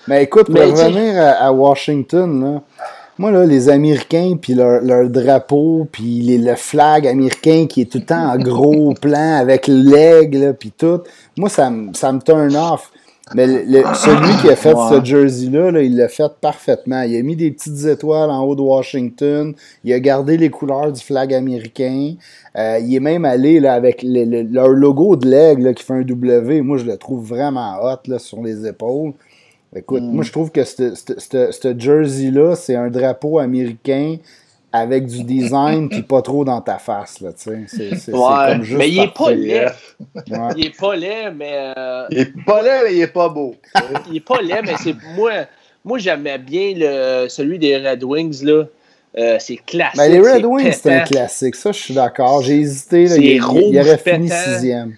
Mais 0.08 0.24
écoute, 0.24 0.46
pour 0.46 0.54
Mais 0.56 0.66
revenir 0.66 1.20
à, 1.20 1.48
à 1.48 1.52
Washington, 1.52 2.44
là, 2.56 2.62
moi, 3.18 3.32
là, 3.32 3.46
les 3.46 3.68
Américains, 3.68 4.38
puis 4.42 4.54
leur, 4.54 4.82
leur 4.82 5.10
drapeau, 5.10 5.88
puis 5.92 6.22
les- 6.22 6.38
le 6.38 6.56
flag 6.56 7.06
américain 7.06 7.66
qui 7.68 7.82
est 7.82 7.92
tout 7.92 7.98
le 7.98 8.06
temps 8.06 8.30
en 8.32 8.38
gros 8.38 8.94
plan 8.94 9.38
avec 9.40 9.68
l'aigle, 9.68 10.56
puis 10.58 10.72
tout, 10.72 11.02
moi, 11.40 11.50
ça, 11.50 11.70
me- 11.70 11.94
ça 11.94 12.12
me 12.12 12.20
turn 12.20 12.56
off. 12.56 12.92
Mais 13.36 13.46
le- 13.46 13.62
le- 13.64 13.84
celui 13.94 14.36
qui 14.42 14.50
a 14.50 14.56
fait 14.56 14.74
Ouais. 14.74 14.90
ce 14.90 15.06
jersey-là, 15.06 15.70
là, 15.70 15.82
il 15.84 15.96
l'a 15.96 16.08
fait 16.08 16.32
parfaitement. 16.42 17.04
Il 17.04 17.16
a 17.16 17.22
mis 17.22 17.36
des 17.36 17.52
petites 17.52 17.86
étoiles 17.86 18.32
en 18.32 18.42
haut 18.44 18.56
de 18.56 18.62
Washington. 18.62 19.54
Il 19.84 19.94
a 19.94 20.00
gardé 20.00 20.36
les 20.36 20.50
couleurs 20.50 20.92
du 20.92 21.00
flag 21.00 21.32
américain. 21.36 22.16
Euh, 22.58 22.80
il 22.82 22.96
est 22.96 23.00
même 23.00 23.26
allé 23.26 23.60
là, 23.60 23.74
avec 23.76 24.02
le- 24.02 24.26
le- 24.26 24.42
leur 24.42 24.70
logo 24.70 25.16
de 25.16 25.28
l'aigle 25.30 25.76
qui 25.76 25.84
fait 25.84 25.94
un 25.94 26.02
W. 26.02 26.62
Moi, 26.64 26.78
je 26.78 26.86
le 26.86 26.98
trouve 26.98 27.24
vraiment 27.24 27.76
hot 27.84 28.00
là, 28.08 28.18
sur 28.18 28.42
les 28.42 28.66
épaules. 28.66 29.14
Écoute, 29.76 30.02
Mm. 30.02 30.12
moi, 30.12 30.24
je 30.24 30.32
trouve 30.32 30.50
que 30.50 30.64
ce 30.64 31.76
jersey-là, 31.78 32.56
c'est 32.56 32.76
un 32.76 32.90
drapeau 32.90 33.38
américain 33.38 34.16
avec 34.72 35.08
du 35.08 35.24
design 35.24 35.90
puis 35.90 36.04
pas 36.04 36.22
trop 36.22 36.46
dans 36.46 36.62
ta 36.62 36.78
face. 36.78 37.22
Là, 37.22 37.32
tu 37.34 37.44
sais. 37.44 37.60
c'est, 37.68 37.90
c'est, 37.90 37.96
c'est 37.96 38.12
Ouais, 38.14 38.52
comme 38.54 38.64
juste 38.64 38.78
mais 38.78 38.90
il 38.90 39.00
est 39.00 39.14
pas 39.14 39.32
laid. 39.32 39.66
Ouais. 40.30 40.38
Il 40.58 40.66
est 40.68 40.78
pas 40.80 40.96
laid, 40.96 41.32
mais 41.36 41.74
euh, 41.78 42.06
Il 42.12 42.20
est 42.20 42.34
pas 42.46 42.62
laid, 42.62 42.82
mais 42.86 42.96
il 42.96 43.02
est 43.02 43.08
pas 43.08 43.30
beau. 43.30 43.56
il 44.10 44.18
est 44.18 44.26
pas 44.26 44.42
laid, 44.42 44.62
mais 44.64 44.76
c'est 44.84 44.96
moi. 45.16 45.32
Moi, 45.84 45.98
j'aimais 45.98 46.38
bien 46.38 46.74
le, 46.76 47.28
celui 47.30 47.58
des 47.58 47.78
Red 47.78 48.04
Wings 48.04 48.44
là. 48.44 48.66
Euh, 49.18 49.38
c'est 49.40 49.56
classique. 49.58 49.98
Ben, 49.98 50.12
les 50.12 50.20
Red 50.20 50.42
c'est 50.42 50.46
Wings, 50.46 50.72
c'est 50.74 50.94
un 50.94 51.00
classique. 51.00 51.56
Ça, 51.56 51.72
je 51.72 51.80
suis 51.80 51.94
d'accord. 51.96 52.44
J'ai 52.44 52.60
hésité. 52.60 53.06
Là, 53.06 53.16
C'est 53.16 53.22
il, 53.22 53.26
il- 53.26 53.34
il 53.36 53.42
rouge, 53.44 53.76
aurait 53.78 53.98
fini 53.98 54.30
pétant. 54.30 54.42
sixième. 54.54 54.96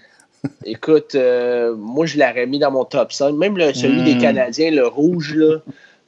Écoute, 0.65 1.15
euh, 1.15 1.75
moi, 1.77 2.05
je 2.05 2.17
l'aurais 2.17 2.45
mis 2.45 2.59
dans 2.59 2.71
mon 2.71 2.83
top 2.83 3.13
5. 3.13 3.33
Même 3.35 3.57
le- 3.57 3.73
celui 3.73 4.01
Mm. 4.01 4.05
des 4.05 4.17
Canadiens, 4.17 4.71
le 4.71 4.85
rouge, 4.87 5.35
là. 5.35 5.57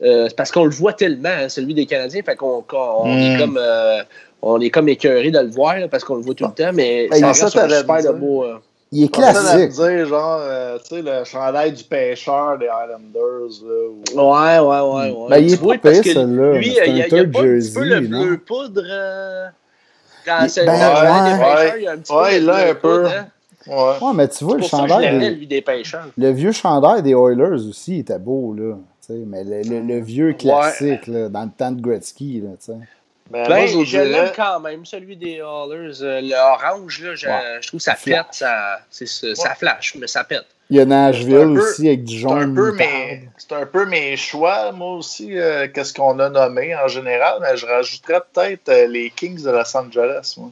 Euh, 0.04 0.26
c'est 0.30 0.36
parce 0.36 0.52
qu'on 0.52 0.66
le 0.66 0.72
voit 0.72 0.94
tellement, 0.94 1.30
hein, 1.30 1.50
celui 1.50 1.74
des 1.74 1.86
Canadiens. 1.86 2.22
Fait 2.24 2.36
qu'on 2.36 2.64
on 2.72 3.18
est 3.18 3.36
Mm. 3.36 3.40
comme. 3.40 3.60
euh, 3.62 4.04
on 4.46 4.60
est 4.60 4.70
comme 4.70 4.90
écœuré 4.90 5.32
de 5.32 5.40
le 5.40 5.50
voir 5.50 5.80
là, 5.80 5.88
parce 5.88 6.04
qu'on 6.04 6.16
le 6.16 6.22
voit 6.22 6.34
tout 6.36 6.46
le 6.46 6.52
temps, 6.52 6.72
mais 6.74 7.06
Hey, 7.12 7.22
ça 7.22 7.34
ça, 7.34 7.46
reste 7.46 7.78
super 7.80 8.04
de 8.04 8.12
beau. 8.20 8.44
euh, 8.44 8.58
Il 8.92 9.06
est 9.06 9.08
classique. 9.08 9.70
dire, 9.70 10.06
genre, 10.06 10.38
euh, 10.42 10.78
tu 10.80 10.96
sais, 10.98 11.02
le 11.02 11.24
chandail 11.24 11.72
du 11.72 11.84
pêcheur 11.86 12.58
des 12.60 12.68
Highlanders. 12.68 13.64
Là, 13.66 13.88
ou- 13.90 14.32
Ouais, 14.34 14.60
ouais, 14.60 14.82
ouais. 14.82 15.12
ouais. 15.18 15.30
Ben, 15.30 15.38
il 15.38 15.48
Tu 15.48 15.54
est 15.54 15.56
vois, 15.58 15.74
pas 15.76 15.80
parce 15.84 16.00
pire, 16.02 16.14
celui-là, 16.14 16.54
Lui, 16.58 16.68
il 16.68 16.74
y 16.74 16.80
a, 16.80 16.84
un 16.84 16.86
il 16.88 17.08
peu 17.72 17.84
le 17.86 18.00
bleu 18.02 18.38
poudre. 18.46 18.84
Quand 20.26 20.38
Il- 20.44 20.50
c'est 20.50 20.66
ben, 20.66 20.74
le 20.74 20.80
chandail 20.80 21.24
ouais. 21.24 21.32
des 21.32 21.40
pêcheurs, 21.44 21.78
il 21.78 21.84
y 21.84 21.88
a 21.88 21.92
un 21.92 21.98
petit 21.98 22.14
Ouais, 22.14 22.30
peu 22.30 22.36
il 22.36 22.44
bleu 22.44 22.54
un 22.54 22.76
peu. 22.76 23.02
poudre, 23.04 23.08
hein. 23.08 23.26
Ouais. 23.66 24.08
Ouais, 24.08 24.14
mais 24.14 24.28
tu 24.28 24.44
vois, 24.44 24.58
le 24.58 24.64
chandail, 24.64 25.06
l'aimais, 25.06 25.30
des- 25.30 25.36
lui, 25.36 25.48
des 25.48 25.62
pêcheurs. 25.62 26.08
le 26.18 26.32
vieux 26.32 26.52
chandail 26.52 27.02
des 27.02 27.12
Oilers 27.14 27.66
aussi 27.68 28.00
était 28.00 28.20
beau, 28.20 28.54
là. 28.54 28.76
Mais 29.10 29.44
le, 29.44 29.62
le- 29.64 29.82
le 29.82 30.00
vieux 30.00 30.34
classique, 30.34 31.08
là, 31.08 31.30
dans 31.30 31.44
le 31.44 31.52
temps 31.58 31.72
de 31.72 31.82
Gretzky, 31.82 32.42
là, 32.42 32.52
tu 32.60 32.66
sais. 32.72 32.78
Ben, 33.32 33.48
Ben, 33.48 33.74
moi, 33.74 33.84
je 33.86 33.98
l'aime 33.98 34.32
quand 34.36 34.60
même, 34.60 34.86
celui 34.86 35.16
des 35.16 35.40
Hallers. 35.40 36.02
Euh, 36.02 36.20
le 36.22 36.36
orange, 36.36 37.02
là, 37.02 37.16
je, 37.16 37.26
Ouais. 37.28 37.34
je 37.62 37.68
trouve 37.68 37.80
que 37.80 37.84
ça 37.84 37.96
Flash. 37.96 38.18
pète, 38.18 38.26
ça, 38.32 38.80
c'est 38.92 39.08
ça, 39.08 39.34
ça 39.34 39.56
flash, 39.56 39.96
mais 40.00 40.08
ça 40.08 40.24
pète. 40.26 40.46
Il 40.70 40.78
y 40.78 40.80
a 40.82 40.86
Nashville 40.86 41.54
peu- 41.54 41.60
aussi 41.62 41.88
avec 41.88 42.04
du 42.04 42.20
c'est 42.20 42.26
un, 42.28 42.40
jaune. 42.42 42.78
c'est 43.38 43.52
un 43.54 43.66
peu 43.66 43.86
mes 43.86 44.16
choix, 44.18 44.72
moi 44.74 44.96
aussi, 44.96 45.38
euh, 45.38 45.68
qu'est-ce 45.74 45.94
qu'on 45.94 46.20
a 46.20 46.30
nommé 46.30 46.76
en 46.76 46.88
général, 46.88 47.38
mais 47.42 47.56
je 47.56 47.66
rajouterais 47.66 48.22
peut-être 48.34 48.70
euh, 48.70 48.88
les 48.88 49.10
Kings 49.10 49.42
de 49.42 49.50
Los 49.52 49.78
Angeles. 49.78 50.36
Moi. 50.38 50.52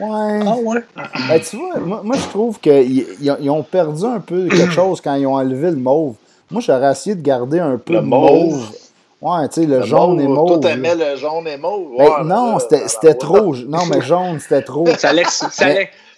Ouais. 0.00 0.62
ouais? 0.62 0.82
Ben, 1.28 1.40
tu 1.40 1.56
vois, 1.56 1.78
moi, 1.78 2.00
moi, 2.04 2.16
je 2.16 2.28
trouve 2.28 2.58
qu'ils 2.60 3.06
ils 3.20 3.30
ont- 3.30 3.36
ils 3.40 3.50
ont 3.50 3.62
perdu 3.62 4.04
un 4.04 4.20
peu 4.20 4.46
quelque 4.48 4.70
chose 4.72 5.00
quand 5.00 5.14
ils 5.14 5.26
ont 5.26 5.34
enlevé 5.34 5.70
le 5.70 5.76
mauve. 5.76 6.16
Moi, 6.50 6.60
j'aurais 6.60 6.90
essayé 6.92 7.14
de 7.16 7.22
garder 7.22 7.60
un 7.60 7.76
peu 7.78 7.92
Le 7.94 8.00
de 8.00 8.04
mauve. 8.04 8.30
mauve. 8.54 8.70
Ouais, 9.22 9.48
tu 9.48 9.60
sais, 9.60 9.66
le, 9.66 9.80
Le 9.80 9.82
jaune 9.84 10.20
et 10.20 10.26
mauve. 10.26 10.46
Toi, 10.46 10.56
là. 10.56 10.74
t'aimais 10.74 10.94
le 10.94 11.16
jaune 11.16 11.46
et 11.46 11.56
mauve? 11.58 11.90
Ben, 11.98 12.24
non, 12.24 12.58
c'était 12.58 13.14
trop. 13.14 13.54
Non, 13.54 13.84
mais 13.90 14.00
jaune, 14.00 14.38
c'était 14.40 14.62
trop. 14.62 14.86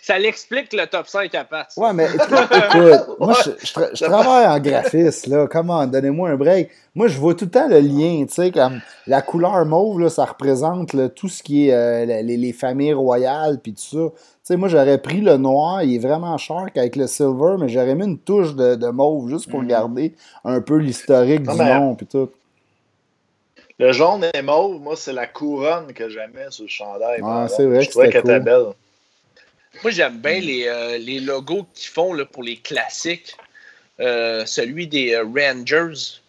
Ça, 0.05 0.19
l'explique 0.19 0.73
le 0.73 0.85
top 0.87 1.07
5 1.07 1.33
à 1.37 1.47
ça. 1.69 1.81
Ouais, 1.81 1.93
mais 1.93 2.07
écoute, 2.07 2.29
écoute, 2.51 3.17
moi, 3.21 3.35
je, 3.45 3.51
je 3.65 3.73
tra- 3.73 3.91
je 3.95 4.05
travaille 4.05 4.47
en 4.49 4.59
graphiste, 4.59 5.29
là. 5.29 5.47
Comment, 5.49 5.87
donnez-moi 5.87 6.31
un 6.31 6.37
break. 6.37 6.71
Moi, 6.97 7.07
je 7.07 7.17
vois 7.19 7.35
tout 7.37 7.45
le 7.45 7.51
temps 7.53 7.69
le 7.69 7.79
lien, 7.79 8.25
tu 8.27 8.35
sais, 8.35 8.51
comme 8.51 8.81
la 9.07 9.23
couleur 9.23 9.65
mauve, 9.65 10.01
là, 10.01 10.09
ça 10.11 10.25
représente 10.25 10.93
là, 10.93 11.09
tout 11.09 11.29
ce 11.29 11.43
qui 11.45 11.69
est 11.69 11.73
euh, 11.73 12.05
les, 12.05 12.37
les 12.37 12.53
familles 12.53 12.95
royales, 12.95 13.61
puis 13.63 13.75
tout 13.75 13.97
ça. 13.97 14.13
Tu 14.45 14.47
sais, 14.49 14.57
moi, 14.57 14.69
j'aurais 14.69 14.99
pris 15.01 15.21
le 15.21 15.37
noir, 15.37 15.85
il 15.85 15.95
est 15.95 15.99
vraiment 15.99 16.37
sharp 16.37 16.77
avec 16.77 16.97
le 16.97 17.07
silver, 17.07 17.55
mais 17.61 17.69
j'aurais 17.69 17.95
mis 17.95 18.05
une 18.07 18.19
touche 18.19 18.57
de, 18.57 18.75
de 18.75 18.89
mauve 18.89 19.31
juste 19.31 19.49
pour 19.49 19.63
garder 19.63 20.15
un 20.45 20.61
peu 20.61 20.79
l'historique 20.79 21.43
du 21.45 21.57
mais- 21.57 21.79
nom, 21.79 21.95
puis 21.95 22.07
tout. 22.07 22.29
Le 23.79 23.93
jaune 23.93 24.27
et 24.35 24.43
mauve, 24.43 24.81
moi, 24.81 24.97
c'est 24.97 25.13
la 25.13 25.27
couronne 25.29 25.93
que 25.93 26.09
j'aimais 26.09 26.47
sur 26.51 26.65
le 26.65 26.69
chandail. 26.69 27.21
Par 27.21 27.49
c'est 27.51 27.67
vrai 27.67 27.83
Je 27.83 27.87
que 27.87 27.91
trouvais 27.93 28.09
était 28.09 28.21
cool. 28.21 28.41
belle. 28.41 28.67
Moi, 29.83 29.91
j'aime 29.93 30.19
bien 30.19 30.41
les, 30.41 30.67
euh, 30.67 30.99
les 30.99 31.21
logos 31.21 31.67
qu'ils 31.73 31.89
font 31.91 32.13
là, 32.13 32.25
pour 32.25 32.43
les 32.43 32.57
classiques. 32.57 33.37
Euh, 34.01 34.45
celui 34.47 34.89
des 34.89 35.15
euh, 35.15 35.25
Rangers, 35.25 36.21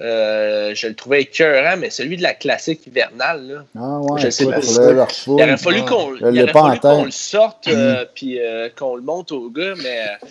euh, 0.00 0.74
je 0.74 0.88
le 0.88 0.94
trouvais 0.94 1.22
écœurant, 1.22 1.76
mais 1.78 1.88
celui 1.88 2.16
de 2.16 2.22
la 2.22 2.34
classique 2.34 2.84
hivernale, 2.86 3.46
là, 3.46 3.64
Ah 3.78 4.00
ouais, 4.00 4.20
Je 4.20 4.30
sais 4.30 4.44
pas. 4.44 4.58
il 4.60 5.30
aurait 5.30 5.56
fallu 5.56 5.82
qu'on 5.84 7.04
le 7.04 7.10
sorte 7.12 7.68
euh, 7.68 8.04
puis 8.12 8.40
euh, 8.40 8.68
qu'on 8.76 8.96
le 8.96 9.02
monte 9.02 9.30
au 9.30 9.50
gars, 9.50 9.74
mais 9.76 10.00
euh, 10.00 10.26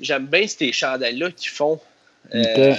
j'aime 0.00 0.26
bien 0.26 0.46
ces 0.46 0.70
chandails-là 0.70 1.30
qu'ils 1.32 1.50
font. 1.50 1.80
Euh, 2.32 2.74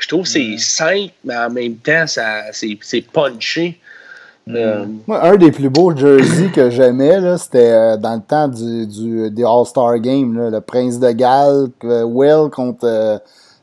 je 0.00 0.08
trouve 0.08 0.22
que 0.22 0.28
c'est 0.28 0.56
simple, 0.56 1.12
mais 1.24 1.36
en 1.36 1.50
même 1.50 1.76
temps, 1.76 2.06
ça, 2.06 2.44
c'est, 2.52 3.02
punché. 3.12 3.78
Euh, 4.48 4.86
Moi, 5.06 5.22
un 5.22 5.36
des 5.36 5.52
plus 5.52 5.68
beaux 5.68 5.94
jerseys 5.94 6.50
que 6.54 6.70
j'aimais, 6.70 7.20
là, 7.20 7.36
c'était 7.36 7.70
euh, 7.70 7.96
dans 7.98 8.14
le 8.14 8.22
temps 8.22 8.48
du, 8.48 8.86
du, 8.86 9.30
des 9.30 9.44
All-Star 9.44 9.98
Games, 9.98 10.34
là, 10.38 10.48
le 10.48 10.60
Prince 10.62 10.98
de 10.98 11.10
Galles, 11.10 11.68
Will 11.82 12.48
contre. 12.50 13.20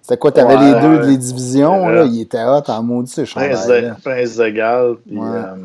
C'était 0.07 0.17
quoi, 0.17 0.31
t'avais 0.31 0.55
Ouais, 0.55 0.65
les 0.73 0.81
deux 0.81 0.99
ouais. 1.01 1.07
les 1.07 1.17
divisions, 1.17 1.87
là, 1.89 2.03
il 2.03 2.21
était 2.21 2.43
hot 2.43 2.61
en 2.67 2.83
maudit, 2.83 3.11
ces 3.11 3.23
Prince 3.23 3.65
de. 3.65 3.89
Prince 4.03 4.35
de 4.37 4.49
Galles, 4.49 4.95
puis 5.03 5.17
Ouais. 5.17 5.25
euh, 5.27 5.55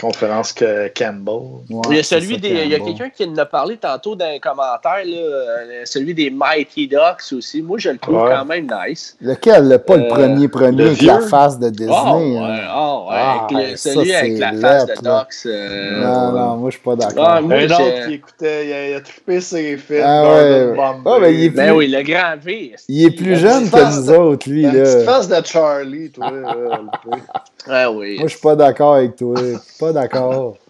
conférence 0.00 0.52
que 0.52 0.88
Campbell. 0.96 1.34
Ouais, 1.70 1.80
il 1.90 1.96
y 1.96 1.98
a 2.00 2.02
celui 2.02 2.38
des. 2.38 2.48
Il 2.48 2.68
y 2.68 2.74
a 2.74 2.80
quelqu'un 2.80 3.10
qui 3.10 3.24
en 3.24 3.36
a 3.36 3.44
parlé 3.44 3.76
tantôt 3.76 4.16
dans 4.16 4.28
les 4.30 4.40
commentaires, 4.40 5.04
là, 5.04 5.16
euh, 5.16 5.82
celui 5.84 6.14
des 6.14 6.30
Mighty 6.30 6.88
Ducks 6.88 7.32
aussi. 7.36 7.62
Moi, 7.62 7.78
je 7.78 7.90
le 7.90 7.98
trouve 7.98 8.22
Ouais. 8.22 8.30
quand 8.34 8.44
même 8.44 8.66
nice. 8.88 9.16
Lequel, 9.20 9.68
le- 9.68 9.78
pas 9.78 9.96
le 9.96 10.04
Euh, 10.04 10.08
premier 10.08 10.48
premier 10.48 10.86
avec 10.86 11.02
la 11.02 11.20
face 11.20 11.58
de 11.58 11.68
Disney. 11.70 11.94
Ah 11.94 12.16
ouais, 12.16 12.36
hein. 12.38 12.58
ah 12.68 12.98
ouais, 12.98 13.06
Ah, 13.12 13.46
avec 13.50 13.70
le- 13.70 13.76
ça, 13.76 13.92
celui 13.92 14.14
avec 14.14 14.38
la 14.38 14.52
face 14.54 14.88
lettre, 14.88 15.02
de. 15.02 15.08
Ducks. 15.08 15.46
euh, 15.46 16.00
Non, 16.02 16.32
non, 16.32 16.56
moi 16.56 16.70
je 16.70 16.76
suis 16.76 16.84
pas 16.84 16.96
d'accord. 16.96 17.26
Ah, 17.28 17.40
moi, 17.40 17.56
Un 17.56 17.64
autre 17.66 18.06
qui 18.06 18.14
écoutait, 18.14 18.66
il 18.66 18.72
a, 18.72 18.88
il 18.90 18.94
a 18.94 19.00
trippé 19.02 19.40
ses 19.40 19.76
films. 19.76 20.02
Ah 20.04 20.22
ouais. 20.24 20.74
Ah, 20.80 20.94
ben, 21.20 21.26
il 21.28 21.44
est 21.44 21.50
Ben 21.50 21.66
plus- 21.68 21.76
oui, 21.76 21.88
le 21.88 22.02
grand 22.02 22.34
V. 22.42 22.74
il 22.88 23.06
est 23.06 23.10
plus 23.16 23.36
jeune 23.36 23.70
que 23.70 24.00
nous 24.00 24.10
autres, 24.10 24.48
lui. 24.50 24.62
La 24.62 24.70
petite 24.72 24.84
Là. 24.84 25.04
face 25.04 25.28
de 25.28 25.46
Charlie, 25.46 26.10
toi. 26.10 26.32
Ah 27.68 27.90
oui. 27.90 28.18
Moi 28.18 28.26
je 28.28 28.32
suis 28.32 28.40
pas 28.40 28.56
d'accord 28.56 28.94
avec 28.94 29.16
toi. 29.16 29.36
Pas 29.78 29.92
d'accord. 29.92 30.56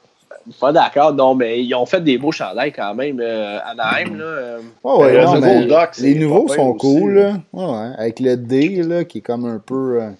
Pas 0.60 0.72
d'accord, 0.72 1.14
non, 1.14 1.36
mais 1.36 1.62
ils 1.62 1.72
ont 1.72 1.86
fait 1.86 2.00
des 2.02 2.18
beaux 2.18 2.32
chandails 2.32 2.72
quand 2.72 2.96
même. 2.96 3.20
Euh, 3.20 3.60
Anaheim, 3.64 4.16
là. 4.18 4.24
euh, 4.24 4.58
Ouais, 4.82 4.96
ouais, 4.96 5.12
Le 5.12 5.24
non, 5.24 5.34
nouveau 5.34 5.46
mais 5.46 5.66
Doc, 5.66 5.88
c'est 5.92 6.02
les 6.02 6.14
nouveaux 6.16 6.48
sont 6.48 6.70
aussi. 6.70 6.78
cool. 6.80 7.14
Là. 7.14 7.32
Ouais, 7.52 7.64
ouais, 7.64 7.90
avec 7.96 8.18
le 8.18 8.36
D 8.36 8.82
là, 8.82 9.04
qui 9.04 9.18
est 9.18 9.20
comme 9.20 9.44
un 9.46 9.60
peu. 9.64 10.00
euh, 10.02 10.10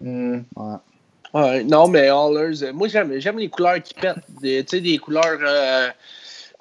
Hmm. 0.00 0.38
ouais. 0.56 0.76
Ouais, 1.34 1.64
non, 1.64 1.88
mais 1.88 2.08
Allers, 2.08 2.62
euh, 2.62 2.72
moi 2.72 2.88
j'aime, 2.88 3.12
j'aime 3.18 3.38
les 3.38 3.48
couleurs 3.50 3.82
qui 3.82 3.92
pètent. 3.92 4.16
Des- 4.40 4.64
Tu 4.64 4.76
sais, 4.78 4.80
des 4.82 4.96
couleurs 4.96 5.24
euh, 5.46 5.88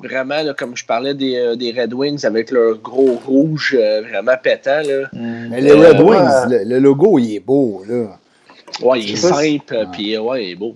vraiment, 0.04 0.42
là, 0.44 0.54
comme 0.54 0.76
je 0.76 0.86
parlais 0.86 1.14
des, 1.14 1.38
euh, 1.38 1.56
des 1.56 1.72
Red 1.72 1.94
Wings 1.94 2.26
avec 2.26 2.52
leur 2.52 2.78
gros 2.80 3.18
rouge 3.26 3.78
euh, 3.80 4.02
vraiment 4.02 4.36
pétant. 4.44 4.82
Là. 4.86 5.08
Mais 5.14 5.62
les 5.62 5.72
Euh, 5.72 5.88
Red 5.94 6.02
ouais. 6.02 6.18
Wings, 6.18 6.50
le, 6.50 6.64
le 6.66 6.80
logo 6.80 7.18
il 7.18 7.36
est 7.36 7.40
beau. 7.40 7.84
Là. 7.88 8.18
Ouais, 8.82 9.00
il 9.02 9.12
est 9.14 9.16
simple, 9.16 9.88
puis 9.92 10.18
ouais, 10.18 10.46
il 10.46 10.52
est 10.52 10.56
beau. 10.56 10.76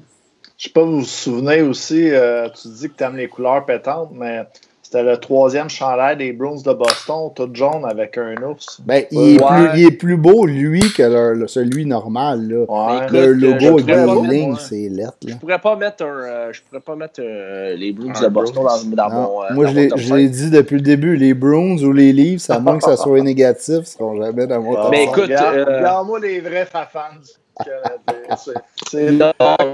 Je 0.58 0.66
sais 0.66 0.70
pas, 0.74 0.84
vous 0.84 1.00
vous 1.00 1.06
souvenez 1.06 1.62
aussi, 1.62 2.10
euh, 2.12 2.50
tu 2.50 2.68
dis 2.68 2.90
que 2.90 2.98
tu 2.98 3.04
aimes 3.04 3.16
les 3.18 3.28
couleurs 3.28 3.66
pétantes, 3.66 4.10
mais 4.14 4.42
c'était 4.82 5.04
le 5.04 5.16
troisième 5.18 5.70
chandail 5.70 6.18
des 6.18 6.34
Bruins 6.34 6.62
de 6.66 6.74
Boston, 6.74 7.30
tout 7.34 7.50
jaune 7.54 7.86
avec 7.90 8.18
un 8.18 8.36
ours. 8.44 8.82
Ben, 8.86 9.06
il, 9.12 9.38
est 9.38 9.42
Ouais. 9.42 9.48
plus, 9.70 9.80
il 9.80 9.86
est 9.88 9.92
plus 9.92 10.18
beau, 10.18 10.46
lui, 10.46 10.82
que 10.94 11.04
le- 11.34 11.48
celui 11.48 11.86
normal. 11.86 12.42
Là. 12.50 12.66
Ouais. 12.68 12.98
Écoute, 12.98 13.12
Le 13.12 13.34
logo 13.34 13.84
mettre, 13.86 14.24
lignes, 14.30 14.50
moi. 14.50 14.60
c'est 14.60 14.90
lettre. 14.90 15.14
Là. 15.24 15.34
Je 15.34 15.36
pourrais 15.38 15.60
pas 15.60 15.76
mettre 15.78 16.04
un, 16.04 16.08
euh, 16.08 16.50
je 16.52 16.62
pourrais 16.64 16.82
pas 16.82 16.96
mettre 16.96 17.22
euh, 17.24 17.76
les 17.78 17.92
Un 17.92 18.22
de 18.22 18.28
Boston 18.28 18.64
Bruins. 18.64 18.80
dans, 18.96 19.10
mon. 19.12 19.44
euh, 19.44 19.46
moi, 19.54 19.66
dans 19.66 19.72
je 19.72 19.76
l'ai 19.78 19.88
top 19.88 19.98
je 20.00 20.14
l'ai 20.16 20.26
5. 20.28 20.32
dit 20.34 20.50
depuis 20.52 20.76
le 20.76 20.82
début, 20.82 21.16
les 21.16 21.34
Bruins 21.34 21.78
ou 21.84 21.94
les 21.94 22.12
Leafs, 22.12 22.50
à 22.50 22.60
moins 22.60 22.78
que 22.80 22.84
ça 22.84 22.98
soit 22.98 23.22
négatif, 23.22 23.76
ne 23.78 23.84
seront 23.84 24.22
jamais 24.22 24.46
dans 24.48 24.62
mon 24.62 24.74
top 24.76 24.88
Mais 24.92 25.06
5. 25.06 25.12
écoute, 25.12 25.24
regarde, 25.24 25.56
euh, 25.56 25.78
regarde-moi 25.78 26.20
les 26.20 26.40
vrais 26.42 26.66
fafans 26.66 27.16
du 27.22 27.30
Canadien. 27.64 28.36
C'est- 28.88 29.12
Non, 29.12 29.34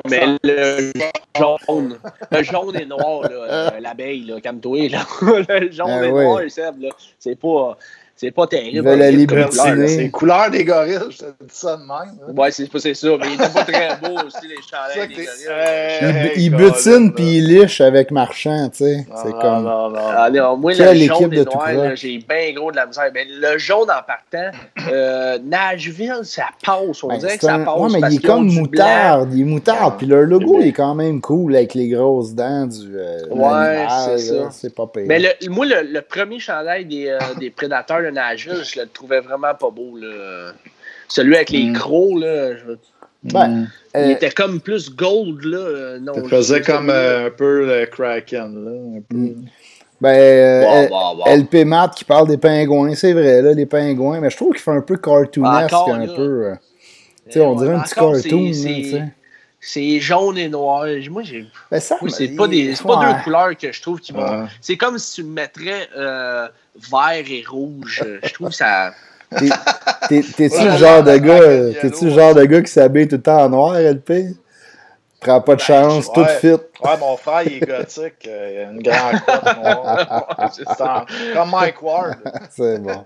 mais 0.10 0.26
le 0.44 0.92
jaune, 1.38 2.00
le 2.32 2.44
jaune 2.44 2.76
et 2.78 2.86
noir, 2.86 3.22
là, 3.24 3.30
euh, 3.32 3.80
l'abeille, 3.80 4.26
là, 4.26 4.42
calme-toi, 4.42 4.90
là. 4.90 5.06
le 5.60 5.72
jaune 5.72 5.88
Ah 5.90 6.06
et 6.06 6.12
noir, 6.12 6.42
Seb, 6.50 6.82
là, 6.82 6.90
c'est 7.20 7.36
pas, 7.40 7.78
c'est 8.16 8.32
pas 8.32 8.48
terrible. 8.48 8.78
Ils 8.78 8.82
veulent 8.82 9.28
couleur, 9.28 9.76
les 9.76 10.10
couleurs 10.10 10.50
des 10.52 10.64
gorilles, 10.64 11.00
je 11.10 11.18
te 11.18 11.24
dis 11.26 11.50
ça 11.50 11.76
de 11.76 11.82
même. 11.82 11.90
hein. 11.92 12.34
Ouais, 12.36 12.52
c'est 12.52 12.72
pas 12.72 12.80
c'est 12.80 12.94
ça, 12.94 13.08
mais 13.20 13.28
il 13.28 13.34
était 13.34 13.50
pas 13.54 13.64
très 13.64 13.90
beau 13.98 14.16
aussi, 14.26 14.48
les 14.48 14.56
que 14.56 15.08
des 15.08 15.16
gorilles. 15.16 15.32
Il, 15.46 16.06
Hey, 16.06 16.32
il 16.46 16.52
Colin, 16.52 16.68
butine 16.70 17.06
là. 17.08 17.12
puis 17.16 17.38
il 17.38 17.48
liche 17.48 17.82
avec 17.82 18.12
Marchand, 18.12 18.70
tu 18.70 18.78
sais. 18.86 19.06
C'est 19.24 19.32
comme. 19.32 19.64
non, 19.64 19.90
non. 19.90 20.32
Non, 20.34 20.58
moi, 20.58 20.74
Quelle 20.74 20.98
le 21.00 21.06
jaune 21.06 21.30
de 21.30 21.42
et 21.42 21.46
tout 21.46 21.52
noir, 21.54 21.68
croche. 21.68 21.78
là, 21.78 21.96
j'ai 21.96 22.18
bien 22.18 22.54
gros 22.54 22.72
de 22.72 22.76
la 22.78 22.86
misère. 22.86 23.10
Mais 23.14 23.26
le 23.30 23.58
jaune 23.58 23.90
en 23.90 24.02
partant, 24.06 24.58
euh, 24.92 25.38
Nashville, 25.44 26.20
ça 26.24 26.46
passe. 26.66 27.04
On 27.04 27.08
Ben, 27.10 27.18
dirait 27.18 27.32
c'est 27.34 27.38
que 27.40 27.46
ça 27.46 27.60
passe. 27.60 27.78
ouais, 27.80 27.90
mais 27.94 28.00
parce 28.02 28.14
il 28.14 28.18
est 28.24 28.26
comme 28.26 28.48
moutarde. 28.52 29.30
Il 29.34 29.42
est 29.42 29.44
moutarde. 29.44 29.98
Puis 29.98 30.08
leur 30.08 30.22
logo, 30.24 30.60
il 30.62 30.68
est 30.68 30.74
quand 30.74 30.96
même 30.96 31.22
cool 31.22 31.56
avec 31.56 31.74
les 31.74 31.90
grosses 31.90 32.34
dents 32.34 32.66
du. 32.68 32.96
euh, 32.98 33.20
Ouais, 33.30 33.86
c'est 34.06 34.18
ça. 34.20 34.50
C'est 34.52 34.74
pas 34.74 34.88
pire. 34.88 35.04
Mais 35.08 35.20
le, 35.20 35.50
moi, 35.50 35.66
le, 35.66 35.82
le 35.84 36.02
premier 36.02 36.40
chandail 36.40 36.86
des, 36.86 37.08
euh, 37.10 37.20
des 37.40 37.50
prédateurs 37.50 38.05
de 38.06 38.16
Nashville, 38.16 38.64
je 38.64 38.80
le 38.82 38.88
trouvais 38.88 39.20
vraiment 39.20 39.54
pas 39.54 39.70
beau. 39.70 39.98
Là. 39.98 40.52
Celui 41.08 41.36
avec 41.36 41.50
les 41.50 41.66
Mm. 41.66 41.74
crocs, 41.74 42.20
là, 42.20 42.56
je- 42.58 42.78
Ben, 43.24 43.68
il 43.96 44.00
euh, 44.02 44.10
était 44.12 44.30
comme 44.30 44.60
plus 44.62 44.94
gold. 44.96 45.44
Là. 45.44 45.98
Non, 46.00 46.14
je 46.16 46.30
faisait 46.30 46.62
comme 46.62 46.90
euh, 46.92 47.28
un 47.28 47.32
peu 47.32 47.66
le 47.66 47.86
Kraken. 47.88 48.66
Là, 48.66 48.98
un 48.98 49.02
peu. 49.02 49.16
Mm. 49.18 49.46
ben, 50.02 50.10
euh. 50.10 50.88
LP 51.26 51.66
Matt 51.66 51.96
qui 51.96 52.04
parle 52.06 52.28
des 52.28 52.38
pingouins, 52.38 52.94
c'est 52.94 53.14
vrai, 53.14 53.42
là, 53.42 53.54
les 53.54 53.66
pingouins. 53.66 54.20
Mais 54.20 54.30
je 54.30 54.38
trouve 54.38 54.52
qu'il 54.54 54.62
fait 54.62 54.72
un 54.72 54.82
peu 54.82 54.98
cartoonesque, 54.98 55.74
Encore, 55.74 55.94
un 55.96 56.06
là. 56.06 56.14
peu. 56.16 56.22
euh, 56.46 56.54
tu 57.26 57.32
sais, 57.34 57.42
on 57.42 57.56
dirait 57.56 57.74
un 57.74 57.80
petit 57.80 57.96
cartoon, 57.96 58.54
c'est- 58.54 58.70
là, 58.70 58.76
tu 58.76 58.92
sais. 58.92 59.04
C'est 59.68 60.00
jaune 60.00 60.38
et 60.38 60.48
noir. 60.48 60.86
Moi, 61.10 61.24
j'ai. 61.24 61.48
Ben, 61.72 61.80
ça, 61.80 61.98
Oui, 62.04 62.12
c'est 62.12 62.28
pas, 62.36 62.48
des, 62.48 62.76
c'est 62.76 62.84
pas 62.86 63.00
ouais. 63.00 63.06
deux 63.16 63.24
couleurs 63.24 63.58
que 63.58 63.72
je 63.72 63.82
trouve 63.82 64.00
qui 64.00 64.12
vont. 64.12 64.22
Ouais. 64.22 64.46
C'est 64.62 64.78
comme 64.78 65.00
si 65.00 65.16
tu 65.16 65.24
me 65.24 65.34
mettrais 65.34 65.88
euh, 65.98 66.48
vert 66.92 67.26
et 67.30 67.44
rouge. 67.48 68.04
Je 68.24 68.34
trouve 68.34 68.52
ça. 68.52 68.94
T'es- 69.38 69.50
t'es- 70.08 70.22
T'es-tu 70.22 70.56
Ouais, 70.58 70.72
le 70.72 70.78
genre 70.78 71.04
de 71.04 71.18
gars, 71.18 71.82
t'es-tu 71.82 72.06
le 72.06 72.12
genre 72.12 72.36
de 72.36 72.46
gars 72.46 72.62
qui 72.62 72.72
s'habille 72.72 73.08
tout 73.08 73.16
le 73.16 73.22
temps 73.22 73.42
en 73.44 73.50
noir, 73.50 73.76
LP? 73.76 74.36
Prends 75.20 75.42
pas 75.42 75.56
de 75.56 75.62
chance, 75.62 76.12
tout 76.14 76.20
ouais. 76.22 76.38
fit. 76.40 76.48
Ouais, 76.52 76.98
mon 77.00 77.18
frère, 77.18 77.42
il 77.48 77.54
est 77.54 77.60
gothique. 77.66 78.28
euh, 78.28 78.52
il 78.54 78.60
a 78.60 78.72
une 78.72 78.82
grande 78.84 79.20
cote 79.26 79.58
noire. 79.58 81.06
Comme 81.34 81.50
Mike 81.50 81.82
Ward. 81.82 82.18
C'est 82.52 82.78
bon. 82.82 83.04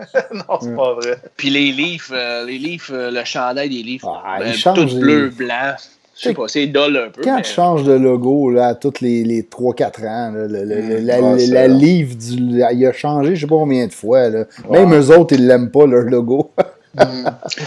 non, 0.32 0.58
c'est 0.62 0.74
pas 0.76 0.94
vrai. 0.94 1.16
Puis 1.36 1.50
les 1.50 1.72
Leafs, 1.72 2.10
euh, 2.12 2.44
les 2.46 2.56
Leafs, 2.58 2.90
euh, 2.90 3.10
le 3.10 3.22
chandail 3.24 3.68
des 3.68 3.82
Leafs, 3.82 4.04
Ah, 4.06 4.38
ben, 4.38 4.54
tout 4.74 4.98
bleu, 4.98 5.28
blanc. 5.28 5.74
Je 6.20 6.28
sais 6.28 6.34
pas, 6.34 6.48
c'est 6.48 6.66
dull 6.66 6.96
un 6.96 7.08
peu. 7.10 7.22
Quand 7.22 7.36
mais- 7.36 7.42
tu 7.42 7.50
changes 7.50 7.82
de 7.84 7.92
logo 7.92 8.50
là, 8.50 8.68
à 8.68 8.74
tous 8.74 9.00
les, 9.00 9.24
les 9.24 9.42
3-4 9.42 10.00
ans, 10.04 10.30
là, 10.32 10.46
le- 10.46 10.64
le- 10.64 10.80
le- 10.82 10.98
la, 10.98 11.20
Ouais, 11.22 11.38
c'est 11.38 11.46
la 11.46 11.66
livre, 11.66 12.14
du, 12.14 12.34
il 12.72 12.86
a 12.86 12.92
changé 12.92 13.34
je 13.36 13.40
sais 13.40 13.46
pas 13.46 13.54
combien 13.56 13.86
de 13.86 13.92
fois. 13.92 14.28
Là. 14.28 14.44
Même 14.70 14.92
eux 14.94 15.16
autres, 15.16 15.34
ils 15.34 15.46
l'aiment 15.46 15.70
pas, 15.70 15.86
leur 15.86 16.02
logo. 16.04 16.50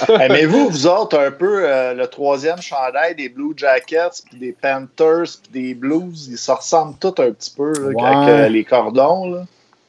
Eh, 0.10 0.28
mais 0.30 0.46
vous, 0.46 0.68
vous 0.70 0.86
autres, 0.86 1.18
un 1.18 1.32
peu 1.32 1.64
euh, 1.66 1.94
le 1.94 2.08
troisième 2.08 2.62
chandail 2.62 3.16
des 3.16 3.30
Blue 3.30 3.54
Jackets, 3.56 4.22
puis 4.30 4.38
des 4.38 4.52
Panthers, 4.62 5.38
puis 5.50 5.64
des 5.64 5.74
Blues, 5.74 6.28
ils 6.30 6.38
se 6.38 6.52
ressemblent 6.52 6.96
tous 7.00 7.22
un 7.22 7.32
petit 7.32 7.54
peu 7.56 7.72
là, 7.72 7.88
Ouais. 7.88 8.04
avec 8.04 8.30
euh, 8.30 8.50
les 8.50 8.64
cordons. 8.66 9.30
Là. 9.34 9.46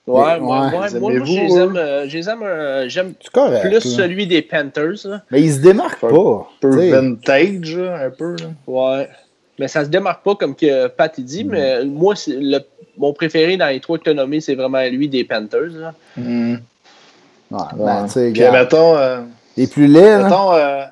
Ouais, 0.07 0.39
moi, 0.39 0.67
ouais. 0.67 0.71
moi, 0.71 0.87
moi, 1.01 1.13
moi, 1.13 1.13
aime, 1.13 1.77
euh, 1.77 2.05
euh, 2.45 2.85
j'aime 2.89 3.15
plus 3.15 3.71
là. 3.71 3.81
celui 3.81 4.27
des 4.27 4.43
Panthers. 4.43 5.07
là. 5.07 5.23
Mais 5.31 5.41
ils 5.41 5.53
se 5.55 5.61
démarquent 5.61 6.05
Un 6.05 6.09
pas. 6.11 6.17
Un 6.17 6.47
peu 6.61 6.91
vintage, 6.91 7.79
un 7.79 8.11
peu. 8.11 8.37
Là. 8.39 8.47
Ouais. 8.67 9.09
Mais 9.59 9.69
ça 9.69 9.83
se 9.85 9.89
démarque 9.89 10.23
pas 10.23 10.35
comme 10.35 10.55
que 10.55 10.89
Pat 10.89 11.13
il 11.17 11.23
Mm. 11.23 11.27
dit, 11.27 11.45
mais 11.45 11.85
moi, 11.87 12.15
c'est 12.17 12.37
le, 12.39 12.59
mon 12.99 13.13
préféré 13.15 13.57
dans 13.57 13.69
les 13.69 13.81
trois 13.81 13.97
que 13.99 14.05
tu 14.05 14.11
as 14.11 14.15
nommés, 14.15 14.41
c'est 14.41 14.55
vraiment 14.57 14.83
lui 14.91 15.09
des 15.09 15.25
Panthers. 15.25 15.71
là. 15.75 15.95
Ouais, 16.19 16.57
Ouais. 17.51 17.59
ben, 17.79 18.05
tu 18.07 18.11
sais, 18.13 18.31
Puis, 18.33 18.43
mettons, 18.51 18.97
euh, 18.97 19.21
les 19.57 19.67
plus 19.69 19.87
laids, 19.87 20.19
là. 20.19 20.25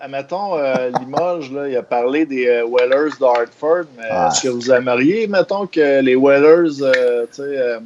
mettons, 0.08 0.54
euh, 0.56 0.56
euh, 0.58 0.90
Limoges, 1.00 1.52
là, 1.52 1.68
il 1.68 1.76
a 1.76 1.82
parlé 1.82 2.24
des 2.24 2.46
euh, 2.46 2.64
Whalers 2.64 3.18
d'Hartford, 3.20 3.84
mais 3.98 4.04
est-ce 4.04 4.42
que 4.42 4.48
vous 4.48 4.70
aimeriez, 4.70 5.26
mettons, 5.26 5.66
que 5.66 6.00
les 6.00 6.14
Whalers, 6.14 6.80
euh, 6.82 7.22
tu 7.26 7.36
sais, 7.36 7.42
euh, 7.42 7.78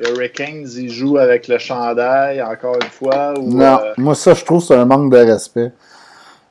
les 0.00 0.10
Hurricanes, 0.10 0.66
ils 0.76 0.90
jouent 0.90 1.18
avec 1.18 1.48
le 1.48 1.58
chandail, 1.58 2.42
encore 2.42 2.76
une 2.76 2.90
fois, 2.90 3.34
ou... 3.38 3.54
Non, 3.54 3.78
euh, 3.82 3.92
moi, 3.98 4.14
ça, 4.14 4.34
je 4.34 4.44
trouve 4.44 4.60
que 4.60 4.68
c'est 4.68 4.74
un 4.74 4.84
manque 4.84 5.12
de 5.12 5.18
respect. 5.18 5.72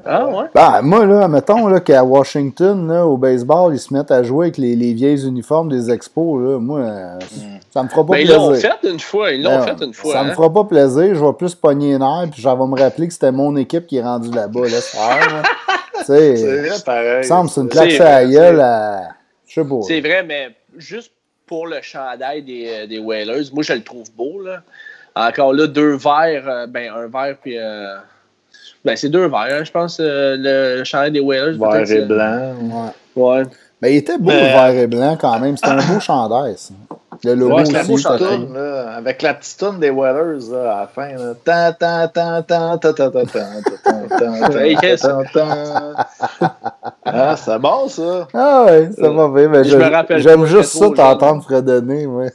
Ah 0.06 0.28
ouais? 0.28 0.46
Ben, 0.56 0.82
moi, 0.82 1.06
là, 1.06 1.28
mettons 1.28 1.68
là, 1.68 1.82
qu'à 1.82 2.04
Washington, 2.04 2.88
là, 2.88 3.06
au 3.06 3.18
baseball, 3.18 3.74
ils 3.74 3.80
se 3.80 3.94
mettent 3.94 4.12
à 4.12 4.24
jouer 4.24 4.46
avec 4.46 4.58
les, 4.58 4.76
les 4.76 4.94
vieilles 4.94 5.28
uniformes 5.28 5.68
des 5.70 5.92
expos. 5.92 6.42
Là. 6.42 6.58
Moi, 6.58 6.80
euh, 6.80 7.20
ça 7.74 7.84
me 7.84 7.90
fera 7.90 8.06
pas 8.06 8.14
Ben, 8.14 8.20
ils 8.20 8.28
plaisir. 8.28 8.40
l'ont 8.50 8.56
fait 8.56 8.90
une 8.90 9.00
fois, 9.00 9.32
ils 9.32 9.44
l'ont 9.44 9.60
Ben, 9.60 9.78
fait 9.78 9.86
une 9.86 9.94
fois. 9.94 10.14
Ça 10.14 10.22
hein. 10.22 10.24
me 10.26 10.32
fera 10.32 10.54
pas 10.54 10.64
plaisir. 10.64 11.16
Je 11.16 11.26
vais 11.26 11.34
plus 11.34 11.54
pogner 11.54 11.92
les 11.94 12.00
nerfs, 12.00 12.30
puis 12.32 12.42
je 12.42 12.48
vais 12.48 12.56
me 12.56 12.80
rappeler 12.80 13.08
que 13.08 13.14
c'était 13.14 13.34
mon 13.34 13.58
équipe 13.58 13.88
qui 13.88 13.98
est 13.98 14.02
rendue 14.04 14.32
là-bas. 14.32 14.62
Là, 14.62 14.70
ce 14.70 14.96
soir, 14.96 15.18
c'est 16.06 16.36
vrai, 16.36 16.70
pareil. 16.86 17.14
il 17.16 17.18
me 17.18 17.24
semble 17.24 17.50
que 17.50 17.54
c'est 17.56 17.62
une 17.62 17.70
claque 17.70 17.90
C'est 17.92 17.96
sur 17.98 18.06
la 18.06 18.26
gueule 18.26 18.62
à. 18.62 19.02
Je 19.48 19.62
sais 19.62 19.68
pas. 19.68 19.82
C'est 19.86 20.00
vrai, 20.00 20.24
mais 20.24 20.56
juste 20.78 21.12
pour 21.50 21.66
le 21.66 21.82
chandail 21.82 22.44
des, 22.44 22.86
des 22.88 23.00
Whalers. 23.00 23.52
Moi, 23.52 23.64
je 23.64 23.74
le 23.74 23.82
trouve 23.82 24.06
beau. 24.16 24.40
Là. 24.42 24.62
Encore 25.16 25.52
là, 25.52 25.66
deux 25.66 25.98
verts, 25.98 26.48
euh, 26.48 26.68
ben 26.68 26.92
un 26.94 27.08
vert 27.08 27.36
puis. 27.42 27.58
Euh, 27.58 27.98
ben, 28.86 28.96
c'est 28.96 29.10
deux 29.10 29.28
verts, 29.28 29.48
hein, 29.50 29.64
je 29.64 29.72
pense, 29.72 29.98
euh, 30.00 30.36
le 30.38 30.84
chandail 30.84 31.12
des 31.12 31.20
Whalers. 31.20 31.58
Vert 31.58 31.92
et 31.92 32.00
euh, 32.00 32.06
blanc. 32.06 32.94
Ouais. 33.16 33.44
Mais 33.82 33.94
il 33.94 33.98
était 33.98 34.20
beau, 34.20 34.30
le 34.30 34.38
vert 34.38 34.70
et 34.70 34.88
blanc, 34.88 35.18
quand 35.20 35.40
même. 35.40 35.58
C'était 35.58 35.72
un 35.72 35.94
beau 35.94 36.00
chandail, 36.00 36.56
ça. 36.56 36.74
Le 37.26 37.34
logo 37.36 37.56
Ouais, 37.58 37.62
aussi. 37.64 38.04
Toune, 38.04 38.54
là, 38.54 38.94
avec 38.96 39.22
la 39.22 39.34
petite 39.34 39.60
toune 39.60 39.80
des 39.80 39.90
Whalers 39.90 40.50
là, 40.52 40.74
à 40.78 40.80
la 40.82 40.88
fin. 40.88 41.10
Là. 41.18 41.34
Tan, 41.44 41.74
tan, 41.78 42.08
tan, 42.08 42.44
tan, 42.44 42.78
tan, 42.78 42.94
tan, 42.94 43.12
tan, 43.12 43.26
tan, 43.26 43.26
tan, 43.84 44.08
tan, 44.08 44.50
tan, 44.50 44.58
Hey, 44.58 44.76
qu'est-ce- 44.78 45.06
tan, 45.06 45.24
tan. 45.34 45.96
Ah, 47.06 47.36
c'est 47.36 47.60
bon, 47.60 47.88
ça. 47.90 48.28
Ah 48.34 48.66
ouais, 48.68 48.90
ça 48.98 49.10
va 49.10 49.28
bien. 49.28 49.50
Mais 49.50 49.64
Je 49.64 49.72
je- 49.72 49.78
me 49.78 49.90
rappelle 49.90 50.22
J'aime 50.22 50.46
juste 50.46 50.78
ça, 50.78 50.90
t'entendre 50.96 51.44
fredonner, 51.44 52.06
ouais. 52.06 52.32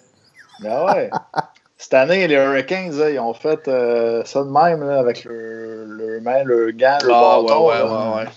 Ah 0.66 0.86
ouais. 0.94 1.10
Cette 1.78 1.94
année, 1.94 2.26
les 2.28 2.34
Hurricanes, 2.36 2.92
là, 2.98 3.10
ils 3.10 3.18
ont 3.20 3.34
fait 3.34 3.66
euh, 3.68 4.22
ça 4.24 4.40
de 4.42 4.48
même 4.50 4.86
là, 4.86 4.98
avec 4.98 5.24
le, 5.24 5.84
le 5.86 6.20
main, 6.20 6.42
le 6.44 6.70
gant, 6.72 6.98
le 7.04 7.10
Ah, 7.12 7.38
bâton. 7.42 7.66
ouais, 7.68 7.74
ouais, 7.74 7.82
ouais, 7.82 8.16
ouais. 8.24 8.28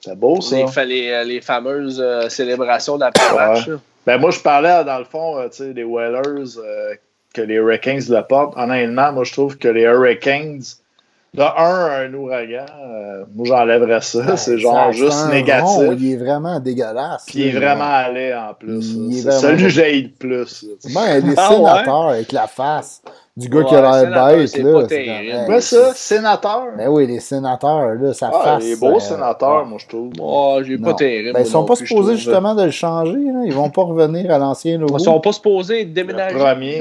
C'est 0.00 0.18
beau, 0.18 0.40
ça. 0.40 0.56
Les, 0.56 0.66
fa- 0.66 0.84
les, 0.84 1.10
euh, 1.10 1.24
les 1.24 1.40
fameuses 1.40 2.00
euh, 2.02 2.28
célébrations 2.28 2.96
d'après-match. 2.98 3.68
Ben, 4.06 4.18
moi, 4.18 4.30
je 4.30 4.40
parlais, 4.40 4.84
dans 4.84 4.98
le 4.98 5.04
fond, 5.04 5.38
euh, 5.38 5.48
sais, 5.50 5.72
des 5.72 5.84
Whalers, 5.84 6.58
euh, 6.58 6.94
que 7.32 7.40
les 7.40 7.54
Hurricanes 7.54 8.02
le 8.08 8.20
portent. 8.22 8.56
Honnêtement, 8.56 9.12
moi, 9.12 9.24
je 9.24 9.32
trouve 9.32 9.56
que 9.56 9.68
les 9.68 9.82
Hurricanes, 9.82 10.62
de 11.34 11.42
un, 11.42 12.06
un 12.06 12.14
ouragan, 12.14 12.64
euh, 12.80 13.24
moi, 13.34 13.44
j'enlèverais 13.46 14.00
ça. 14.02 14.36
c'est 14.36 14.56
genre 14.58 14.86
Ça, 14.86 14.92
juste 14.92 15.28
négatif. 15.32 15.64
rond, 15.66 15.92
il 15.98 16.12
est 16.12 16.16
vraiment 16.16 16.60
dégueulasse. 16.60 17.24
Puis 17.26 17.40
il 17.40 17.46
est 17.48 17.58
vraiment 17.58 17.90
allé 17.92 18.32
en 18.32 18.54
plus. 18.54 18.94
Il 18.94 19.18
est 19.18 19.24
là. 19.24 19.32
C'est 19.32 19.38
vraiment 19.38 19.40
celui 19.58 19.62
que 19.64 19.68
j'ai 19.68 20.00
le 20.02 20.08
plus. 20.10 20.64
Ben, 20.94 21.26
les 21.26 21.34
Ah, 21.36 21.48
sénateurs 21.50 22.08
avec 22.10 22.30
la 22.32 22.46
face 22.46 23.02
du 23.36 23.48
gars 23.48 23.64
qui 23.64 23.74
a 23.74 23.80
l'air 23.80 24.36
bête, 24.36 24.48
c'est 24.48 24.62
là. 24.62 24.82
pas 24.82 24.88
c'est 24.88 25.48
Ouais, 25.48 25.60
ça, 25.60 25.92
sénateur. 25.94 26.66
Ben 26.78 26.88
oui, 26.88 27.04
les 27.08 27.18
sénateurs, 27.18 27.94
là, 27.96 28.12
sa 28.14 28.30
Ah, 28.32 28.44
face. 28.44 28.62
les 28.62 28.76
beaux 28.76 28.94
euh, 28.96 29.00
sénateurs, 29.00 29.62
ouais. 29.64 29.68
moi, 29.68 29.78
je 29.82 29.88
trouve. 29.88 30.12
Oh, 30.20 30.60
j'ai 30.64 30.78
pas 30.78 30.94
terrible. 30.94 31.32
Ben, 31.32 31.40
ils 31.40 31.46
sont 31.46 31.64
pas 31.64 31.74
supposés 31.74 32.14
justement 32.16 32.54
de 32.54 32.62
le 32.62 32.70
changer, 32.70 33.10
là. 33.18 33.40
Ils 33.44 33.52
vont 33.52 33.70
pas 33.70 33.82
revenir 33.82 34.30
à 34.30 34.38
l'ancien 34.38 34.78
logo. 34.78 34.96
Ils 34.98 35.02
sont 35.04 35.18
pas 35.18 35.32
supposés 35.32 35.80
Le 35.84 35.90
déménager. 35.90 36.36
premier. 36.38 36.80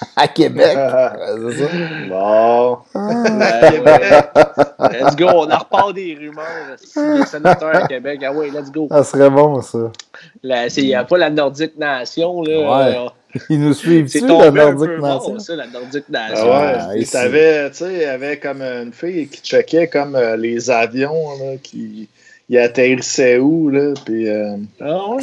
À 0.16 0.28
Québec. 0.28 0.76
Ouais, 0.76 1.52
c'est 1.52 1.64
ça. 1.64 1.70
bon. 2.08 2.78
Ouais, 2.94 3.80
ouais. 3.84 5.00
Let's 5.00 5.16
go, 5.16 5.26
on 5.28 5.50
en 5.50 5.58
repart 5.58 5.94
des 5.94 6.14
rumeurs. 6.18 6.76
Si 6.82 6.98
les 6.98 7.26
sénateurs 7.26 7.74
à 7.76 7.86
Québec, 7.86 8.20
ah 8.24 8.32
ouais, 8.32 8.50
let's 8.50 8.70
go. 8.70 8.88
Ça 8.90 9.04
serait 9.04 9.30
bon, 9.30 9.60
ça. 9.62 9.90
Là, 10.42 10.68
c'est- 10.68 10.82
Il 10.82 10.86
n'y 10.88 10.94
a 10.94 11.04
pas 11.04 11.18
la 11.18 11.30
Nordique 11.30 11.76
Nation. 11.78 12.42
Là. 12.42 12.58
Ouais. 12.88 12.96
Euh, 12.96 13.40
Ils 13.50 13.60
nous 13.60 13.74
suivent-tu, 13.74 14.20
C'est 14.20 14.26
la 14.26 14.50
Nordique 14.50 14.90
Nation? 15.00 15.32
mort, 15.32 15.40
ça, 15.40 15.56
la 15.56 15.66
Nordique 15.66 16.04
Ah 16.14 16.28
Nation. 16.30 16.46
ouais, 16.50 16.74
Ah, 17.14 17.70
tu 17.70 17.98
y 17.98 18.04
avait 18.04 18.38
comme 18.38 18.62
une 18.62 18.92
fille 18.92 19.28
qui 19.28 19.40
checkait 19.42 19.88
comme 19.88 20.14
euh, 20.14 20.36
les 20.36 20.70
avions, 20.70 21.30
là, 21.38 21.56
qui 21.62 22.08
ils 22.48 22.58
atterrissaient 22.58 23.38
où, 23.38 23.68
là, 23.70 23.92
puis 24.04 24.28
euh, 24.28 24.56
Ah 24.80 25.08
ouais? 25.10 25.22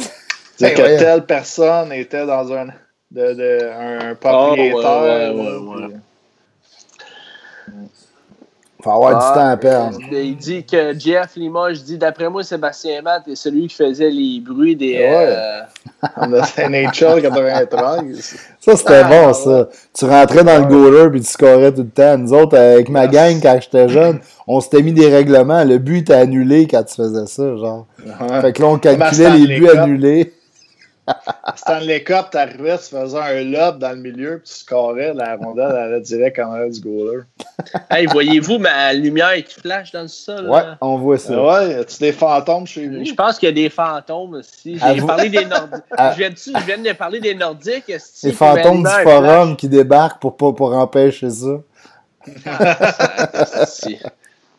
Ben, 0.60 0.74
que 0.74 0.82
ouais. 0.82 0.96
telle 0.98 1.24
personne 1.24 1.92
était 1.92 2.26
dans 2.26 2.52
un, 2.52 2.66
de, 3.14 3.32
de- 3.34 4.10
un 4.10 4.14
propriétaire. 4.14 4.80
Ah, 4.84 5.02
ouais, 5.02 5.08
ouais, 5.08 5.18
là, 5.28 5.32
ouais, 5.34 5.82
ouais. 5.82 5.86
puis- 5.88 7.74
Faut 8.82 8.90
avoir 8.90 9.12
du 9.12 9.24
Ah, 9.26 9.32
temps 9.34 9.48
à 9.48 9.56
perdre. 9.56 9.98
Il 10.12 10.36
dit 10.36 10.62
que 10.66 10.92
Jeff 10.98 11.36
Limoges 11.36 11.82
dit 11.84 11.96
d'après 11.96 12.28
moi, 12.28 12.42
Sébastien 12.42 13.00
Matt 13.00 13.26
est 13.28 13.34
celui 13.34 13.66
qui 13.68 13.76
faisait 13.76 14.10
les 14.10 14.40
bruits 14.44 14.76
des. 14.76 14.92
Ouais. 14.98 15.26
euh, 15.28 15.60
On 16.18 16.32
a 16.34 16.42
NHL 16.68 17.22
93. 17.22 18.36
Ça, 18.60 18.76
c'était 18.76 18.92
Ah, 18.96 19.04
bon, 19.04 19.26
ouais. 19.28 19.32
ça. 19.32 19.68
Tu 19.96 20.04
rentrais 20.04 20.44
dans 20.44 20.58
le 20.58 20.66
goaler 20.66 21.08
puis 21.10 21.20
tu 21.22 21.26
scorais 21.28 21.72
tout 21.72 21.80
le 21.82 21.88
temps. 21.88 22.18
Nous 22.18 22.34
autres, 22.34 22.58
avec 22.58 22.90
ma 22.90 23.06
gang, 23.06 23.40
quand 23.40 23.58
j'étais 23.62 23.88
jeune, 23.88 24.20
on 24.46 24.60
s'était 24.60 24.82
mis 24.82 24.92
des 24.92 25.08
règlements. 25.08 25.64
Le 25.64 25.78
but 25.78 26.00
était 26.00 26.12
annulé 26.14 26.66
quand 26.66 26.82
tu 26.82 26.96
faisais 26.96 27.24
ça, 27.26 27.56
genre. 27.56 27.86
Ouais. 28.04 28.40
Fait 28.42 28.52
que 28.52 28.60
là, 28.60 28.68
on 28.68 28.76
calculait 28.78 29.30
les 29.30 29.46
buts 29.60 29.68
annulés. 29.70 30.34
Stanley 31.56 32.02
Cup, 32.02 32.30
t'arrivais, 32.30 32.78
tu 32.78 32.84
faisais 32.96 33.18
un 33.18 33.42
lob 33.44 33.78
dans 33.78 33.90
le 33.90 33.96
milieu, 33.96 34.38
puis 34.38 34.48
tu 34.52 34.60
scorais, 34.60 35.12
la 35.14 35.36
rondelle 35.36 35.70
allait 35.76 36.00
direct 36.00 36.38
en 36.38 36.52
arrière 36.52 36.70
du 36.70 36.80
goaler. 36.80 37.20
Hey, 37.90 38.06
voyez-vous 38.06 38.58
ma 38.58 38.92
lumière 38.92 39.34
qui 39.44 39.60
flash 39.60 39.92
dans 39.92 40.02
le 40.02 40.08
sol? 40.08 40.48
Ouais, 40.48 40.60
là? 40.62 40.78
on 40.80 40.96
voit 40.96 41.18
ça. 41.18 41.34
Ah 41.36 41.42
ouais, 41.66 41.74
as-tu 41.74 41.98
des 41.98 42.12
fantômes 42.12 42.66
chez 42.66 42.88
vous? 42.88 43.04
Je 43.04 43.12
pense 43.14 43.38
qu'il 43.38 43.48
y 43.48 43.52
a 43.52 43.54
des 43.54 43.68
fantômes 43.70 44.34
aussi. 44.34 44.78
J'ai 44.78 45.00
vous- 45.00 45.06
parlé 45.06 45.28
des 45.28 45.44
Nordiques. 45.44 45.84
À- 45.96 46.12
Je, 46.12 46.18
viens 46.18 46.30
de, 46.30 46.36
je 46.36 46.64
viens 46.66 46.78
de 46.78 46.92
parler 46.96 47.20
des 47.20 47.34
Nordiques. 47.34 47.92
Les 48.22 48.32
fantômes 48.32 48.82
du 48.82 48.90
forum 49.02 49.56
qui 49.56 49.68
débarquent 49.68 50.20
pour, 50.20 50.36
pas- 50.36 50.52
pour 50.52 50.74
empêcher 50.74 51.28
ça. 51.30 51.60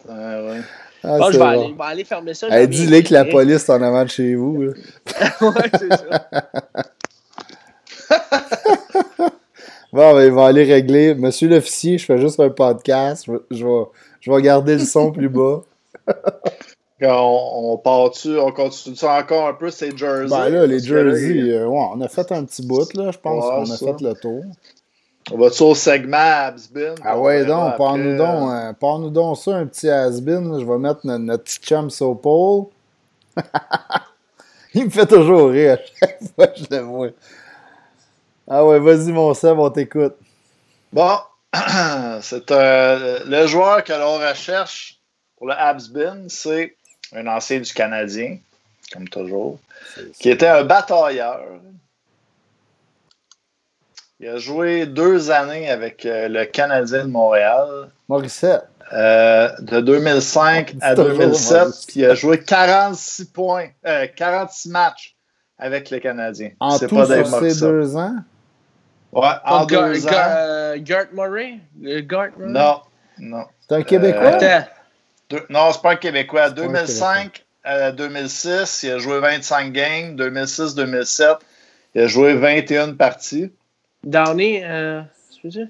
Ah 0.07 0.41
ouais. 0.43 0.61
Ah, 1.07 1.17
Bon, 1.19 1.25
je 1.27 1.31
c'est 1.33 1.37
vais, 1.37 1.43
bon. 1.43 1.45
aller, 1.49 1.67
je 1.71 1.77
vais 1.77 1.83
aller 1.83 2.03
fermer 2.03 2.33
ça. 2.33 2.47
Hey, 2.49 2.67
dis-les 2.67 3.03
que 3.03 3.13
la 3.13 3.25
police 3.25 3.69
est 3.69 3.71
en 3.71 3.81
avant 3.81 4.03
de 4.03 4.09
chez 4.09 4.33
vous. 4.35 4.57
ouais, 5.41 5.71
c'est 5.79 5.89
ça. 5.93 6.27
Bon, 9.93 10.13
ben, 10.13 10.25
il 10.25 10.31
va 10.33 10.47
aller 10.47 10.63
régler. 10.65 11.15
Monsieur 11.15 11.47
l'officier, 11.47 11.97
je 11.97 12.03
fais 12.05 12.17
juste 12.19 12.37
un 12.41 12.49
podcast. 12.49 13.23
Je 13.27 13.31
vais, 13.31 13.37
je 13.49 13.65
vais, 13.65 13.83
je 14.19 14.29
vais 14.31 14.41
garder 14.41 14.73
le 14.73 14.83
son 14.83 15.11
plus 15.11 15.29
bas. 15.29 15.61
On, 17.01 17.73
on 17.73 17.77
part-tu, 17.77 18.39
on 18.39 18.51
continue 18.51 18.95
ça 18.95 19.19
encore 19.19 19.47
un 19.49 19.53
peu, 19.53 19.69
ces 19.69 19.95
jerseys? 19.95 20.29
Ben 20.29 20.49
là, 20.49 20.65
les 20.65 20.77
que 20.77 20.83
jerseys, 20.87 21.51
euh, 21.51 21.67
ouais, 21.67 21.85
on 21.93 21.99
a 22.01 22.07
fait 22.07 22.31
un 22.31 22.45
petit 22.45 22.65
bout, 22.65 22.91
là. 22.93 23.11
Je 23.11 23.17
pense 23.19 23.43
Ouais, 23.43 23.49
qu'on 23.51 23.61
a 23.63 23.65
ça. 23.65 23.85
fait 23.85 24.01
le 24.01 24.13
tour. 24.15 24.43
On 25.31 25.37
va-tu 25.37 25.63
au 25.63 25.73
segment 25.73 26.17
Habsbin? 26.17 26.95
Ah 27.03 27.19
ouais, 27.19 27.45
donc, 27.45 27.77
parle-nous 27.77 28.15
donc, 28.15 28.51
euh, 28.51 28.73
parle-nous 28.73 29.09
donc 29.09 29.37
ça, 29.37 29.55
un 29.55 29.65
petit 29.65 29.89
has-been. 29.89 30.59
Je 30.59 30.65
vais 30.65 30.77
mettre 30.77 30.99
notre, 31.03 31.23
notre 31.23 31.43
petit 31.43 31.59
chum 31.59 31.89
Sopol. 31.89 32.67
Il 34.75 34.85
me 34.85 34.89
fait 34.89 35.07
toujours 35.07 35.49
rire 35.49 35.79
à 35.79 35.85
chaque 35.99 36.19
fois 36.35 36.47
que 36.47 36.59
je 36.59 36.65
le 36.69 36.81
vois. 36.81 37.09
Ah 38.47 38.63
ouais, 38.65 38.79
vas-y, 38.79 39.11
mon 39.11 39.33
Seb, 39.33 39.57
on 39.57 39.69
t'écoute. 39.71 40.15
Bon, 40.93 41.17
c'est 42.21 42.51
euh, 42.51 43.19
le 43.25 43.47
joueur 43.47 43.83
que 43.83 43.93
l'on 43.93 44.19
recherche 44.19 44.99
pour 45.37 45.47
le 45.47 45.53
Habsbin, 45.53 46.25
c'est 46.27 46.75
un 47.13 47.25
ancien 47.27 47.59
du 47.59 47.73
Canadien, 47.73 48.37
comme 48.93 49.07
toujours, 49.09 49.57
qui 50.19 50.29
était 50.29 50.47
un 50.47 50.63
batailleur. 50.63 51.41
Il 54.25 54.29
a 54.31 54.37
joué 54.37 54.87
deux 54.87 55.29
années 55.29 55.69
avec 55.69 56.03
euh, 56.03 56.27
le 56.27 56.45
Canadien 56.45 57.03
de 57.05 57.11
Montréal, 57.11 57.91
Morissette. 58.09 58.63
euh, 58.91 59.49
de 59.59 59.81
2005 59.81 60.73
à 60.81 60.89
C'est 60.89 60.95
toujours 60.95 61.11
2007, 61.19 61.57
Maurice. 61.59 61.85
puis 61.85 61.99
il 61.99 62.05
a 62.05 62.15
joué 62.15 62.39
46 62.39 63.25
points, 63.25 63.67
euh, 63.85 64.07
46 64.15 64.69
matchs 64.69 65.15
avec 65.59 65.91
le 65.91 65.99
Canadien. 65.99 66.49
En 66.59 66.71
C'est 66.71 66.87
tout, 66.87 66.95
pas 66.95 67.05
sur 67.05 67.39
ces 67.39 67.59
deux 67.59 67.95
ans? 67.97 68.15
Ouais, 69.11 69.27
en 69.45 69.67
Comme 69.67 69.93
deux 69.93 70.07
ans. 70.07 70.11
Euh, 70.15 70.77
Gart 70.79 71.05
Murray? 71.13 71.59
Murray? 71.77 72.31
Non, 72.39 72.81
non. 73.19 73.45
C'est 73.69 73.75
un 73.75 73.83
Québécois? 73.83 74.39
Euh. 74.41 74.59
Deux- 75.29 75.45
non, 75.49 75.71
c'est 75.71 75.83
pas 75.83 75.91
un 75.91 75.95
Québécois. 75.97 76.47
C'est 76.47 76.55
pas 76.55 76.61
un 76.63 76.65
2005 76.65 77.45
à 77.63 77.91
2006, 77.91 78.81
il 78.81 78.91
a 78.91 78.97
joué 78.97 79.19
25 79.19 79.71
games. 79.71 80.15
2006-2007, 80.15 81.37
il 81.93 82.01
a 82.01 82.07
joué 82.07 82.33
21 82.33 82.93
parties. 82.95 83.51
Downey, 84.05 84.61
euh, 84.63 85.01
dire? 85.43 85.67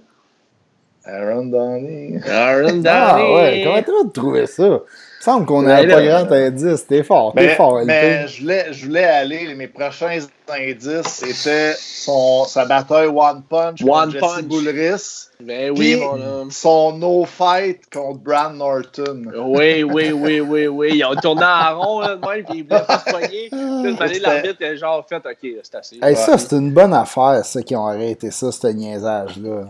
Aaron 1.06 1.46
Downey. 1.48 2.20
Aaron 2.28 2.78
Downey. 2.82 2.84
Ah 2.88 3.34
ouais, 3.34 3.64
comment 3.64 3.82
tu 3.82 3.92
vas 4.06 4.12
trouver 4.12 4.46
ça? 4.46 4.82
Il 5.26 5.32
me 5.32 5.34
semble 5.34 5.46
qu'on 5.48 5.62
Ben 5.64 5.70
n'avait 5.70 5.88
pas 5.88 6.04
grand 6.04 6.32
indice. 6.32 6.86
T'es 6.86 7.02
fort, 7.02 7.34
t'es 7.34 7.48
Mais, 7.48 7.56
fort, 7.56 7.82
mais 7.84 8.28
je, 8.28 8.42
voulais, 8.42 8.68
je 8.72 8.86
voulais 8.86 9.06
aller, 9.06 9.56
mes 9.56 9.68
prochains 9.68 10.20
indices, 10.50 11.08
c'était 11.08 11.74
son, 11.80 12.46
sa 12.46 12.66
bataille 12.66 13.08
One 13.08 13.42
Punch 13.50 13.82
One 13.84 14.14
contre 14.14 14.36
Jesse. 14.36 14.46
Boulris. 14.46 15.30
Ben 15.40 15.72
oui, 15.76 15.96
mon 15.96 16.22
homme. 16.22 16.52
son 16.52 16.98
No 17.00 17.26
Fight 17.26 17.82
contre 17.92 18.20
Brad 18.20 18.54
Norton. 18.54 19.24
Oui, 19.48 19.82
oui, 19.82 20.12
oui, 20.12 20.42
oui, 20.42 20.68
oui. 20.68 20.90
Ils 20.94 21.06
ont 21.06 21.16
tourné 21.16 21.44
en 21.44 21.80
rond, 21.80 22.00
là, 22.02 22.18
de 22.18 22.28
même, 22.28 22.46
puis 22.46 22.60
ils 22.60 22.64
voulaient 22.64 22.86
pas 22.86 23.00
se 23.00 23.10
poigner. 23.10 23.50
Puis 23.50 24.20
l'arbitre 24.20 24.64
a 24.64 24.76
genre 24.76 25.04
fait, 25.10 25.16
OK, 25.26 25.52
c'est 25.64 25.76
assez. 25.76 26.00
Hey, 26.04 26.16
ça, 26.16 26.38
c'est 26.38 26.56
une 26.56 26.72
bonne 26.72 26.94
affaire, 26.94 27.44
ça, 27.44 27.64
qui 27.64 27.76
ont 27.76 27.88
arrêté 27.88 28.30
ça, 28.30 28.52
ce 28.52 28.68
niaisage-là. 28.68 29.70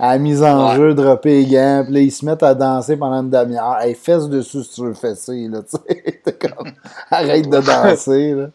À 0.00 0.12
la 0.12 0.18
mise 0.18 0.42
en 0.42 0.70
Ouais. 0.70 0.76
jeu, 0.76 0.94
dropper 0.94 1.42
les 1.42 1.46
gants, 1.46 1.82
puis 1.84 1.94
là, 1.94 2.00
ils 2.00 2.10
se 2.10 2.24
mettent 2.24 2.42
à 2.42 2.54
danser 2.54 2.96
pendant 2.96 3.22
une 3.22 3.30
demi-heure. 3.30 3.78
Hey, 3.80 3.94
fesse 3.94 4.28
dessus 4.28 4.62
si 4.64 4.74
tu 4.74 4.80
veux 4.82 4.94
fesser, 4.94 5.46
là, 5.48 5.60
tu 5.70 5.76
sais. 5.76 6.20
T'es 6.24 6.32
comme, 6.32 6.72
arrête 7.10 7.48
de 7.48 7.58
danser, 7.60 8.32
là. 8.34 8.46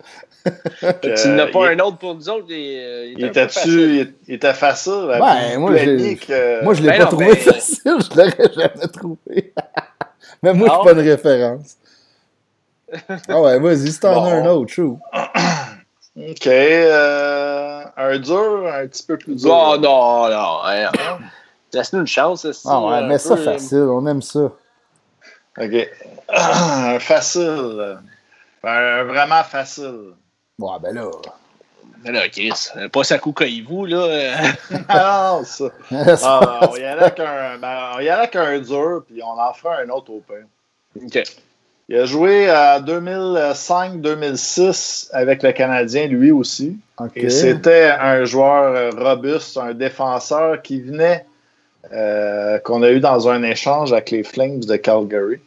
Tu 1.01 1.27
n'as 1.29 1.47
pas 1.47 1.59
Euh, 1.67 1.73
il- 1.73 1.79
un 1.81 1.85
autre 1.85 1.97
pour 1.97 2.15
nous 2.15 2.29
autres. 2.29 2.45
Il, 2.49 2.53
euh, 2.55 3.05
il 3.07 3.19
Il 3.19 3.25
était 3.25 3.43
était-tu, 3.43 3.69
il, 3.99 4.13
il 4.27 4.35
était 4.35 4.53
facile. 4.53 4.93
Ouais, 5.21 5.57
moi, 5.57 5.77
unique, 5.83 6.29
euh, 6.29 6.61
Moi, 6.63 6.73
je 6.73 6.81
l'ai 6.81 6.89
ben 6.89 6.97
pas 6.97 7.03
non, 7.03 7.09
trouvé 7.09 7.25
ben- 7.27 7.35
facile, 7.37 7.81
je 7.85 8.17
l'aurais 8.17 8.53
jamais 8.55 8.87
trouvé. 8.91 9.53
Mais 10.43 10.53
moi, 10.53 10.67
je 10.69 10.73
suis 10.73 10.83
pas 10.83 10.91
une 11.01 11.07
référence. 11.09 11.77
Ah 13.27 13.41
ouais, 13.41 13.59
vas-y, 13.59 13.91
si 13.91 13.99
t'en 13.99 14.11
as 14.11 14.15
Bon. 14.15 14.43
un 14.43 14.45
autre, 14.47 14.71
chou. 14.71 14.99
OK. 16.17 16.47
euh, 16.47 17.78
un 17.99 18.17
dur, 18.19 18.65
un 18.73 18.87
petit 18.87 19.03
peu 19.03 19.17
plus 19.17 19.35
dur. 19.35 19.51
Oh 19.51 19.77
non, 19.77 20.29
non. 20.29 20.59
hein. 20.63 20.89
Laisse-nous 21.73 21.99
une 21.99 22.07
chance. 22.07 22.45
Ah 22.65 22.81
ouais, 22.81 23.03
mais 23.03 23.17
ça 23.19 23.35
peu, 23.35 23.43
facile, 23.43 23.87
on 23.91 24.05
aime 24.07 24.21
ça. 24.21 24.51
OK. 25.59 25.89
Un 26.29 26.99
facile. 26.99 27.99
Un 28.63 29.03
vraiment 29.03 29.43
facile. 29.43 30.13
Ouais, 30.57 30.77
ben 30.81 30.95
là. 30.95 31.09
Mais 32.03 32.11
là, 32.11 32.27
Chris, 32.29 32.51
euh, 32.77 32.87
pas 32.89 33.03
ça 33.03 33.17
vous 33.67 33.85
là. 33.85 33.97
euh. 33.97 34.33
Ah 34.87 35.31
non, 35.37 35.43
ça. 35.43 35.65
Ah, 35.91 36.59
on 36.71 36.75
y 36.75 36.83
allait 36.83 37.01
avec 37.03 37.19
un, 37.19 37.57
ben, 37.57 37.91
on 37.95 37.99
y 37.99 38.09
allait 38.09 38.11
avec 38.11 38.35
un 38.35 38.57
dur, 38.59 39.03
puis 39.07 39.21
on 39.21 39.37
en 39.39 39.53
fera 39.53 39.79
un 39.79 39.89
autre 39.89 40.11
au 40.11 40.21
pire. 40.21 40.45
OK. 41.05 41.23
Il 41.89 41.97
a 41.97 42.05
joué 42.05 42.47
à 42.47 42.79
2005-2006 42.81 45.09
avec 45.11 45.41
le 45.41 45.51
Canadien, 45.51 46.05
lui 46.05 46.31
aussi. 46.31 46.77
Et 47.15 47.31
c'était 47.31 47.89
un 47.99 48.25
joueur 48.25 48.93
robuste, 48.95 49.57
un 49.57 49.73
défenseur 49.73 50.61
qui 50.61 50.81
venait, 50.81 51.25
euh, 51.91 52.59
qu'on 52.59 52.83
a 52.83 52.91
eu 52.91 52.99
dans 52.99 53.27
un 53.27 53.41
échange 53.41 53.91
avec 53.91 54.11
les 54.11 54.21
Flames 54.21 54.59
de 54.59 54.75
Calgary. 54.75 55.39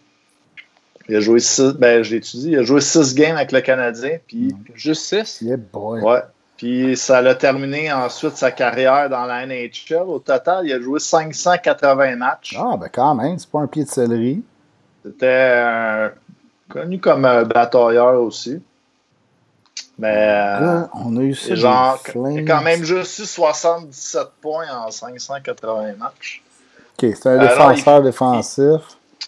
Il 1.08 1.14
a 1.14 1.20
joué 1.20 1.38
six, 1.38 1.74
ben, 1.74 2.02
je 2.02 2.16
étudié, 2.16 2.50
il 2.52 2.58
a 2.58 2.64
joué 2.64 2.80
six 2.80 3.14
games 3.14 3.36
avec 3.36 3.52
le 3.52 3.60
Canadien, 3.60 4.18
puis, 4.26 4.52
Juste 4.74 5.02
6. 5.02 5.42
Yeah, 5.42 5.58
boy. 5.58 6.00
ouais. 6.00 6.22
Puis 6.56 6.96
ça 6.96 7.22
l'a 7.22 7.36
terminé 7.36 7.92
ensuite 7.92 8.36
sa 8.36 8.50
carrière 8.50 9.08
dans 9.08 9.26
la 9.26 9.46
NHL. 9.46 10.02
Au 10.06 10.18
total, 10.18 10.66
il 10.66 10.72
a 10.72 10.80
joué 10.80 10.98
580 10.98 12.16
matchs. 12.16 12.56
Ah, 12.58 12.76
ben 12.76 12.88
quand 12.92 13.14
même, 13.14 13.38
c'est 13.38 13.48
pas 13.48 13.60
un 13.60 13.68
pied 13.68 13.84
de 13.84 13.88
céleri. 13.88 14.42
C'était 15.04 15.26
euh, 15.26 16.08
connu 16.72 16.98
comme 16.98 17.24
un 17.24 17.42
batailleur 17.44 18.20
aussi. 18.20 18.60
Mais 19.98 20.08
euh, 20.16 20.60
Là, 20.60 20.90
on 20.94 21.16
a 21.16 21.20
eu 21.20 21.34
ça. 21.34 21.54
Genre, 21.54 21.98
des 22.14 22.34
il 22.34 22.44
quand 22.44 22.62
même 22.62 22.82
juste 22.84 23.18
eu 23.18 23.24
77 23.26 24.22
points 24.40 24.66
en 24.70 24.90
580 24.90 25.94
matchs. 25.98 26.42
OK, 26.98 27.10
c'est 27.14 27.26
un 27.26 27.38
Alors, 27.38 27.70
défenseur 27.72 27.98
il- 27.98 28.04
défensif. 28.04 28.80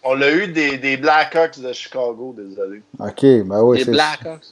On 0.06 0.14
l'a 0.14 0.30
eu 0.32 0.48
des, 0.48 0.76
des 0.76 0.96
Blackhawks 0.98 1.58
de 1.60 1.72
Chicago, 1.72 2.34
désolé. 2.36 2.82
OK, 2.98 3.22
ben 3.46 3.62
oui, 3.62 3.78
Les 3.78 3.84
c'est 3.84 3.90
Blackhawks. 3.92 4.42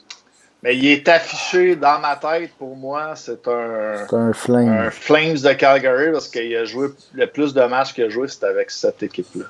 Mais 0.63 0.77
il 0.77 0.85
est 0.87 1.07
affiché 1.09 1.75
dans 1.75 1.99
ma 1.99 2.15
tête, 2.15 2.51
pour 2.57 2.75
moi, 2.75 3.13
c'est 3.15 3.45
un, 3.49 4.05
c'est 4.09 4.15
un 4.15 4.31
flame. 4.33 4.69
un 4.69 4.89
Flames 4.91 5.33
de 5.37 5.53
Calgary 5.53 6.11
parce 6.13 6.29
qu'il 6.29 6.55
a 6.55 6.63
joué 6.65 6.87
le 7.13 7.27
plus 7.27 7.53
de 7.53 7.61
matchs 7.65 7.93
qu'il 7.93 8.05
a 8.05 8.09
joué, 8.09 8.27
c'était 8.29 8.45
avec 8.45 8.71
cette 8.71 9.03
équipe-là. 9.03 9.45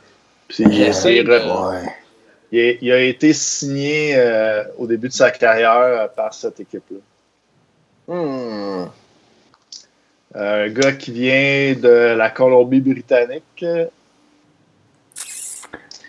Puis 0.47 0.63
il, 0.63 0.81
est- 0.81 1.23
de- 1.23 1.29
Ouais. 1.31 1.95
Il 2.53 2.59
a, 2.59 2.73
il 2.81 2.91
a 2.91 2.99
été 3.01 3.33
signé 3.33 4.13
euh, 4.15 4.63
au 4.77 4.85
début 4.85 5.07
de 5.07 5.13
sa 5.13 5.31
carrière 5.31 5.71
euh, 5.73 6.07
par 6.07 6.33
cette 6.33 6.59
équipe-là. 6.59 6.99
Hmm. 8.07 8.85
Un 10.35 10.69
gars 10.69 10.91
qui 10.93 11.11
vient 11.11 11.73
de 11.79 12.15
la 12.15 12.29
Colombie-Britannique. 12.29 13.65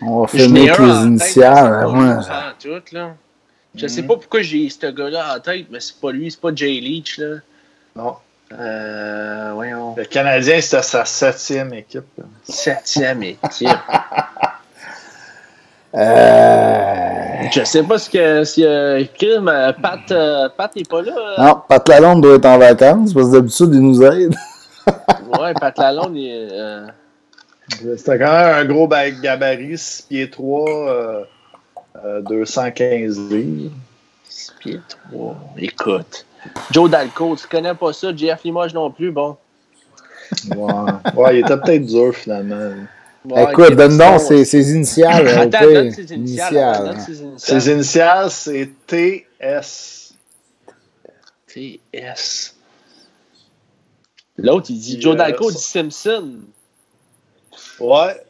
On 0.01 0.21
va 0.21 0.27
finir 0.27 0.81
les 0.81 1.05
initiales. 1.07 1.57
hein, 1.85 2.17
ouais. 2.19 3.11
Je 3.75 3.83
Mhm. 3.83 3.89
sais 3.89 4.03
pas 4.03 4.15
pourquoi 4.15 4.41
j'ai 4.41 4.69
ce 4.69 4.87
gars-là 4.91 5.35
en 5.35 5.39
tête, 5.39 5.65
mais 5.69 5.79
c'est 5.79 5.99
pas 5.99 6.11
lui, 6.11 6.31
c'est 6.31 6.39
pas 6.39 6.53
Jay 6.55 6.79
Leach, 6.79 7.17
là. 7.17 7.37
Non. 7.95 8.15
Euh, 8.53 9.51
voyons. 9.53 9.95
Le 9.97 10.05
Canadien, 10.05 10.61
c'était 10.61 10.81
sa 10.83 11.03
septième 11.05 11.73
équipe. 11.73 12.03
Septième 12.43 13.23
équipe. 13.23 13.67
Euh... 15.95 17.47
Je 17.51 17.63
sais 17.63 17.83
pas 17.83 17.97
ce 17.97 18.09
que. 18.09 18.43
Si, 18.43 18.65
euh, 18.65 19.03
Kim, 19.17 19.47
euh, 19.47 19.71
Pat, 19.73 19.99
euh, 20.11 20.49
Pat 20.55 20.71
est 20.75 20.89
pas 20.89 21.01
là. 21.01 21.13
euh. 21.17 21.43
Non, 21.43 21.61
Pat 21.67 21.87
Lalonde 21.89 22.21
doit 22.21 22.35
être 22.35 22.45
en 22.45 22.57
vacances 22.57 23.13
parce 23.13 23.27
que 23.27 23.33
d'habitude, 23.33 23.69
il 23.73 23.79
nous 23.81 24.01
aide. 24.03 24.35
Ouais, 25.39 25.53
Pat 25.59 25.77
Lalonde, 25.77 26.15
il 26.15 26.27
est. 26.27 26.47
euh, 26.51 26.85
C'était 27.97 28.19
quand 28.19 28.31
même 28.31 28.55
un 28.55 28.65
gros 28.65 28.87
ba- 28.87 29.09
gabarit, 29.09 29.77
6 29.77 30.03
pieds 30.03 30.29
3, 30.29 30.69
euh, 30.89 31.23
euh, 32.05 32.21
215 32.21 33.17
livres. 33.31 33.71
six 34.29 34.51
pieds 34.59 34.79
trois. 34.87 35.35
Écoute. 35.57 36.25
Joe 36.71 36.89
Dalco, 36.89 37.35
tu 37.35 37.47
connais 37.47 37.73
pas 37.73 37.91
ça, 37.93 38.15
Jeff 38.15 38.43
Limoges 38.43 38.73
non 38.73 38.91
plus, 38.91 39.11
bon. 39.11 39.35
Ouais. 40.55 40.73
ouais, 41.15 41.37
il 41.37 41.39
était 41.39 41.57
peut-être 41.57 41.85
dur 41.85 42.13
finalement. 42.13 42.73
Ouais, 43.29 43.51
Écoute, 43.51 43.75
donne 43.75 43.97
donc 43.97 44.19
ses, 44.21 44.45
ses 44.45 44.71
initiales. 44.73 45.27
Attends, 45.37 45.61
donne 45.61 45.91
ses 45.91 46.13
initiales. 46.13 46.95
hein. 46.97 47.05
ses 47.37 47.71
initiales. 47.71 48.29
C'est 48.31 48.69
TS. 48.87 50.13
TS. 51.47 52.55
L'autre, 54.37 54.67
il 54.69 54.79
dit 54.79 55.01
Joe 55.01 55.15
Dalco 55.15 55.49
ça- 55.49 55.57
dit 55.57 55.63
Simpson. 55.63 56.33
Ouais, 57.79 58.21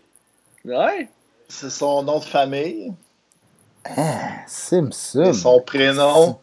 Ouais. 0.64 1.10
c'est 1.48 1.70
son 1.72 2.04
nom 2.04 2.20
de 2.20 2.24
famille. 2.26 2.94
Simpson. 4.48 5.24
Et 5.26 5.34
son 5.34 5.62
prénom, 5.62 6.40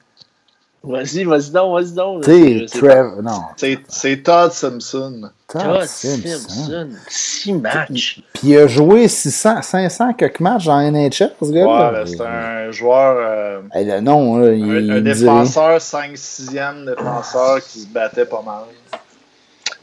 Vas-y, 0.84 1.22
vas-y 1.22 1.50
donc, 1.50 1.74
vas-y 1.80 1.92
donc. 1.92 2.22
Trev. 2.24 3.20
Non. 3.22 3.42
c'est 3.56 3.78
c'est 3.88 4.22
Todd 4.22 4.50
Simpson. 4.52 5.30
Todd 5.52 5.84
Simpson. 5.86 6.38
Simpson. 6.48 6.88
Six 7.08 7.52
matchs. 7.52 8.20
Puis 8.34 8.42
il 8.48 8.56
a 8.58 8.66
joué 8.66 9.08
600, 9.08 9.62
500 9.62 10.12
quelques 10.14 10.40
matchs 10.40 10.68
en 10.68 10.80
NHL, 10.90 11.10
ce 11.12 11.26
Ouais, 11.44 11.52
gars-là. 11.52 11.92
ben, 11.92 12.06
c'est 12.06 12.20
un 12.20 12.70
joueur, 12.70 13.16
euh, 13.18 13.60
Hey, 13.74 13.84
le 13.86 14.00
nom, 14.00 14.38
là, 14.38 14.52
il, 14.52 14.62
un, 14.64 14.78
il 14.80 14.90
un 14.90 14.96
dit 15.00 15.02
défenseur, 15.02 15.78
5-6e 15.78 16.84
défenseur 16.86 17.60
qui 17.62 17.80
se 17.80 17.86
battait 17.88 18.24
pas 18.26 18.42
mal. 18.42 18.64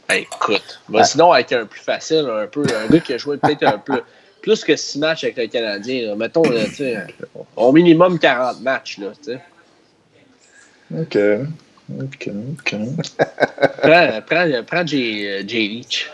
Ben, 0.08 0.16
écoute, 0.16 0.80
va 0.88 1.04
sinon 1.04 1.32
avec 1.32 1.52
un 1.52 1.66
plus 1.66 1.80
facile, 1.80 2.26
un 2.30 2.46
peu. 2.46 2.62
Un 2.62 2.88
gars 2.92 2.98
qui 3.00 3.12
a 3.14 3.18
joué 3.18 3.36
peut-être 3.36 3.62
un 3.64 3.78
peu 3.78 4.02
plus 4.42 4.64
que 4.64 4.74
six 4.74 4.98
matchs 4.98 5.22
avec 5.24 5.36
le 5.36 5.46
Canadien. 5.46 6.08
là. 6.08 6.16
Mettons, 6.16 6.42
là, 6.42 6.64
tu 6.64 6.76
sais, 6.76 6.96
au 7.56 7.70
minimum 7.72 8.18
40 8.18 8.60
matchs. 8.62 8.98
Là, 8.98 9.08
tu 9.22 9.32
sais. 9.32 9.40
Ok. 10.98 11.16
Ok, 11.98 12.30
ok. 12.52 12.76
prends, 13.82 14.22
prends, 14.26 14.62
prends 14.66 14.86
Jay, 14.86 15.26
euh, 15.26 15.42
Jay 15.46 15.66
Leach. 15.68 16.10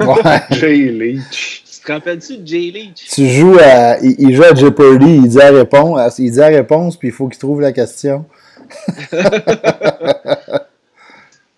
Ouais. 0.00 0.40
Jay 0.50 0.76
Leach. 0.90 1.64
Tu 1.64 1.80
te 1.86 1.92
rappelles-tu 1.92 2.38
de 2.38 2.46
Jay 2.46 2.70
Leach? 2.70 3.08
Tu 3.12 3.28
joues 3.28 3.58
à. 3.58 3.98
Il, 4.00 4.14
il 4.18 4.34
joue 4.34 4.44
à 4.44 4.54
Jeopardy, 4.54 5.16
il 5.16 5.28
dit 5.28 5.36
la 5.36 5.50
réponse, 5.50 6.18
il 6.18 6.30
dit 6.30 6.38
la 6.38 6.48
réponse, 6.48 6.96
puis 6.96 7.08
il 7.08 7.14
faut 7.14 7.28
qu'il 7.28 7.38
trouve 7.38 7.60
la 7.60 7.72
question. 7.72 8.24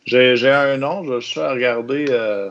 J'ai 0.07 0.37
j'ai 0.37 0.51
un 0.51 0.77
nom, 0.77 1.03
je 1.03 1.21
suis 1.21 1.41
à 1.41 1.51
regarder 1.51 2.07
euh, 2.11 2.49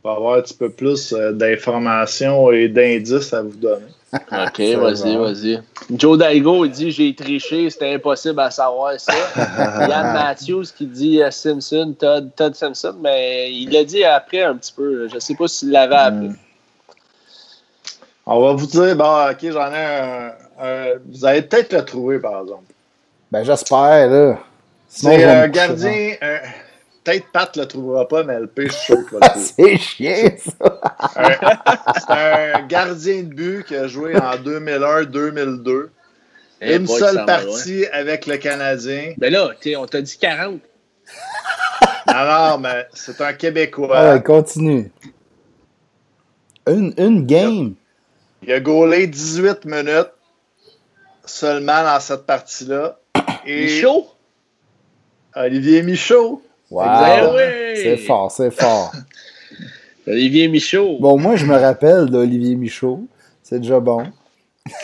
pour 0.00 0.12
avoir 0.12 0.38
un 0.38 0.42
petit 0.42 0.54
peu 0.54 0.70
plus 0.70 1.12
euh, 1.12 1.32
d'informations 1.32 2.52
et 2.52 2.68
d'indices 2.68 3.32
à 3.32 3.42
vous 3.42 3.56
donner. 3.56 3.86
Ok, 4.32 4.58
vas-y, 4.60 5.16
bon. 5.16 5.22
vas-y. 5.24 5.62
Joe 5.90 6.16
Daigo, 6.18 6.64
il 6.64 6.70
dit 6.70 6.90
J'ai 6.90 7.14
triché, 7.14 7.68
c'était 7.68 7.92
impossible 7.94 8.40
à 8.40 8.50
savoir 8.50 8.98
ça. 8.98 9.12
Yann 9.36 10.14
Matthews 10.14 10.64
qui 10.76 10.86
dit 10.86 11.22
euh, 11.22 11.30
Simpson, 11.30 11.94
Todd, 11.98 12.30
Todd 12.34 12.54
Simpson, 12.54 12.94
mais 13.00 13.52
il 13.52 13.70
l'a 13.70 13.84
dit 13.84 14.04
après 14.04 14.42
un 14.42 14.56
petit 14.56 14.72
peu. 14.72 15.08
Je 15.12 15.18
sais 15.18 15.34
pas 15.34 15.46
s'il 15.46 15.70
l'avait 15.70 15.94
appris. 15.94 16.28
Hmm. 16.28 16.36
On 18.30 18.40
va 18.40 18.52
vous 18.52 18.66
dire, 18.66 18.96
bon, 18.96 19.30
ok, 19.30 19.50
j'en 19.50 19.72
ai 19.72 19.84
un, 19.84 20.32
un- 20.60 20.94
Vous 21.06 21.24
allez 21.24 21.42
peut-être 21.42 21.72
le 21.72 21.84
trouver, 21.84 22.18
par 22.18 22.42
exemple. 22.42 22.64
Ben 23.30 23.44
j'espère, 23.44 24.08
là. 24.08 24.38
C'est 24.88 25.22
un 25.24 25.48
coucher, 25.48 25.50
gardien. 25.50 26.12
Peut-être 27.08 27.32
Pat 27.32 27.56
le 27.56 27.66
trouvera 27.66 28.06
pas, 28.06 28.22
mais 28.22 28.38
LP, 28.38 28.62
je 28.66 28.72
suis 28.72 28.84
sûr 28.84 29.08
qu'il 29.08 29.18
va 29.18 29.28
le 29.34 29.40
non. 29.40 29.46
trouver. 29.46 29.72
C'est 29.72 29.78
chiant, 29.78 30.30
ça. 30.60 30.80
Un- 31.16 31.94
C'est 31.98 32.10
un 32.12 32.66
gardien 32.66 33.22
de 33.22 33.34
but 33.34 33.64
qui 33.64 33.76
a 33.76 33.86
joué 33.86 34.14
en 34.16 34.36
2001-2002. 34.36 35.88
Eh 36.60 36.76
Une 36.76 36.84
boy, 36.84 36.98
seule 36.98 37.16
va 37.16 37.24
partie 37.24 37.86
avec 37.86 38.26
le 38.26 38.36
Canadien. 38.36 39.14
Mais 39.18 39.30
là, 39.30 39.50
t'sais, 39.58 39.76
on 39.76 39.86
t'a 39.86 40.02
dit 40.02 40.18
40. 40.18 40.60
Alors, 42.08 42.58
mais 42.58 42.86
c'est 42.92 43.18
un 43.22 43.32
Québécois. 43.32 43.88
Ah 43.96 44.14
ouais, 44.14 44.22
continue. 44.22 44.90
Une, 46.66 46.92
une 46.98 47.24
game. 47.24 47.74
Il 48.42 48.52
a 48.52 48.60
gaulé 48.60 49.06
18 49.06 49.64
minutes 49.64 50.12
seulement 51.24 51.84
dans 51.84 52.00
cette 52.00 52.26
partie-là. 52.26 52.98
Et 53.46 53.64
Michaud? 53.64 54.08
Olivier 55.34 55.82
Michaud. 55.82 56.42
Wow. 56.70 57.34
Oui. 57.34 57.76
C'est 57.82 57.96
fort, 57.96 58.30
c'est 58.30 58.50
fort. 58.50 58.92
Olivier 60.06 60.48
Michaud. 60.48 60.98
Bon, 61.00 61.18
moi, 61.18 61.36
je 61.36 61.44
me 61.46 61.56
rappelle 61.56 62.06
d'Olivier 62.06 62.56
Michaud. 62.56 63.06
C'est 63.42 63.60
déjà 63.60 63.80
bon. 63.80 64.04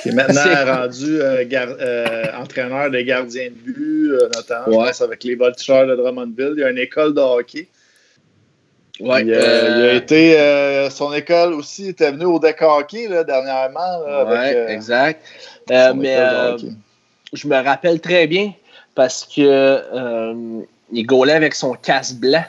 qui 0.03 0.09
est 0.11 0.13
maintenant 0.13 0.43
rendu 0.83 1.21
euh, 1.21 1.45
gar- 1.47 1.77
euh, 1.81 2.25
entraîneur 2.39 2.91
des 2.91 3.05
gardiens 3.05 3.47
de 3.51 3.55
but, 3.73 4.11
euh, 4.13 4.29
notamment, 4.35 4.65
je 4.67 4.71
Ouais. 4.77 4.87
pense, 4.87 5.01
avec 5.03 5.25
les 5.25 5.35
Voltigeurs 5.35 5.87
de 5.87 5.95
Drummondville. 5.97 6.55
Il 6.57 6.61
y 6.61 6.65
a 6.65 6.71
une 6.71 6.79
école 6.79 7.15
de 7.15 7.21
hockey. 7.21 7.69
Ouais, 9.01 9.23
il, 9.23 9.35
a, 9.35 9.37
euh, 9.39 9.75
il 9.77 9.85
a 9.87 9.93
été, 9.95 10.39
euh, 10.39 10.89
son 10.89 11.13
école 11.13 11.53
aussi 11.55 11.89
était 11.89 12.13
venue 12.13 12.27
au 12.27 12.39
deck 12.39 12.63
hockey 12.63 13.09
là, 13.09 13.25
dernièrement. 13.25 13.81
là, 14.07 14.25
ouais, 14.25 14.37
avec, 14.37 14.57
euh, 14.57 14.69
exact. 14.69 15.23
Euh, 15.71 15.93
mais 15.97 16.15
de 16.17 16.21
euh, 16.21 16.57
je 17.33 17.49
me 17.49 17.57
rappelle 17.57 18.01
très 18.01 18.27
bien 18.29 18.53
parce 18.95 19.25
que 19.25 19.41
euh, 19.43 20.61
il 20.93 21.05
gaulait 21.07 21.33
avec 21.35 21.55
son 21.55 21.73
casque 21.75 22.17
blanc. 22.17 22.45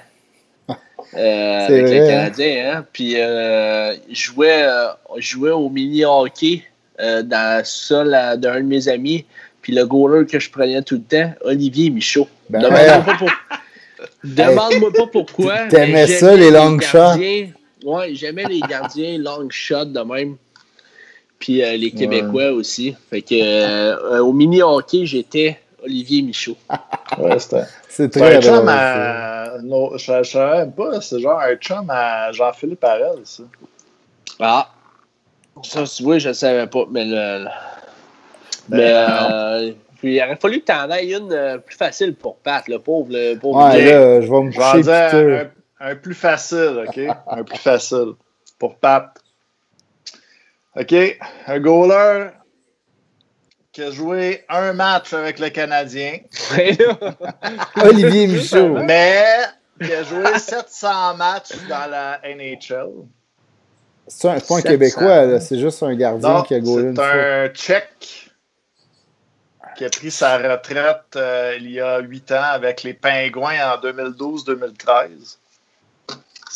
Euh, 1.15 1.65
avec 1.67 1.85
vrai, 1.85 1.97
le 1.99 2.03
hein? 2.03 2.07
Canadien, 2.07 2.71
hein? 2.77 2.85
Puis 2.91 3.13
euh, 3.17 3.93
jouait, 4.09 4.63
euh, 4.63 4.87
jouait 5.17 5.51
au 5.51 5.69
mini-hockey 5.69 6.63
euh, 6.99 7.21
dans 7.21 7.59
le 7.59 7.63
sol 7.63 8.13
à- 8.13 8.35
d'un 8.37 8.55
de 8.61 8.65
mes 8.65 8.87
amis. 8.87 9.25
Puis 9.61 9.73
le 9.73 9.85
goaler 9.85 10.25
que 10.25 10.39
je 10.39 10.49
prenais 10.49 10.81
tout 10.81 10.95
le 10.95 11.01
temps, 11.01 11.33
Olivier 11.41 11.89
Michaud. 11.89 12.27
Ben, 12.49 12.59
Demande-moi 12.61 13.03
pas, 13.05 13.15
pour- 13.17 13.31
Demande-moi 14.23 14.91
pas 14.93 15.07
pourquoi. 15.07 15.57
T'aimais 15.69 15.93
mais 15.93 16.07
ça, 16.07 16.35
les 16.35 16.51
long 16.51 16.79
shots? 16.79 17.19
Ouais, 17.85 18.13
j'aimais 18.15 18.45
les 18.45 18.59
gardiens 18.61 19.17
long 19.19 19.47
shot 19.49 19.85
de 19.85 19.99
même. 20.01 20.37
Puis 21.39 21.63
euh, 21.63 21.77
les 21.77 21.91
Québécois 21.91 22.51
aussi. 22.51 22.95
Fait 23.09 23.21
que 23.21 24.19
au 24.19 24.33
mini-hockey, 24.33 25.05
j'étais 25.05 25.59
Olivier 25.85 26.21
Michaud. 26.21 26.57
Ouais, 27.17 27.39
c'était. 27.39 27.63
C'est 27.87 28.13
C'est 28.13 28.19
très 28.19 28.37
un 28.37 28.41
chum 28.41 28.67
à. 28.67 29.57
non, 29.63 29.95
je 29.97 30.11
ne 30.11 30.23
savais 30.23 30.57
même 30.57 30.73
pas, 30.73 30.99
c'est 30.99 31.19
genre 31.19 31.39
un 31.39 31.55
chum 31.55 31.85
à 31.89 32.31
Jean-Philippe 32.33 32.83
Harel, 32.83 33.19
ça. 33.23 33.43
Ah! 34.39 34.69
Ça, 35.63 35.83
tu 35.83 36.03
vois, 36.03 36.17
je 36.17 36.29
ne 36.29 36.33
savais 36.33 36.67
pas. 36.67 36.83
Mais, 36.91 37.05
le, 37.05 37.43
le- 37.43 37.49
Ben, 38.67 38.77
mais 38.77 38.91
euh, 38.93 39.73
puis 39.99 40.15
il 40.15 40.21
aurait 40.23 40.35
fallu 40.35 40.59
que 40.59 40.65
tu 40.65 40.71
en 40.73 40.89
ailles 40.89 41.13
une 41.13 41.31
euh, 41.31 41.57
plus 41.59 41.75
facile 41.77 42.15
pour 42.15 42.35
Pat, 42.37 42.67
le 42.67 42.79
pauvre. 42.79 43.07
Le 43.11 43.35
pauvre 43.37 43.65
Ouais, 43.69 43.85
là, 43.85 44.21
je 44.21 44.29
vais 44.29 44.41
me 44.41 44.51
Je 44.51 44.57
vais 44.57 44.65
en 44.65 44.71
coucher 44.73 45.47
un, 45.79 45.87
un 45.91 45.95
plus 45.95 46.15
facile, 46.15 46.83
OK? 46.87 46.99
un 47.29 47.43
plus 47.43 47.59
facile. 47.59 48.13
Pour 48.59 48.75
Pat. 48.75 49.09
OK? 50.75 50.93
Un 51.47 51.59
goaler 51.59 52.29
qui 53.75 53.83
a 53.83 53.91
joué 53.91 54.45
un 54.47 54.71
match 54.71 55.11
avec 55.13 55.37
le 55.37 55.49
Canadien, 55.49 56.19
Olivier 57.83 58.27
Michaud. 58.27 58.79
mais 58.83 59.25
qui 59.83 59.91
a 59.93 60.01
joué 60.03 60.39
700 60.39 61.15
matchs 61.17 61.51
dans 61.67 61.89
la 61.91 62.21
NHL. 62.23 62.87
C'est 64.07 64.29
un- 64.29 64.31
pas 64.39 64.55
un 64.55 64.61
700. 64.61 64.61
Québécois, 64.69 65.39
c'est 65.41 65.59
juste 65.59 65.83
un 65.83 65.93
gardien 65.93 66.29
Non, 66.35 66.43
qui 66.43 66.53
a 66.55 66.59
gaulé 66.61 66.85
une 66.85 66.95
c'est 66.95 67.01
un 67.03 67.49
Tchèque 67.49 68.29
qui 69.75 69.83
a 69.83 69.89
pris 69.89 70.09
sa 70.11 70.37
retraite 70.37 71.01
euh, 71.17 71.57
il 71.59 71.69
y 71.71 71.81
a 71.81 71.99
8 71.99 72.31
ans 72.31 72.43
avec 72.53 72.83
les 72.83 72.93
Pingouins 72.93 73.73
en 73.73 73.77
2012-2013. 73.81 75.37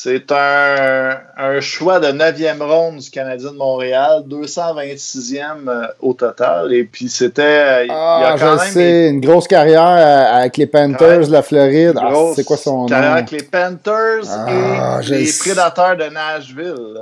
C'est 0.01 0.31
un, 0.31 1.17
un 1.35 1.59
choix 1.59 1.99
de 1.99 2.07
9e 2.07 2.61
ronde 2.63 2.99
du 2.99 3.09
Canadien 3.09 3.51
de 3.51 3.57
Montréal, 3.57 4.23
226e 4.29 5.67
euh, 5.67 5.87
au 5.99 6.13
total. 6.13 6.71
Et 6.73 6.85
puis 6.85 7.09
c'était. 7.09 7.41
euh, 7.41 7.83
il 7.85 7.91
Ah, 7.93 8.29
a 8.33 8.37
je 8.37 8.41
quand 8.45 8.51
le 8.51 8.57
même 8.59 8.67
sais, 8.67 9.09
une 9.09 9.19
grosse 9.19 9.45
carrière 9.45 9.83
euh, 9.85 10.37
avec 10.39 10.55
les 10.55 10.67
Panthers 10.67 11.27
de 11.27 11.31
la 11.33 11.41
Floride. 11.41 11.99
Ah, 12.01 12.13
c'est 12.33 12.45
quoi 12.45 12.55
son 12.55 12.77
nom? 12.83 12.85
carrière 12.85 13.11
avec 13.11 13.31
les 13.31 13.43
Panthers 13.43 14.23
Ah, 14.29 15.01
et 15.05 15.09
les 15.15 15.25
sais. 15.25 15.49
Prédateurs 15.49 15.97
de 15.97 16.05
Nashville. 16.05 17.01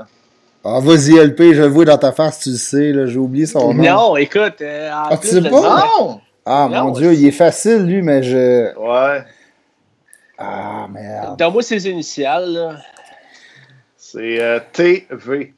Ah, 0.66 0.80
vas-y, 0.82 1.20
LP, 1.20 1.54
je 1.54 1.62
le 1.62 1.68
vois 1.68 1.86
dans 1.86 2.00
ta 2.00 2.12
face, 2.12 2.40
tu 2.40 2.50
le 2.50 2.56
sais, 2.56 2.92
là, 2.94 3.06
j'ai 3.06 3.20
oublié 3.20 3.46
son 3.46 3.76
nom. 3.76 3.84
Non, 3.84 4.18
écoute, 4.18 4.56
euh, 4.62 4.90
en 4.92 5.10
Ah, 5.12 5.18
plus, 5.18 5.30
tu 5.30 5.36
sais 5.44 5.50
pas? 5.52 5.86
Non! 6.00 6.20
Ah, 6.48 6.68
Non, 6.72 6.86
mon 6.86 6.92
Dieu, 6.94 7.14
il 7.14 7.28
est 7.28 7.32
facile, 7.32 7.86
lui, 7.86 8.02
mais 8.02 8.24
je. 8.24 8.76
Ouais. 8.76 9.24
Ah, 10.38 10.88
merde. 10.90 11.38
Donne-moi 11.38 11.64
ses 11.64 11.88
initiales. 11.90 12.50
Là. 12.54 12.76
C'est 13.98 14.40
euh, 14.42 14.60
TV. 14.72 15.54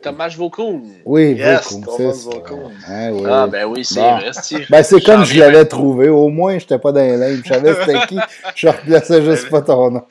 Thomas 0.00 0.32
Vaucoun. 0.36 0.94
Oui, 1.04 1.32
Yes, 1.34 1.68
Thomas 1.70 1.86
c'est 1.96 2.12
ça. 2.14 2.30
Ah, 2.86 3.08
oui. 3.10 3.22
Ah, 3.28 3.46
ben 3.48 3.64
oui, 3.66 3.84
c'est 3.84 3.96
Bon. 4.00 4.16
vrai. 4.18 4.30
c'est- 4.32 4.70
Ben, 4.70 4.82
c'est 4.84 5.00
comme 5.00 5.24
je 5.24 5.38
l'avais 5.40 5.64
trouvé. 5.64 6.08
Au 6.08 6.28
moins, 6.28 6.56
j'étais 6.58 6.78
pas 6.78 6.92
dans 6.92 7.00
les 7.00 7.16
limbes. 7.16 7.42
Je 7.44 7.52
savais 7.52 7.74
c'était 7.74 8.06
qui. 8.06 8.18
Je 8.54 8.68
replaçais 8.68 9.22
juste 9.24 9.50
pas 9.50 9.60
ton 9.62 9.90
nom. 9.90 10.06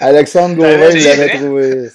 Alexandre 0.00 0.56
Gauvin, 0.56 0.76
Ben, 0.78 0.92
il 0.94 1.02
c'est 1.02 1.08
l'avait 1.16 1.28
vrai. 1.28 1.38
trouvé. 1.38 1.88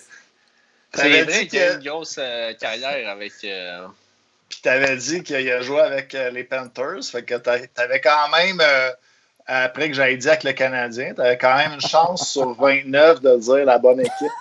C'est 0.93 1.01
T'avais 1.03 1.23
vrai 1.23 1.33
dit 1.41 1.47
qu'il 1.47 1.59
a 1.61 1.67
que- 1.67 1.73
une 1.75 1.83
grosse 1.89 2.15
euh, 2.19 2.53
carrière 2.59 3.09
avec. 3.09 3.33
euh, 3.45 3.85
Puis 4.49 4.59
t'avais 4.63 4.97
dit 4.97 5.21
qu'il 5.23 5.49
a 5.51 5.61
joué 5.61 5.79
avec 5.79 6.15
euh, 6.15 6.31
les 6.31 6.43
Panthers. 6.43 7.03
Fait 7.09 7.21
que 7.23 7.35
t'a- 7.35 7.65
t'avais 7.67 8.01
quand 8.01 8.29
même, 8.35 8.59
euh, 8.59 8.89
après 9.51 9.89
que 9.89 9.95
j'avais 9.95 10.17
dit 10.17 10.27
avec 10.27 10.43
le 10.43 10.51
Canadien, 10.53 11.13
t'avais 11.15 11.37
quand 11.37 11.55
même 11.55 11.73
une 11.73 11.81
chance 11.81 12.29
sur 12.29 12.53
29 12.53 13.21
de 13.21 13.35
dire 13.37 13.65
la 13.65 13.77
bonne 13.77 13.99
équipe 13.99 14.31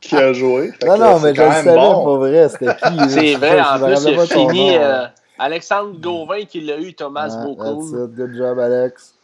qui 0.00 0.16
a 0.16 0.32
joué. 0.32 0.72
Fait 0.80 0.86
Non, 0.86 0.98
non, 0.98 1.20
mais 1.20 1.30
je 1.34 1.40
quand 1.40 1.48
le 1.48 1.50
même 1.50 1.64
savais 1.64 1.76
bon. 1.76 2.04
pas 2.04 2.16
vrai. 2.28 2.48
C'était 2.48 2.74
qui? 2.76 3.08
C'est 3.10 3.34
vrai, 3.36 3.60
en 3.60 3.78
plus, 3.78 4.04
il 4.06 4.20
fini. 4.26 4.70
nom. 4.76 4.82
euh, 4.82 5.06
Alexandre 5.38 5.92
Gauvin 5.98 6.44
qui 6.44 6.60
l'a 6.60 6.76
eu, 6.78 6.92
Thomas 6.94 7.28
Ah, 7.32 7.42
it. 8.04 8.14
Good 8.16 8.34
job, 8.36 8.58
Alex. 8.58 9.14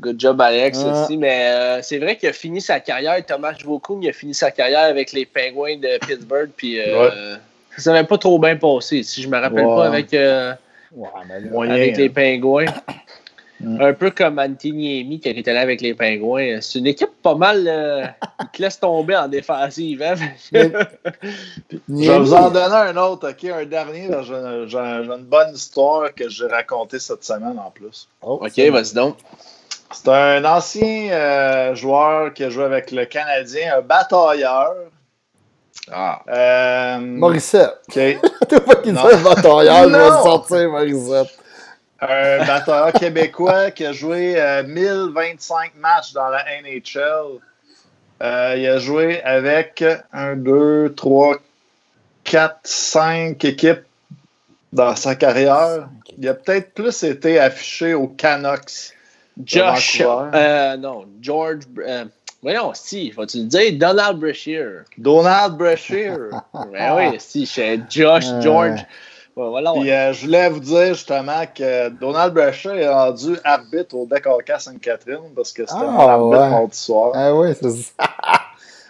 Good 0.00 0.20
job, 0.20 0.40
Alex, 0.40 0.80
Ah. 0.84 1.02
aussi. 1.04 1.16
Mais 1.16 1.46
euh, 1.50 1.78
c'est 1.82 1.98
vrai 1.98 2.16
qu'il 2.16 2.28
a 2.28 2.32
fini 2.32 2.60
sa 2.60 2.80
carrière. 2.80 3.24
Thomas 3.24 3.54
Vaucoun, 3.64 4.02
il 4.02 4.08
a 4.10 4.12
fini 4.12 4.34
sa 4.34 4.50
carrière 4.50 4.80
avec 4.84 5.12
les 5.12 5.24
Penguins 5.24 5.76
de 5.76 5.98
Pittsburgh. 6.04 6.50
Puis 6.56 6.80
euh, 6.80 7.36
ça 7.76 7.82
s'avait 7.84 8.04
pas 8.04 8.18
trop 8.18 8.38
bien 8.38 8.56
passé. 8.56 9.02
Si 9.02 9.22
je 9.22 9.28
me 9.28 9.38
rappelle 9.38 9.64
Ouais. 9.64 9.76
pas 9.76 9.86
avec, 9.86 10.12
euh, 10.12 10.52
Ouais, 10.92 11.08
mais 11.28 11.40
là, 11.40 11.50
Moyen, 11.50 11.72
avec 11.74 11.96
les 11.96 12.06
hein. 12.06 12.10
Mm. 13.60 13.80
Un 13.80 13.94
peu 13.94 14.10
comme 14.10 14.38
Antiniemi 14.38 15.18
qui 15.18 15.30
était 15.30 15.52
là 15.54 15.60
avec 15.62 15.80
les 15.80 15.94
Penguins. 15.94 16.58
C'est 16.60 16.78
une 16.78 16.86
équipe 16.88 17.08
pas 17.22 17.34
mal. 17.34 17.66
euh, 17.66 18.04
qui 18.52 18.58
te 18.58 18.62
laisse 18.62 18.78
tomber 18.78 19.16
en 19.16 19.28
défensive. 19.28 20.02
hein? 20.02 20.14
Mais- 20.52 20.70
Je 21.88 22.10
vais 22.10 22.18
vous 22.18 22.34
en 22.34 22.50
donner 22.50 22.74
un 22.74 22.96
autre, 22.98 23.30
OK? 23.30 23.44
Un 23.50 23.64
dernier. 23.64 24.10
J'ai 24.22 24.76
une 24.76 25.24
bonne 25.24 25.54
histoire 25.54 26.12
que 26.14 26.28
j'ai 26.28 26.46
racontée 26.46 26.98
cette 26.98 27.24
semaine 27.24 27.58
en 27.58 27.70
plus. 27.70 28.08
Oh, 28.20 28.38
ok, 28.42 28.50
c'est- 28.54 28.68
vas-y 28.70 28.92
donc. 28.94 29.16
C'est 29.92 30.08
un 30.08 30.44
ancien 30.44 31.10
euh, 31.12 31.74
joueur 31.74 32.34
qui 32.34 32.44
a 32.44 32.50
joué 32.50 32.64
avec 32.64 32.90
le 32.90 33.04
Canadien, 33.06 33.78
un 33.78 33.80
batailleur. 33.82 34.74
Ah. 35.92 36.20
Euh, 36.28 36.98
Morissette. 36.98 37.70
OK. 37.88 38.18
T'as 38.48 38.60
pas 38.60 38.74
qu'il 38.76 38.98
un 38.98 39.16
batailleur, 39.22 39.84
je 39.88 39.94
vais 39.96 40.08
sortir, 40.22 40.70
Morissette. 40.70 41.38
Un 42.00 42.44
batteur 42.46 42.92
québécois 42.92 43.70
qui 43.70 43.86
a 43.86 43.92
joué 43.92 44.34
euh, 44.40 44.62
1025 44.64 45.72
matchs 45.76 46.12
dans 46.12 46.28
la 46.28 46.44
NHL. 46.62 47.40
Euh, 48.22 48.54
il 48.56 48.66
a 48.66 48.78
joué 48.78 49.22
avec 49.22 49.82
1, 50.12 50.36
2, 50.36 50.94
3, 50.94 51.36
4, 52.24 52.60
5 52.64 53.44
équipes 53.44 53.82
dans 54.72 54.94
sa 54.96 55.14
carrière. 55.14 55.88
Il 56.18 56.28
a 56.28 56.34
peut-être 56.34 56.72
plus 56.74 57.02
été 57.02 57.38
affiché 57.38 57.94
aux 57.94 58.08
Canucks. 58.08 58.92
Josh. 59.44 60.02
Euh, 60.02 60.76
non, 60.78 61.04
George. 61.20 61.64
euh, 61.78 62.06
voyons, 62.42 62.72
si, 62.74 63.10
vas-tu 63.10 63.38
le 63.38 63.44
dire? 63.44 63.72
Donald 63.74 64.18
Brashear. 64.18 64.84
Donald 64.96 65.56
Brashear. 65.56 66.18
Ben 66.72 66.94
oui, 66.96 67.16
si, 67.18 67.46
c'est 67.46 67.80
Josh, 67.90 68.24
Euh. 68.28 68.40
George. 68.40 68.80
Ouais, 69.36 69.48
voilà. 69.50 69.72
Puis 69.72 69.90
euh, 69.90 70.12
je 70.14 70.24
voulais 70.24 70.48
vous 70.48 70.60
dire 70.60 70.94
justement 70.94 71.44
que 71.54 71.90
Donald 71.90 72.32
Brashear 72.32 72.74
est 72.74 72.88
rendu 72.88 73.36
arbitre 73.44 73.94
au 73.94 74.06
Decorca 74.06 74.58
Sainte-Catherine 74.58 75.18
parce 75.34 75.52
que 75.52 75.62
c'était 75.66 75.78
Ah, 75.78 75.84
un 75.84 76.08
arbitre 76.08 76.40
ouais. 76.40 76.50
mardi 76.50 76.78
soir. 76.78 77.10
Ah 77.14 77.34
oui, 77.34 77.48
c'est 77.60 77.70
ça. 77.70 77.92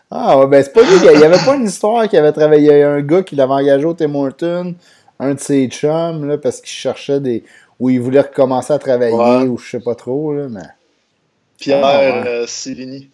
Ah 0.08 0.38
ouais, 0.38 0.46
ben 0.46 0.62
c'est 0.62 0.72
pas 0.72 0.82
lui. 0.82 0.88
Il 1.14 1.20
y 1.20 1.24
avait 1.24 1.44
pas 1.44 1.56
une 1.56 1.64
histoire 1.66 2.08
qui 2.08 2.16
avait 2.16 2.30
travaillé. 2.30 2.70
Il 2.74 2.78
y 2.78 2.82
a 2.82 2.90
un 2.92 3.00
gars 3.02 3.24
qui 3.24 3.34
l'avait 3.34 3.54
engagé 3.54 3.84
au 3.84 3.92
Tim 3.92 4.14
Hortons, 4.14 4.76
un 5.18 5.34
de 5.34 5.40
ses 5.40 5.66
chums, 5.66 6.24
là, 6.28 6.38
parce 6.38 6.60
qu'il 6.60 6.70
cherchait 6.70 7.18
des. 7.18 7.42
où 7.80 7.90
il 7.90 8.00
voulait 8.00 8.20
recommencer 8.20 8.72
à 8.72 8.78
travailler, 8.78 9.12
Ouais. 9.16 9.42
ou 9.48 9.58
je 9.58 9.68
sais 9.68 9.80
pas 9.80 9.96
trop, 9.96 10.32
là, 10.32 10.46
mais. 10.48 10.62
Pierre 11.58 11.84
Ah, 11.84 11.98
ouais. 11.98 12.22
euh, 12.28 12.46
Céline, 12.46 13.08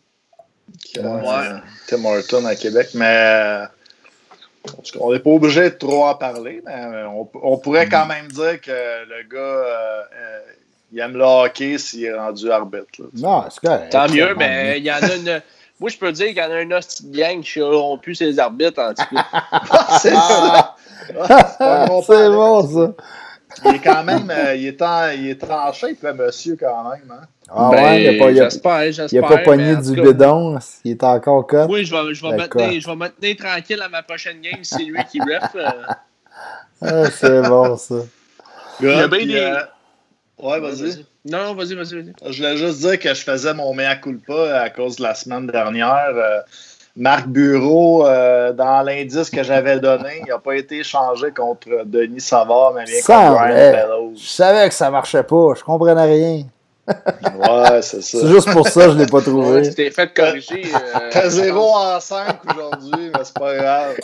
qui 0.85 0.99
a 0.99 1.03
Ouais. 1.03 1.23
euh, 1.27 1.59
Tim 1.89 2.05
Horton 2.05 2.45
à 2.45 2.55
Québec, 2.57 2.91
mais 2.93 3.07
euh, 3.09 3.65
en 3.65 4.37
tout 4.37 4.41
cas, 4.43 4.47
on 5.01 5.12
n'est 5.12 5.18
pas 5.18 5.30
obligé 5.30 5.70
de 5.70 5.74
trop 5.76 6.05
en 6.06 6.14
parler, 6.14 6.62
mais 6.64 6.72
euh, 6.74 7.06
on, 7.09 7.28
on 7.43 7.56
pourrait 7.59 7.89
quand 7.89 8.06
même 8.06 8.28
dire 8.28 8.60
que 8.60 8.70
le 8.70 9.28
gars, 9.28 9.39
euh, 9.39 10.02
euh, 10.14 10.40
il 10.93 11.01
aime 11.01 11.16
le 11.16 11.24
hockey 11.24 11.78
s'il 11.78 12.05
est 12.05 12.14
rendu 12.14 12.51
arbitre. 12.51 12.86
là. 12.98 13.06
Non, 13.14 13.44
c'est 13.51 13.60
correct. 13.66 13.90
Tant 13.93 14.09
mieux, 14.09 14.34
mais 14.36 14.78
il 14.78 14.84
y 14.84 14.93
en 14.93 14.97
a 14.97 15.14
une. 15.14 15.43
Moi, 15.80 15.90
je 15.90 15.97
peux 15.98 16.12
dire 16.12 16.28
qu'il 16.28 16.36
y 16.36 16.43
en 16.43 16.51
a 16.51 16.60
une 16.60 16.72
hostie 16.74 17.06
de 17.06 17.16
gang 17.16 17.40
qui 17.40 17.60
auront 17.60 17.98
pu 17.98 18.14
ses 18.14 18.39
arbitres, 18.39 18.80
en 18.80 18.94
tout 18.94 19.02
cas. 19.12 19.26
c'est 19.98 20.14
ça! 20.14 20.76
Ah, 21.18 21.48
Pas 21.59 22.02
c'est 22.06 22.28
longtemps, 22.28 22.62
bon, 22.62 22.86
ça. 22.86 22.93
Il 23.64 23.74
est 23.74 23.78
quand 23.80 24.05
même, 24.05 24.30
euh, 24.30 24.55
il, 24.55 24.66
est 24.66 24.80
en, 24.80 25.09
il 25.10 25.28
est 25.30 25.40
tranché, 25.40 25.94
puis 25.94 26.12
monsieur 26.14 26.56
quand 26.56 26.89
même. 26.90 27.10
Hein? 27.10 27.26
Ah 27.55 27.69
Ben, 27.70 27.85
ouais, 27.85 28.03
il 28.03 28.09
a 28.09 28.24
pas, 28.24 28.31
il 28.31 28.41
a, 28.41 29.07
il 29.12 29.20
pas 29.20 29.37
pogné 29.39 29.77
du 29.77 29.95
cas, 29.95 30.03
bidon. 30.03 30.59
Il 30.85 30.93
est 30.93 31.05
encore 31.05 31.47
cut. 31.47 31.57
Oui, 31.69 31.85
je 31.85 31.95
vais, 31.95 32.15
je, 32.15 32.27
vais 32.27 32.49
tenir, 32.49 32.81
je 32.81 32.87
vais 32.87 32.97
me 32.97 33.09
tenir 33.09 33.37
tranquille 33.37 33.83
à 33.83 33.89
ma 33.89 34.03
prochaine 34.03 34.41
game 34.41 34.62
si 34.65 34.74
c'est 34.74 34.83
lui 34.85 34.99
qui 35.11 35.20
ref. 35.20 35.51
euh. 35.55 35.70
Ah, 36.81 37.11
c'est 37.11 37.43
bon, 37.43 37.77
ça. 37.77 37.97
y 38.81 38.87
a 38.89 39.07
bien 39.07 39.27
des- 39.27 39.35
euh, 39.37 39.61
ouais, 40.43 40.61
vas-y. 40.61 41.05
Non, 41.24 41.45
non, 41.45 41.55
vas-y, 41.55 41.74
vas-y, 41.74 41.95
vas-y. 41.95 42.12
Je 42.33 42.37
voulais 42.39 42.57
juste 42.57 42.79
dire 42.81 42.99
que 42.99 43.15
je 43.15 43.23
faisais 43.23 43.55
mon 43.55 43.73
mea 43.74 43.95
culpa 43.97 44.61
à 44.62 44.70
cause 44.70 44.97
de 44.97 45.03
la 45.03 45.15
semaine 45.15 45.47
dernière. 45.47 46.11
Euh, 46.15 46.41
Marc 46.97 47.27
Bureau, 47.29 48.07
euh, 48.07 48.53
dans 48.53 48.83
l'indice 48.83 49.31
que 49.31 49.43
j'avais 49.43 49.79
donné, 49.79 50.20
il 50.27 50.29
n'a 50.29 50.39
pas 50.39 50.57
été 50.57 50.79
échangé 50.79 51.31
contre 51.31 51.69
Denis 51.85 52.20
Savard, 52.20 52.73
mais 52.74 52.85
bien 52.85 53.01
contre 53.07 53.39
Brian. 53.39 53.73
Bellows. 53.73 54.12
Je 54.16 54.27
savais 54.29 54.69
que 54.69 54.74
ça 54.74 54.91
marchait 54.91 55.23
pas. 55.23 55.55
Je 55.57 55.62
comprenais 55.62 56.05
rien. 56.05 56.43
Ouais, 56.89 57.81
c'est 57.83 58.03
ça. 58.03 58.19
C'est 58.21 58.27
juste 58.27 58.51
pour 58.53 58.67
ça 58.69 58.87
que 58.87 58.93
je 58.93 58.99
l'ai 58.99 59.07
pas 59.07 59.19
Ouais, 59.19 59.23
trouvé. 59.23 59.63
tu 59.63 59.75
t'es 59.75 59.91
fait 59.91 60.13
corriger. 60.13 60.65
euh, 60.75 60.99
T'as 61.13 61.29
0 61.29 61.61
en 61.77 62.01
5 62.01 62.37
aujourd'hui, 62.51 63.11
mais 63.15 63.21
c'est 63.25 63.35
pas 63.39 63.55
grave. 63.57 63.97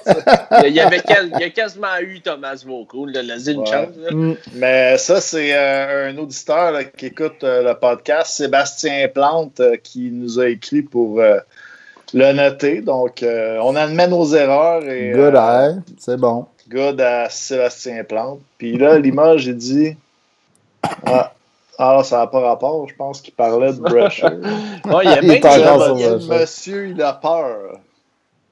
Il 0.65 0.73
y, 0.73 0.81
avait 0.81 1.01
quel- 1.01 1.31
il 1.35 1.41
y 1.41 1.45
a 1.45 1.51
quasiment 1.51 1.99
eu 2.01 2.21
Thomas 2.21 2.63
Vauco, 2.65 3.07
là, 3.07 3.23
laissez 3.23 3.53
une 3.53 3.61
Ouais. 3.61 3.67
chance. 3.67 3.89
là. 4.01 4.11
Mm. 4.13 4.37
Mais 4.55 4.97
ça, 4.99 5.21
c'est 5.21 5.51
euh, 5.57 6.11
un 6.11 6.19
auditeur 6.19 6.71
là, 6.71 6.85
qui 6.85 7.07
écoute 7.07 7.43
euh, 7.43 7.63
le 7.65 7.75
podcast, 7.79 8.31
Sébastien 8.37 9.09
Plante, 9.09 9.59
euh, 9.61 9.77
qui 9.83 10.11
nous 10.13 10.39
a 10.39 10.49
écrit 10.49 10.83
pour 10.83 11.21
euh, 11.21 11.39
le 12.15 12.33
noter. 12.33 12.81
Donc, 12.81 13.23
euh, 13.25 13.59
on 13.63 13.75
admet 13.75 14.07
nos 14.07 14.25
erreurs 14.35 14.85
et 14.85 15.11
Good 15.15 15.35
euh, 15.35 15.69
eye. 15.71 15.75
C'est 15.99 16.17
bon. 16.17 16.47
good 16.69 17.01
à 17.01 17.29
Sébastien 17.29 18.05
Plante. 18.05 18.39
Puis 18.57 18.79
là, 18.79 18.99
l'image, 19.01 19.41
j'ai 19.43 19.55
dit 19.55 19.97
Ah, 21.07 21.33
ah, 21.79 22.03
ça 22.03 22.19
n'a 22.19 22.27
pas 22.27 22.41
rapport. 22.41 22.89
Je 22.89 22.95
pense 22.97 23.21
qu'il 23.21 23.35
parlait 23.35 23.73
de 23.73 23.79
Brusher. 23.81 24.27
Ouais, 24.85 25.05
il 25.05 25.11
y 25.11 25.13
a 25.15 25.17
Il 25.23 25.29
bien 25.29 25.35
est 25.35 25.41
de 25.41 25.47
encore 25.47 25.85
sur 25.85 25.95
le 26.11 26.41
monsieur, 26.41 26.89
il 26.89 27.03
a 27.03 27.13
peur. 27.13 27.79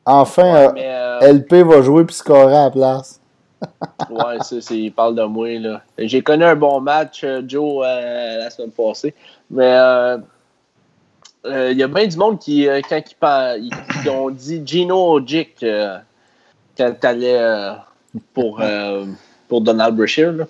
Enfin, 0.04 0.72
Ouais, 0.72 0.84
euh, 0.84 1.20
euh, 1.22 1.32
LP 1.32 1.54
va 1.64 1.82
jouer 1.82 2.04
puis 2.04 2.14
scorer 2.14 2.56
à 2.56 2.64
la 2.64 2.70
place. 2.70 3.20
ouais, 4.10 4.38
ça, 4.40 4.60
c'est, 4.60 4.78
il 4.78 4.92
parle 4.92 5.16
de 5.16 5.22
moi. 5.24 5.48
Là. 5.58 5.80
J'ai 5.98 6.22
connu 6.22 6.44
un 6.44 6.54
bon 6.54 6.80
match, 6.80 7.24
euh, 7.24 7.42
Joe, 7.46 7.84
euh, 7.84 8.38
la 8.38 8.50
semaine 8.50 8.70
passée. 8.70 9.14
Mais 9.50 9.72
euh, 9.74 10.18
euh, 11.46 11.72
il 11.72 11.78
y 11.78 11.82
a 11.82 11.88
bien 11.88 12.06
du 12.06 12.16
monde 12.16 12.38
qui, 12.38 12.68
euh, 12.68 12.80
quand 12.88 13.00
ils, 13.56 13.70
ils- 14.04 14.10
ont 14.10 14.30
dit 14.30 14.62
Gino 14.64 15.14
Ojic 15.14 15.62
euh, 15.62 15.98
quand 16.76 16.94
t'allais 17.00 17.38
euh, 17.38 17.72
pour, 18.34 18.60
euh, 18.60 19.06
pour 19.48 19.60
Donald 19.62 19.96
Brashear. 19.96 20.32
Là. 20.32 20.44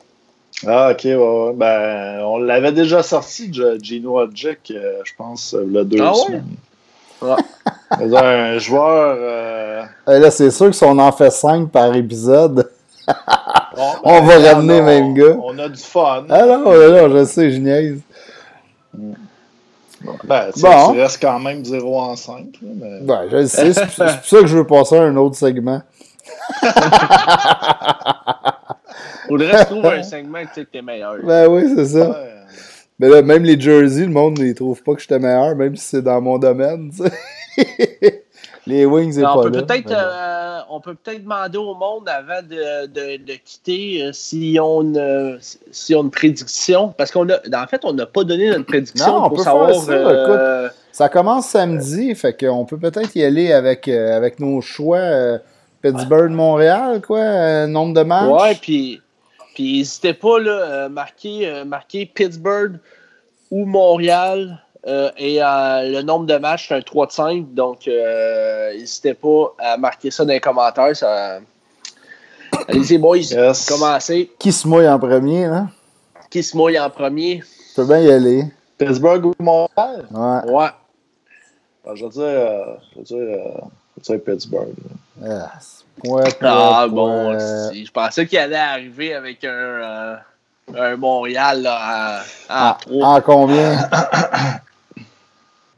Ah, 0.67 0.91
ok, 0.93 1.01
ouais, 1.05 1.15
ouais. 1.17 1.53
Ben, 1.55 2.21
on 2.23 2.39
l'avait 2.39 2.73
déjà 2.73 3.03
sorti, 3.03 3.51
Gino 3.83 4.19
Hodgick, 4.21 4.71
euh, 4.71 5.01
je 5.05 5.13
pense, 5.19 5.55
euh, 5.55 5.65
le 5.67 5.85
deux 5.85 5.99
Ah 6.01 6.13
ouais? 6.13 6.19
semaines. 6.19 6.47
Ouais. 7.21 7.35
C'est 7.99 8.17
un 8.17 8.59
joueur. 8.59 9.17
euh, 9.19 9.83
Et 10.09 10.19
là, 10.19 10.31
c'est 10.31 10.51
sûr 10.51 10.67
que 10.67 10.73
si 10.73 10.85
on 10.85 10.99
en 10.99 11.13
fait 11.13 11.31
5 11.31 11.71
par 11.71 11.95
épisode. 11.95 12.69
bon, 13.07 13.13
On 14.03 14.23
va 14.23 14.39
ben, 14.39 14.55
ramener 14.55 14.81
même 14.81 15.15
gars. 15.15 15.37
On 15.43 15.57
a 15.59 15.69
du 15.69 15.81
fun. 15.83 16.25
Ah 16.29 16.45
non, 16.47 16.59
non, 16.61 17.11
je 17.19 17.25
sais, 17.25 17.51
je 17.53 17.59
niaise. 17.59 18.01
Ben, 20.25 20.51
Bon. 20.57 20.93
tu 20.93 21.01
restes 21.01 21.21
quand 21.23 21.39
même 21.39 21.65
0 21.65 21.99
en 22.01 22.17
5. 22.17 22.39
Là, 22.63 22.69
mais... 22.75 23.01
Ben, 23.03 23.21
je 23.31 23.37
le 23.37 23.47
sais. 23.47 23.73
C'est 23.73 23.89
c'est 23.89 23.97
pour 23.97 24.25
ça 24.25 24.41
que 24.41 24.47
je 24.47 24.57
veux 24.59 24.67
passer 24.67 24.97
à 24.99 25.03
un 25.03 25.17
autre 25.17 25.37
segment. 25.37 25.81
Faudrait 29.29 29.59
se 29.59 29.65
trouver 29.65 29.89
un 29.89 30.03
segment 30.03 30.43
que 30.43 30.49
tu 30.49 30.55
sais 30.55 30.65
que 30.65 30.71
t'es 30.71 30.83
meilleur. 30.83 31.17
Ben 31.23 31.47
oui, 31.49 31.65
c'est 31.75 31.87
ça. 31.87 32.11
Ouais. 32.11 32.33
Mais 32.99 33.09
là, 33.09 33.23
même 33.23 33.45
les 33.45 33.61
jerseys, 33.61 34.03
le 34.07 34.13
monde 34.13 34.39
ne 34.39 34.53
trouve 34.53 34.83
pas 34.83 34.95
que 34.95 35.01
j'étais 35.01 35.19
meilleur, 35.19 35.55
même 35.57 35.77
si 35.77 35.85
c'est 35.85 36.03
dans 36.03 36.21
mon 36.21 36.39
domaine. 36.39 36.91
les 38.67 38.85
Wings, 38.87 39.13
c'est 39.13 39.21
Mais 39.21 39.25
pas 39.27 39.39
on, 39.39 39.43
peut 39.43 39.51
là. 39.51 39.63
peut-être, 39.63 39.89
Mais 39.89 39.95
bon. 39.95 40.01
euh, 40.01 40.59
on 40.71 40.81
peut 40.81 40.95
peut-être 40.95 41.23
demander 41.23 41.59
au 41.59 41.75
monde 41.75 42.09
avant 42.09 42.43
de, 42.43 42.87
de, 42.87 43.23
de 43.25 43.33
quitter 43.45 44.03
euh, 44.03 44.13
s'ils 44.13 44.61
ont, 44.61 44.83
une, 44.83 45.39
si 45.71 45.95
on 45.95 46.03
une 46.05 46.11
prédiction. 46.11 46.93
Parce 46.97 47.11
qu'on 47.13 47.29
a, 47.29 47.35
en 47.63 47.67
fait, 47.67 47.83
on 47.85 47.93
n'a 47.93 48.07
pas 48.07 48.25
donné 48.25 48.49
notre 48.51 48.65
prédiction 48.67 49.07
Non, 49.07 49.25
on 49.25 49.29
pour 49.29 49.37
peut 49.39 49.45
savoir. 49.45 49.69
faire 49.71 49.85
ça, 49.85 49.93
euh, 49.93 50.69
Ça 50.93 51.09
commence 51.09 51.47
samedi, 51.49 52.15
fait 52.15 52.37
qu'on 52.39 52.65
peut 52.65 52.79
peut-être 52.79 53.15
y 53.15 53.23
aller 53.25 53.53
avec, 53.53 53.89
euh, 53.89 54.17
avec 54.17 54.41
nos 54.41 54.61
choix. 54.61 54.99
euh, 54.99 55.39
Pittsburgh-Montréal, 55.83 57.01
quoi, 57.07 57.19
euh, 57.19 57.67
nombre 57.67 57.95
de 57.95 58.03
matchs. 58.03 58.43
ouais, 58.43 58.55
puis, 58.61 59.01
puis 59.57 59.79
n'hésitez 59.79 60.13
pas, 60.13 60.39
là, 60.39 60.51
euh, 60.51 60.89
marquer, 60.91 61.49
euh, 61.49 61.65
marquer 61.65 62.05
Pittsburgh 62.05 62.75
ou 63.51 63.65
Montréal. 63.65 64.63
euh, 64.87 65.11
et 65.17 65.43
euh, 65.43 65.93
le 65.95 66.03
nombre 66.03 66.27
de 66.27 66.37
matchs, 66.37 66.69
c'est 66.69 66.75
un 66.75 66.83
3 66.83 67.07
de 67.07 67.13
5. 67.13 67.55
Donc, 67.55 67.89
euh, 67.89 68.73
n'hésitez 68.75 69.15
pas 69.15 69.55
à 69.59 69.79
marquer 69.79 70.11
ça 70.11 70.27
dans 70.27 70.33
les 70.35 70.41
commentaires. 70.41 70.95
Ça... 70.95 71.39
Allez-y, 72.69 72.99
boys. 72.99 73.17
Yes. 73.17 73.65
Commencez. 73.65 74.31
Qui 74.39 74.53
se 74.53 74.69
mouille 74.69 74.87
en 74.89 74.99
premier, 74.99 75.47
là? 75.47 75.69
Qui 76.31 76.43
se 76.43 76.55
mouille 76.55 76.79
en 76.79 76.91
premier? 76.91 77.43
Je 77.71 77.77
peux 77.77 77.87
bien 77.87 78.01
y 78.01 78.11
aller. 78.13 78.45
Pittsburgh 78.77 79.25
ou 79.25 79.33
Montréal? 79.41 80.07
Ouais. 80.11 80.53
Ouais. 80.53 80.69
Ben, 81.83 81.95
Je 81.95 82.05
veux 82.05 82.11
dire, 82.11 82.23
euh, 82.25 82.75
je 82.93 82.99
veux 82.99 83.05
dire, 83.05 83.17
euh, 83.17 83.61
je 84.05 84.13
veux 84.13 84.19
dire 84.19 84.25
Pittsburgh. 84.25 84.75
là. 85.23 85.51
Ah, 86.43 86.81
Ah 86.83 86.89
bon, 86.89 87.39
si, 87.73 87.87
je 87.87 87.93
pensais 87.93 88.27
qu'il 88.27 88.39
allait 88.39 88.57
arriver 88.57 89.15
avec 89.15 89.45
un, 89.45 89.49
euh, 89.49 90.17
un 90.75 90.97
Montréal 90.97 91.63
là, 91.63 91.77
à, 91.79 92.21
à 92.49 92.49
Ah, 92.49 92.79
en 93.03 93.21
combien? 93.21 93.79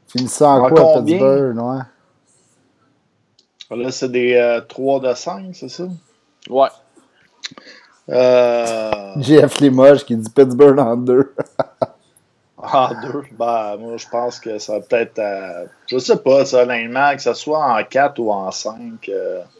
Finissant 0.07 0.59
en 0.59 0.65
En 0.65 0.69
quoi? 0.69 0.93
Pittsburgh? 0.93 1.57
Ouais. 1.57 1.81
Là, 3.77 3.91
c'est 3.91 4.11
des 4.11 4.33
euh, 4.35 4.61
3 4.61 4.99
de 4.99 5.13
5, 5.13 5.45
c'est 5.53 5.69
ça? 5.69 5.83
Ouais. 6.49 6.69
euh, 8.09 8.91
JF 9.17 9.59
Limoges 9.59 10.03
qui 10.03 10.15
dit 10.15 10.29
Pittsburgh 10.29 10.79
en 10.79 10.97
deux. 10.97 11.33
En 12.61 12.89
deux? 12.89 13.23
Ben, 13.31 13.77
moi, 13.77 13.95
je 13.95 14.05
pense 14.09 14.37
que 14.37 14.59
ça 14.59 14.73
va 14.73 14.79
peut-être. 14.81 15.17
euh, 15.19 15.65
je 15.87 15.97
sais 15.97 16.17
pas, 16.17 16.43
ça, 16.43 16.63
honnêtement, 16.63 17.15
que 17.15 17.21
ce 17.21 17.33
soit 17.33 17.63
en 17.63 17.81
4 17.85 18.19
ou 18.19 18.33
en 18.33 18.51
5. 18.51 19.07
euh, 19.07 19.39
je 19.43 19.58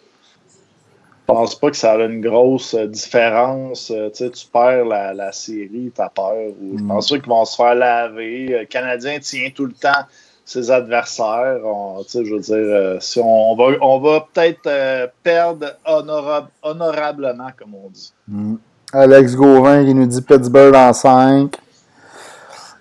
pense 1.29 1.55
pas 1.55 1.69
que 1.71 1.77
ça 1.77 1.93
a 1.93 1.97
une 2.05 2.21
grosse 2.21 2.73
euh, 2.73 2.87
différence. 2.87 3.91
Euh, 3.91 4.09
tu 4.11 4.23
perds 4.51 4.85
la, 4.85 5.13
la 5.13 5.31
série, 5.31 5.91
t'as 5.95 6.09
peur. 6.09 6.33
Ou, 6.61 6.77
Je 6.77 6.83
Mm. 6.83 6.87
pense 6.87 7.07
qu'ils 7.07 7.21
vont 7.25 7.45
se 7.45 7.55
faire 7.55 7.75
laver. 7.75 8.47
Euh, 8.53 8.59
Le 8.59 8.65
Canadien 8.65 9.19
tient 9.19 9.49
tout 9.53 9.65
le 9.65 9.73
temps 9.73 10.03
ses 10.45 10.71
adversaires. 10.71 11.59
On- 11.63 12.03
je 12.11 12.33
veux 12.33 12.39
dire, 12.39 13.01
si 13.01 13.19
on, 13.19 13.51
on 13.51 13.55
va, 13.55 13.77
on 13.81 13.99
va 13.99 14.27
peut-être 14.33 15.11
perdre 15.23 15.67
honorab- 15.85 16.47
honorablement, 16.63 17.49
comme 17.57 17.75
on 17.75 17.89
dit. 17.89 18.11
Mm. 18.27 18.55
Alex 18.91 19.35
Gauvin 19.35 19.85
qui 19.85 19.93
nous 19.93 20.07
dit 20.07 20.21
Pittsburgh 20.21 20.73
en 20.75 20.91
5. 20.93 21.55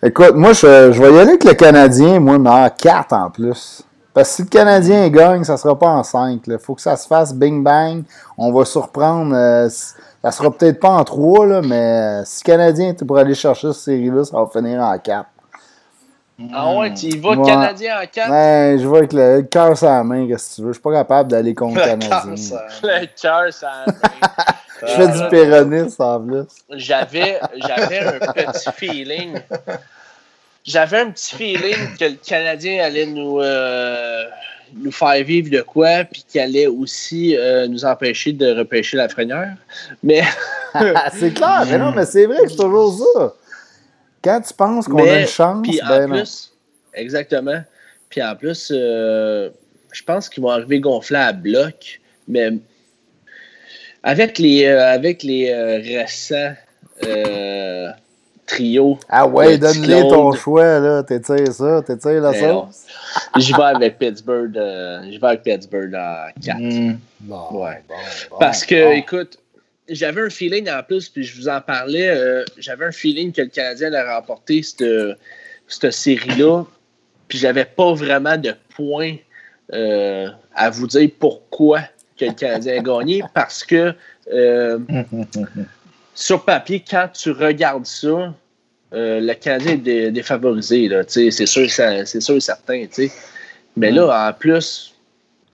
Écoute, 0.02 0.34
moi, 0.34 0.52
je, 0.52 0.92
je 0.92 1.02
vais 1.02 1.12
y 1.12 1.18
aller 1.18 1.30
avec 1.30 1.44
le 1.44 1.54
Canadien, 1.54 2.20
moi, 2.20 2.38
mais 2.38 2.48
en 2.50 2.70
4 2.70 3.12
en 3.12 3.30
plus. 3.30 3.82
Parce 4.18 4.30
que 4.30 4.34
si 4.34 4.42
le 4.42 4.48
Canadien 4.48 5.08
gagne, 5.10 5.44
ça 5.44 5.56
sera 5.56 5.78
pas 5.78 5.86
en 5.86 6.02
5. 6.02 6.40
Il 6.48 6.58
faut 6.58 6.74
que 6.74 6.80
ça 6.80 6.96
se 6.96 7.06
fasse 7.06 7.32
bing 7.32 7.62
bang. 7.62 8.02
On 8.36 8.52
va 8.52 8.64
surprendre. 8.64 9.32
euh, 9.32 9.68
ça 9.68 10.32
sera 10.32 10.50
peut-être 10.50 10.80
pas 10.80 10.88
en 10.90 11.04
3, 11.04 11.46
là, 11.46 11.62
mais 11.62 12.20
euh, 12.20 12.24
si 12.24 12.42
le 12.44 12.46
Canadien 12.50 12.88
était 12.88 13.04
pour 13.04 13.16
aller 13.16 13.36
chercher 13.36 13.68
cette 13.72 13.82
série-là, 13.82 14.24
ça 14.24 14.36
va 14.36 14.48
finir 14.52 14.80
en 14.80 14.98
4. 14.98 15.24
Ah 16.52 16.74
ouais, 16.74 16.92
tu 16.94 17.06
y 17.06 17.18
vas 17.20 17.36
Ouais. 17.36 17.46
Canadien 17.46 18.00
en 18.02 18.06
4. 18.12 18.28
Ouais, 18.30 18.76
je 18.80 18.88
vais 18.88 18.98
avec 18.98 19.12
le, 19.12 19.36
le 19.36 19.42
cœur 19.42 19.78
sur 19.78 19.86
la 19.86 20.02
main, 20.02 20.26
qu'est-ce 20.26 20.50
que 20.50 20.54
tu 20.56 20.62
veux? 20.62 20.68
Je 20.70 20.72
suis 20.72 20.82
pas 20.82 20.92
capable 20.94 21.30
d'aller 21.30 21.54
contre 21.54 21.76
le 21.76 21.80
Canadien. 21.82 22.20
Le 22.82 23.06
cœur, 23.22 23.52
ça. 23.52 23.84
Je 24.80 24.86
fais 24.86 25.08
du 25.08 25.28
péronisme 25.28 26.02
en 26.02 26.20
plus. 26.20 26.44
J'avais, 26.70 27.40
j'avais 27.56 28.00
un 28.00 28.18
petit 28.32 28.68
feeling. 28.74 29.38
J'avais 30.68 30.98
un 30.98 31.10
petit 31.10 31.34
feeling 31.34 31.96
que 31.98 32.04
le 32.04 32.16
Canadien 32.22 32.84
allait 32.84 33.06
nous, 33.06 33.40
euh, 33.40 34.24
nous 34.74 34.92
faire 34.92 35.24
vivre 35.24 35.48
de 35.48 35.62
quoi, 35.62 36.04
puis 36.04 36.22
qu'il 36.28 36.42
allait 36.42 36.66
aussi 36.66 37.34
euh, 37.38 37.66
nous 37.68 37.86
empêcher 37.86 38.34
de 38.34 38.50
repêcher 38.52 38.98
la 38.98 39.08
frenière. 39.08 39.56
Mais, 40.02 40.22
c'est 41.18 41.32
clair, 41.32 41.64
mais 41.70 41.78
non, 41.78 41.92
mais 41.92 42.04
c'est 42.04 42.26
vrai 42.26 42.42
que 42.42 42.50
c'est 42.50 42.56
toujours 42.56 42.98
ça. 43.14 43.34
Quand 44.22 44.42
tu 44.42 44.52
penses 44.52 44.86
qu'on 44.86 45.02
a 45.08 45.20
une 45.20 45.26
chance, 45.26 45.66
puis 45.66 45.82
en 45.82 45.88
ben 45.88 46.06
non. 46.06 46.22
exactement. 46.92 47.62
Puis 48.10 48.22
en 48.22 48.36
plus, 48.36 48.70
euh, 48.70 49.48
je 49.90 50.02
pense 50.02 50.28
qu'ils 50.28 50.42
vont 50.42 50.50
arriver 50.50 50.80
gonflés 50.80 51.16
à 51.16 51.32
bloc, 51.32 51.98
mais 52.26 52.50
avec 54.02 54.38
les, 54.38 54.66
avec 54.66 55.22
les 55.22 55.50
récents 55.78 56.52
trios. 58.48 58.98
Ah 59.08 59.26
ouais, 59.26 59.52
le 59.52 59.58
donne-les 59.58 60.08
ton 60.08 60.32
choix, 60.32 60.78
là. 60.80 61.02
T'étires 61.02 61.52
ça, 61.52 61.82
t'étires 61.86 62.20
la 62.22 62.32
non. 62.32 62.66
sauce. 62.66 62.86
J'y 63.36 63.52
vais 63.52 63.62
avec 63.62 63.98
Pittsburgh. 63.98 64.56
euh, 64.56 65.02
J'y 65.04 65.18
vais 65.18 65.26
avec 65.26 65.42
Pittsburgh 65.42 65.94
en 65.94 66.26
4. 66.42 66.58
Hmm. 66.58 66.96
Bon, 67.20 67.46
Ouais. 67.52 67.82
bon, 67.88 67.94
bon, 68.30 68.36
Parce 68.40 68.64
que, 68.64 68.84
bon. 68.84 68.92
écoute, 68.92 69.38
j'avais 69.88 70.22
un 70.22 70.30
feeling 70.30 70.68
en 70.70 70.82
plus, 70.82 71.08
puis 71.08 71.24
je 71.24 71.36
vous 71.36 71.48
en 71.48 71.60
parlais, 71.60 72.08
euh, 72.08 72.44
j'avais 72.58 72.86
un 72.86 72.92
feeling 72.92 73.32
que 73.32 73.42
le 73.42 73.48
Canadien 73.48 73.88
allait 73.92 74.10
remporter 74.10 74.62
cette, 74.62 74.84
cette 75.66 75.92
série-là, 75.92 76.64
puis 77.28 77.38
j'avais 77.38 77.64
pas 77.64 77.92
vraiment 77.94 78.36
de 78.36 78.54
points 78.74 79.16
euh, 79.72 80.28
à 80.54 80.70
vous 80.70 80.86
dire 80.86 81.10
pourquoi 81.18 81.80
que 82.18 82.24
le 82.24 82.32
Canadien 82.32 82.78
a 82.78 82.80
gagné, 82.82 83.22
parce 83.34 83.64
que 83.64 83.94
euh, 84.32 84.78
sur 86.20 86.44
papier, 86.44 86.82
quand 86.88 87.08
tu 87.12 87.30
regardes 87.30 87.86
ça, 87.86 88.08
euh, 88.92 89.20
le 89.20 89.34
Canadien 89.34 89.72
est 89.72 89.76
dé- 89.76 90.10
défavorisé, 90.10 90.90
c'est 91.08 91.30
sûr, 91.46 91.70
ça- 91.70 92.04
c'est 92.06 92.20
sûr 92.20 92.36
et 92.36 92.40
certain. 92.40 92.84
tu 92.86 93.08
sais. 93.08 93.12
Mais 93.76 93.90
là, 93.90 94.28
en 94.28 94.32
plus, 94.32 94.94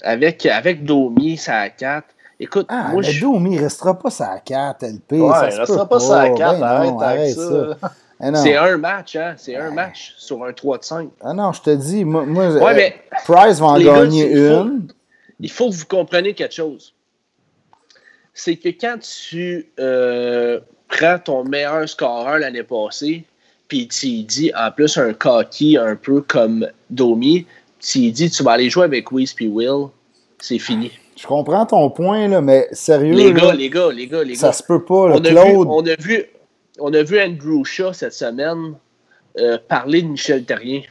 avec, 0.03 0.47
avec 0.47 0.85
Domi, 0.85 1.37
ça 1.37 1.59
à 1.59 1.69
4, 1.71 2.07
Écoute, 2.41 2.67
Ah, 2.69 2.89
moi, 2.91 3.01
mais 3.01 3.13
je. 3.13 3.21
Domi, 3.21 3.55
il 3.55 3.61
restera 3.63 3.97
pas 3.97 4.11
sa 4.11 4.41
4, 4.41 4.83
LP. 4.83 5.13
Ouais, 5.21 5.31
ça 5.31 5.51
il 5.53 5.61
restera 5.61 5.89
pas 5.89 6.01
sa 6.01 6.31
4, 6.31 6.59
Ben 6.59 6.67
arrête 7.01 7.37
non, 7.37 7.77
ça. 7.81 7.91
Eh 8.25 8.31
non. 8.31 8.43
C'est 8.43 8.57
un 8.57 8.77
match, 8.77 9.15
hein? 9.17 9.35
C'est 9.37 9.55
un 9.57 9.71
match 9.71 10.15
sur 10.19 10.45
un 10.45 10.53
3 10.53 10.79
de 10.79 10.85
5. 10.85 11.11
Ah 11.23 11.33
non, 11.33 11.53
je 11.53 11.63
te 11.63 11.71
dis, 11.71 12.05
moi, 12.05 12.25
moi 12.27 12.49
Ouais, 12.49 12.93
euh, 13.13 13.17
Price 13.25 13.61
va 13.61 13.67
en 13.67 13.79
gars, 13.79 14.01
gagner 14.01 14.29
faut- 14.35 14.63
une. 14.65 14.89
il 15.39 15.51
faut 15.51 15.71
que 15.71 15.75
vous 15.77 15.87
compreniez 15.87 16.35
quelque 16.35 16.55
chose. 16.55 16.93
C'est 18.35 18.57
que 18.57 18.69
quand 18.69 18.99
tu 19.01 19.67
euh, 19.79 20.61
prends 20.89 21.19
ton 21.19 21.45
meilleur 21.45 21.89
scoreur 21.89 22.39
l'année 22.41 22.63
passée, 22.65 23.25
puis 23.69 23.87
tu 23.89 24.23
dis 24.23 24.51
en 24.57 24.71
plus 24.71 24.97
un 24.99 25.13
cocky 25.15 25.77
un 25.79 25.97
peu 25.97 26.21
comme 26.21 26.69
Domi, 26.91 27.47
tu 27.81 28.11
dis 28.11 28.31
tu 28.31 28.43
vas 28.43 28.53
aller 28.53 28.69
jouer 28.71 28.85
avec 28.85 29.11
Whis 29.13 29.33
puis 29.35 29.47
Will, 29.49 29.87
c'est 30.41 30.59
fini. 30.59 30.91
Je 31.17 31.27
comprends 31.27 31.65
ton 31.65 31.91
point, 31.91 32.27
là, 32.27 32.41
mais 32.41 32.67
sérieux, 32.73 33.15
Les 33.15 33.33
là, 33.33 33.41
gars, 33.41 33.55
les 33.55 33.71
gars, 33.71 33.93
les 33.93 34.07
gars, 34.09 34.25
les 34.25 34.35
ça 34.35 34.49
gars. 34.49 34.53
se 34.53 34.63
peut 34.65 34.83
pas. 34.85 35.11
là. 35.11 35.15
On 35.17 35.25
a, 35.25 35.29
vu, 35.29 35.35
Claude, 35.35 35.69
on, 35.71 35.87
a 35.87 35.95
vu, 35.97 36.25
on 36.81 36.93
a 36.93 37.03
vu 37.05 37.21
Andrew 37.21 37.65
Shaw 37.65 37.93
cette 37.93 38.13
semaine 38.15 38.75
euh, 39.39 39.57
parler 39.69 40.03
de 40.03 40.09
Michel 40.09 40.45
Terrien. 40.45 40.83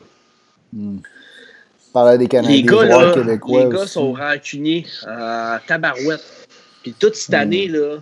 parlait 1.91 2.17
des 2.17 2.27
Canadiens, 2.27 2.55
Les 2.55 2.61
des 2.61 2.67
gars, 2.69 2.85
là, 2.85 3.13
québécois 3.13 3.63
les 3.65 3.69
gars 3.69 3.81
aussi. 3.81 3.91
sont 3.93 4.13
rancuniers 4.13 4.85
en 5.07 5.57
tabarouette. 5.67 6.42
Puis 6.83 6.93
toute 6.99 7.15
cette 7.15 7.33
année, 7.33 7.67
là, 7.67 7.97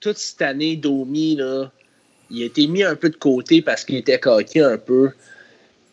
toute 0.00 0.16
cette 0.16 0.40
année, 0.40 0.76
Domi, 0.76 1.36
là, 1.36 1.70
il 2.30 2.42
a 2.42 2.46
été 2.46 2.66
mis 2.66 2.82
un 2.82 2.94
peu 2.94 3.10
de 3.10 3.16
côté 3.16 3.60
parce 3.60 3.84
qu'il 3.84 3.96
était 3.96 4.18
coquille 4.18 4.62
un 4.62 4.78
peu. 4.78 5.10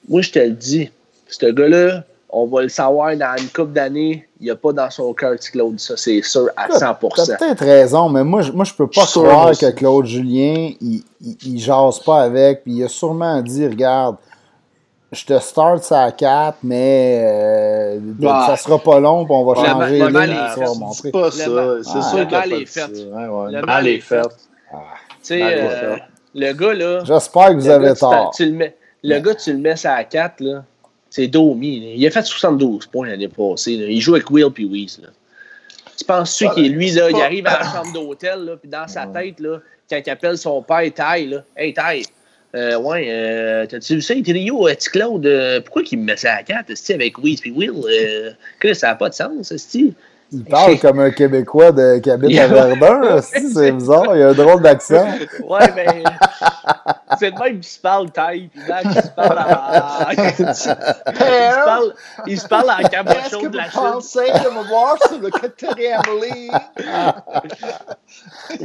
Moi, 0.08 0.22
je 0.22 0.32
te 0.32 0.40
le 0.40 0.52
dis, 0.52 0.90
ce 1.28 1.48
gars-là, 1.48 2.04
on 2.30 2.46
va 2.46 2.62
le 2.62 2.70
savoir 2.70 3.16
dans 3.18 3.36
une 3.38 3.48
couple 3.48 3.72
d'années, 3.72 4.28
il 4.40 4.46
n'y 4.46 4.52
a 4.52 4.56
pas 4.56 4.72
dans 4.72 4.90
son 4.90 5.14
cœur 5.14 5.36
Claude, 5.52 5.80
ça, 5.80 5.98
c'est 5.98 6.22
sûr, 6.22 6.50
à 6.56 6.68
100%. 6.68 7.10
T'as 7.16 7.38
peut-être 7.38 7.64
raison, 7.64 8.10
mais 8.10 8.24
moi, 8.24 8.42
je, 8.42 8.52
moi, 8.52 8.66
je 8.66 8.74
peux 8.74 8.88
pas 8.88 9.06
croire 9.06 9.58
que 9.58 9.72
Claude 9.72 10.06
Julien, 10.06 10.72
il, 10.80 11.04
il, 11.22 11.38
il 11.44 11.60
jase 11.60 12.00
pas 12.00 12.22
avec, 12.22 12.64
puis 12.64 12.74
il 12.74 12.84
a 12.84 12.88
sûrement 12.88 13.42
dit, 13.42 13.66
regarde, 13.68 14.18
je 15.12 15.26
te 15.26 15.40
start 15.40 15.84
ça 15.84 16.12
4, 16.12 16.58
mais 16.64 17.22
euh, 17.24 18.00
Ah. 18.28 18.46
ça 18.50 18.58
sera 18.58 18.78
pas 18.80 19.00
long, 19.00 19.26
puis 19.26 19.34
on 19.34 19.46
va 19.46 19.62
Le 19.62 19.68
changer 19.68 20.00
le 20.00 20.06
les 20.08 20.12
mal 20.12 20.30
lignes, 20.30 20.38
est 20.38 20.48
tu 20.54 20.60
fait. 20.60 20.66
vas 20.66 20.74
Dis 20.74 20.80
montrer. 20.80 21.12
pas 21.12 21.26
Le 21.26 21.32
ça. 21.32 21.50
mal- 21.50 21.80
C'est 21.84 21.92
Ah. 21.98 22.02
sûr 22.02 22.18
le 22.18 22.26
mal 22.26 22.50
pas 22.50 22.56
est 22.58 22.66
fait. 22.66 22.80
ça. 22.80 22.88
Le 22.88 23.52
Le 23.52 23.62
mal 23.66 23.88
est 23.88 24.00
fait. 24.00 24.28
Ah. 24.74 24.78
Tu 25.10 25.18
sais, 25.22 25.42
euh, 25.44 25.96
fait. 25.96 26.02
le 26.36 26.54
gars, 26.54 26.74
là, 26.74 27.04
J'espère 27.06 27.48
que 27.50 27.54
vous 27.54 27.68
Le 27.68 27.72
avez 27.72 27.86
gars, 27.88 27.94
tu 27.94 28.00
tort. 28.00 28.32
le 28.40 28.52
mets- 28.52 28.76
le 29.04 29.20
gars, 29.20 29.36
tu 29.36 29.52
le 29.54 29.60
mets 29.60 29.86
à 29.86 30.04
4, 30.04 30.40
là. 30.42 30.64
C'est 31.10 31.28
Domi. 31.28 31.80
là. 31.80 31.88
Il 31.96 32.06
a 32.06 32.12
fait 32.12 32.22
72 32.26 32.86
points 32.88 33.08
l'année 33.08 33.30
passée. 33.30 33.78
là. 33.78 33.86
Il 33.88 34.02
joue 34.02 34.16
avec 34.16 34.30
Will 34.30 34.52
puis 34.52 34.66
Weiss. 34.70 35.00
Là. 35.02 35.08
Tu 35.98 36.04
penses-tu 36.06 36.50
qu'il 36.50 36.74
lui, 36.74 36.92
là, 36.92 37.06
c'est 37.10 37.12
il 37.18 37.22
arrive 37.22 37.48
à 37.48 37.60
la 37.60 37.64
chambre 37.72 37.94
d'hôtel, 37.94 38.44
là, 38.46 38.56
puis 38.58 38.70
dans 38.70 38.88
sa 38.88 39.08
tête, 39.08 39.40
là, 39.40 39.60
quand 39.90 40.00
il 40.06 40.10
appelle 40.10 40.38
son 40.38 40.62
père 40.62 40.82
Ty, 40.94 41.26
là, 41.28 41.40
Hey 41.56 41.74
Ty, 41.74 42.06
euh, 42.56 42.78
ouais, 42.78 43.08
euh, 43.10 43.66
t'as-tu 43.66 43.96
vu 43.96 44.02
ça? 44.02 44.16
Dit 44.16 44.32
Yo, 44.32 44.66
petit 44.66 44.90
Claude, 44.90 45.26
euh, 45.26 45.60
pourquoi 45.62 45.84
qu'il 45.84 46.00
me 46.00 46.06
met 46.06 46.18
ça 46.18 46.34
à 46.34 46.44
4 46.44 46.72
avec 46.94 47.20
Weiss 47.20 47.42
puis 47.42 47.52
Will? 47.52 47.72
Euh, 47.86 48.32
que 48.60 48.74
ça 48.74 48.88
n'a 48.88 48.96
pas 48.96 49.10
de 49.10 49.14
sens, 49.14 49.52
esti. 49.52 49.94
Il 50.32 50.44
parle 50.44 50.78
comme 50.80 51.00
un 51.00 51.12
Québécois 51.12 51.72
de, 51.72 52.00
qui 52.00 52.12
habite 52.12 52.38
à. 52.38 52.48
Verdun. 52.78 53.22
C'est 53.22 53.72
bizarre, 53.72 54.16
il 54.16 54.22
a 54.22 54.30
un 54.30 54.34
drôle 54.34 54.62
d'accent. 54.62 55.08
Ouais, 55.48 55.72
mais. 55.76 56.04
c'est 57.18 57.30
le 57.30 57.44
même 57.44 57.60
qui 57.60 57.70
se 57.70 57.80
parle 57.80 58.12
taille, 58.12 58.50
puis 58.54 58.62
Max, 58.68 58.86
il 58.94 59.02
se 59.02 59.08
parle 59.10 59.40
en. 59.40 60.12
il, 60.18 60.56
se 60.56 61.66
parle, 61.66 61.94
il 62.28 62.40
se 62.40 62.48
parle 62.48 62.70
en 62.70 62.78
Est-ce 62.80 62.90
cabochon 62.90 63.42
que 63.42 63.48
de 63.48 63.58
la 63.58 63.70
Chine. 63.70 63.80
pensez 63.82 64.26
que 64.26 64.50
me 64.50 64.68
voir 64.68 64.98
sur 65.08 65.20
le 65.20 65.30
quatrième 65.30 66.02
ligne? 66.22 66.52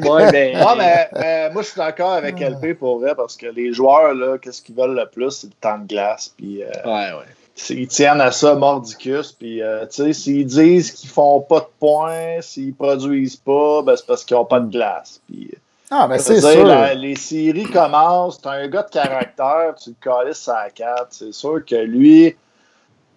Ouais, 0.05 0.33
mais. 0.33 0.55
Non, 0.55 0.77
mais 0.77 1.09
euh, 1.17 1.53
moi, 1.53 1.63
je 1.63 1.69
suis 1.69 1.79
d'accord 1.79 2.13
avec 2.13 2.41
LP 2.41 2.79
pour 2.79 2.99
vrai 2.99 3.15
parce 3.15 3.37
que 3.37 3.47
les 3.47 3.73
joueurs, 3.73 4.15
là, 4.15 4.39
qu'est-ce 4.39 4.63
qu'ils 4.63 4.75
veulent 4.75 4.97
le 4.97 5.07
plus? 5.07 5.31
C'est 5.31 5.47
le 5.49 5.53
temps 5.61 5.79
de 5.79 5.87
glace. 5.87 6.33
Puis, 6.37 6.63
euh, 6.63 6.71
Ouais, 6.85 7.13
ouais. 7.19 7.27
Ils 7.71 7.89
tiennent 7.89 8.21
à 8.21 8.33
ça 8.33 8.55
mordicus. 8.55 9.33
Puis, 9.33 9.63
euh, 9.63 9.87
tu 9.87 10.03
sais, 10.05 10.13
s'ils 10.13 10.47
disent 10.47 10.91
qu'ils 10.93 11.11
font 11.11 11.41
pas 11.41 11.61
de 11.61 11.67
points, 11.79 12.41
s'ils 12.41 12.75
produisent 12.75 13.37
pas, 13.37 13.83
ben, 13.83 13.95
c'est 13.97 14.07
parce 14.07 14.25
qu'ils 14.25 14.37
ont 14.37 14.45
pas 14.45 14.61
de 14.61 14.71
glace. 14.71 15.21
Puis, 15.29 15.51
Ah, 15.91 16.07
mais 16.09 16.17
veux 16.17 16.23
c'est 16.23 16.41
sûr. 16.41 16.65
la- 16.67 16.95
les 16.95 17.17
séries 17.17 17.65
commencent. 17.71 18.41
T'as 18.41 18.53
un 18.53 18.69
gars 18.69 18.83
de 18.83 18.91
caractère, 18.91 19.75
tu 19.83 19.91
le 19.91 19.97
calisses 20.01 20.49
à 20.49 20.65
la 20.65 20.71
4. 20.71 21.09
C'est 21.11 21.33
sûr 21.33 21.63
que 21.65 21.77
lui, 21.77 22.35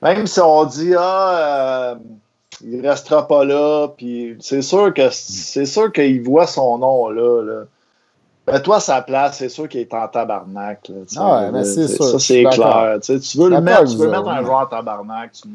même 0.02 0.28
si 0.28 0.40
on 0.42 0.66
dit, 0.66 0.94
ah, 0.98 1.94
euh, 1.94 1.96
il 2.64 2.86
restera 2.88 3.28
pas 3.28 3.44
là, 3.46 3.88
puis 3.98 4.36
c'est 4.42 4.62
sûr 4.62 4.94
que 4.94 5.10
c'est 5.12 5.66
sûr 5.66 5.92
qu'il 5.92 6.22
voit 6.24 6.48
son 6.48 6.78
nom 6.78 7.10
là. 7.10 7.42
là. 7.44 7.64
Ben, 8.48 8.60
toi, 8.60 8.80
sa 8.80 9.02
place, 9.02 9.38
c'est 9.38 9.50
sûr 9.50 9.68
qu'il 9.68 9.82
est 9.82 9.94
en 9.94 10.08
tabarnak. 10.08 10.88
Là. 10.90 10.96
Ah 11.18 11.42
ouais, 11.42 11.52
mais 11.52 11.64
c'est 11.64 11.88
sûr, 11.88 12.06
Ça, 12.06 12.20
c'est 12.20 12.44
clair. 12.44 12.98
Tu, 13.02 13.14
sais, 13.14 13.20
tu 13.20 13.38
veux 13.40 13.50
le 13.50 13.60
mettre, 13.60 13.86
tu 13.86 13.98
veux 13.98 14.10
mettre 14.10 14.28
un 14.28 14.44
joueur 14.44 14.60
en 14.60 14.66
tabarnak, 14.68 15.32
tu, 15.32 15.50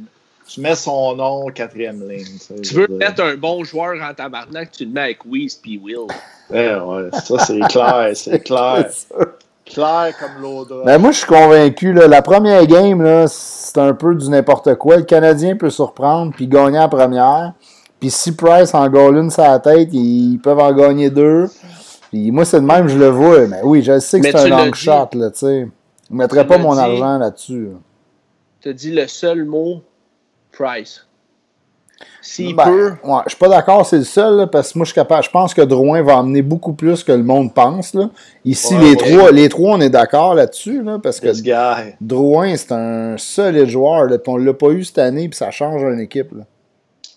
tu 0.49 0.61
mets 0.61 0.75
son 0.75 1.15
nom 1.15 1.47
quatrième 1.55 2.09
ligne. 2.09 2.25
tu 2.25 2.39
sais, 2.39 2.55
Tu 2.57 2.75
je 2.75 2.81
veux 2.81 2.89
mettre 2.89 3.23
un 3.23 3.37
bon 3.37 3.63
joueur 3.63 3.95
en 4.03 4.13
tabarnak, 4.13 4.73
tu 4.73 4.85
le 4.87 4.91
mets 4.91 5.03
avec 5.03 5.19
Weiss 5.25 5.55
puis 5.57 5.81
Will. 5.83 6.07
Ouais, 6.51 6.75
ouais, 6.75 7.11
ça, 7.13 7.39
c'est 7.39 7.61
clair, 7.61 8.11
c'est 8.15 8.41
clair. 8.41 8.85
Clair 9.65 10.13
comme 10.19 10.43
l'eau 10.43 10.65
de 10.65 10.85
Ben, 10.85 10.99
moi, 10.99 11.13
je 11.13 11.19
suis 11.19 11.27
convaincu. 11.29 11.93
Là, 11.93 12.09
la 12.09 12.23
première 12.23 12.67
game, 12.67 13.25
c'est 13.29 13.79
un 13.79 13.95
peu 13.95 14.17
du 14.17 14.29
n'importe 14.29 14.75
quoi. 14.75 14.97
Le 14.97 15.05
Canadien 15.05 15.55
peut 15.55 15.71
surprendre 15.71 16.33
puis 16.35 16.49
gagner 16.49 16.81
en 16.81 16.89
première. 16.89 17.53
Puis 18.01 18.11
si 18.11 18.35
Price 18.35 18.75
en 18.75 18.89
gagne 18.89 19.17
une 19.19 19.31
sur 19.31 19.45
la 19.45 19.61
tête, 19.61 19.91
ils 19.93 20.39
peuvent 20.43 20.59
en 20.59 20.73
gagner 20.73 21.11
deux. 21.11 21.47
Puis 22.11 22.31
moi, 22.31 22.45
c'est 22.45 22.61
de 22.61 22.67
même, 22.67 22.89
je 22.89 22.99
le 22.99 23.09
vois. 23.09 23.47
Mais 23.47 23.61
oui, 23.63 23.83
je 23.83 23.99
sais 24.01 24.21
que 24.21 24.27
c'est 24.31 24.37
un 24.37 24.49
long 24.49 24.67
dit. 24.71 24.79
shot. 24.79 25.09
Là, 25.15 25.31
tu 25.31 25.39
sais. 25.39 25.69
Je 26.09 26.15
ne 26.15 26.19
mettrais 26.19 26.47
pas 26.47 26.59
mon 26.59 26.75
dit. 26.75 26.81
argent 26.81 27.19
là-dessus. 27.19 27.65
là. 27.67 27.79
Tu 28.61 28.69
as 28.69 28.73
dit 28.73 28.91
le 28.93 29.07
seul 29.07 29.45
mot 29.45 29.83
Price. 30.53 31.07
S'il 32.23 32.57
Ben, 32.57 32.65
peut. 32.65 32.93
ouais, 33.05 33.21
je 33.27 33.31
suis 33.31 33.39
pas 33.39 33.49
d'accord, 33.49 33.85
c'est 33.85 33.99
le 33.99 34.05
seul, 34.05 34.37
là, 34.37 34.47
parce 34.47 34.73
que 34.73 34.79
moi, 34.79 34.85
je 34.85 34.91
suis 34.93 34.95
capable. 34.95 35.23
Je 35.23 35.31
pense 35.31 35.53
que 35.55 35.61
Drouin 35.63 36.03
va 36.03 36.19
amener 36.19 36.41
beaucoup 36.43 36.73
plus 36.73 37.05
que 37.05 37.13
le 37.13 37.23
monde 37.23 37.53
pense. 37.55 37.93
Là. 37.95 38.09
Ici, 38.45 38.75
Ouais, 38.75 38.81
les, 38.81 38.91
ouais. 38.91 38.97
trois, 38.97 39.31
les 39.33 39.49
trois, 39.51 39.77
on 39.77 39.81
est 39.81 39.91
d'accord 39.91 40.35
là-dessus, 40.35 40.83
là, 40.83 40.99
parce 41.03 41.21
que. 41.21 41.29
Drouin, 42.01 42.57
c'est 42.57 42.73
un 42.73 43.17
solide 43.19 43.67
joueur. 43.69 44.05
Là, 44.07 44.17
on 44.27 44.37
l'a 44.39 44.55
pas 44.55 44.69
eu 44.71 44.83
cette 44.85 44.99
année, 44.99 45.29
puis 45.29 45.37
ça 45.37 45.51
change 45.51 45.83
une 45.83 46.01
équipe. 46.01 46.33
Là. 46.33 46.45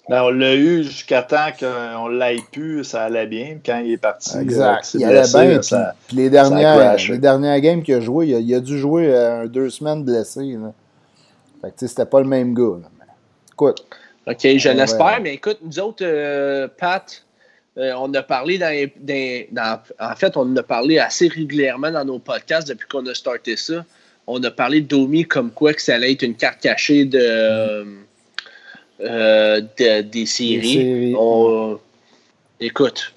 Ben, 0.09 0.21
on 0.23 0.31
l'a 0.31 0.53
eu 0.55 0.83
jusqu'à 0.83 1.21
temps 1.23 1.47
qu'on 1.57 2.09
l'ait 2.09 2.35
pu, 2.51 2.83
ça 2.83 3.03
allait 3.03 3.25
bien. 3.25 3.57
Quand 3.65 3.79
il 3.79 3.93
est 3.93 3.97
parti, 3.97 4.35
euh, 4.35 4.41
Exact. 4.41 4.93
Il 4.95 5.03
allait 5.05 5.19
blessé, 5.21 5.37
bien. 5.39 5.47
là, 5.49 5.59
Puis, 5.59 5.67
ça- 5.67 5.95
puis 6.07 6.17
les, 6.17 6.29
dernières, 6.29 6.95
les 6.97 7.17
dernières 7.19 7.59
games 7.61 7.81
qu'il 7.83 7.95
a 7.95 8.01
joué, 8.01 8.27
il 8.27 8.35
a, 8.35 8.39
il 8.39 8.53
a 8.55 8.59
dû 8.59 8.77
jouer 8.77 9.13
euh, 9.13 9.47
deux 9.47 9.69
semaines 9.69 10.03
blessé. 10.03 10.41
Là. 10.41 10.73
Fait 11.61 11.67
que 11.69 11.73
tu 11.73 11.79
sais, 11.79 11.87
c'était 11.87 12.05
pas 12.05 12.19
le 12.19 12.27
même 12.27 12.53
gars. 12.53 12.79
Là. 12.81 12.89
Écoute, 13.53 13.85
OK, 14.27 14.37
je 14.41 14.69
l'espère, 14.69 15.05
ouais. 15.05 15.19
mais 15.21 15.33
écoute, 15.35 15.59
nous 15.63 15.79
autres, 15.79 16.03
euh, 16.05 16.67
Pat, 16.77 17.23
euh, 17.77 17.93
on 17.97 18.13
a 18.13 18.23
parlé 18.23 18.57
dans, 18.57 18.89
dans- 18.99 19.45
dans- 19.51 19.79
En 20.11 20.15
fait, 20.15 20.35
on 20.35 20.41
en 20.41 20.55
a 20.57 20.63
parlé 20.63 20.99
assez 20.99 21.29
régulièrement 21.29 21.91
dans 21.91 22.03
nos 22.03 22.19
podcasts 22.19 22.67
depuis 22.67 22.87
qu'on 22.89 23.05
a 23.07 23.13
starté 23.13 23.55
ça. 23.55 23.85
On 24.27 24.43
a 24.43 24.51
parlé 24.51 24.81
de 24.81 24.87
Domi 24.87 25.23
comme 25.25 25.51
quoi 25.51 25.73
que 25.73 25.81
ça 25.81 25.95
allait 25.95 26.11
être 26.11 26.23
une 26.23 26.35
carte 26.35 26.59
cachée 26.61 27.05
de, 27.05 27.85
euh, 29.01 29.61
de- 29.61 30.01
des 30.01 30.25
séries. 30.25 30.73
séries. 30.73 31.15
On- 31.17 31.77
écoute, 32.59 33.13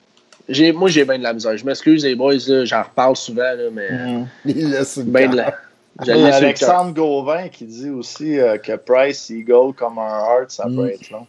j'ai, 0.48 0.72
moi 0.72 0.88
j'ai 0.88 1.04
bien 1.04 1.18
de 1.18 1.22
la 1.22 1.32
misère. 1.32 1.56
Je 1.56 1.64
m'excuse 1.64 2.04
les 2.04 2.14
boys, 2.14 2.34
là, 2.48 2.64
j'en 2.64 2.82
reparle 2.82 3.16
souvent, 3.16 3.42
là, 3.42 3.68
mais 3.72 3.90
Mhm. 3.90 4.26
il 4.46 4.54
ben 5.06 5.30
de 5.30 5.36
la. 5.36 5.54
Il 6.02 6.08
y 6.08 6.10
a. 6.12 6.34
Alexandre 6.34 6.92
Gauvin 6.92 7.48
qui 7.48 7.64
dit 7.64 7.88
aussi 7.90 8.38
euh, 8.38 8.58
que 8.58 8.76
Price, 8.76 9.30
il 9.30 9.44
goal 9.44 9.72
comme 9.72 9.98
un 9.98 10.08
heart, 10.40 10.50
ça 10.50 10.66
Mm. 10.66 10.76
peut 10.76 10.90
être 10.90 11.10
long. 11.10 11.26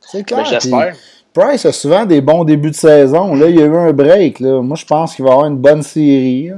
C'est 0.00 0.18
Ben, 0.18 0.24
clair. 0.24 0.44
j'espère. 0.44 0.96
Price 1.32 1.64
a 1.64 1.72
souvent 1.72 2.04
des 2.04 2.20
bons 2.20 2.44
débuts 2.44 2.70
de 2.70 2.76
saison. 2.76 3.34
Là, 3.34 3.46
il 3.48 3.56
y 3.58 3.62
a 3.62 3.64
eu 3.64 3.74
un 3.74 3.92
break. 3.92 4.38
Là. 4.40 4.60
Moi, 4.60 4.76
je 4.76 4.84
pense 4.84 5.14
qu'il 5.16 5.24
va 5.24 5.32
avoir 5.32 5.46
une 5.46 5.56
bonne 5.56 5.82
série. 5.82 6.50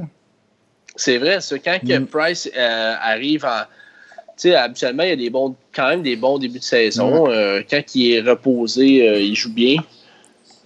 C'est 0.97 1.19
vrai, 1.19 1.41
ça. 1.41 1.57
Quand 1.59 1.79
que 1.81 1.99
Mm. 1.99 2.07
Price 2.07 2.51
euh, 2.57 2.95
arrive 3.01 3.45
en. 3.45 3.63
Sais, 4.37 4.55
habituellement, 4.55 5.03
il 5.05 5.11
y 5.11 5.13
a 5.13 5.17
des 5.17 5.31
bons, 5.31 5.55
quand 5.75 5.89
même 5.89 6.03
des 6.03 6.17
bons 6.17 6.39
débuts 6.39 6.59
de 6.59 6.65
saison. 6.65 7.31
Euh, 7.31 7.63
quand 7.71 7.83
il 7.95 8.15
est 8.15 8.21
reposé, 8.21 9.09
euh, 9.09 9.19
il 9.21 9.35
joue 9.37 9.53
bien. 9.53 9.77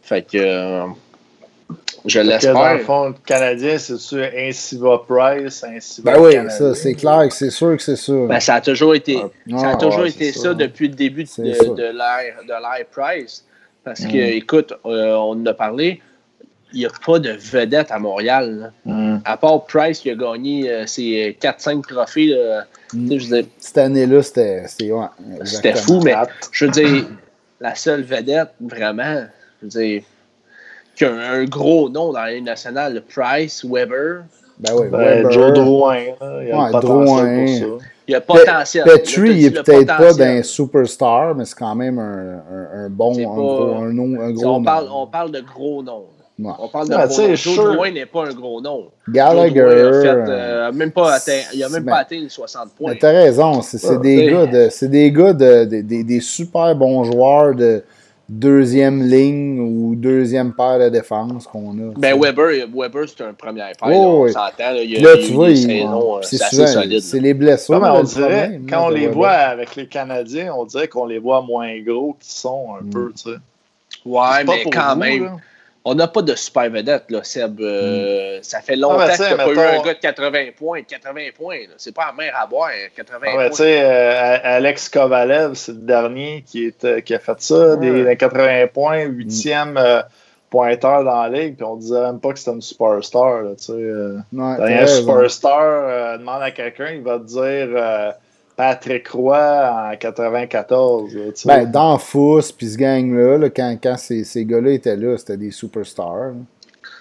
Fait 0.03 0.23
que. 0.23 0.39
euh, 0.39 0.85
je 2.07 2.21
que 2.21 2.25
Dans 2.25 2.31
le 2.31 2.31
l'espère. 2.31 2.81
fond, 2.87 3.09
le 3.09 3.15
Canadien, 3.27 3.77
c'est-tu 3.77 4.23
ainsi 4.25 4.79
va 4.79 5.03
Price, 5.07 5.63
ainsi 5.65 6.01
va 6.01 6.13
Ben 6.15 6.21
oui, 6.23 6.33
Canadien? 6.33 6.57
ça, 6.57 6.75
c'est 6.75 6.95
clair 6.95 7.29
que 7.29 7.35
c'est 7.35 7.51
sûr 7.51 7.77
que 7.77 7.83
c'est 7.83 7.97
sûr. 7.97 8.27
Ben, 8.27 8.41
ça 8.41 8.55
a 8.55 8.61
toujours 8.63 8.95
été, 8.95 9.19
Ah, 9.53 9.59
ça 9.59 9.69
a 9.71 9.77
toujours 9.77 10.01
ouais, 10.03 10.11
été 10.11 10.33
c'est 10.33 10.39
ça, 10.39 10.43
ça. 10.51 10.55
depuis 10.55 10.89
le 10.89 10.95
début 10.95 11.25
de, 11.25 11.29
C'est 11.29 11.43
de, 11.43 11.93
l'ère 11.93 12.87
Price. 12.91 13.45
Parce 13.85 14.01
que, 14.07 14.17
Mm. 14.17 14.37
écoute, 14.37 14.73
euh, 14.87 15.15
on 15.17 15.33
en 15.33 15.47
a 15.47 15.53
parlé, 15.55 16.01
il 16.73 16.81
n'y 16.81 16.87
a 16.87 16.91
pas 17.07 17.19
de 17.19 17.31
vedette 17.31 17.91
à 17.91 17.99
Montréal. 17.99 18.73
là. 18.87 18.93
Mm. 18.93 19.21
À 19.25 19.37
part 19.37 19.65
Price 19.65 20.01
qui 20.01 20.11
a 20.11 20.15
gagné 20.15 20.71
euh, 20.71 20.87
ses 20.87 21.37
4-5 21.41 21.83
trophées. 21.87 22.27
là. 22.27 22.65
Mm. 22.93 23.09
Tu 23.09 23.09
sais, 23.09 23.19
je 23.19 23.31
veux 23.31 23.43
dire, 23.43 23.51
Cette 23.59 23.79
année-là, 23.79 24.23
c'était 24.23 24.63
c'était- 24.67 24.93
ouais, 24.93 25.75
fou, 25.77 26.01
mais 26.05 26.15
je 26.53 26.65
veux 26.65 26.71
dire, 26.71 27.05
la 27.61 27.75
seule 27.75 28.03
vedette, 28.03 28.51
vraiment, 28.61 29.25
je 29.61 29.65
veux 29.67 29.69
dire, 29.83 30.03
qui 30.95 31.05
a 31.05 31.13
un, 31.13 31.41
un 31.41 31.45
gros 31.45 31.89
nom 31.89 32.13
dans 32.13 32.21
la 32.23 32.33
Ligue 32.33 32.45
nationale, 32.45 32.95
le 32.95 33.01
Price, 33.03 33.65
Weber. 33.65 34.23
Ben 34.59 34.73
oui, 34.75 34.89
Ben, 34.91 34.99
Weber. 34.99 35.31
Joe 35.31 35.53
Drouin, 35.53 35.97
il 36.43 36.49
y 36.49 36.51
a 36.51 36.65
Ouais, 36.65 36.81
Drouin. 36.81 37.45
pour 37.45 37.49
ça. 37.49 37.87
Il 38.09 38.13
y 38.13 38.15
a 38.15 38.21
Pe- 38.23 38.27
potentiel. 38.27 38.85
Petrie, 38.85 39.31
il 39.31 39.37
dit 39.37 39.47
est 39.47 39.51
le 39.57 39.63
peut-être 39.63 39.97
pas 39.99 40.15
d'un 40.15 40.43
superstar, 40.43 41.35
mais 41.35 41.45
c'est 41.45 41.55
quand 41.59 41.75
même 41.75 41.99
un, 41.99 42.43
un, 42.51 42.85
un 42.87 42.89
bon, 42.89 43.13
un 43.13 43.17
pas- 43.17 43.23
gros, 43.35 43.75
un, 43.83 43.93
nom- 43.93 44.21
un 44.21 44.29
Si 44.29 44.33
gros 44.43 44.55
on, 44.55 44.63
parle, 44.65 44.87
nom. 44.87 45.03
on 45.03 45.07
parle 45.07 45.31
de 45.31 45.41
gros 45.41 45.83
noms. 45.83 46.07
Ouais. 46.41 46.53
On 46.61 46.69
parle 46.69 46.89
de 46.89 46.95
Ah, 46.95 47.07
gros. 47.09 47.35
Joe. 47.35 47.57
Drouin 47.75 47.91
n'est 47.91 48.07
pas 48.07 48.27
un 48.29 48.33
gros 48.33 48.61
nom. 48.61 48.85
Gallagher. 49.09 49.55
Joe 49.57 49.75
Drouin 49.75 49.99
a 49.99 50.03
fait, 50.03 50.09
euh, 50.09 50.69
euh, 50.69 50.73
même 50.73 50.93
pas 50.93 51.15
atteint, 51.15 51.41
il 51.53 51.65
a 51.65 51.69
même 51.69 51.83
ben, 51.83 51.93
pas 51.93 51.99
atteint 51.99 52.17
les 52.21 52.29
60 52.29 52.71
points. 52.79 52.93
Mais 52.93 52.99
t'as 52.99 53.11
raison, 53.11 53.61
c'est 53.63 53.79
c'est 53.79 53.97
Ouais, 53.97 53.99
des, 53.99 54.27
gars 54.31 54.47
de, 54.47 54.69
c'est 54.71 54.89
des 54.89 55.11
gars 55.11 55.33
de, 55.33 55.65
de- 55.65 55.81
des, 55.81 56.05
des 56.05 56.21
super 56.21 56.77
bons 56.77 57.03
joueurs 57.05 57.55
de 57.57 57.83
deuxième 58.29 59.03
ligne 59.03 59.59
ou 59.59 59.95
deuxième 59.97 60.53
paire 60.53 60.79
de 60.79 60.89
défense 60.91 61.47
qu'on 61.47 61.71
a. 61.71 61.93
Ben. 61.97 62.17
Weber, 62.21 62.69
Weber 62.73 63.07
c'est 63.09 63.25
un 63.25 63.33
premier 63.33 63.63
paire. 63.63 63.75
Oh, 63.83 63.89
là, 63.91 63.97
on 63.97 64.23
oui. 64.25 64.33
s'entend. 64.33 64.71
Là, 64.75 64.83
il 64.83 64.91
y 64.91 64.95
a, 64.95 64.97
Puis 64.99 65.05
là, 65.05 65.15
il 65.17 65.27
tu 65.27 65.33
vois, 65.33 65.49
euh, 65.49 66.19
c'est 66.23 66.43
assez 66.43 66.57
souvent, 66.57 66.67
solide. 66.69 67.01
C'est 67.01 67.21
les 67.21 67.35
blessures. 67.35 67.81
Là, 67.81 67.95
on 67.95 67.99
le 68.01 68.05
dirait, 68.05 68.29
problème, 68.43 68.67
quand 68.69 68.77
là, 68.77 68.85
on 68.85 68.91
les 68.91 69.01
Weber. 69.01 69.15
voit 69.15 69.31
avec 69.31 69.75
les 69.77 69.87
Canadiens, 69.87 70.55
on 70.57 70.65
dirait 70.67 70.87
qu'on 70.89 71.07
les 71.07 71.19
voit 71.19 71.43
moins 71.43 71.71
gros 71.81 72.17
qu'ils 72.21 72.31
sont 72.33 72.67
un 72.81 72.85
Mm. 72.85 72.91
peu, 72.91 73.13
tu 73.17 73.31
sais. 73.31 73.37
Ouais, 74.07 74.45
mais 74.47 74.63
quand 74.71 74.95
vous, 74.95 75.01
même, 75.01 75.25
là. 75.25 75.37
On 75.91 75.95
n'a 75.95 76.07
pas 76.09 76.23
de 76.23 76.35
super 76.35 76.71
vedette, 76.71 77.05
là, 77.11 77.21
Seb. 77.23 77.61
Euh, 77.61 78.39
Ça 78.43 78.61
fait 78.61 78.77
longtemps 78.77 78.99
Ah, 79.01 79.07
ben, 79.09 79.17
que 79.17 79.23
tu 79.23 79.29
tu 79.31 79.37
pas 79.37 79.49
eu 79.49 79.59
un 79.79 79.83
gars 79.83 79.95
de 79.95 79.99
80 79.99 80.45
points. 80.57 80.83
80 80.83 81.21
points, 81.37 81.59
là, 81.61 81.75
c'est 81.77 81.95
pas 81.95 82.07
la 82.07 82.13
mer 82.13 82.35
à 82.41 82.47
boire, 82.47 82.71
80 82.97 83.19
Ah, 83.21 83.25
ben, 83.27 83.33
points. 83.37 83.49
tu 83.51 83.55
sais, 83.57 83.81
euh, 83.83 84.37
Alex 84.43 84.89
Kovalev, 84.89 85.55
c'est 85.55 85.73
le 85.73 85.79
dernier 85.79 86.45
qui, 86.47 86.67
est, 86.67 86.85
euh, 86.85 87.01
qui 87.01 87.15
a 87.15 87.19
fait 87.19 87.41
ça, 87.41 87.77
des, 87.77 87.91
Ouais. 87.91 88.05
des 88.05 88.17
80 88.17 88.67
points, 88.73 89.03
huitième 89.05 89.77
euh, 89.77 90.03
pointeur 90.51 91.05
dans 91.05 91.23
la 91.25 91.29
ligue, 91.29 91.57
puis 91.57 91.65
on 91.65 91.77
disait 91.77 92.01
même 92.01 92.21
pas 92.21 92.33
que 92.33 92.39
c'était 92.39 92.53
une 92.53 92.63
superstar. 92.63 93.43
Là, 93.43 93.51
tu 93.59 93.65
sais, 93.65 93.73
euh. 93.73 94.17
Ouais, 94.33 94.55
raison. 94.57 95.01
superstar, 95.01 95.61
euh, 95.63 96.17
demande 96.19 96.43
à 96.43 96.51
quelqu'un, 96.51 96.89
il 96.93 97.03
va 97.03 97.19
te 97.19 97.25
dire 97.25 97.69
euh, 97.77 98.11
Patrick 98.59 99.07
Roy 99.11 99.93
en 99.93 99.97
94. 99.97 101.15
là, 101.15 101.21
tu 101.27 101.33
sais. 101.37 101.47
Ben, 101.49 101.71
dans 101.71 101.97
Fous, 101.97 102.43
puis 102.59 102.71
ce 102.71 102.77
gang-là, 102.77 103.39
là, 103.39 103.51
quand, 103.51 103.77
quand 103.81 103.97
ces, 103.97 104.25
ces 104.25 104.45
gars-là 104.45 104.73
étaient 104.73 104.97
là, 104.97 105.17
c'était 105.17 105.37
des 105.37 105.53
superstars. 105.53 106.33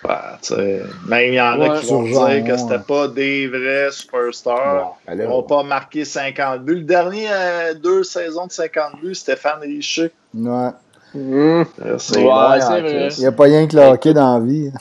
Ben, 0.03 0.19
sais, 0.39 0.83
mais 1.07 1.29
il 1.29 1.33
y 1.33 1.41
en 1.41 1.59
a 1.59 1.79
qui 1.79 1.87
vont 1.87 2.05
Sur 2.05 2.27
dire 2.27 2.43
que 2.43 2.49
genre, 2.55 2.59
c'était 2.59 2.83
pas 2.87 3.07
des 3.07 3.47
vrais 3.47 3.89
superstars. 3.91 4.97
Ben 5.07 5.19
Ils 5.19 5.27
n'ont 5.27 5.41
pas 5.41 5.63
marqué 5.63 6.05
50 6.05 6.61
buts. 6.61 6.75
Le 6.75 6.81
dernier 6.83 7.25
euh, 7.31 7.73
deux 7.73 8.03
saisons 8.03 8.45
de 8.45 8.51
50 8.51 9.01
buts, 9.01 9.15
Stéphane 9.15 9.59
Richer. 9.61 10.11
ouais. 10.35 10.69
Hum. 11.15 11.65
Euh, 11.83 11.97
C'est 11.97 12.17
Ouais, 12.19 12.59
vrai. 12.59 13.07
Il 13.17 13.19
n'y 13.21 13.25
a 13.25 13.31
pas 13.31 13.45
rien 13.45 13.65
que 13.65 13.75
le 13.75 13.81
hockey 13.81 14.13
dans 14.13 14.37
la 14.37 14.45
vie. 14.45 14.71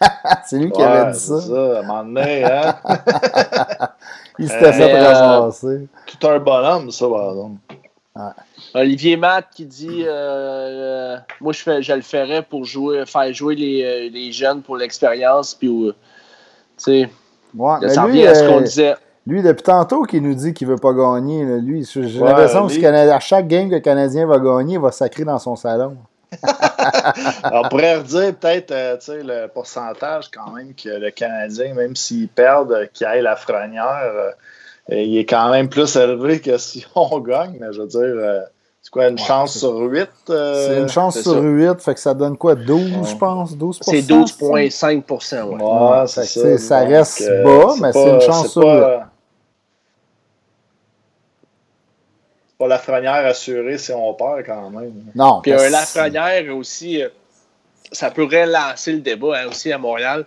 c'est 0.46 0.56
lui 0.56 0.70
qui 0.70 0.80
Ouais, 0.80 0.86
avait 0.86 1.12
dit 1.12 1.18
c'est 1.18 1.26
ça. 1.28 1.40
ça. 1.42 1.76
À 1.76 1.80
un 1.80 1.82
moment 1.82 2.04
donné, 2.04 2.44
hein? 2.44 2.74
Il 4.38 4.48
s'était 4.48 4.66
Euh, 4.66 4.72
fait 4.72 4.92
mais, 4.92 5.00
euh, 5.00 5.12
ramasser. 5.12 5.88
Tout 6.06 6.26
un 6.28 6.38
bonhomme, 6.38 6.90
ça, 6.90 7.08
par 7.08 7.30
exemple. 7.30 7.56
Olivier 8.74 9.16
Matt 9.16 9.46
qui 9.54 9.64
dit 9.64 10.02
euh, 10.04 10.08
euh, 10.10 11.16
Moi, 11.40 11.52
je, 11.52 11.60
fais, 11.62 11.82
je 11.82 11.92
le 11.92 12.02
ferais 12.02 12.42
pour 12.42 12.64
jouer, 12.64 13.04
faire 13.06 13.32
jouer 13.32 13.54
les, 13.54 13.82
euh, 13.84 14.10
les 14.12 14.32
jeunes 14.32 14.60
pour 14.62 14.76
l'expérience. 14.76 15.54
Puis, 15.54 15.68
euh, 15.68 15.92
tu 16.76 16.84
sais, 16.84 17.10
ça 17.88 18.02
revient 18.02 18.26
à 18.26 18.34
ce 18.34 18.44
qu'on 18.48 18.58
euh, 18.58 18.62
disait. 18.62 18.94
lui, 19.26 19.42
depuis 19.42 19.62
tantôt, 19.62 20.02
qu'il 20.02 20.22
nous 20.22 20.34
dit 20.34 20.52
qu'il 20.52 20.66
veut 20.66 20.76
pas 20.76 20.92
gagner. 20.92 21.44
là, 21.44 21.56
lui, 21.58 21.84
j'ai 21.84 22.00
Ouais, 22.20 22.28
l'impression 22.28 22.66
que 22.66 22.72
lui- 22.74 22.84
à 22.86 23.20
chaque 23.20 23.46
game 23.46 23.68
que 23.68 23.74
le 23.76 23.80
Canadien 23.80 24.26
va 24.26 24.38
gagner, 24.38 24.74
il 24.74 24.80
va 24.80 24.90
sacrer 24.90 25.24
dans 25.24 25.38
son 25.38 25.54
salon. 25.54 25.96
Alors, 27.42 27.64
on 27.64 27.68
pourrait 27.68 27.96
redire 27.96 28.34
peut-être 28.36 28.70
euh, 28.70 28.96
tu 28.98 29.06
sais, 29.06 29.22
le 29.22 29.46
pourcentage 29.48 30.30
quand 30.32 30.50
même 30.52 30.74
que 30.74 30.88
le 30.88 31.10
Canadien, 31.10 31.74
même 31.74 31.96
s'ils 31.96 32.28
perdent, 32.28 32.72
euh, 32.72 32.86
qu'il 32.92 33.06
aille 33.06 33.22
la 33.22 33.36
frenière, 33.36 34.12
euh, 34.14 34.30
il 34.90 35.18
est 35.18 35.24
quand 35.26 35.50
même 35.50 35.68
plus 35.68 35.96
élevé 35.96 36.40
que 36.40 36.56
si 36.58 36.86
on 36.94 37.18
gagne. 37.20 37.56
Mais 37.60 37.72
je 37.72 37.80
veux 37.80 37.86
dire, 37.88 38.00
euh, 38.02 38.40
c'est 38.82 38.90
quoi, 38.90 39.08
une 39.08 39.14
Ouais, 39.18 39.26
chance 39.26 39.58
sur 39.58 39.74
8? 39.76 40.08
c'est 40.26 40.78
une 40.78 40.88
chance 40.88 41.20
sur 41.20 41.32
ça. 41.32 41.40
8, 41.40 41.80
fait 41.80 41.94
que 41.94 42.00
ça 42.00 42.14
donne 42.14 42.36
quoi 42.36 42.54
12, 42.54 42.80
Ouais. 42.82 42.90
je 43.04 43.16
pense 43.16 43.56
12 43.56 43.78
C'est 43.82 44.00
12,5 44.02 45.02
ouais. 45.44 45.62
Ouais, 45.62 46.06
ça. 46.06 46.24
ça 46.24 46.78
reste 46.80 47.22
bas, 47.44 47.74
mais 47.80 47.92
c'est 47.92 48.10
une 48.10 48.20
chance 48.20 48.48
sur 48.52 48.62
pas, 48.62 49.07
pas 52.58 52.66
la 52.66 52.78
frenière 52.78 53.24
assurée 53.26 53.78
si 53.78 53.92
on 53.92 54.14
perd 54.14 54.44
quand 54.44 54.70
même. 54.70 54.92
Non, 55.14 55.40
Puis 55.42 55.52
euh, 55.52 55.70
Lafrenière 55.70 56.54
aussi, 56.56 57.02
euh, 57.02 57.08
ça 57.92 58.10
pourrait 58.10 58.46
lancer 58.46 58.92
le 58.92 58.98
débat 59.00 59.38
hein, 59.38 59.46
aussi 59.48 59.72
à 59.72 59.78
Montréal. 59.78 60.24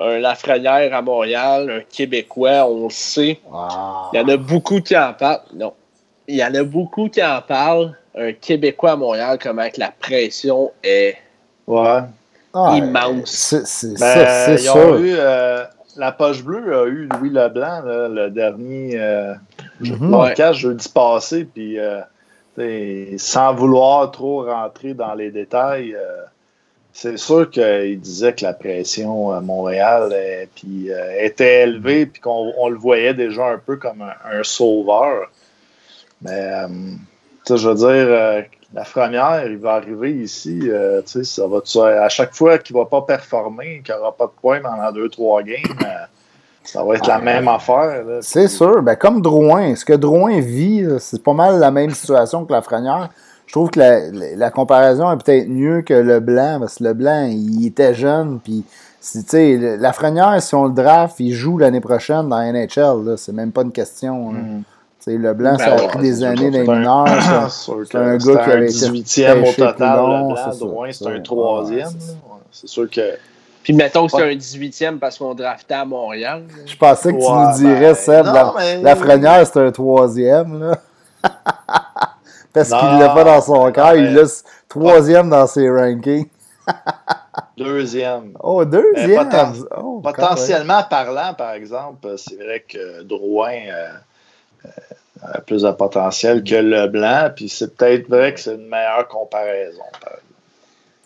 Un 0.00 0.18
Lafrenière 0.18 0.94
à 0.94 1.02
Montréal, 1.02 1.70
un 1.70 1.80
Québécois, 1.82 2.66
on 2.66 2.84
le 2.84 2.90
sait. 2.90 3.38
Ah. 3.52 4.08
Il 4.14 4.20
y 4.20 4.22
en 4.22 4.28
a 4.28 4.36
beaucoup 4.38 4.80
qui 4.80 4.96
en 4.96 5.12
parlent. 5.12 5.42
Non. 5.54 5.74
Il 6.26 6.36
y 6.36 6.44
en 6.44 6.54
a 6.54 6.62
beaucoup 6.62 7.08
qui 7.08 7.22
en 7.22 7.42
parlent. 7.42 7.94
Un 8.16 8.32
Québécois 8.32 8.92
à 8.92 8.96
Montréal, 8.96 9.38
comment 9.40 9.68
que 9.68 9.78
la 9.78 9.90
pression 9.92 10.72
est. 10.82 11.16
Ouais. 11.66 12.00
Ah, 12.54 12.72
immense. 12.76 13.30
C'est 13.30 13.66
c'est 13.66 13.98
Ben, 14.00 14.14
ça, 14.14 14.44
c'est 14.46 14.62
ils 14.64 14.70
ont 14.70 14.72
sûr. 14.72 14.96
eu, 14.96 15.14
euh, 15.16 15.64
la 15.96 16.10
poche 16.12 16.42
bleue 16.42 16.76
a 16.76 16.86
eu 16.86 17.08
Louis 17.18 17.30
Leblanc, 17.30 17.82
là, 17.82 18.08
le 18.08 18.30
dernier 18.30 18.98
euh, 19.80 19.96
Mhm. 19.98 20.10
podcast 20.10 20.58
jeudi 20.60 20.88
passé, 20.88 21.44
puis 21.44 21.78
euh, 21.78 22.00
sans 23.18 23.54
vouloir 23.54 24.10
trop 24.10 24.44
rentrer 24.44 24.94
dans 24.94 25.14
les 25.14 25.30
détails, 25.30 25.94
euh, 25.94 26.22
c'est 26.92 27.16
sûr 27.16 27.48
qu'il 27.50 28.00
disait 28.00 28.34
que 28.34 28.44
la 28.44 28.52
pression 28.52 29.30
à 29.30 29.40
Montréal 29.40 30.10
euh, 30.12 30.44
puis, 30.54 30.90
euh, 30.92 31.24
était 31.24 31.62
élevée, 31.62 32.06
puis 32.06 32.20
qu'on 32.20 32.52
on 32.58 32.68
le 32.68 32.76
voyait 32.76 33.14
déjà 33.14 33.46
un 33.46 33.58
peu 33.58 33.76
comme 33.76 34.02
un, 34.02 34.38
un 34.38 34.42
sauveur. 34.42 35.30
Mais, 36.22 36.52
euh, 36.52 36.68
je 37.48 37.68
veux 37.68 37.74
dire, 37.74 37.86
euh, 37.88 38.42
la 38.74 38.82
première, 38.82 39.46
il 39.46 39.56
va 39.56 39.74
arriver 39.74 40.12
ici, 40.12 40.60
euh, 40.64 41.00
ça 41.04 41.46
va 41.46 41.60
à 42.04 42.08
chaque 42.08 42.34
fois 42.34 42.58
qu'il 42.58 42.76
va 42.76 42.84
pas 42.84 43.02
performer, 43.02 43.82
qu'il 43.84 43.94
n'aura 43.94 44.14
pas 44.16 44.26
de 44.26 44.32
points 44.40 44.60
pendant 44.60 44.92
deux, 44.92 45.08
trois 45.08 45.42
games, 45.42 45.56
euh, 45.82 46.06
ça 46.64 46.84
va 46.84 46.94
être 46.96 47.06
la 47.06 47.18
même 47.18 47.48
affaire. 47.48 48.02
C'est 48.20 48.46
Puis- 48.46 48.48
sûr. 48.56 48.82
Ben, 48.82 48.94
comme 48.96 49.22
Drouin, 49.22 49.74
ce 49.74 49.84
que 49.84 49.92
Drouin 49.94 50.40
vit, 50.40 50.86
c'est 50.98 51.22
pas 51.22 51.32
mal 51.32 51.58
la 51.58 51.70
même 51.70 51.90
situation 51.90 52.44
que 52.44 52.52
Lafrenière. 52.52 53.08
Je 53.46 53.52
trouve 53.52 53.70
que 53.70 53.80
la, 53.80 54.10
la- 54.10 54.36
la 54.36 54.50
comparaison 54.50 55.10
est 55.10 55.16
peut-être 55.24 55.48
mieux 55.48 55.82
que 55.82 55.94
Leblanc, 55.94 56.60
parce 56.60 56.76
que 56.76 56.84
Leblanc, 56.84 57.26
il 57.30 57.66
était 57.66 57.94
jeune, 57.94 58.38
puis 58.38 58.64
Lafrenière, 59.78 60.40
si 60.42 60.54
on 60.54 60.66
le 60.66 60.74
draft, 60.74 61.16
il 61.18 61.32
joue 61.32 61.58
l'année 61.58 61.80
prochaine 61.80 62.28
dans 62.28 62.38
la 62.38 62.52
NHL. 62.52 63.14
C'est 63.16 63.32
même 63.32 63.52
pas 63.52 63.62
une 63.62 63.72
question. 63.72 64.32
Mm. 64.32 64.62
Leblanc, 65.06 65.56
Ben 65.56 65.58
ça 65.58 65.72
a 65.72 65.88
pris 65.88 65.98
des 66.00 66.22
années 66.22 66.50
dans 66.50 66.52
c'est 66.52 66.62
les 66.62 66.68
un- 66.68 66.76
mineurs. 66.78 67.50
C'est 67.50 67.94
un 67.96 68.16
gars 68.18 68.44
qui 68.44 68.50
avait 68.50 68.66
été 68.66 68.86
18e 68.90 69.42
au 69.48 69.52
total. 69.52 69.96
Drouin, 69.96 70.92
c'est 70.92 71.06
un 71.06 71.20
troisième. 71.20 71.86
ouais, 71.86 71.92
c'est 71.98 72.00
ça. 72.00 72.12
là. 72.12 72.34
Ouais, 72.34 72.40
C'est 72.52 72.68
sûr 72.68 72.90
que. 72.90 73.00
Puis 73.62 73.72
mettons 73.74 74.06
que 74.06 74.12
c'est 74.12 74.18
Ouais. 74.22 74.32
un 74.32 74.36
18e 74.36 74.98
parce 74.98 75.18
qu'on 75.18 75.34
draftait 75.34 75.74
à 75.74 75.84
Montréal. 75.84 76.44
Je 76.66 76.76
pensais 76.76 77.12
que 77.12 77.18
tu 77.18 77.30
nous 77.30 77.52
dirais, 77.58 77.88
ben, 77.92 77.94
Seb, 77.94 78.26
non, 78.26 78.32
la, 78.32 78.52
mais- 78.56 78.82
Lafrenière, 78.82 79.46
c'est 79.46 79.58
un 79.60 79.70
troisième. 79.70 80.60
Là. 80.60 80.78
Parce 82.52 82.70
Non, 82.70 82.78
qu'il 82.80 82.98
l'a 82.98 83.10
pas 83.10 83.22
dans 83.24 83.40
son 83.40 83.70
cœur, 83.70 83.94
il 83.94 84.12
l'a 84.12 84.22
s- 84.22 84.42
troisième 84.68 85.30
dans 85.30 85.46
ses 85.46 85.70
rankings. 85.70 86.28
Deuxième. 87.56 88.32
Oh, 88.42 88.64
deuxième! 88.64 89.08
Mais 89.08 89.16
poten- 89.16 89.64
Oh, 89.76 90.00
Potentiellement 90.02 90.82
parlant, 90.88 91.34
par 91.34 91.52
exemple, 91.52 92.14
c'est 92.16 92.36
vrai 92.36 92.64
que 92.68 93.02
Drouin 93.02 93.52
euh, 93.68 93.88
euh, 94.64 94.68
a 95.34 95.40
plus 95.42 95.62
de 95.62 95.70
potentiel 95.70 96.42
que 96.42 96.54
Leblanc, 96.56 97.30
puis 97.36 97.48
c'est 97.48 97.76
peut-être 97.76 98.08
vrai 98.08 98.32
que 98.34 98.40
c'est 98.40 98.54
une 98.54 98.66
meilleure 98.68 99.06
comparaison. 99.08 99.82
par 100.00 100.12
exemple. 100.14 100.24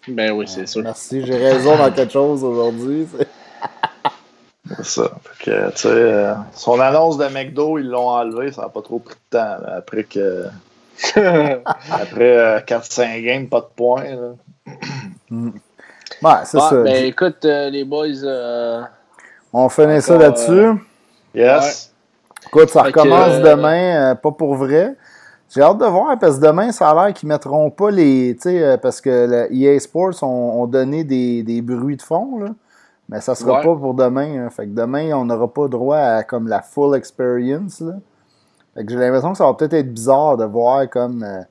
Ben 0.09 0.33
oui, 0.33 0.47
c'est 0.47 0.67
sûr. 0.67 0.83
Merci, 0.83 1.25
j'ai 1.25 1.37
raison 1.37 1.77
dans 1.77 1.91
quelque 1.91 2.13
chose 2.13 2.43
aujourd'hui. 2.45 3.07
c'est- 3.17 4.83
ça. 4.83 5.11
Fait 5.25 5.45
que, 5.51 5.71
tu 5.73 5.77
sais, 5.79 5.89
euh, 5.89 6.35
son 6.55 6.81
annonce 6.81 7.19
de 7.19 7.27
McDo, 7.29 7.79
ils 7.79 7.89
l'ont 7.89 8.09
enlevé, 8.09 8.51
ça 8.53 8.63
n'a 8.63 8.69
pas 8.69 8.83
trop 8.83 8.99
pris 8.99 9.15
de 9.15 9.39
temps. 9.39 9.45
là, 9.63 9.75
après 9.79 10.05
que 10.05 10.47
après 11.91 12.39
euh, 12.39 12.61
4-5 12.61 13.23
games, 13.25 13.49
pas 13.49 13.61
de 13.61 13.67
points. 13.75 14.05
là. 14.05 14.33
Ouais, 15.31 16.45
c'est 16.45 16.59
Ah, 16.59 16.69
ça. 16.71 16.83
ben 16.83 17.05
écoute, 17.05 17.45
euh, 17.45 17.71
les 17.71 17.85
boys, 17.85 18.07
euh, 18.25 18.83
On 19.53 19.69
finit 19.69 20.01
ça 20.01 20.17
là-dessus. 20.17 20.51
euh, 20.53 20.75
Yes. 21.35 21.93
Écoute, 22.47 22.71
ça 22.71 22.85
Fait 22.85 22.93
que, 22.93 22.99
recommence 23.01 23.33
euh, 23.35 23.43
demain, 23.57 24.13
euh, 24.13 24.15
pas 24.15 24.31
pour 24.31 24.55
vrai. 24.55 24.95
J'ai 25.51 25.61
hâte 25.63 25.79
de 25.79 25.85
voir 25.87 26.19
parce 26.19 26.39
que 26.39 26.47
demain, 26.47 26.73
ça 26.73 26.91
a 26.91 26.95
l'air 27.07 27.15
qu'ils 27.15 27.29
mettront 27.29 27.71
pas 27.71 27.91
les. 27.91 28.35
Tu 28.35 28.43
sais, 28.51 28.63
euh, 28.63 28.77
parce 28.77 29.01
que 29.01 29.27
le 29.29 29.55
EA 29.55 29.79
Sports 29.79 30.23
ont, 30.23 30.63
ont 30.63 30.67
donné 30.67 31.05
des, 31.05 31.43
des 31.43 31.63
bruits 31.63 31.97
de 31.97 32.03
fond, 32.03 32.39
là. 32.39 32.51
Mais 33.09 33.21
ça 33.21 33.35
sera 33.35 33.59
Ouais. 33.59 33.65
pas 33.65 33.77
pour 33.77 33.95
demain. 33.95 34.47
hein. 34.47 34.51
Fait 34.51 34.65
que 34.67 34.73
demain, 34.73 35.13
on 35.13 35.27
n'aura 35.27 35.47
pas 35.53 35.69
droit 35.69 35.99
à 35.99 36.23
comme 36.25 36.49
la 36.49 36.63
full 36.63 36.97
experience. 36.97 37.81
Là. 37.81 37.93
Fait 38.75 38.85
que 38.85 38.91
j'ai 38.91 38.99
l'impression 38.99 39.33
que 39.33 39.39
ça 39.39 39.45
va 39.45 39.55
peut-être 39.55 39.75
être 39.75 39.93
bizarre 39.93 40.37
de 40.39 40.45
voir 40.47 40.89
comme 40.89 41.23
euh, 41.23 41.43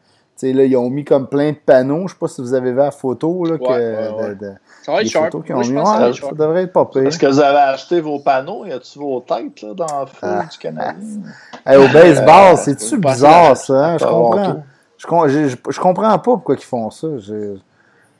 là, 0.52 0.66
ils 0.66 0.76
ont 0.76 0.90
mis 0.90 1.06
comme 1.06 1.28
plein 1.28 1.52
de 1.52 1.58
panneaux. 1.66 2.08
Je 2.08 2.14
sais 2.14 2.20
pas 2.20 2.28
si 2.28 2.42
vous 2.42 2.54
avez 2.54 2.72
vu 2.72 2.78
la 2.78 2.92
photo. 2.92 3.46
Là, 3.46 3.58
que, 3.58 3.64
Ouais, 3.64 3.70
ouais, 4.24 4.30
de- 4.30 4.34
de- 4.46 4.54
Ça 4.84 4.92
va 4.92 4.98
être 4.98 5.04
les 5.04 5.10
sharp. 5.10 5.26
photos 5.28 5.46
qu'ils 5.46 5.56
Moi, 5.56 5.64
ont 5.64 5.68
mis. 5.68 5.76
ça 5.78 5.84
va 5.84 6.00
Ouais, 6.02 6.08
être 6.10 6.16
ça 6.16 6.22
sharp. 6.22 6.36
devrait 6.38 6.64
être 6.64 6.74
pas 6.74 6.86
pire. 6.86 7.08
Est-ce 7.08 7.18
que 7.20 7.28
vous 7.28 7.40
avez 7.40 7.58
acheté 7.60 8.02
vos 8.02 8.20
panneaux? 8.20 8.66
Y 8.66 8.72
a-tu 8.74 9.00
vos 9.00 9.22
têtes 9.22 9.62
là, 9.62 9.74
dans 9.74 9.86
la 10.00 10.06
foule 10.08 10.18
Ah. 10.24 10.44
du 10.52 10.58
Canadien? 10.58 10.96
Hey, 11.66 11.78
au 11.78 11.88
baseball, 11.94 12.54
Euh, 12.54 12.58
c'est-tu 12.58 12.98
bizarre, 12.98 13.56
ça, 13.56 13.74
hein? 13.86 13.98
Je 13.98 14.06
comprends. 14.06 14.64
Je, 14.98 15.08
je, 15.30 15.48
je- 15.50 15.56
je 15.70 15.80
comprends 15.80 16.10
pas 16.10 16.20
pourquoi 16.20 16.56
ils 16.56 16.62
font 16.64 16.90
ça. 16.90 17.08
Je- 17.20 17.56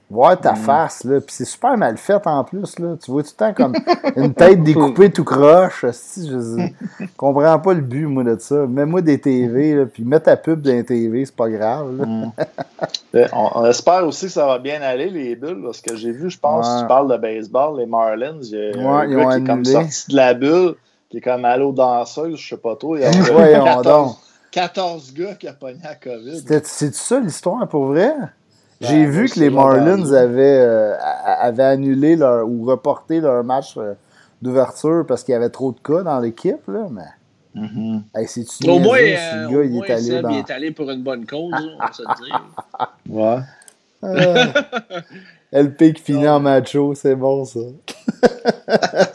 Voir 0.10 0.34
Mm. 0.34 0.42
ta 0.42 0.54
face, 0.56 1.04
là. 1.06 1.20
Puis 1.22 1.34
c'est 1.36 1.46
super 1.46 1.76
mal 1.78 1.98
fait 1.98 2.26
en 2.28 2.44
plus, 2.44 2.78
là. 2.78 2.96
Tu 3.04 3.10
vois 3.10 3.24
tout 3.24 3.30
le 3.40 3.46
temps 3.46 3.54
comme 3.54 3.74
une 4.16 4.34
tête 4.34 4.62
découpée 4.64 5.12
tout 5.12 5.24
croche. 5.24 5.86
Si, 5.92 6.30
je 7.00 7.06
comprends 7.18 7.58
pas 7.60 7.74
le 7.74 7.82
but, 7.82 8.06
moi, 8.06 8.24
de 8.24 8.38
ça. 8.40 8.68
Mets-moi 8.68 9.02
des 9.02 9.20
TV, 9.20 9.74
là, 9.76 9.86
puis 9.86 10.04
mets 10.04 10.20
ta 10.20 10.38
pub 10.38 10.62
dans 10.62 10.72
les 10.72 10.84
TV, 10.84 11.26
c'est 11.26 11.36
pas 11.36 11.50
grave. 11.50 11.98
là. 11.98 12.06
Mm. 12.06 12.32
Euh, 13.16 13.28
On, 13.32 13.50
on 13.62 13.66
espère 13.68 14.04
aussi 14.08 14.26
que 14.26 14.32
ça 14.32 14.48
va 14.48 14.58
bien 14.58 14.82
aller, 14.82 15.08
les 15.12 15.36
bulles, 15.36 15.62
parce 15.64 15.82
que 15.82 15.96
j'ai 15.96 16.12
vu, 16.12 16.32
je 16.32 16.40
pense, 16.40 16.66
Ouais. 16.68 16.82
tu 16.82 16.88
parles 16.88 17.12
de 17.12 17.18
baseball, 17.18 17.78
les 17.80 17.86
Marlins, 17.86 18.40
il 18.42 18.50
y 18.50 18.56
a 18.56 18.76
Ouais, 18.76 18.86
un 18.86 19.06
ils 19.06 19.16
gars 19.16 19.26
ont 19.28 19.30
qui 19.30 19.36
est 19.38 19.44
comme 19.46 19.66
sorti 19.66 20.06
de 20.10 20.16
la 20.16 20.34
bulle, 20.34 20.74
qui 21.10 21.18
est 21.18 21.22
comme 21.22 21.46
allé 21.46 21.64
aux 21.64 21.72
danseuses, 21.72 22.38
je 22.40 22.50
sais 22.50 22.58
pas 22.58 22.76
trop. 22.76 22.96
Il 22.98 23.04
y 23.04 23.06
a 23.06 23.12
Voyons 23.12 23.64
14, 23.66 23.84
donc. 23.84 24.16
14 24.50 25.14
gars 25.14 25.36
qui 25.36 25.48
a 25.48 25.54
pogné 25.54 25.78
la 25.84 25.94
COVID. 25.94 26.44
C'est-tu 26.66 26.98
ça 26.98 27.20
l'histoire 27.20 27.68
pour 27.68 27.86
vrai? 27.86 28.14
J'ai 28.82 29.06
vu 29.06 29.30
que 29.30 29.40
les 29.40 29.50
Marlins 29.50 30.12
avaient, 30.14 30.60
euh, 30.60 30.96
avaient 31.40 31.64
annulé 31.64 32.16
leur, 32.16 32.48
ou 32.48 32.66
reporté 32.66 33.22
leur 33.22 33.44
match 33.44 33.76
euh, 33.78 33.94
d'ouverture 34.42 35.06
parce 35.08 35.24
qu'il 35.24 35.32
y 35.34 35.36
avait 35.36 35.50
trop 35.50 35.72
de 35.72 35.80
cas 35.80 36.04
dans 36.04 36.20
l'équipe, 36.20 36.68
là, 36.68 36.88
mais 36.92 37.02
Mhm. 37.56 38.02
hey, 38.16 38.28
c'est-tu 38.28 38.68
Au 38.68 38.80
moins, 38.80 38.98
niaiseux, 39.00 39.16
euh, 39.22 39.48
au 39.48 39.52
gars, 39.52 39.64
il 39.64 39.72
moins, 39.74 39.86
est 39.86 39.92
allé 39.92 40.02
Seb, 40.02 40.22
dans... 40.24 40.30
il 40.32 40.38
est 40.40 40.52
allé 40.52 40.72
pour 40.72 40.90
une 40.90 41.04
bonne 41.04 41.26
cause, 41.26 41.52
là, 41.52 41.60
on 41.76 41.86
va 41.86 41.92
se 41.94 42.02
le 42.02 42.26
dire. 42.26 42.42
Ouais. 43.10 43.40
Euh, 44.04 44.46
LP 45.52 45.94
qui 45.94 46.02
finit 46.02 46.28
en 46.28 46.40
macho, 46.40 46.94
c'est 46.96 47.16
bon, 47.16 47.46
ça. 47.46 47.60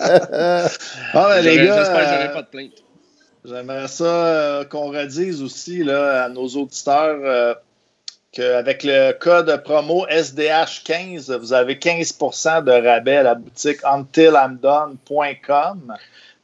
Ah, 0.01 0.69
ben, 1.15 1.41
les 1.45 1.57
gars, 1.57 1.79
J'espère 1.79 2.05
que 2.05 2.09
j'aurai 2.15 2.33
pas 2.33 2.43
de 2.43 2.47
plainte. 2.47 2.73
J'aimerais 3.45 3.89
ça 3.89 4.05
euh, 4.05 4.65
qu'on 4.65 4.91
redise 4.91 5.43
aussi 5.43 5.83
là, 5.83 6.25
à 6.25 6.29
nos 6.29 6.47
auditeurs 6.47 7.19
euh, 8.39 8.59
qu'avec 8.59 8.85
le 8.85 9.13
code 9.13 9.63
promo 9.65 10.07
SDH15, 10.07 11.35
vous 11.37 11.53
avez 11.53 11.75
15% 11.77 12.65
de 12.65 12.73
rabais 12.73 13.17
à 13.17 13.23
la 13.23 13.35
boutique 13.35 13.79
untilimdone.com 13.85 15.97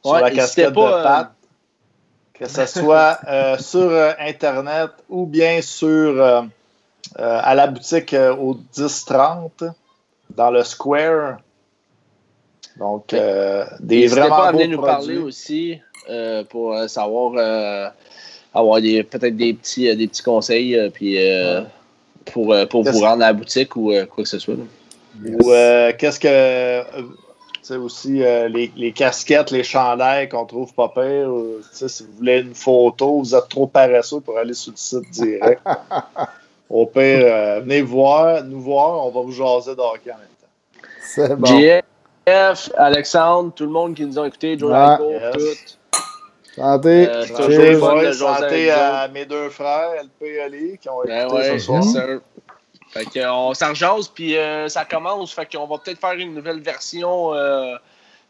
sur 0.03 0.13
Ouais, 0.13 0.21
la 0.21 0.31
casquette 0.31 0.73
pas, 0.73 0.81
de 0.81 0.93
euh, 0.93 1.03
Pat. 1.03 1.31
Que 2.33 2.47
ce 2.47 2.65
soit 2.65 3.19
euh, 3.27 3.57
sur 3.57 3.91
Internet 4.19 4.91
ou 5.09 5.25
bien 5.25 5.61
sur 5.61 6.21
euh, 6.21 6.41
à 7.17 7.55
la 7.55 7.67
boutique 7.67 8.13
au 8.13 8.55
1030 8.77 9.63
dans 10.31 10.51
le 10.51 10.63
Square. 10.63 11.37
Donc, 12.77 13.15
des 13.79 14.07
vraiment 14.07 14.35
pas 14.35 14.47
à 14.47 14.51
beaux 14.51 14.57
venir 14.57 14.77
nous 14.77 14.83
produits. 14.83 15.15
parler 15.15 15.17
aussi 15.17 15.79
pour 16.49 16.77
savoir, 16.89 17.93
avoir 18.53 18.81
peut-être 18.81 19.37
des 19.37 19.53
petits, 19.53 19.95
des 19.95 20.07
petits 20.07 20.23
conseils 20.23 20.91
puis, 20.93 21.15
Ouais. 21.15 21.63
Pour, 22.31 22.53
euh, 22.53 22.65
pour 22.65 22.83
vous 22.83 22.99
rendre 22.99 23.23
à 23.23 23.27
la 23.27 23.33
boutique 23.33 23.75
ou 23.75 23.91
euh, 23.91 24.05
quoi 24.05 24.23
que 24.23 24.29
ce 24.29 24.39
soit. 24.39 24.55
Ou 25.25 25.51
euh, 25.51 25.91
qu'est-ce 25.97 26.19
que. 26.19 26.27
euh, 26.29 26.83
tu 27.53 27.73
sais, 27.73 27.75
aussi, 27.77 28.21
euh, 28.23 28.47
les, 28.47 28.71
les 28.77 28.91
casquettes, 28.91 29.49
les 29.49 29.63
chandails 29.63 30.29
qu'on 30.29 30.45
trouve 30.45 30.71
pas 30.73 30.89
pire. 30.89 31.27
ou, 31.29 31.57
tu 31.61 31.67
sais, 31.77 31.87
si 31.87 32.03
vous 32.03 32.11
voulez 32.17 32.39
une 32.41 32.53
photo, 32.53 33.19
vous 33.19 33.33
êtes 33.33 33.49
trop 33.49 33.65
paresseux 33.65 34.19
pour 34.19 34.37
aller 34.37 34.53
sur 34.53 34.71
le 34.71 34.77
site 34.77 35.09
direct. 35.11 35.61
Au 36.69 36.85
pire, 36.85 37.01
euh, 37.23 37.59
venez 37.61 37.81
voir, 37.81 38.43
nous 38.43 38.59
voir, 38.61 39.05
on 39.07 39.11
va 39.11 39.21
vous 39.21 39.31
jaser 39.31 39.75
de 39.75 39.81
hockey 39.81 40.11
en 40.11 40.17
même 40.17 40.27
temps. 40.41 40.87
C'est 41.01 41.35
bon. 41.35 41.47
JF, 41.47 42.71
Alexandre, 42.77 43.51
tout 43.55 43.65
le 43.65 43.71
monde 43.71 43.95
qui 43.95 44.05
nous 44.05 44.17
a 44.19 44.27
écoutés, 44.27 44.57
Joe. 44.57 44.71
Raico, 44.71 45.09
Yes. 45.11 45.33
tout. 45.33 45.75
Santé. 46.55 47.09
Euh, 47.09 47.25
Santé, 47.25 47.75
boys, 47.75 48.73
à 48.73 49.07
mes 49.09 49.25
deux 49.25 49.49
frères, 49.49 49.89
LP 50.03 50.23
et 50.27 50.41
Ali, 50.41 50.77
qui 50.81 50.89
ont 50.89 51.03
écouté 51.03 51.13
Ben 51.13 51.33
ouais, 51.33 51.59
ce 51.59 51.65
soir. 51.65 51.83
Fait 52.91 53.05
que, 53.05 53.19
euh, 53.19 53.33
on 53.33 53.53
s'en 53.53 53.69
rejase, 53.69 54.07
puis 54.07 54.37
euh, 54.37 54.69
ça 54.69 54.85
commence. 54.85 55.33
Fait 55.33 55.45
qu'on 55.51 55.67
va 55.67 55.77
peut-être 55.77 55.99
faire 55.99 56.13
une 56.13 56.33
nouvelle 56.33 56.61
version, 56.61 57.33
euh, 57.33 57.75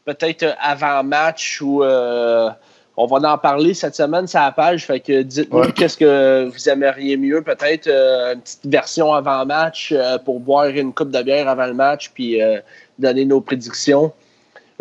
peut-être 0.05 0.55
avant 0.59 1.03
match, 1.03 1.61
ou 1.61 1.83
euh, 1.83 2.49
on 2.97 3.05
va 3.05 3.33
en 3.33 3.37
parler 3.37 3.73
cette 3.73 3.95
semaine 3.95 4.25
sur 4.25 4.39
la 4.39 4.51
page. 4.51 4.85
Fait 4.87 4.99
que 4.99 5.21
dites-nous 5.21 5.59
Ouais. 5.59 5.71
qu'est-ce 5.71 5.97
que 5.97 6.49
vous 6.51 6.69
aimeriez 6.69 7.17
mieux. 7.17 7.43
Peut-être 7.43 7.87
euh, 7.87 8.33
une 8.33 8.41
petite 8.41 8.65
version 8.65 9.13
avant 9.13 9.45
match 9.45 9.91
euh, 9.91 10.17
pour 10.17 10.39
boire 10.39 10.65
une 10.67 10.93
coupe 10.93 11.11
de 11.11 11.21
bière 11.21 11.47
avant 11.47 11.67
le 11.67 11.73
match, 11.73 12.09
puis 12.13 12.41
euh, 12.41 12.59
donner 12.97 13.25
nos 13.25 13.41
prédictions. 13.41 14.13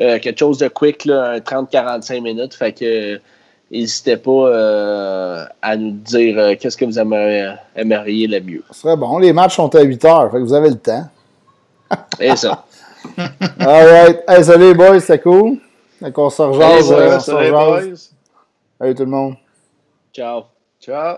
Euh, 0.00 0.18
quelque 0.18 0.38
chose 0.38 0.58
de 0.58 0.68
quick, 0.68 1.04
là, 1.04 1.32
un 1.32 1.38
30-45 1.38 2.20
minutes. 2.22 2.54
Fait 2.54 2.72
que. 2.72 3.14
euh, 3.14 3.18
N'hésitez 3.70 4.18
pas 4.18 4.30
euh, 4.30 5.44
à 5.62 5.76
nous 5.76 5.90
dire 5.92 6.38
euh, 6.38 6.54
qu'est-ce 6.60 6.76
que 6.76 6.84
vous 6.84 6.98
aimeriez, 6.98 7.54
aimeriez 7.74 8.26
le 8.28 8.40
mieux. 8.40 8.62
Ce 8.70 8.80
serait 8.82 8.96
bon. 8.96 9.18
Les 9.18 9.32
matchs 9.32 9.56
sont 9.56 9.74
à 9.74 9.80
8 9.80 10.04
heures, 10.04 10.30
fait 10.30 10.36
que 10.36 10.42
vous 10.42 10.52
avez 10.52 10.68
le 10.68 10.76
temps. 10.76 11.08
Et 12.20 12.36
ça. 12.36 12.64
Alright. 13.58 14.22
Hey, 14.28 14.44
salut 14.44 14.68
les 14.68 14.74
boys, 14.74 15.00
c'est 15.00 15.20
cool. 15.20 15.58
Fait 15.98 16.12
qu'on 16.12 16.30
se 16.30 16.42
boys, 16.42 17.16
on 17.16 17.20
salut, 17.20 17.50
boys. 17.50 17.96
Salut 18.78 18.94
tout 18.94 19.04
le 19.04 19.10
monde. 19.10 19.34
Ciao. 20.12 20.44
Ciao. 20.80 21.16